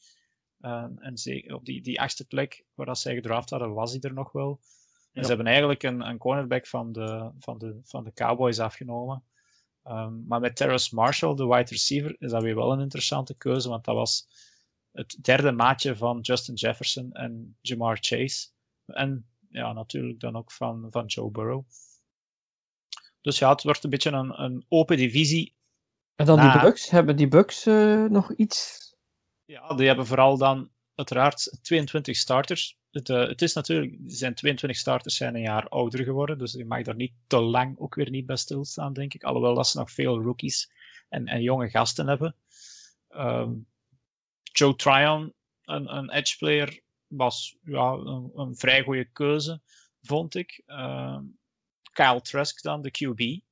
en 0.59 1.11
zeker 1.13 1.55
op 1.55 1.65
die, 1.65 1.81
die 1.81 2.01
achtste 2.01 2.25
plek 2.25 2.65
waar 2.73 2.85
dat 2.85 2.99
zij 2.99 3.13
gedraft 3.13 3.49
hadden, 3.49 3.73
was 3.73 3.91
hij 3.91 4.01
er 4.01 4.13
nog 4.13 4.31
wel. 4.31 4.59
En 5.13 5.21
ze 5.21 5.27
hebben 5.27 5.47
eigenlijk 5.47 5.83
een, 5.83 6.07
een 6.07 6.17
cornerback 6.17 6.67
van 6.67 6.91
de, 6.91 7.31
van, 7.39 7.57
de, 7.57 7.79
van 7.83 8.03
de 8.03 8.13
Cowboys 8.13 8.59
afgenomen. 8.59 9.23
Um, 9.87 10.25
maar 10.27 10.39
met 10.39 10.55
Terrace 10.55 10.95
Marshall, 10.95 11.35
de 11.35 11.47
wide 11.47 11.69
receiver, 11.69 12.15
is 12.19 12.31
dat 12.31 12.41
weer 12.41 12.55
wel 12.55 12.71
een 12.71 12.79
interessante 12.79 13.33
keuze, 13.33 13.69
want 13.69 13.85
dat 13.85 13.95
was 13.95 14.27
het 14.91 15.17
derde 15.21 15.51
maatje 15.51 15.95
van 15.95 16.19
Justin 16.19 16.55
Jefferson 16.55 17.11
en 17.11 17.57
Jamar 17.61 17.97
Chase. 18.01 18.47
En 18.85 19.25
ja, 19.49 19.73
natuurlijk 19.73 20.19
dan 20.19 20.35
ook 20.35 20.51
van, 20.51 20.87
van 20.89 21.05
Joe 21.05 21.31
Burrow. 21.31 21.65
Dus 23.21 23.39
ja, 23.39 23.49
het 23.49 23.63
wordt 23.63 23.83
een 23.83 23.89
beetje 23.89 24.11
een, 24.11 24.41
een 24.41 24.65
open 24.67 24.97
divisie. 24.97 25.55
En 26.15 26.25
dan 26.25 26.39
die 26.39 26.61
Bucks, 26.61 26.89
hebben 26.89 27.15
die 27.15 27.27
Bucks 27.27 27.67
uh, 27.67 28.05
nog 28.05 28.33
iets? 28.33 28.81
Ja, 29.45 29.75
die 29.75 29.87
hebben 29.87 30.05
vooral 30.05 30.37
dan 30.37 30.71
uiteraard 30.95 31.57
22 31.61 32.15
starters 32.15 32.77
het, 32.93 33.09
uh, 33.09 33.27
het 33.27 33.41
is 33.41 33.53
natuurlijk, 33.53 33.95
zijn 34.05 34.33
22 34.33 34.79
starters 34.79 35.15
zijn 35.15 35.35
een 35.35 35.41
jaar 35.41 35.69
ouder 35.69 36.03
geworden, 36.03 36.37
dus 36.37 36.51
je 36.51 36.65
mag 36.65 36.81
daar 36.81 36.95
niet 36.95 37.13
te 37.27 37.41
lang 37.41 37.77
ook 37.79 37.95
weer 37.95 38.09
niet 38.09 38.25
bij 38.25 38.35
stilstaan, 38.35 38.93
denk 38.93 39.13
ik. 39.13 39.23
Alhoewel 39.23 39.55
dat 39.55 39.67
ze 39.67 39.77
nog 39.77 39.91
veel 39.91 40.21
rookies 40.21 40.71
en, 41.09 41.25
en 41.25 41.41
jonge 41.41 41.69
gasten 41.69 42.07
hebben. 42.07 42.35
Um, 43.09 43.67
Joe 44.43 44.75
Tryon, 44.75 45.33
een, 45.63 45.95
een 45.95 46.11
edge 46.11 46.37
player, 46.37 46.81
was 47.07 47.57
ja, 47.63 47.91
een, 47.91 48.31
een 48.35 48.55
vrij 48.55 48.83
goede 48.83 49.05
keuze, 49.05 49.61
vond 50.01 50.35
ik. 50.35 50.63
Um, 50.65 51.37
Kyle 51.91 52.21
Trask 52.21 52.61
dan, 52.61 52.81
de 52.81 52.91
QB. 52.91 53.45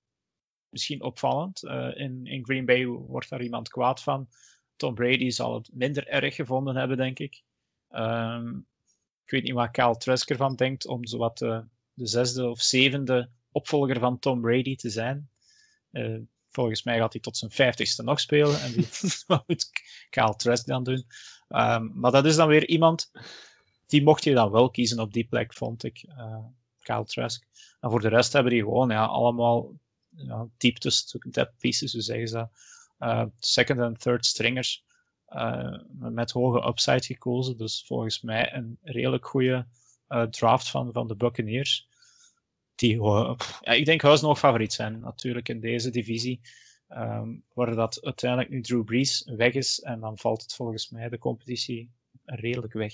Misschien 0.69 1.01
opvallend. 1.01 1.63
Uh, 1.63 1.97
in, 1.97 2.25
in 2.25 2.45
Green 2.45 2.65
Bay 2.65 2.85
wordt 2.85 3.29
daar 3.29 3.41
iemand 3.41 3.69
kwaad 3.69 4.01
van. 4.01 4.29
Tom 4.82 4.93
Brady 4.93 5.29
zal 5.29 5.53
het 5.53 5.69
minder 5.73 6.07
erg 6.07 6.36
gevonden 6.36 6.75
hebben, 6.75 6.97
denk 6.97 7.19
ik. 7.19 7.41
Um, 7.91 8.65
ik 9.23 9.32
weet 9.32 9.43
niet 9.43 9.53
wat 9.53 9.71
Kyle 9.71 9.97
Trask 9.97 10.29
ervan 10.29 10.55
denkt 10.55 10.88
om 10.88 11.05
zowat 11.05 11.38
de, 11.38 11.63
de 11.93 12.07
zesde 12.07 12.49
of 12.49 12.61
zevende 12.61 13.29
opvolger 13.51 13.99
van 13.99 14.19
Tom 14.19 14.41
Brady 14.41 14.75
te 14.75 14.89
zijn. 14.89 15.29
Uh, 15.91 16.19
volgens 16.49 16.84
mij 16.84 16.97
gaat 16.97 17.13
hij 17.13 17.21
tot 17.21 17.38
zijn 17.38 17.51
vijftigste 17.51 18.03
nog 18.03 18.19
spelen. 18.19 18.61
En 18.61 18.73
wat 19.27 19.47
moet 19.47 19.69
Kyle 20.09 20.36
Trask 20.36 20.65
dan 20.65 20.84
doen? 20.84 21.05
Um, 21.49 21.91
maar 21.95 22.11
dat 22.11 22.25
is 22.25 22.36
dan 22.36 22.47
weer 22.47 22.67
iemand, 22.67 23.11
die 23.88 24.03
mocht 24.03 24.23
je 24.23 24.34
dan 24.34 24.51
wel 24.51 24.69
kiezen 24.69 24.99
op 24.99 25.13
die 25.13 25.27
plek, 25.27 25.53
vond 25.53 25.84
ik. 25.84 26.03
Uh, 26.07 26.45
Kyle 26.79 27.05
Trask. 27.05 27.43
En 27.79 27.89
voor 27.89 28.01
de 28.01 28.09
rest 28.09 28.34
hebben 28.34 28.51
die 28.51 28.63
gewoon 28.63 28.89
ja, 28.89 29.05
allemaal 29.05 29.73
ja, 30.09 30.47
dieptes, 30.57 31.15
depth 31.29 31.57
pieces, 31.57 31.93
hoe 31.93 32.01
zeggen 32.01 32.27
ze 32.27 32.34
dat? 32.34 32.51
Uh, 33.04 33.26
second 33.39 33.80
en 33.80 33.97
third 33.97 34.26
stringers. 34.26 34.84
Uh, 35.30 35.80
met 35.89 36.32
hoge 36.32 36.68
upside 36.68 37.04
gekozen. 37.04 37.58
Dus 37.58 37.84
volgens 37.88 38.22
mij 38.22 38.54
een 38.54 38.78
redelijk 38.82 39.28
goede 39.28 39.66
uh, 40.10 40.24
draft 40.24 40.70
van, 40.70 40.91
van 40.91 41.08
de 41.08 41.16
Buccaneers. 41.16 41.89
Die, 42.76 42.95
uh, 42.95 43.34
ja, 43.62 43.72
ik 43.72 43.86
denk 43.86 44.02
nog 44.02 44.39
favoriet 44.39 44.74
zijn, 44.74 44.99
natuurlijk, 44.99 45.49
in 45.49 45.60
deze 45.60 45.89
divisie. 45.89 46.41
Um, 46.89 47.43
waar 47.54 47.76
dat 47.76 48.04
uiteindelijk 48.04 48.49
nu 48.49 48.62
Drew 48.62 48.84
Brees 48.84 49.32
weg 49.36 49.54
is. 49.54 49.80
En 49.80 49.99
dan 49.99 50.18
valt 50.18 50.41
het 50.41 50.54
volgens 50.54 50.89
mij 50.89 51.10
de 51.10 51.18
competitie 51.18 51.91
redelijk 52.26 52.74
weg. 52.74 52.93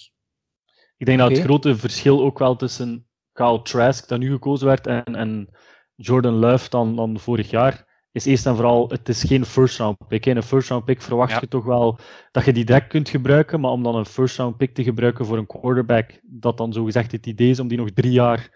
Ik 0.98 1.06
denk 1.06 1.20
okay. 1.20 1.30
dat 1.30 1.38
het 1.38 1.48
grote 1.48 1.76
verschil 1.76 2.22
ook 2.22 2.40
wel 2.40 2.56
tussen 2.56 3.08
Kyle 3.32 3.62
Trask, 3.62 4.08
dat 4.08 4.20
nu 4.20 4.32
gekozen 4.32 4.68
werd, 4.68 4.88
en, 4.88 5.16
en 5.16 5.50
Jordan 5.96 6.34
Love 6.34 6.70
dan, 6.70 6.96
dan 6.96 7.20
vorig 7.20 7.50
jaar 7.50 7.87
is 8.18 8.26
eerst 8.26 8.46
en 8.46 8.56
vooral, 8.56 8.90
het 8.90 9.10
is 9.10 9.24
geen 9.24 9.46
first 9.46 9.78
round 9.78 10.08
pick. 10.08 10.26
In 10.26 10.36
een 10.38 10.44
first 10.44 10.70
round 10.70 10.86
pick 10.86 11.02
verwacht 11.02 11.40
je 11.40 11.48
toch 11.48 11.66
wel 11.66 12.00
dat 12.32 12.46
je 12.46 12.54
die 12.54 12.66
direct 12.66 12.88
kunt 12.88 13.10
gebruiken, 13.10 13.60
maar 13.60 13.72
om 13.72 13.84
dan 13.84 13.96
een 13.96 14.06
first 14.06 14.38
round 14.38 14.58
pick 14.58 14.74
te 14.74 14.84
gebruiken 14.84 15.26
voor 15.26 15.38
een 15.38 15.46
quarterback, 15.46 16.20
dat 16.24 16.58
dan 16.58 16.74
zogezegd 16.74 17.12
het 17.12 17.26
idee 17.26 17.50
is 17.50 17.60
om 17.60 17.68
die 17.68 17.78
nog 17.78 17.92
drie 17.92 18.12
jaar 18.12 18.50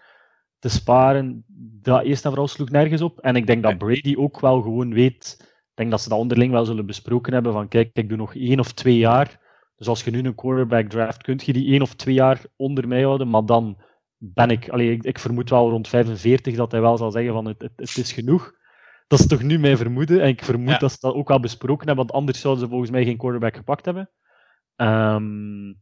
te 0.58 0.68
sparen, 0.68 1.44
dat 1.82 2.02
eerst 2.02 2.24
en 2.24 2.30
vooral 2.30 2.48
sloeg 2.48 2.70
nergens 2.70 3.02
op. 3.02 3.20
En 3.20 3.36
ik 3.36 3.46
denk 3.46 3.62
dat 3.62 3.78
Brady 3.78 4.14
ook 4.16 4.40
wel 4.40 4.62
gewoon 4.62 4.94
weet, 4.94 5.36
ik 5.40 5.74
denk 5.74 5.90
dat 5.90 6.00
ze 6.00 6.08
dat 6.08 6.18
onderling 6.18 6.52
wel 6.52 6.64
zullen 6.64 6.86
besproken 6.86 7.32
hebben, 7.32 7.52
van 7.52 7.68
kijk, 7.68 7.90
ik 7.92 8.08
doe 8.08 8.18
nog 8.18 8.34
één 8.34 8.60
of 8.60 8.72
twee 8.72 8.96
jaar. 8.96 9.40
Dus 9.76 9.88
als 9.88 10.04
je 10.04 10.10
nu 10.10 10.22
een 10.22 10.34
quarterback 10.34 10.88
draft, 10.88 11.22
kun 11.22 11.40
je 11.44 11.52
die 11.52 11.70
één 11.70 11.82
of 11.82 11.94
twee 11.94 12.14
jaar 12.14 12.40
onder 12.56 12.88
mij 12.88 13.02
houden, 13.02 13.28
maar 13.28 13.46
dan 13.46 13.82
ben 14.16 14.50
ik, 14.50 14.68
allee, 14.68 14.90
ik, 14.90 15.02
ik 15.02 15.18
vermoed 15.18 15.50
wel 15.50 15.70
rond 15.70 15.88
45 15.88 16.56
dat 16.56 16.72
hij 16.72 16.80
wel 16.80 16.96
zal 16.96 17.10
zeggen 17.10 17.32
van 17.32 17.46
het, 17.46 17.62
het, 17.62 17.72
het 17.76 17.96
is 17.96 18.12
genoeg. 18.12 18.60
Dat 19.12 19.20
is 19.20 19.26
toch 19.26 19.42
nu 19.42 19.58
mijn 19.58 19.76
vermoeden. 19.76 20.20
En 20.20 20.28
ik 20.28 20.44
vermoed 20.44 20.80
dat 20.80 20.92
ze 20.92 20.98
dat 21.00 21.14
ook 21.14 21.28
wel 21.28 21.40
besproken 21.40 21.86
hebben, 21.86 22.04
want 22.04 22.12
anders 22.16 22.40
zouden 22.40 22.64
ze 22.64 22.68
volgens 22.68 22.90
mij 22.90 23.04
geen 23.04 23.16
quarterback 23.16 23.56
gepakt 23.56 23.84
hebben. 23.84 24.10
Um, 24.76 25.80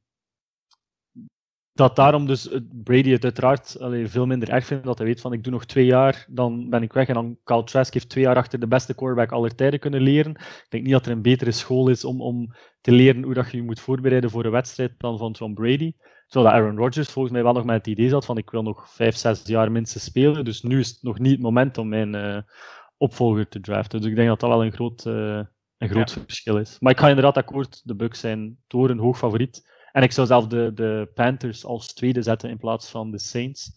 dat 1.72 1.96
daarom 1.96 2.26
dus 2.26 2.48
Brady 2.84 3.10
het 3.10 3.24
uiteraard 3.24 3.80
allee, 3.80 4.08
veel 4.08 4.26
minder 4.26 4.48
erg 4.48 4.66
vindt. 4.66 4.84
Dat 4.84 4.98
hij 4.98 5.06
weet 5.06 5.20
van 5.20 5.32
ik 5.32 5.42
doe 5.42 5.52
nog 5.52 5.64
twee 5.64 5.84
jaar, 5.84 6.26
dan 6.28 6.70
ben 6.70 6.82
ik 6.82 6.92
weg. 6.92 7.08
En 7.08 7.14
dan 7.14 7.38
Kyle 7.44 7.64
Trask 7.64 7.94
heeft 7.94 8.08
twee 8.08 8.24
jaar 8.24 8.36
achter 8.36 8.60
de 8.60 8.66
beste 8.66 8.94
quarterback 8.94 9.32
aller 9.32 9.54
tijden 9.54 9.80
kunnen 9.80 10.00
leren. 10.00 10.32
Ik 10.34 10.66
denk 10.68 10.84
niet 10.84 10.92
dat 10.92 11.06
er 11.06 11.12
een 11.12 11.22
betere 11.22 11.52
school 11.52 11.88
is 11.88 12.04
om, 12.04 12.20
om 12.20 12.54
te 12.80 12.92
leren 12.92 13.22
hoe 13.22 13.34
dat 13.34 13.50
je 13.50 13.56
je 13.56 13.62
moet 13.62 13.80
voorbereiden 13.80 14.30
voor 14.30 14.44
een 14.44 14.50
wedstrijd 14.50 14.92
dan 14.96 15.18
van 15.18 15.32
Tom 15.32 15.54
Brady. 15.54 15.92
Zodat 16.26 16.52
Aaron 16.52 16.76
Rodgers 16.76 17.10
volgens 17.10 17.34
mij 17.34 17.42
wel 17.42 17.52
nog 17.52 17.64
met 17.64 17.76
het 17.76 17.86
idee 17.86 18.08
zat 18.08 18.24
van 18.24 18.38
ik 18.38 18.50
wil 18.50 18.62
nog 18.62 18.90
vijf, 18.94 19.16
zes 19.16 19.42
jaar 19.44 19.72
minstens 19.72 20.04
spelen. 20.04 20.44
Dus 20.44 20.62
nu 20.62 20.78
is 20.78 20.88
het 20.88 21.02
nog 21.02 21.18
niet 21.18 21.32
het 21.32 21.40
moment 21.40 21.78
om 21.78 21.88
mijn 21.88 22.14
uh, 22.14 22.40
opvolger 23.00 23.48
te 23.48 23.60
draften. 23.60 24.00
Dus 24.00 24.10
ik 24.10 24.16
denk 24.16 24.28
dat 24.28 24.40
dat 24.40 24.48
wel 24.50 24.64
een 24.64 24.72
groot, 24.72 25.04
uh, 25.06 25.42
een 25.78 25.88
groot 25.88 26.12
ja. 26.12 26.20
verschil 26.20 26.58
is. 26.58 26.76
Maar 26.80 26.92
ik 26.92 26.98
ga 26.98 27.08
inderdaad 27.08 27.36
akkoord, 27.36 27.80
de 27.84 27.94
Bucks 27.94 28.20
zijn 28.20 28.58
door 28.66 28.90
een 28.90 28.98
hoog 28.98 29.18
favoriet. 29.18 29.68
En 29.92 30.02
ik 30.02 30.12
zou 30.12 30.26
zelf 30.26 30.46
de, 30.46 30.72
de 30.74 31.10
Panthers 31.14 31.64
als 31.64 31.94
tweede 31.94 32.22
zetten 32.22 32.50
in 32.50 32.58
plaats 32.58 32.90
van 32.90 33.10
de 33.10 33.18
Saints. 33.18 33.70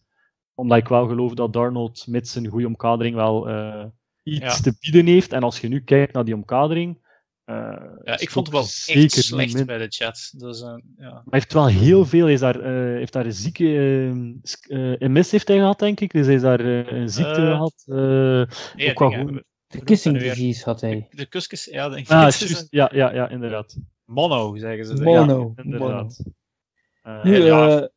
Omdat 0.54 0.78
ik 0.78 0.88
wel 0.88 1.08
geloof 1.08 1.34
dat 1.34 1.54
Darnold 1.54 2.08
met 2.08 2.28
zijn 2.28 2.48
goede 2.48 2.68
omkadering 2.68 3.16
wel 3.16 3.50
uh, 3.50 3.86
iets 4.24 4.62
te 4.62 4.78
bieden 4.80 5.06
heeft. 5.06 5.34
En 5.34 5.44
als 5.44 5.60
je 5.60 5.68
nu 5.68 5.84
kijkt 5.84 6.14
naar 6.14 6.26
die 6.26 6.36
omkadering. 6.36 7.03
Uh, 7.46 7.56
ja, 8.04 8.20
ik 8.20 8.30
vond 8.30 8.46
het 8.46 8.56
wel 8.56 8.64
zeker 8.64 9.02
echt 9.02 9.12
slecht 9.12 9.66
bij 9.66 9.78
de 9.78 9.88
chat. 9.90 10.34
Dus, 10.38 10.62
uh, 10.62 10.68
ja. 10.98 11.10
Maar 11.10 11.12
hij 11.12 11.22
heeft 11.30 11.54
wel 11.54 11.68
heel 11.68 12.06
veel. 12.06 12.24
Hij 12.24 12.34
is 12.34 12.40
daar, 12.40 12.64
heeft 12.74 13.14
daar 13.14 13.26
een 13.26 13.34
zieke. 13.34 13.64
Uh, 14.68 15.10
mis 15.10 15.32
heeft 15.32 15.48
hij 15.48 15.58
gehad, 15.58 15.80
denk 15.80 16.00
ik. 16.00 16.12
Dus 16.12 16.26
hij 16.26 16.36
is 16.36 16.42
daar 16.42 16.60
een 16.60 17.10
ziekte 17.10 17.34
gehad. 17.34 17.84
Nee, 18.76 18.90
ook 18.90 19.00
wel 19.00 19.12
goed. 19.12 19.44
De 19.74 19.84
kissing 19.84 20.20
disease 20.20 20.64
had 20.64 20.82
hij. 20.82 21.08
De, 21.10 21.16
de 21.16 21.26
kuskus, 21.26 21.66
ja, 21.66 21.90
denk 21.90 22.06
ik. 22.06 22.12
Ah, 22.12 22.30
just, 22.30 22.68
ja, 22.70 22.90
ja, 22.94 23.14
ja, 23.14 23.30
inderdaad. 23.30 23.78
Mono, 24.06 24.56
zeggen 24.56 24.86
ze. 24.86 25.04
Mono. 25.04 25.54
Ja, 25.56 25.64
inderdaad. 25.64 26.24
Uh, 27.04 27.24
nu, 27.24 27.44
ja. 27.44 27.68
uh, 27.68 27.88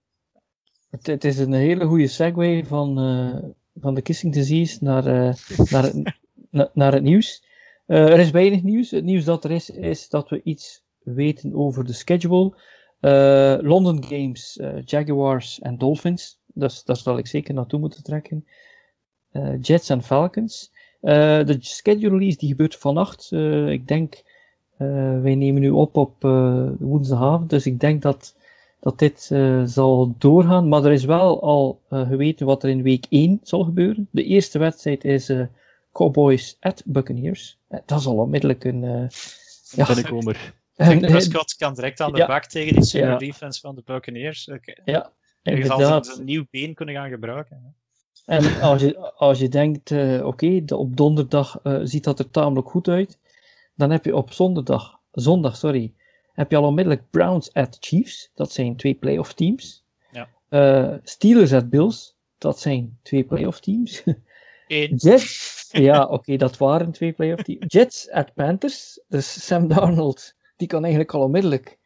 het, 0.90 1.06
het, 1.06 1.24
is 1.24 1.38
een 1.38 1.52
hele 1.52 1.84
goede 1.84 2.06
segue 2.06 2.64
van, 2.66 3.00
uh, 3.00 3.50
van 3.74 3.94
de 3.94 4.02
kissing 4.02 4.32
disease 4.32 4.84
naar, 4.84 5.04
naar, 5.70 5.92
na, 6.50 6.70
naar 6.74 6.92
het 6.92 7.02
nieuws. 7.02 7.44
Er 7.86 8.18
is 8.18 8.30
weinig 8.30 8.62
nieuws. 8.62 8.90
Het 8.90 9.04
nieuws 9.04 9.24
dat 9.24 9.44
er 9.44 9.50
is, 9.50 9.70
is 9.70 10.08
dat 10.08 10.28
we 10.28 10.40
iets 10.42 10.84
weten 11.02 11.54
over 11.54 11.84
de 11.84 11.92
schedule. 11.92 12.54
London 13.62 14.04
Games, 14.04 14.60
Jaguars 14.84 15.60
en 15.60 15.78
Dolphins. 15.78 16.40
Dus 16.54 16.84
daar 16.84 16.96
zal 16.96 17.18
ik 17.18 17.26
zeker 17.26 17.54
naartoe 17.54 17.80
moeten 17.80 18.02
trekken. 18.02 18.46
Jets 19.60 19.88
en 19.88 20.02
Falcons. 20.02 20.72
de 21.00 21.56
schedule 21.60 22.10
release 22.18 22.38
die 22.38 22.48
gebeurt 22.48 22.76
vannacht. 22.76 23.32
ik 23.68 23.88
denk 23.88 24.22
wij 25.22 25.34
nemen 25.34 25.60
nu 25.60 25.70
op 25.70 25.96
op 25.96 26.22
woensdagavond, 26.78 27.50
dus 27.50 27.66
ik 27.66 27.80
denk 27.80 28.02
dat, 28.02 28.36
dat 28.80 28.98
dit 28.98 29.20
zal 29.64 30.14
doorgaan. 30.18 30.68
Maar 30.68 30.84
er 30.84 30.92
is 30.92 31.04
wel 31.04 31.42
al 31.42 31.80
geweten 31.88 32.46
wat 32.46 32.62
er 32.62 32.70
in 32.70 32.82
week 32.82 33.06
1 33.08 33.40
zal 33.42 33.64
gebeuren. 33.64 34.08
De 34.10 34.24
eerste 34.24 34.58
wedstrijd 34.58 35.04
is 35.04 35.32
Cowboys 35.92 36.56
at 36.60 36.82
Buccaneers. 36.86 37.55
Dat 37.84 38.00
is 38.00 38.06
al 38.06 38.16
onmiddellijk 38.16 38.64
een. 38.64 39.10
ja, 39.70 39.86
binnenkomer. 39.86 40.54
Prescott 41.00 41.54
kan 41.56 41.74
direct 41.74 42.00
aan 42.00 42.12
de 42.12 42.18
ja, 42.18 42.26
bak 42.26 42.44
tegen 42.44 42.74
die 42.74 42.84
super 42.84 43.08
ja. 43.08 43.16
defense 43.16 43.60
van 43.60 43.74
de 43.74 43.82
Buccaneers. 43.84 44.48
Okay. 44.48 44.78
Ja, 44.84 45.12
inderdaad. 45.42 46.06
Ze 46.06 46.18
een 46.18 46.24
nieuw 46.24 46.44
been 46.50 46.74
kunnen 46.74 46.94
gaan 46.94 47.10
gebruiken. 47.10 47.74
En 48.24 48.60
als 48.60 48.82
je, 48.82 48.98
als 48.98 49.38
je 49.38 49.48
denkt, 49.48 49.92
oké, 49.92 50.22
okay, 50.24 50.64
op 50.68 50.96
donderdag 50.96 51.60
ziet 51.82 52.04
dat 52.04 52.18
er 52.18 52.30
tamelijk 52.30 52.68
goed 52.68 52.88
uit 52.88 53.18
dan 53.76 53.90
heb 53.90 54.04
je 54.04 54.16
op 54.16 54.32
zondag, 54.32 55.00
zondag 55.12 55.56
sorry, 55.56 55.92
heb 56.32 56.50
je 56.50 56.56
al 56.56 56.64
onmiddellijk 56.64 57.10
Browns 57.10 57.52
at 57.52 57.76
Chiefs. 57.80 58.30
Dat 58.34 58.52
zijn 58.52 58.76
twee 58.76 58.94
playoff 58.94 59.32
teams. 59.34 59.84
Ja. 60.10 60.28
Uh, 60.50 60.98
Steelers 61.02 61.52
at 61.52 61.70
Bills. 61.70 62.16
Dat 62.38 62.60
zijn 62.60 62.98
twee 63.02 63.24
playoff 63.24 63.60
teams. 63.60 64.02
Eén. 64.66 64.94
Jets, 64.94 65.68
ja, 65.72 66.02
oké, 66.02 66.12
okay, 66.12 66.36
dat 66.36 66.56
waren 66.56 66.92
twee 66.92 67.12
playoff 67.12 67.42
teams. 67.42 67.64
Jets 67.66 68.10
at 68.10 68.34
Panthers. 68.34 69.00
Dus 69.08 69.46
Sam 69.46 69.68
Darnold, 69.68 70.34
die 70.56 70.68
kan 70.68 70.82
eigenlijk 70.82 71.14
al 71.14 71.22
onmiddellijk 71.22 71.78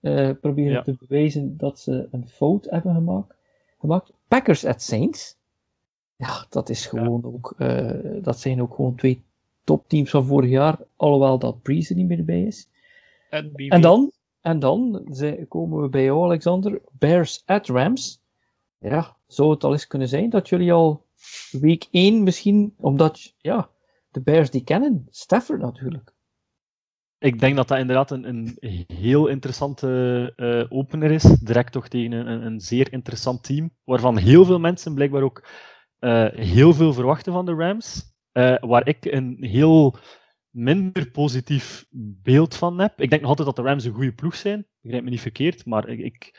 uh, 0.00 0.30
proberen 0.40 0.72
ja. 0.72 0.82
te 0.82 0.96
bewijzen 0.98 1.56
dat 1.56 1.78
ze 1.78 2.08
een 2.10 2.28
fout 2.28 2.66
hebben 2.70 2.94
gemaakt. 2.94 3.34
gemaakt. 3.80 4.12
Packers 4.28 4.64
at 4.64 4.82
Saints. 4.82 5.36
Ja, 6.16 6.46
dat 6.48 6.68
is 6.68 6.86
gewoon 6.86 7.20
ja. 7.22 7.28
ook, 7.28 7.54
uh, 7.58 8.22
dat 8.22 8.40
zijn 8.40 8.62
ook 8.62 8.74
gewoon 8.74 8.94
twee 8.94 9.22
topteams 9.64 10.10
van 10.10 10.24
vorig 10.24 10.50
jaar, 10.50 10.78
alhoewel 10.96 11.38
dat 11.38 11.62
Breeze 11.62 11.90
er 11.90 11.96
niet 11.96 12.08
meer 12.08 12.24
bij 12.24 12.42
is. 12.42 12.68
En, 13.30 13.52
en 13.54 13.80
dan, 13.80 14.12
en 14.40 14.58
dan 14.58 15.06
komen 15.48 15.82
we 15.82 15.88
bij 15.88 16.04
jou, 16.04 16.24
Alexander. 16.24 16.80
Bears 16.98 17.42
at 17.46 17.66
Rams. 17.66 18.20
Ja, 18.78 19.16
zou 19.26 19.50
het 19.50 19.64
al 19.64 19.72
eens 19.72 19.86
kunnen 19.86 20.08
zijn 20.08 20.30
dat 20.30 20.48
jullie 20.48 20.72
al 20.72 21.04
week 21.50 21.88
1 21.90 22.22
misschien, 22.22 22.74
omdat 22.76 23.34
ja, 23.38 23.70
de 24.10 24.22
Bears 24.22 24.50
die 24.50 24.64
kennen, 24.64 25.06
Stafford 25.10 25.60
natuurlijk. 25.60 26.12
Ik 27.18 27.40
denk 27.40 27.56
dat 27.56 27.68
dat 27.68 27.78
inderdaad 27.78 28.10
een, 28.10 28.28
een 28.28 28.84
heel 28.86 29.26
interessante 29.26 30.32
uh, 30.36 30.78
opener 30.78 31.10
is. 31.10 31.22
Direct 31.22 31.72
toch 31.72 31.88
tegen 31.88 32.12
een, 32.12 32.46
een, 32.46 32.60
zeer 32.60 32.92
interessant 32.92 33.44
team, 33.44 33.70
waarvan 33.84 34.16
heel 34.16 34.44
veel 34.44 34.58
mensen 34.58 34.94
blijkbaar 34.94 35.22
ook 35.22 35.48
uh, 36.00 36.28
heel 36.32 36.74
veel 36.74 36.92
verwachten 36.92 37.32
van 37.32 37.46
de 37.46 37.54
Rams. 37.54 38.14
Uh, 38.32 38.58
waar 38.60 38.88
ik 38.88 39.04
een 39.04 39.36
heel 39.40 39.96
minder 40.50 41.10
positief 41.10 41.86
beeld 42.22 42.56
van 42.56 42.80
heb. 42.80 43.00
Ik 43.00 43.10
denk 43.10 43.20
nog 43.20 43.30
altijd 43.30 43.46
dat 43.46 43.56
de 43.56 43.62
Rams 43.62 43.84
een 43.84 43.94
goede 43.94 44.14
ploeg 44.14 44.34
zijn. 44.34 44.66
Begrijp 44.80 45.04
me 45.04 45.10
niet 45.10 45.20
verkeerd, 45.20 45.66
maar 45.66 45.88
ik 45.88 46.38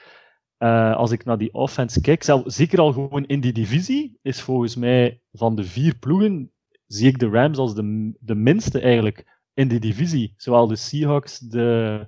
uh, 0.64 0.95
als 0.95 1.11
ik 1.11 1.26
naar 1.26 1.38
die 1.38 1.53
offense 1.53 2.01
kijk, 2.01 2.24
zeker 2.45 2.80
al 2.80 2.91
gewoon 2.91 3.26
in 3.26 3.41
die 3.41 3.53
divisie, 3.53 4.20
is 4.22 4.41
volgens 4.41 4.76
mij 4.76 5.22
van 5.32 5.55
de 5.55 5.64
vier 5.64 5.95
ploegen, 5.95 6.51
zie 6.88 7.07
ik 7.07 7.20
de 7.20 7.30
Rams 7.30 7.57
als 7.57 7.76
de, 7.76 8.16
de 8.20 8.36
minste 8.36 8.80
eigenlijk 8.80 9.41
in 9.53 9.68
die 9.68 9.80
divisie. 9.80 10.34
Zowel 10.38 10.68
de 10.68 10.76
Seahawks, 10.76 11.39
de 11.39 12.07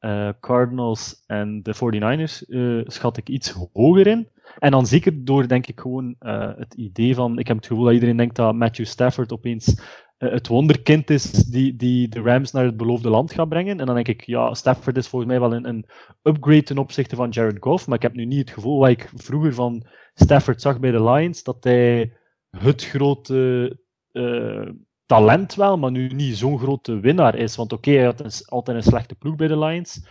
uh, 0.00 0.28
Cardinals 0.40 1.22
en 1.26 1.62
de 1.62 1.74
49ers 1.74 2.46
schat 2.86 3.16
ik 3.16 3.28
iets 3.28 3.50
hoger 3.72 4.06
in. 4.06 4.28
En 4.58 4.70
dan 4.70 4.86
zeker 4.86 5.24
door, 5.24 5.48
denk 5.48 5.66
ik, 5.66 5.80
gewoon 5.80 6.16
het 6.56 6.74
idee 6.74 7.14
van... 7.14 7.38
Ik 7.38 7.46
heb 7.46 7.56
het 7.56 7.66
gevoel 7.66 7.84
dat 7.84 7.94
iedereen 7.94 8.16
denkt 8.16 8.36
dat 8.36 8.54
Matthew 8.54 8.86
Stafford 8.86 9.32
opeens 9.32 9.80
het 10.18 10.46
wonderkind 10.46 11.10
is 11.10 11.30
die, 11.30 11.76
die 11.76 12.08
de 12.08 12.20
Rams 12.20 12.52
naar 12.52 12.64
het 12.64 12.76
beloofde 12.76 13.10
land 13.10 13.32
gaat 13.32 13.48
brengen. 13.48 13.80
En 13.80 13.86
dan 13.86 13.94
denk 13.94 14.08
ik, 14.08 14.22
ja, 14.24 14.54
Stafford 14.54 14.96
is 14.96 15.08
volgens 15.08 15.30
mij 15.30 15.40
wel 15.40 15.54
een, 15.54 15.68
een 15.68 15.86
upgrade 16.22 16.62
ten 16.62 16.78
opzichte 16.78 17.16
van 17.16 17.30
Jared 17.30 17.56
Goff. 17.60 17.86
Maar 17.86 17.96
ik 17.96 18.02
heb 18.02 18.14
nu 18.14 18.24
niet 18.24 18.38
het 18.38 18.50
gevoel 18.50 18.78
wat 18.78 18.88
ik 18.88 19.12
vroeger 19.14 19.54
van 19.54 19.86
Stafford 20.14 20.60
zag 20.60 20.80
bij 20.80 20.90
de 20.90 21.02
Lions, 21.02 21.42
dat 21.42 21.64
hij 21.64 22.12
het 22.50 22.84
grote... 22.84 23.78
Uh, 24.12 24.68
talent 25.08 25.54
wel, 25.54 25.78
maar 25.78 25.90
nu 25.90 26.08
niet 26.08 26.36
zo'n 26.36 26.58
grote 26.58 27.00
winnaar 27.00 27.34
is. 27.34 27.56
Want 27.56 27.72
oké, 27.72 27.90
hij 27.90 28.04
had 28.04 28.48
altijd 28.48 28.76
een 28.76 28.82
slechte 28.82 29.14
ploeg 29.14 29.36
bij 29.36 29.48
de 29.48 29.58
Lions. 29.58 30.06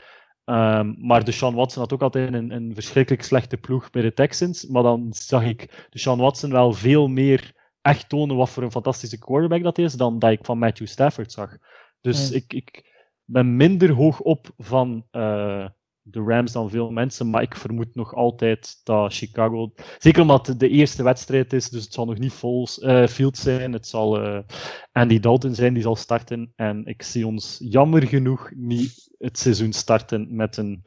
Um, 0.46 0.96
maar 1.00 1.24
Deshaun 1.24 1.56
Watson 1.56 1.82
had 1.82 1.94
ook 1.94 2.02
altijd 2.02 2.34
een, 2.34 2.52
een, 2.52 2.74
verschrikkelijk 2.74 3.24
slechte 3.24 3.58
ploeg 3.58 3.90
bij 3.90 4.02
de 4.02 4.14
Texans. 4.14 4.66
Maar 4.66 4.84
dan 4.84 5.08
zag 5.10 5.44
ik 5.44 5.88
Deshaun 5.90 6.20
Watson 6.20 6.52
wel 6.52 6.74
veel 6.74 7.08
meer 7.08 7.54
echt 7.88 8.10
tonen 8.10 8.36
wat 8.36 8.50
voor 8.50 8.64
een 8.64 8.72
fantastische 8.72 9.20
quarterback 9.20 9.64
dat 9.64 9.78
is, 9.78 9.94
dan 9.94 10.20
dat 10.20 10.32
ik 10.32 10.46
van 10.46 10.58
Matthew 10.58 10.88
Stafford 10.88 11.32
zag. 11.32 11.58
Dus 12.02 12.32
ik, 12.32 12.54
ik 12.54 12.96
ben 13.24 13.56
minder 13.56 13.92
hoog 13.92 14.20
op 14.20 14.50
van 14.58 15.06
uh, 15.12 15.68
de 16.02 16.22
Rams 16.22 16.52
dan 16.52 16.70
veel 16.70 16.92
mensen, 16.92 17.30
maar 17.30 17.42
ik 17.42 17.56
vermoed 17.56 17.96
nog 17.96 18.14
altijd 18.14 18.82
dat 18.84 19.14
Chicago, 19.14 19.72
zeker 19.98 20.22
omdat 20.22 20.48
het 20.48 20.60
de 20.60 20.70
eerste 20.70 21.04
wedstrijd 21.04 21.54
is, 21.54 21.70
dus 21.70 21.84
het 21.84 21.94
zal 21.94 22.06
nog 22.06 22.18
niet 22.18 22.34
vol 22.34 22.68
uh, 22.80 23.08
field 23.08 23.38
zijn, 23.38 23.74
het 23.74 23.88
zal 23.88 24.24
uh, 24.24 24.40
Andy 24.92 25.20
Dalton 25.20 25.56
zijn 25.56 25.74
die 25.74 25.84
zal 25.84 25.96
starten 25.96 26.54
en 26.56 26.86
ik 26.86 27.04
zie 27.04 27.28
ons 27.28 27.58
jammer 27.60 28.08
genoeg 28.08 28.52
niet 28.56 29.16
het 29.18 29.38
seizoen 29.38 29.74
starten 29.74 30.36
met 30.36 30.58
een 30.58 30.84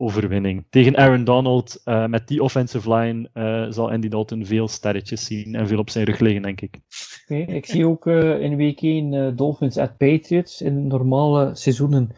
overwinning. 0.00 0.64
Tegen 0.70 0.96
Aaron 0.96 1.24
Donald, 1.24 1.80
uh, 1.84 2.06
met 2.06 2.28
die 2.28 2.42
offensive 2.42 2.94
line, 2.94 3.28
uh, 3.34 3.72
zal 3.72 3.90
Andy 3.90 4.08
Dalton 4.08 4.46
veel 4.46 4.68
sterretjes 4.68 5.24
zien 5.24 5.54
en 5.54 5.66
veel 5.66 5.78
op 5.78 5.90
zijn 5.90 6.04
rug 6.04 6.18
liggen, 6.18 6.42
denk 6.42 6.60
ik. 6.60 6.78
Okay, 7.24 7.42
ik 7.42 7.66
zie 7.66 7.86
ook 7.86 8.06
uh, 8.06 8.40
in 8.40 8.56
week 8.56 8.82
1 8.82 9.36
Dolphins 9.36 9.76
at 9.76 9.96
Patriots. 9.96 10.62
In 10.62 10.86
normale 10.86 11.50
seizoenen 11.54 12.10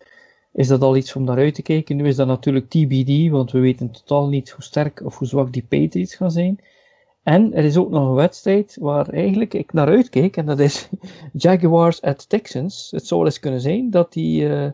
is 0.52 0.68
dat 0.68 0.82
al 0.82 0.96
iets 0.96 1.16
om 1.16 1.24
naar 1.24 1.36
uit 1.36 1.54
te 1.54 1.62
kijken. 1.62 1.96
Nu 1.96 2.06
is 2.06 2.16
dat 2.16 2.26
natuurlijk 2.26 2.68
TBD, 2.68 3.30
want 3.30 3.50
we 3.50 3.58
weten 3.58 3.90
totaal 3.90 4.28
niet 4.28 4.50
hoe 4.50 4.64
sterk 4.64 5.02
of 5.04 5.18
hoe 5.18 5.28
zwak 5.28 5.52
die 5.52 5.66
Patriots 5.68 6.14
gaan 6.14 6.30
zijn. 6.30 6.60
En 7.22 7.54
er 7.54 7.64
is 7.64 7.76
ook 7.76 7.90
nog 7.90 8.08
een 8.08 8.14
wedstrijd 8.14 8.76
waar 8.80 9.08
eigenlijk 9.08 9.54
ik 9.54 9.72
naar 9.72 9.88
uitkeek, 9.88 10.36
en 10.36 10.46
dat 10.46 10.58
is 10.58 10.88
Jaguars 11.32 12.00
at 12.02 12.28
Texans. 12.28 12.90
Het 12.90 13.06
zou 13.06 13.24
eens 13.24 13.40
kunnen 13.40 13.60
zijn 13.60 13.90
dat 13.90 14.12
die, 14.12 14.42
uh, 14.42 14.70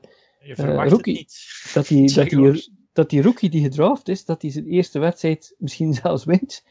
rookie, 0.57 1.27
dat 1.75 1.87
die, 1.87 2.13
dat 2.13 2.29
die, 2.29 2.77
dat 2.99 3.11
die 3.11 3.23
rookie 3.23 3.51
die 3.51 3.63
gedraft 3.63 4.09
is, 4.09 4.25
dat 4.25 4.43
hij 4.43 4.51
zijn 4.51 4.67
eerste 4.67 4.99
wedstrijd 4.99 5.55
misschien 5.59 5.95
zelfs 6.03 6.25
wint 6.25 6.65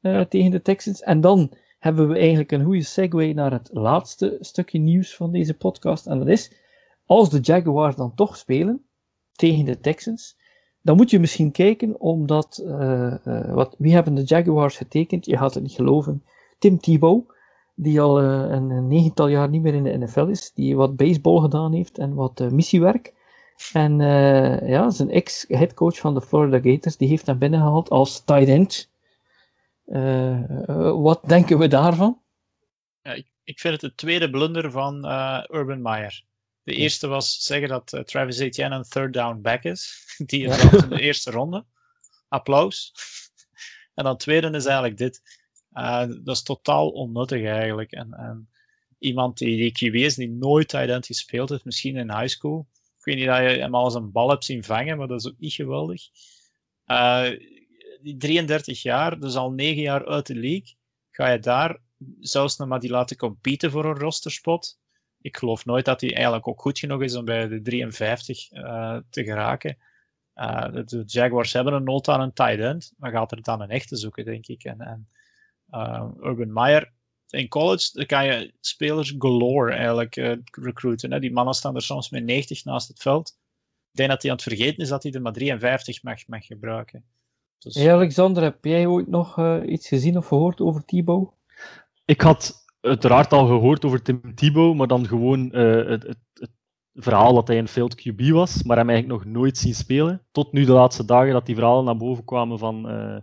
uh, 0.00 0.20
tegen 0.20 0.50
de 0.50 0.62
Texans. 0.62 1.02
En 1.02 1.20
dan 1.20 1.52
hebben 1.78 2.08
we 2.08 2.18
eigenlijk 2.18 2.52
een 2.52 2.64
goede 2.64 2.82
segue 2.82 3.34
naar 3.34 3.52
het 3.52 3.70
laatste 3.72 4.36
stukje 4.40 4.78
nieuws 4.78 5.16
van 5.16 5.32
deze 5.32 5.54
podcast. 5.54 6.06
En 6.06 6.18
dat 6.18 6.28
is, 6.28 6.52
als 7.06 7.30
de 7.30 7.40
Jaguars 7.40 7.96
dan 7.96 8.14
toch 8.14 8.36
spelen 8.36 8.84
tegen 9.32 9.64
de 9.64 9.80
Texans, 9.80 10.36
dan 10.82 10.96
moet 10.96 11.10
je 11.10 11.18
misschien 11.18 11.50
kijken, 11.50 12.00
omdat, 12.00 12.62
uh, 12.64 13.14
uh, 13.24 13.54
wat, 13.54 13.74
wie 13.78 13.92
hebben 13.92 14.14
de 14.14 14.22
Jaguars 14.22 14.76
getekend? 14.76 15.26
Je 15.26 15.36
gaat 15.36 15.54
het 15.54 15.62
niet 15.62 15.72
geloven. 15.72 16.24
Tim 16.58 16.78
Tebow, 16.78 17.30
die 17.74 18.00
al 18.00 18.22
een, 18.22 18.70
een, 18.70 18.88
negental 18.88 19.28
jaar 19.28 19.48
niet 19.48 19.62
meer 19.62 19.74
in 19.74 19.82
de 19.82 19.98
NFL 19.98 20.26
is, 20.26 20.52
die 20.52 20.76
wat 20.76 20.96
baseball 20.96 21.40
gedaan 21.40 21.72
heeft 21.72 21.98
en 21.98 22.14
wat 22.14 22.50
missiewerk. 22.50 23.12
En 23.72 23.98
ja, 24.66 24.90
zijn 24.90 25.10
ex-headcoach 25.10 25.98
van 25.98 26.14
de 26.14 26.22
Florida 26.22 26.70
Gators, 26.70 26.96
die 26.96 27.08
heeft 27.08 27.26
hem 27.26 27.38
binnengehaald 27.38 27.90
als 27.90 28.24
tight 28.24 28.48
end. 28.48 28.90
wat 31.00 31.20
denken 31.26 31.58
we 31.58 31.68
daarvan? 31.68 32.20
Ja, 33.02 33.12
ik, 33.12 33.26
ik, 33.44 33.60
vind 33.60 33.80
het 33.80 33.90
de 33.90 33.94
tweede 33.94 34.30
blunder 34.30 34.70
van 34.70 34.94
Urban 35.50 35.82
Meyer. 35.82 36.24
De 36.64 36.74
eerste 36.74 37.06
was 37.06 37.42
zeggen 37.42 37.68
dat 37.68 37.92
uh, 37.92 38.00
Travis 38.00 38.38
Etienne 38.38 38.76
een 38.76 38.88
third 38.88 39.12
down 39.12 39.40
back 39.40 39.62
is. 39.62 40.04
Die 40.26 40.46
is 40.46 40.62
ja. 40.62 40.82
in 40.82 40.88
de 40.88 41.00
eerste 41.00 41.30
ronde. 41.30 41.64
Applaus. 42.28 42.92
en 43.94 44.04
dan 44.04 44.16
tweede 44.16 44.50
is 44.50 44.64
eigenlijk 44.64 44.96
dit. 44.96 45.22
Uh, 45.72 46.06
dat 46.22 46.36
is 46.36 46.42
totaal 46.42 46.90
onnuttig 46.90 47.44
eigenlijk. 47.44 47.92
En, 47.92 48.12
en 48.12 48.48
iemand 48.98 49.38
die, 49.38 49.56
die 49.56 49.90
QB 49.90 49.94
is, 49.94 50.14
die 50.14 50.30
nooit 50.30 50.68
tight 50.68 50.88
end 50.88 51.06
gespeeld 51.06 51.48
heeft, 51.48 51.64
misschien 51.64 51.96
in 51.96 52.16
high 52.18 52.28
school. 52.28 52.66
Ik 53.04 53.14
weet 53.14 53.16
niet 53.16 53.26
dat 53.26 53.50
je 53.50 53.60
hem 53.60 53.74
al 53.74 53.84
eens 53.84 53.94
een 53.94 54.12
bal 54.12 54.30
hebt 54.30 54.44
zien 54.44 54.64
vangen, 54.64 54.98
maar 54.98 55.06
dat 55.06 55.20
is 55.20 55.28
ook 55.28 55.38
niet 55.38 55.52
geweldig. 55.52 56.02
Uh, 56.86 57.30
die 58.02 58.16
33 58.16 58.82
jaar, 58.82 59.20
dus 59.20 59.34
al 59.34 59.52
9 59.52 59.82
jaar 59.82 60.06
uit 60.06 60.26
de 60.26 60.34
league. 60.34 60.76
Ga 61.10 61.28
je 61.28 61.38
daar 61.38 61.78
zelfs 62.20 62.56
nog 62.56 62.68
maar 62.68 62.80
die 62.80 62.90
laten 62.90 63.16
competen 63.16 63.70
voor 63.70 63.84
een 63.84 63.98
rosterspot? 63.98 64.78
ik 65.24 65.36
geloof 65.36 65.64
nooit 65.64 65.84
dat 65.84 66.00
hij 66.00 66.14
eigenlijk 66.14 66.48
ook 66.48 66.60
goed 66.60 66.78
genoeg 66.78 67.02
is 67.02 67.14
om 67.14 67.24
bij 67.24 67.48
de 67.48 67.62
53 67.62 68.52
uh, 68.52 68.96
te 69.10 69.24
geraken. 69.24 69.78
Uh, 70.34 70.72
de 70.72 71.02
Jaguars 71.06 71.52
hebben 71.52 71.72
een 71.72 71.84
nood 71.84 72.08
aan 72.08 72.20
een 72.20 72.32
tight 72.32 72.58
end, 72.58 72.92
maar 72.96 73.10
gaat 73.10 73.32
er 73.32 73.42
dan 73.42 73.60
een 73.60 73.70
echte 73.70 73.96
zoeken, 73.96 74.24
denk 74.24 74.46
ik. 74.46 74.64
En, 74.64 74.80
en 74.80 75.08
Urban 76.20 76.52
Meyer, 76.52 76.92
in 77.34 77.48
college 77.48 77.90
dan 77.92 78.06
kan 78.06 78.24
je 78.24 78.52
spelers 78.60 79.14
galore 79.18 79.72
eigenlijk 79.72 80.16
uh, 80.16 80.32
recruiten. 80.50 81.12
Hè. 81.12 81.20
Die 81.20 81.32
mannen 81.32 81.54
staan 81.54 81.74
er 81.74 81.82
soms 81.82 82.10
met 82.10 82.24
90 82.24 82.64
naast 82.64 82.88
het 82.88 83.02
veld. 83.02 83.28
Ik 83.90 84.00
denk 84.00 84.08
dat 84.10 84.22
hij 84.22 84.30
aan 84.30 84.36
het 84.36 84.46
vergeten 84.46 84.82
is 84.82 84.88
dat 84.88 85.02
hij 85.02 85.12
er 85.12 85.22
maar 85.22 85.32
53 85.32 86.02
mag, 86.02 86.26
mag 86.26 86.46
gebruiken. 86.46 87.04
Dus... 87.58 87.74
Hey 87.74 87.92
Alexander, 87.92 88.42
heb 88.42 88.64
jij 88.64 88.86
ooit 88.86 89.08
nog 89.08 89.40
iets 89.64 89.88
gezien 89.88 90.16
of 90.16 90.26
gehoord 90.26 90.60
over 90.60 90.84
Thibaut? 90.84 91.32
Ik 92.04 92.20
had 92.20 92.64
uiteraard 92.84 93.32
al 93.32 93.46
gehoord 93.46 93.84
over 93.84 94.02
Tim 94.02 94.34
Thibault, 94.34 94.76
maar 94.76 94.86
dan 94.86 95.06
gewoon 95.06 95.50
uh, 95.52 95.88
het, 95.88 96.02
het, 96.02 96.18
het, 96.34 96.50
verhaal 96.94 97.34
dat 97.34 97.48
hij 97.48 97.58
een 97.58 97.68
failed 97.68 98.08
QB 98.08 98.28
was, 98.28 98.62
maar 98.62 98.76
hem 98.76 98.88
eigenlijk 98.90 99.24
nog 99.24 99.32
nooit 99.32 99.58
zien 99.58 99.74
spelen. 99.74 100.22
Tot 100.30 100.52
nu 100.52 100.64
de 100.64 100.72
laatste 100.72 101.04
dagen 101.04 101.32
dat 101.32 101.46
die 101.46 101.54
verhalen 101.54 101.84
naar 101.84 101.96
boven 101.96 102.24
kwamen 102.24 102.58
van 102.58 102.90
uh, 102.90 103.16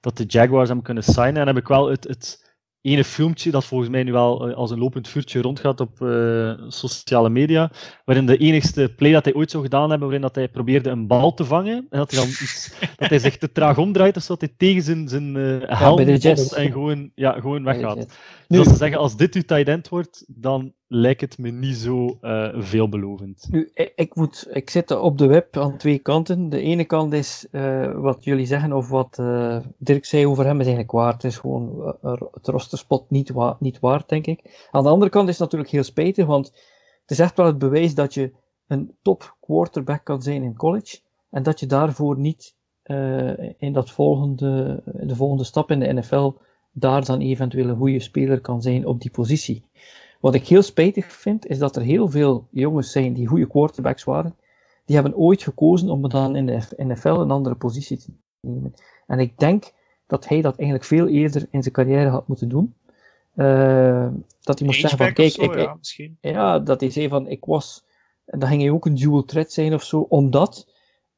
dat 0.00 0.16
de 0.16 0.24
Jaguars 0.24 0.68
hem 0.68 0.82
kunnen 0.82 1.02
signen. 1.02 1.36
En 1.36 1.46
heb 1.46 1.56
ik 1.56 1.68
wel 1.68 1.90
het, 1.90 2.04
het 2.04 2.43
ene 2.84 3.04
filmpje 3.04 3.50
dat 3.50 3.64
volgens 3.64 3.90
mij 3.90 4.02
nu 4.02 4.12
wel 4.12 4.48
eh, 4.48 4.54
als 4.56 4.70
een 4.70 4.78
lopend 4.78 5.08
vuurtje 5.08 5.40
rondgaat 5.40 5.80
op 5.80 6.00
uh, 6.00 6.52
sociale 6.68 7.30
media, 7.30 7.70
waarin 8.04 8.26
de 8.26 8.36
enigste 8.36 8.92
play 8.96 9.12
dat 9.12 9.24
hij 9.24 9.34
ooit 9.34 9.50
zou 9.50 9.62
gedaan 9.62 9.90
hebben, 9.90 10.00
waarin 10.00 10.20
dat 10.20 10.34
hij 10.34 10.48
probeerde 10.48 10.90
een 10.90 11.06
bal 11.06 11.34
te 11.34 11.44
vangen, 11.44 11.86
en 11.90 11.98
dat 11.98 12.10
hij 12.10 12.20
dan 12.20 12.28
iets, 12.28 12.74
dat 12.96 13.08
hij 13.08 13.18
zich 13.18 13.36
te 13.36 13.52
traag 13.52 13.78
omdraait, 13.78 14.22
zo, 14.22 14.36
dat 14.36 14.40
hij 14.40 14.54
tegen 14.56 14.82
zijn, 14.82 15.08
zijn 15.08 15.36
uh, 15.36 15.56
helm 15.66 16.00
ja, 16.00 16.34
en 16.56 16.72
gewoon, 16.72 17.10
ja, 17.14 17.32
gewoon 17.32 17.64
weggaat. 17.64 17.96
Dus 17.96 18.06
nu, 18.48 18.58
als 18.58 18.68
ze 18.68 18.76
zeggen, 18.76 18.98
als 18.98 19.16
dit 19.16 19.34
uw 19.34 19.42
tight 19.42 19.68
end 19.68 19.88
wordt, 19.88 20.24
dan 20.26 20.72
lijkt 20.94 21.20
het 21.20 21.38
me 21.38 21.50
niet 21.50 21.76
zo 21.76 22.18
uh, 22.22 22.48
veelbelovend. 22.54 23.46
Nu, 23.50 23.70
ik, 23.74 23.92
ik, 23.96 24.14
moet, 24.14 24.46
ik 24.50 24.70
zit 24.70 24.90
op 24.90 25.18
de 25.18 25.26
web 25.26 25.56
aan 25.56 25.76
twee 25.76 25.98
kanten. 25.98 26.48
De 26.48 26.60
ene 26.60 26.84
kant 26.84 27.12
is 27.12 27.46
uh, 27.50 27.92
wat 27.92 28.24
jullie 28.24 28.46
zeggen, 28.46 28.72
of 28.72 28.88
wat 28.88 29.18
uh, 29.20 29.58
Dirk 29.78 30.04
zei 30.04 30.26
over 30.26 30.44
hem, 30.44 30.60
is 30.60 30.66
eigenlijk 30.66 30.92
waar. 30.92 31.12
Het 31.12 31.24
is 31.24 31.38
gewoon 31.38 31.96
het 32.32 32.46
rosterspot 32.46 33.10
niet, 33.10 33.30
wa 33.30 33.56
niet 33.60 33.80
waard, 33.80 34.08
denk 34.08 34.26
ik. 34.26 34.68
Aan 34.70 34.82
de 34.82 34.88
andere 34.88 35.10
kant 35.10 35.28
is 35.28 35.34
het 35.34 35.42
natuurlijk 35.42 35.70
heel 35.70 35.82
spijtig, 35.82 36.26
want 36.26 36.46
het 37.00 37.10
is 37.10 37.18
echt 37.18 37.36
wel 37.36 37.46
het 37.46 37.58
bewijs 37.58 37.94
dat 37.94 38.14
je 38.14 38.32
een 38.66 38.96
top 39.02 39.36
quarterback 39.40 40.04
kan 40.04 40.22
zijn 40.22 40.42
in 40.42 40.56
college. 40.56 40.98
En 41.30 41.42
dat 41.42 41.60
je 41.60 41.66
daarvoor 41.66 42.18
niet 42.18 42.54
in 43.58 43.72
dat 43.72 43.90
volgende, 43.90 44.82
de 44.84 45.16
volgende 45.16 45.44
stap 45.44 45.70
in 45.70 45.80
de 45.80 45.92
NFL 45.92 46.32
daar 46.72 47.04
dan 47.04 47.20
eventueel 47.20 47.68
een 47.68 47.76
goede 47.76 48.00
speler 48.00 48.40
kan 48.40 48.62
zijn 48.62 48.86
op 48.86 49.00
die 49.00 49.10
positie. 49.10 49.64
Wat 50.24 50.34
ik 50.34 50.48
heel 50.48 50.62
spijtig 50.62 51.12
vind, 51.12 51.46
is 51.46 51.58
dat 51.58 51.76
er 51.76 51.82
heel 51.82 52.08
veel 52.08 52.46
jongens 52.50 52.92
zijn 52.92 53.12
die 53.12 53.26
goede 53.26 53.46
quarterbacks 53.46 54.04
waren. 54.04 54.36
Die 54.84 54.96
hebben 54.96 55.16
ooit 55.16 55.42
gekozen 55.42 55.88
om 55.88 56.08
dan 56.08 56.36
in 56.36 56.46
de 56.46 56.60
NFL 56.76 57.08
een 57.08 57.30
andere 57.30 57.54
positie 57.54 57.96
te 57.96 58.12
nemen. 58.40 58.74
En 59.06 59.18
ik 59.18 59.38
denk 59.38 59.72
dat 60.06 60.28
hij 60.28 60.40
dat 60.40 60.56
eigenlijk 60.56 60.88
veel 60.88 61.08
eerder 61.08 61.46
in 61.50 61.62
zijn 61.62 61.74
carrière 61.74 62.08
had 62.08 62.28
moeten 62.28 62.48
doen. 62.48 62.74
Uh, 63.36 64.08
dat 64.40 64.58
hij 64.58 64.66
moest 64.66 64.80
zeggen 64.80 64.98
van, 64.98 65.12
kijk, 65.12 65.36
ik, 65.36 65.54
ja, 65.54 65.78
ja, 66.20 66.58
dat 66.58 66.80
hij 66.80 66.90
zei 66.90 67.08
van, 67.08 67.28
ik 67.28 67.44
was, 67.44 67.84
en 68.24 68.38
dan 68.38 68.48
ging 68.48 68.60
hij 68.60 68.70
ook 68.70 68.86
een 68.86 68.94
dual 68.94 69.24
threat 69.24 69.52
zijn 69.52 69.74
of 69.74 69.82
zo, 69.82 70.00
omdat, 70.00 70.68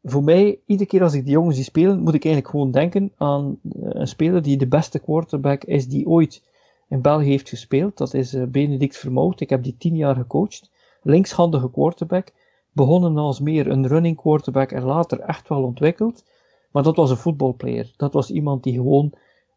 voor 0.02 0.24
mij, 0.24 0.58
iedere 0.66 0.88
keer 0.88 1.02
als 1.02 1.14
ik 1.14 1.24
die 1.24 1.32
jongens 1.32 1.56
die 1.56 1.64
spelen, 1.64 2.00
moet 2.00 2.14
ik 2.14 2.24
eigenlijk 2.24 2.54
gewoon 2.54 2.70
denken 2.70 3.12
aan 3.16 3.58
eh, 3.62 3.70
een 3.72 4.08
speler 4.08 4.42
die 4.42 4.56
de 4.56 4.68
beste 4.68 4.98
quarterback 4.98 5.64
is 5.64 5.88
die 5.88 6.06
ooit 6.06 6.42
in 6.88 7.00
België 7.00 7.28
heeft 7.28 7.48
gespeeld. 7.48 7.96
Dat 7.96 8.14
is 8.14 8.34
uh, 8.34 8.44
Benedict 8.44 8.96
Vermout. 8.96 9.40
Ik 9.40 9.50
heb 9.50 9.62
die 9.62 9.76
tien 9.78 9.96
jaar 9.96 10.14
gecoacht. 10.14 10.70
Linkshandige 11.02 11.70
quarterback. 11.70 12.32
Begonnen 12.72 13.16
als 13.16 13.40
meer 13.40 13.70
een 13.70 13.86
running 13.86 14.16
quarterback 14.16 14.72
en 14.72 14.82
later 14.82 15.20
echt 15.20 15.48
wel 15.48 15.62
ontwikkeld. 15.62 16.24
Maar 16.70 16.82
dat 16.82 16.96
was 16.96 17.10
een 17.10 17.16
voetbalplayer. 17.16 17.92
Dat 17.96 18.12
was 18.12 18.30
iemand 18.30 18.62
die 18.62 18.74
gewoon 18.74 19.12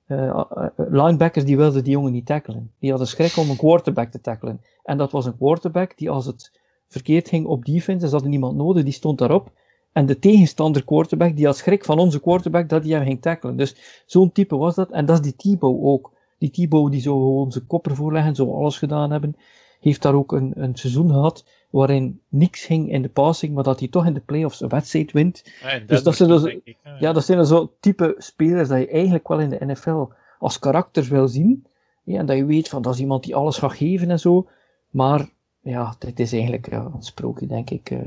uh, 0.07 0.45
linebackers 0.75 1.45
die 1.45 1.57
wilden 1.57 1.83
die 1.83 1.93
jongen 1.93 2.11
niet 2.11 2.25
tackelen. 2.25 2.71
Die 2.79 2.89
hadden 2.89 3.07
schrik 3.07 3.37
om 3.37 3.49
een 3.49 3.57
quarterback 3.57 4.11
te 4.11 4.21
tackelen. 4.21 4.61
En 4.83 4.97
dat 4.97 5.11
was 5.11 5.25
een 5.25 5.37
quarterback 5.37 5.97
die 5.97 6.09
als 6.09 6.25
het 6.25 6.59
verkeerd 6.87 7.29
ging 7.29 7.45
op 7.45 7.65
defense, 7.65 8.05
ze 8.05 8.11
hadden 8.11 8.29
niemand 8.29 8.55
nodig, 8.55 8.83
die 8.83 8.93
stond 8.93 9.17
daarop. 9.17 9.51
En 9.91 10.05
de 10.05 10.19
tegenstander 10.19 10.85
quarterback, 10.85 11.35
die 11.35 11.45
had 11.45 11.57
schrik 11.57 11.85
van 11.85 11.99
onze 11.99 12.19
quarterback 12.19 12.69
dat 12.69 12.83
hij 12.83 12.91
hem 12.91 13.03
ging 13.03 13.21
tackelen. 13.21 13.57
Dus 13.57 14.03
zo'n 14.05 14.31
type 14.31 14.57
was 14.57 14.75
dat. 14.75 14.91
En 14.91 15.05
dat 15.05 15.15
is 15.15 15.21
die 15.21 15.35
Thibaut 15.35 15.81
ook. 15.81 16.11
Die 16.39 16.49
Thibaut 16.49 16.91
die 16.91 17.01
zou 17.01 17.15
gewoon 17.15 17.51
zijn 17.51 17.67
kop 17.67 17.87
ervoor 17.87 18.11
leggen, 18.11 18.35
zou 18.35 18.49
alles 18.49 18.77
gedaan 18.77 19.11
hebben. 19.11 19.35
Heeft 19.79 20.01
daar 20.01 20.13
ook 20.13 20.31
een, 20.31 20.51
een 20.55 20.75
seizoen 20.75 21.09
gehad 21.09 21.45
waarin 21.69 22.21
niks 22.29 22.65
ging 22.65 22.91
in 22.91 23.01
de 23.01 23.09
passing, 23.09 23.53
maar 23.53 23.63
dat 23.63 23.79
hij 23.79 23.87
toch 23.87 24.05
in 24.05 24.13
de 24.13 24.19
playoffs 24.19 24.61
een 24.61 24.69
wedstrijd 24.69 25.11
wint. 25.11 25.43
Ja, 25.61 25.79
dus 25.79 26.03
dat 26.03 26.15
zijn, 26.15 26.29
dus, 26.29 26.55
ja, 26.99 27.13
dat 27.13 27.25
zijn 27.25 27.37
dus 27.37 27.47
zo 27.47 27.73
type 27.79 28.15
spelers 28.17 28.69
dat 28.69 28.79
je 28.79 28.87
eigenlijk 28.87 29.27
wel 29.27 29.39
in 29.39 29.49
de 29.49 29.65
NFL 29.65 30.05
als 30.39 30.59
karakters 30.59 31.07
wil 31.07 31.27
zien. 31.27 31.65
Ja, 32.03 32.19
en 32.19 32.25
dat 32.25 32.37
je 32.37 32.45
weet 32.45 32.69
van 32.69 32.81
dat 32.81 32.93
is 32.93 32.99
iemand 32.99 33.23
die 33.23 33.35
alles 33.35 33.57
gaat 33.57 33.73
geven 33.73 34.09
en 34.09 34.19
zo. 34.19 34.47
Maar 34.89 35.29
ja, 35.61 35.95
dit 35.99 36.19
is 36.19 36.33
eigenlijk 36.33 36.67
een 36.67 36.91
sprookje, 36.99 37.47
denk 37.47 37.69
ik. 37.69 37.89
Uh, 37.91 37.99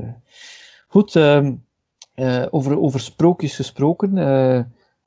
goed, 0.87 1.15
uh, 1.15 1.49
uh, 2.15 2.45
over, 2.49 2.79
over 2.79 2.99
sprookjes 2.99 3.55
gesproken. 3.55 4.17
Uh, 4.17 4.59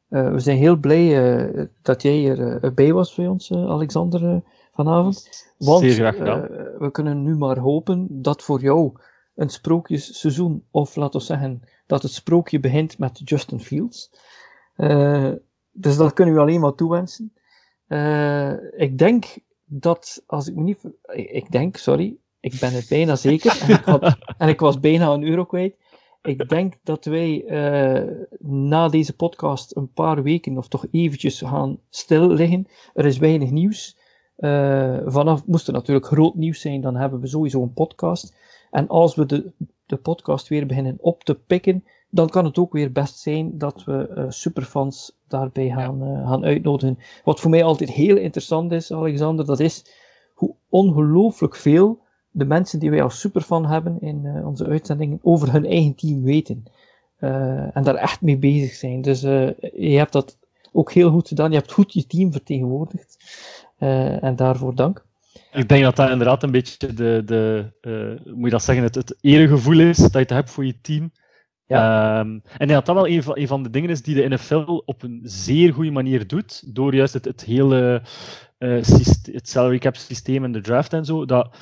we 0.08 0.38
zijn 0.40 0.56
heel 0.56 0.76
blij 0.76 1.36
uh, 1.56 1.64
dat 1.82 2.02
jij 2.02 2.38
erbij 2.38 2.86
uh, 2.86 2.92
was 2.92 3.14
bij 3.14 3.26
ons, 3.26 3.52
Alexander, 3.52 4.42
vanavond. 4.72 5.44
Want 5.58 5.82
we 6.78 6.88
kunnen 6.92 7.22
nu 7.22 7.36
maar 7.36 7.58
hopen 7.58 8.06
dat 8.10 8.42
voor 8.42 8.60
jou 8.60 8.92
een 9.34 9.48
sprookjesseizoen, 9.48 10.64
of 10.70 10.96
laten 10.96 11.20
we 11.20 11.26
zeggen 11.26 11.62
dat 11.86 12.02
het 12.02 12.12
sprookje 12.12 12.60
begint 12.60 12.98
met 12.98 13.20
Justin 13.24 13.60
Fields. 13.60 14.10
dus 15.72 15.96
dat 15.96 16.12
kunnen 16.12 16.34
we 16.34 16.40
alleen 16.40 16.60
maar 16.60 16.74
toewensen. 16.74 17.32
ik 18.76 18.98
denk 18.98 19.36
dat, 19.64 20.22
als 20.26 20.48
ik 20.48 20.54
me 20.54 20.62
niet. 20.62 20.80
Ik 21.12 21.50
denk, 21.50 21.76
sorry, 21.76 22.16
ik 22.40 22.60
ben 22.60 22.72
het 22.72 22.88
bijna 22.88 23.16
zeker. 23.16 23.60
en, 23.62 23.68
ik 23.68 23.84
had, 23.84 24.16
en 24.38 24.48
ik 24.48 24.60
was 24.60 24.80
bijna 24.80 25.08
een 25.08 25.24
euro 25.24 25.44
kwijt 25.44 25.74
ik 26.26 26.48
denk 26.48 26.74
dat 26.82 27.04
wij 27.04 27.44
uh, 27.44 28.12
na 28.38 28.88
deze 28.88 29.16
podcast 29.16 29.76
een 29.76 29.92
paar 29.92 30.22
weken 30.22 30.58
of 30.58 30.68
toch 30.68 30.86
eventjes 30.90 31.40
gaan 31.40 31.78
stil 31.90 32.28
liggen. 32.28 32.66
Er 32.94 33.04
is 33.04 33.18
weinig 33.18 33.50
nieuws. 33.50 33.98
Uh, 34.38 34.98
vanaf 35.04 35.46
moest 35.46 35.66
er 35.66 35.72
natuurlijk 35.72 36.06
groot 36.06 36.34
nieuws 36.34 36.60
zijn, 36.60 36.80
dan 36.80 36.96
hebben 36.96 37.20
we 37.20 37.26
sowieso 37.26 37.62
een 37.62 37.72
podcast. 37.72 38.36
En 38.70 38.88
als 38.88 39.14
we 39.14 39.26
de, 39.26 39.52
de 39.86 39.96
podcast 39.96 40.48
weer 40.48 40.66
beginnen 40.66 40.96
op 41.00 41.24
te 41.24 41.34
pikken, 41.34 41.84
dan 42.10 42.28
kan 42.28 42.44
het 42.44 42.58
ook 42.58 42.72
weer 42.72 42.92
best 42.92 43.18
zijn 43.18 43.58
dat 43.58 43.84
we 43.84 44.14
uh, 44.16 44.24
superfans 44.28 45.18
daarbij 45.28 45.68
gaan, 45.68 46.02
uh, 46.02 46.28
gaan 46.28 46.44
uitnodigen. 46.44 46.98
Wat 47.24 47.40
voor 47.40 47.50
mij 47.50 47.64
altijd 47.64 47.90
heel 47.90 48.16
interessant 48.16 48.72
is, 48.72 48.92
Alexander, 48.92 49.46
dat 49.46 49.60
is 49.60 49.84
hoe 50.34 50.54
ongelooflijk 50.68 51.56
veel 51.56 52.04
de 52.36 52.44
mensen 52.44 52.78
die 52.78 52.90
wij 52.90 53.02
als 53.02 53.20
superfan 53.20 53.66
hebben 53.66 54.00
in 54.00 54.24
uh, 54.24 54.46
onze 54.46 54.66
uitzendingen 54.66 55.18
over 55.22 55.52
hun 55.52 55.66
eigen 55.66 55.94
team 55.94 56.22
weten. 56.22 56.64
en 57.18 57.82
daar 57.82 57.94
echt 57.94 58.20
mee 58.20 58.38
bezig 58.38 58.72
zijn. 58.72 59.02
Dus 59.02 59.20
je 59.20 59.94
hebt 59.96 60.12
dat 60.12 60.38
ook 60.72 60.92
heel 60.92 61.10
goed 61.10 61.28
gedaan. 61.28 61.50
Je 61.50 61.56
hebt 61.56 61.72
goed 61.72 61.92
je 61.92 62.06
team 62.06 62.32
vertegenwoordigd. 62.32 63.16
en 63.78 64.36
daarvoor 64.36 64.74
dank. 64.74 65.04
Ik 65.52 65.68
denk 65.68 65.82
dat 65.82 65.96
dat 65.96 66.10
inderdaad 66.10 66.42
een 66.42 66.50
beetje 66.50 66.94
de, 66.94 67.22
de 67.24 67.72
uh, 67.82 68.34
moet 68.34 68.44
je 68.44 68.50
dat 68.50 68.62
zeggen, 68.62 68.84
het, 68.84 68.94
het 68.94 69.16
eregevoel 69.20 69.80
is 69.80 69.96
dat 69.96 70.12
je 70.12 70.18
het 70.18 70.30
hebt 70.30 70.50
voor 70.50 70.66
je 70.66 70.80
team. 70.80 71.12
Ja. 71.66 72.20
Um, 72.20 72.42
en 72.58 72.68
dat 72.68 72.86
dat 72.86 72.94
wel 72.94 73.08
een 73.08 73.22
van, 73.22 73.38
een 73.38 73.46
van 73.46 73.62
de 73.62 73.70
dingen 73.70 73.90
is 73.90 74.02
die 74.02 74.14
de 74.14 74.28
NFL 74.28 74.82
op 74.84 75.02
een 75.02 75.20
zeer 75.22 75.72
goede 75.72 75.90
manier 75.90 76.26
doet, 76.26 76.74
door 76.74 76.94
juist 76.94 77.14
het, 77.14 77.24
het 77.24 77.44
hele 77.44 78.02
uh, 78.58 78.84
het 79.32 79.48
salary 79.48 79.78
cap 79.78 79.96
systeem 79.96 80.44
en 80.44 80.52
de 80.52 80.60
draft 80.60 80.92
en 80.92 81.04
zo, 81.04 81.24
dat 81.24 81.56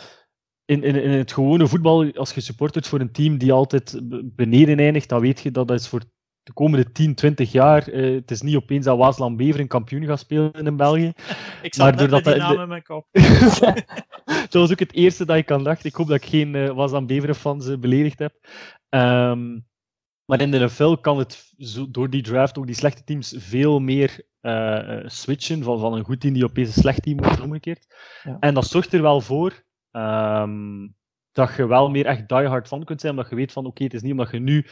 in, 0.65 0.83
in, 0.83 1.03
in 1.03 1.11
het 1.11 1.33
gewone 1.33 1.67
voetbal, 1.67 2.13
als 2.13 2.35
je 2.35 2.41
supportert 2.41 2.87
voor 2.87 3.01
een 3.01 3.13
team 3.13 3.39
die 3.39 3.53
altijd 3.53 4.01
beneden 4.37 4.79
eindigt, 4.79 5.09
dan 5.09 5.21
weet 5.21 5.41
je 5.41 5.51
dat 5.51 5.69
dat 5.69 5.81
is 5.81 5.89
voor 5.89 6.03
de 6.45 6.53
komende 6.53 6.93
10, 6.93 7.15
20 7.15 7.53
jaar. 7.53 7.89
Uh, 7.89 8.15
het 8.15 8.31
is 8.31 8.43
niet 8.43 8.57
opeens 8.57 8.85
dat 8.85 8.99
Waasland 8.99 9.37
Beveren 9.37 9.67
kampioen 9.67 10.05
gaat 10.05 10.19
spelen 10.19 10.53
in 10.53 10.77
België. 10.77 11.13
Ik 11.63 11.75
zat 11.75 11.97
maar 11.97 12.11
net 12.11 12.25
die 12.25 12.35
naam 12.35 12.61
in 12.61 12.69
mijn 12.69 12.83
kop. 12.83 13.07
dat 14.51 14.53
was 14.53 14.71
ook 14.71 14.79
het 14.79 14.93
eerste 14.93 15.25
dat 15.25 15.37
ik 15.37 15.51
aan 15.51 15.65
dacht. 15.65 15.85
Ik 15.85 15.95
hoop 15.95 16.07
dat 16.07 16.17
ik 16.17 16.25
geen 16.25 16.55
uh, 16.55 16.71
Waasland 16.71 17.07
Beveren 17.07 17.35
fans 17.35 17.69
uh, 17.69 17.77
beledigd 17.77 18.19
heb. 18.19 18.35
Um, 18.89 19.67
maar 20.25 20.41
in 20.41 20.51
de 20.51 20.59
NFL 20.59 20.95
kan 20.95 21.19
het 21.19 21.53
zo, 21.59 21.91
door 21.91 22.11
die 22.11 22.23
draft 22.23 22.59
ook 22.59 22.67
die 22.67 22.75
slechte 22.75 23.05
teams 23.05 23.35
veel 23.37 23.81
meer 23.81 24.25
switchen 25.05 25.63
van, 25.63 25.79
van 25.79 25.93
een 25.93 26.05
goed 26.05 26.21
team 26.21 26.35
die 26.35 26.45
opeens 26.45 26.69
een 26.69 26.83
slecht 26.83 27.03
team 27.03 27.17
wordt 27.17 27.41
omgekeerd. 27.41 27.87
Ja. 28.23 28.37
En 28.41 28.55
dat 28.55 28.67
zorgt 28.67 28.93
er 28.93 29.03
wel 29.03 29.21
voor 29.21 29.64
um, 29.97 30.95
dat 31.33 31.57
je 31.57 31.67
wel 31.67 31.91
meer 31.91 32.07
echt 32.07 32.29
diehard 32.29 32.69
van 32.69 32.85
kunt 32.85 33.01
zijn, 33.01 33.13
omdat 33.13 33.31
je 33.31 33.37
weet 33.37 33.53
van 33.53 33.67
oké, 33.67 33.71
okay, 33.71 33.87
het 33.87 33.97
is 33.97 34.03
niet 34.03 34.13
omdat 34.13 34.31
je 34.31 34.39
nu 34.39 34.67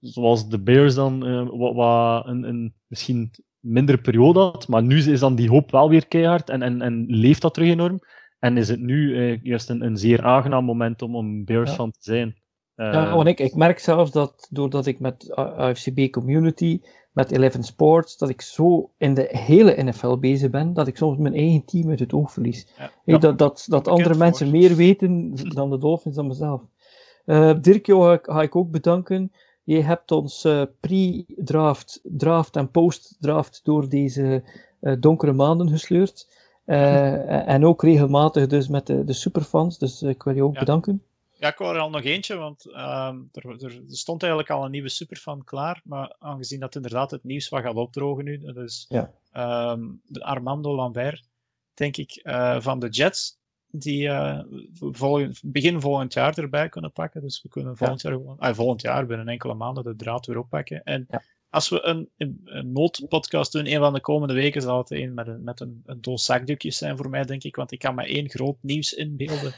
zoals 0.00 0.48
de 0.48 0.60
Bears 0.60 0.94
dan 0.94 1.26
uh, 1.28 1.48
wat, 1.50 1.74
wat 1.74 2.26
een, 2.26 2.42
een, 2.42 2.74
misschien 2.86 3.30
mindere 3.58 3.98
periode 3.98 4.38
had. 4.38 4.68
Maar 4.68 4.82
nu 4.82 4.96
is 4.96 5.20
dan 5.20 5.34
die 5.34 5.48
hoop 5.48 5.70
wel 5.70 5.88
weer 5.88 6.06
keihard 6.06 6.50
en, 6.50 6.62
en, 6.62 6.82
en 6.82 7.04
leeft 7.08 7.42
dat 7.42 7.54
terug 7.54 7.68
enorm. 7.68 8.00
En 8.38 8.56
is 8.56 8.68
het 8.68 8.80
nu 8.80 9.16
uh, 9.16 9.42
juist 9.42 9.70
een, 9.70 9.84
een 9.84 9.96
zeer 9.96 10.22
aangenaam 10.22 10.64
moment 10.64 11.02
om 11.02 11.14
een 11.14 11.44
Bears 11.44 11.72
fan 11.72 11.90
te 11.90 11.98
zijn. 12.00 12.40
Uh, 12.76 12.92
ja, 12.92 13.14
want 13.14 13.28
ik, 13.28 13.40
ik 13.40 13.54
merk 13.54 13.78
zelfs 13.78 14.10
dat 14.10 14.48
doordat 14.50 14.86
ik 14.86 15.00
met 15.00 15.34
AFCB 15.34 16.10
Community, 16.10 16.80
met 17.12 17.30
Eleven 17.30 17.62
Sports, 17.62 18.16
dat 18.16 18.28
ik 18.28 18.40
zo 18.40 18.90
in 18.98 19.14
de 19.14 19.28
hele 19.30 19.82
NFL 19.82 20.16
bezig 20.16 20.50
ben, 20.50 20.72
dat 20.72 20.86
ik 20.86 20.96
soms 20.96 21.18
mijn 21.18 21.34
eigen 21.34 21.64
team 21.64 21.88
uit 21.88 21.98
het 21.98 22.12
oog 22.12 22.32
verlies. 22.32 22.66
Ja. 22.78 22.90
Hey, 23.04 23.18
dat, 23.18 23.38
dat, 23.38 23.66
dat 23.68 23.88
andere 23.88 24.14
mensen 24.14 24.50
meer 24.50 24.76
weten 24.76 25.34
dan 25.54 25.70
de 25.70 25.78
Dolphins 25.78 26.16
dan 26.16 26.26
mezelf. 26.26 26.62
Uh, 27.26 27.52
Dirk, 27.60 27.86
jou 27.86 28.02
ga, 28.02 28.18
ga 28.34 28.42
ik 28.42 28.56
ook 28.56 28.70
bedanken. 28.70 29.32
Je 29.64 29.82
hebt 29.82 30.12
ons 30.12 30.44
uh, 30.44 30.62
pre-draft, 30.80 32.00
draft 32.02 32.56
en 32.56 32.70
post-draft 32.70 33.60
door 33.64 33.88
deze 33.88 34.42
uh, 34.80 34.96
donkere 35.00 35.32
maanden 35.32 35.68
gesleurd. 35.68 36.28
Uh, 36.66 37.48
en 37.54 37.64
ook 37.64 37.82
regelmatig 37.82 38.46
dus 38.46 38.68
met 38.68 38.86
de, 38.86 39.04
de 39.04 39.12
superfans. 39.12 39.78
Dus 39.78 40.02
ik 40.02 40.22
wil 40.22 40.34
je 40.34 40.44
ook 40.44 40.54
ja. 40.54 40.60
bedanken. 40.60 41.02
Ja, 41.40 41.48
ik 41.48 41.58
wou 41.58 41.74
er 41.74 41.80
al 41.80 41.90
nog 41.90 42.02
eentje, 42.02 42.36
want 42.36 42.66
um, 42.66 43.28
er, 43.32 43.64
er, 43.64 43.80
stond 43.86 44.22
eigenlijk 44.22 44.52
al 44.52 44.64
een 44.64 44.70
nieuwe 44.70 44.88
superfan 44.88 45.44
klaar. 45.44 45.80
Maar 45.84 46.14
aangezien 46.18 46.60
dat 46.60 46.74
inderdaad 46.74 47.10
het 47.10 47.24
nieuws 47.24 47.48
wat 47.48 47.62
gaat 47.62 47.74
opdrogen 47.74 48.24
nu, 48.24 48.38
dus 48.38 48.86
ja. 48.88 49.12
um, 49.72 50.00
de 50.04 50.24
Armando 50.24 50.74
Lambert, 50.74 51.28
denk 51.74 51.96
ik, 51.96 52.20
van 52.58 52.78
de 52.78 52.88
Jets, 52.88 53.38
die 53.70 54.02
uh, 54.02 54.40
volgend, 54.72 55.40
begin 55.44 55.80
volgend 55.80 56.12
jaar 56.12 56.38
erbij 56.38 56.68
kunnen 56.68 56.92
pakken. 56.92 57.20
Dus 57.20 57.42
we 57.42 57.48
kunnen 57.48 57.76
volgend, 57.76 58.00
ja. 58.00 58.10
jaar, 58.10 58.18
gewoon, 58.18 58.38
ah, 58.38 58.54
volgend 58.54 58.80
jaar 58.80 59.06
binnen 59.06 59.28
enkele 59.28 59.54
maanden 59.54 59.84
de 59.84 59.96
draad 59.96 60.26
weer 60.26 60.38
oppakken. 60.38 60.82
En 60.84 61.06
ja. 61.08 61.22
Als 61.50 61.68
we 61.68 61.82
een, 61.82 62.08
een, 62.16 62.72
noodpodcast 62.72 63.52
doen, 63.52 63.66
een 63.66 63.78
van 63.78 63.92
de 63.92 64.00
komende 64.00 64.34
weken, 64.34 64.62
zal 64.62 64.78
het 64.78 64.90
een 64.90 65.14
met 65.14 65.26
een, 65.26 65.42
met 65.44 65.60
een, 65.60 65.82
een 65.86 66.00
doos 66.00 66.24
zakdoekjes 66.24 66.76
zijn 66.76 66.96
voor 66.96 67.10
mij, 67.10 67.24
denk 67.24 67.44
ik. 67.44 67.56
Want 67.56 67.72
ik 67.72 67.78
kan 67.78 67.94
maar 67.94 68.04
één 68.04 68.30
groot 68.30 68.56
nieuws 68.60 68.92
inbeelden. 68.92 69.54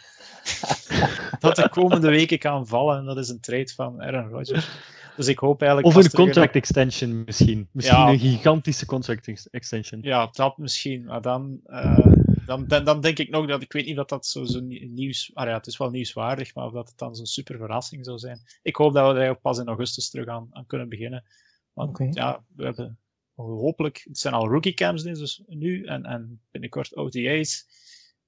dat 1.41 1.57
de 1.57 1.69
komende 1.69 2.09
weken 2.09 2.39
kan 2.39 2.67
vallen. 2.67 2.99
En 2.99 3.05
dat 3.05 3.19
is 3.19 3.29
een 3.29 3.41
trade 3.41 3.73
van 3.75 4.03
Aaron 4.03 4.29
Rodgers. 4.29 4.69
Dus 5.17 5.27
ik 5.27 5.39
hoop 5.39 5.63
eigenlijk... 5.63 5.97
Of 5.97 6.05
een 6.05 6.11
contract 6.11 6.55
extension 6.55 7.23
misschien. 7.25 7.69
Misschien 7.73 7.99
ja, 7.99 8.09
een 8.09 8.19
gigantische 8.19 8.87
contract 8.87 9.49
extension. 9.51 10.01
Ja, 10.03 10.29
dat 10.33 10.59
misschien. 10.59 11.05
Maar 11.05 11.23
dan... 11.23 11.61
Uh, 11.67 11.99
dan, 12.47 12.67
dan, 12.67 12.85
dan, 12.85 13.01
denk 13.01 13.19
ik 13.19 13.31
nog 13.31 13.47
dat 13.47 13.63
ik 13.63 13.73
weet 13.73 13.87
niet 13.87 13.99
of 13.99 14.07
dat 14.07 14.27
zo, 14.27 14.45
zo 14.45 14.61
nieuws. 14.61 15.31
Ah 15.35 15.47
ja, 15.47 15.57
het 15.57 15.67
is 15.67 15.77
wel 15.77 15.91
nieuwswaardig, 15.91 16.55
maar 16.55 16.67
of 16.67 16.73
dat 16.73 16.89
het 16.89 16.99
dan 16.99 17.15
zo'n 17.15 17.27
super 17.27 17.57
verrassing 17.57 18.05
zou 18.05 18.19
zijn. 18.19 18.41
Ik 18.63 18.77
hoop 18.77 18.93
dat 18.93 19.15
we 19.15 19.21
er 19.21 19.37
pas 19.37 19.59
in 19.59 19.67
augustus 19.67 20.11
terug 20.11 20.27
aan, 20.27 20.49
aan 20.53 20.67
kunnen 20.67 20.89
beginnen. 20.89 21.25
Want 21.73 21.89
okay. 21.89 22.09
ja, 22.11 22.45
we 22.57 22.65
hebben 22.65 22.99
hopelijk. 23.35 24.03
Het 24.05 24.19
zijn 24.19 24.35
al 24.35 24.49
rookie 24.49 24.75
camps 24.75 25.03
dus 25.03 25.43
nu 25.47 25.85
en, 25.85 26.05
en 26.05 26.41
binnenkort 26.51 26.97
OTA's. 26.97 27.67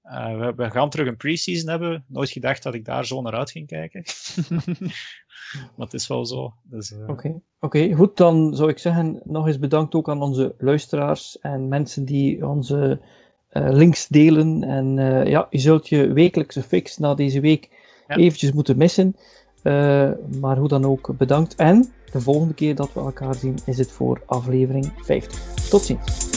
Uh, 0.05 0.39
we, 0.39 0.53
we, 0.57 0.71
gaan 0.71 0.91
terug 0.91 1.09
een 1.09 1.17
preseason 1.17 1.69
hebben. 1.69 2.05
Nooit 2.09 2.31
gedacht 2.31 2.63
dat 2.63 2.75
ik 2.75 2.85
daar 2.85 3.07
zo 3.07 3.23
naar 3.23 3.35
uit 3.35 3.51
ging 3.51 3.67
kijken. 3.67 4.03
maar 5.77 5.87
het 5.87 5.95
is 5.95 6.07
wel 6.07 6.27
zo. 6.27 6.43
Oké, 6.43 6.55
dus, 6.63 6.91
uh... 6.91 7.09
okay. 7.09 7.41
okay. 7.61 7.93
goed. 7.93 8.17
Dan 8.17 8.57
zou 8.57 8.71
ik 8.71 8.79
zeggen, 8.79 9.21
nog 9.25 9.47
eens 9.47 9.59
bedankt 9.59 9.95
ook 9.95 10.09
aan 10.09 10.23
onze 10.23 10.55
luisteraars 10.59 11.39
en 11.39 11.69
mensen 11.69 12.05
die 12.05 12.47
onze 12.47 13.01
uh, 13.51 13.69
links 13.71 14.09
delen. 14.09 14.63
En 14.63 14.97
ja, 15.29 15.47
je 15.51 15.59
zult 15.59 15.89
je 15.89 16.13
wekelijkse 16.13 16.63
fix 16.63 16.99
na 16.99 17.15
deze 17.15 17.41
week 17.41 17.69
ja. 18.09 18.17
eventjes 18.17 18.53
moeten 18.53 18.77
missen. 18.77 19.17
Uh, 19.65 20.11
maar 20.41 20.57
hoe 20.57 20.69
dan 20.69 20.85
ook, 20.85 21.11
bedankt. 21.17 21.55
En 21.55 21.93
de 22.13 22.21
volgende 22.21 22.55
keer 22.55 22.75
dat 22.75 22.93
we 22.93 23.01
elkaar 23.01 23.35
zien 23.35 23.59
is 23.67 23.79
het 23.79 23.93
voor 23.93 24.23
aflevering 24.27 24.93
50. 25.03 25.69
Tot 25.69 25.83
ziens. 25.83 26.33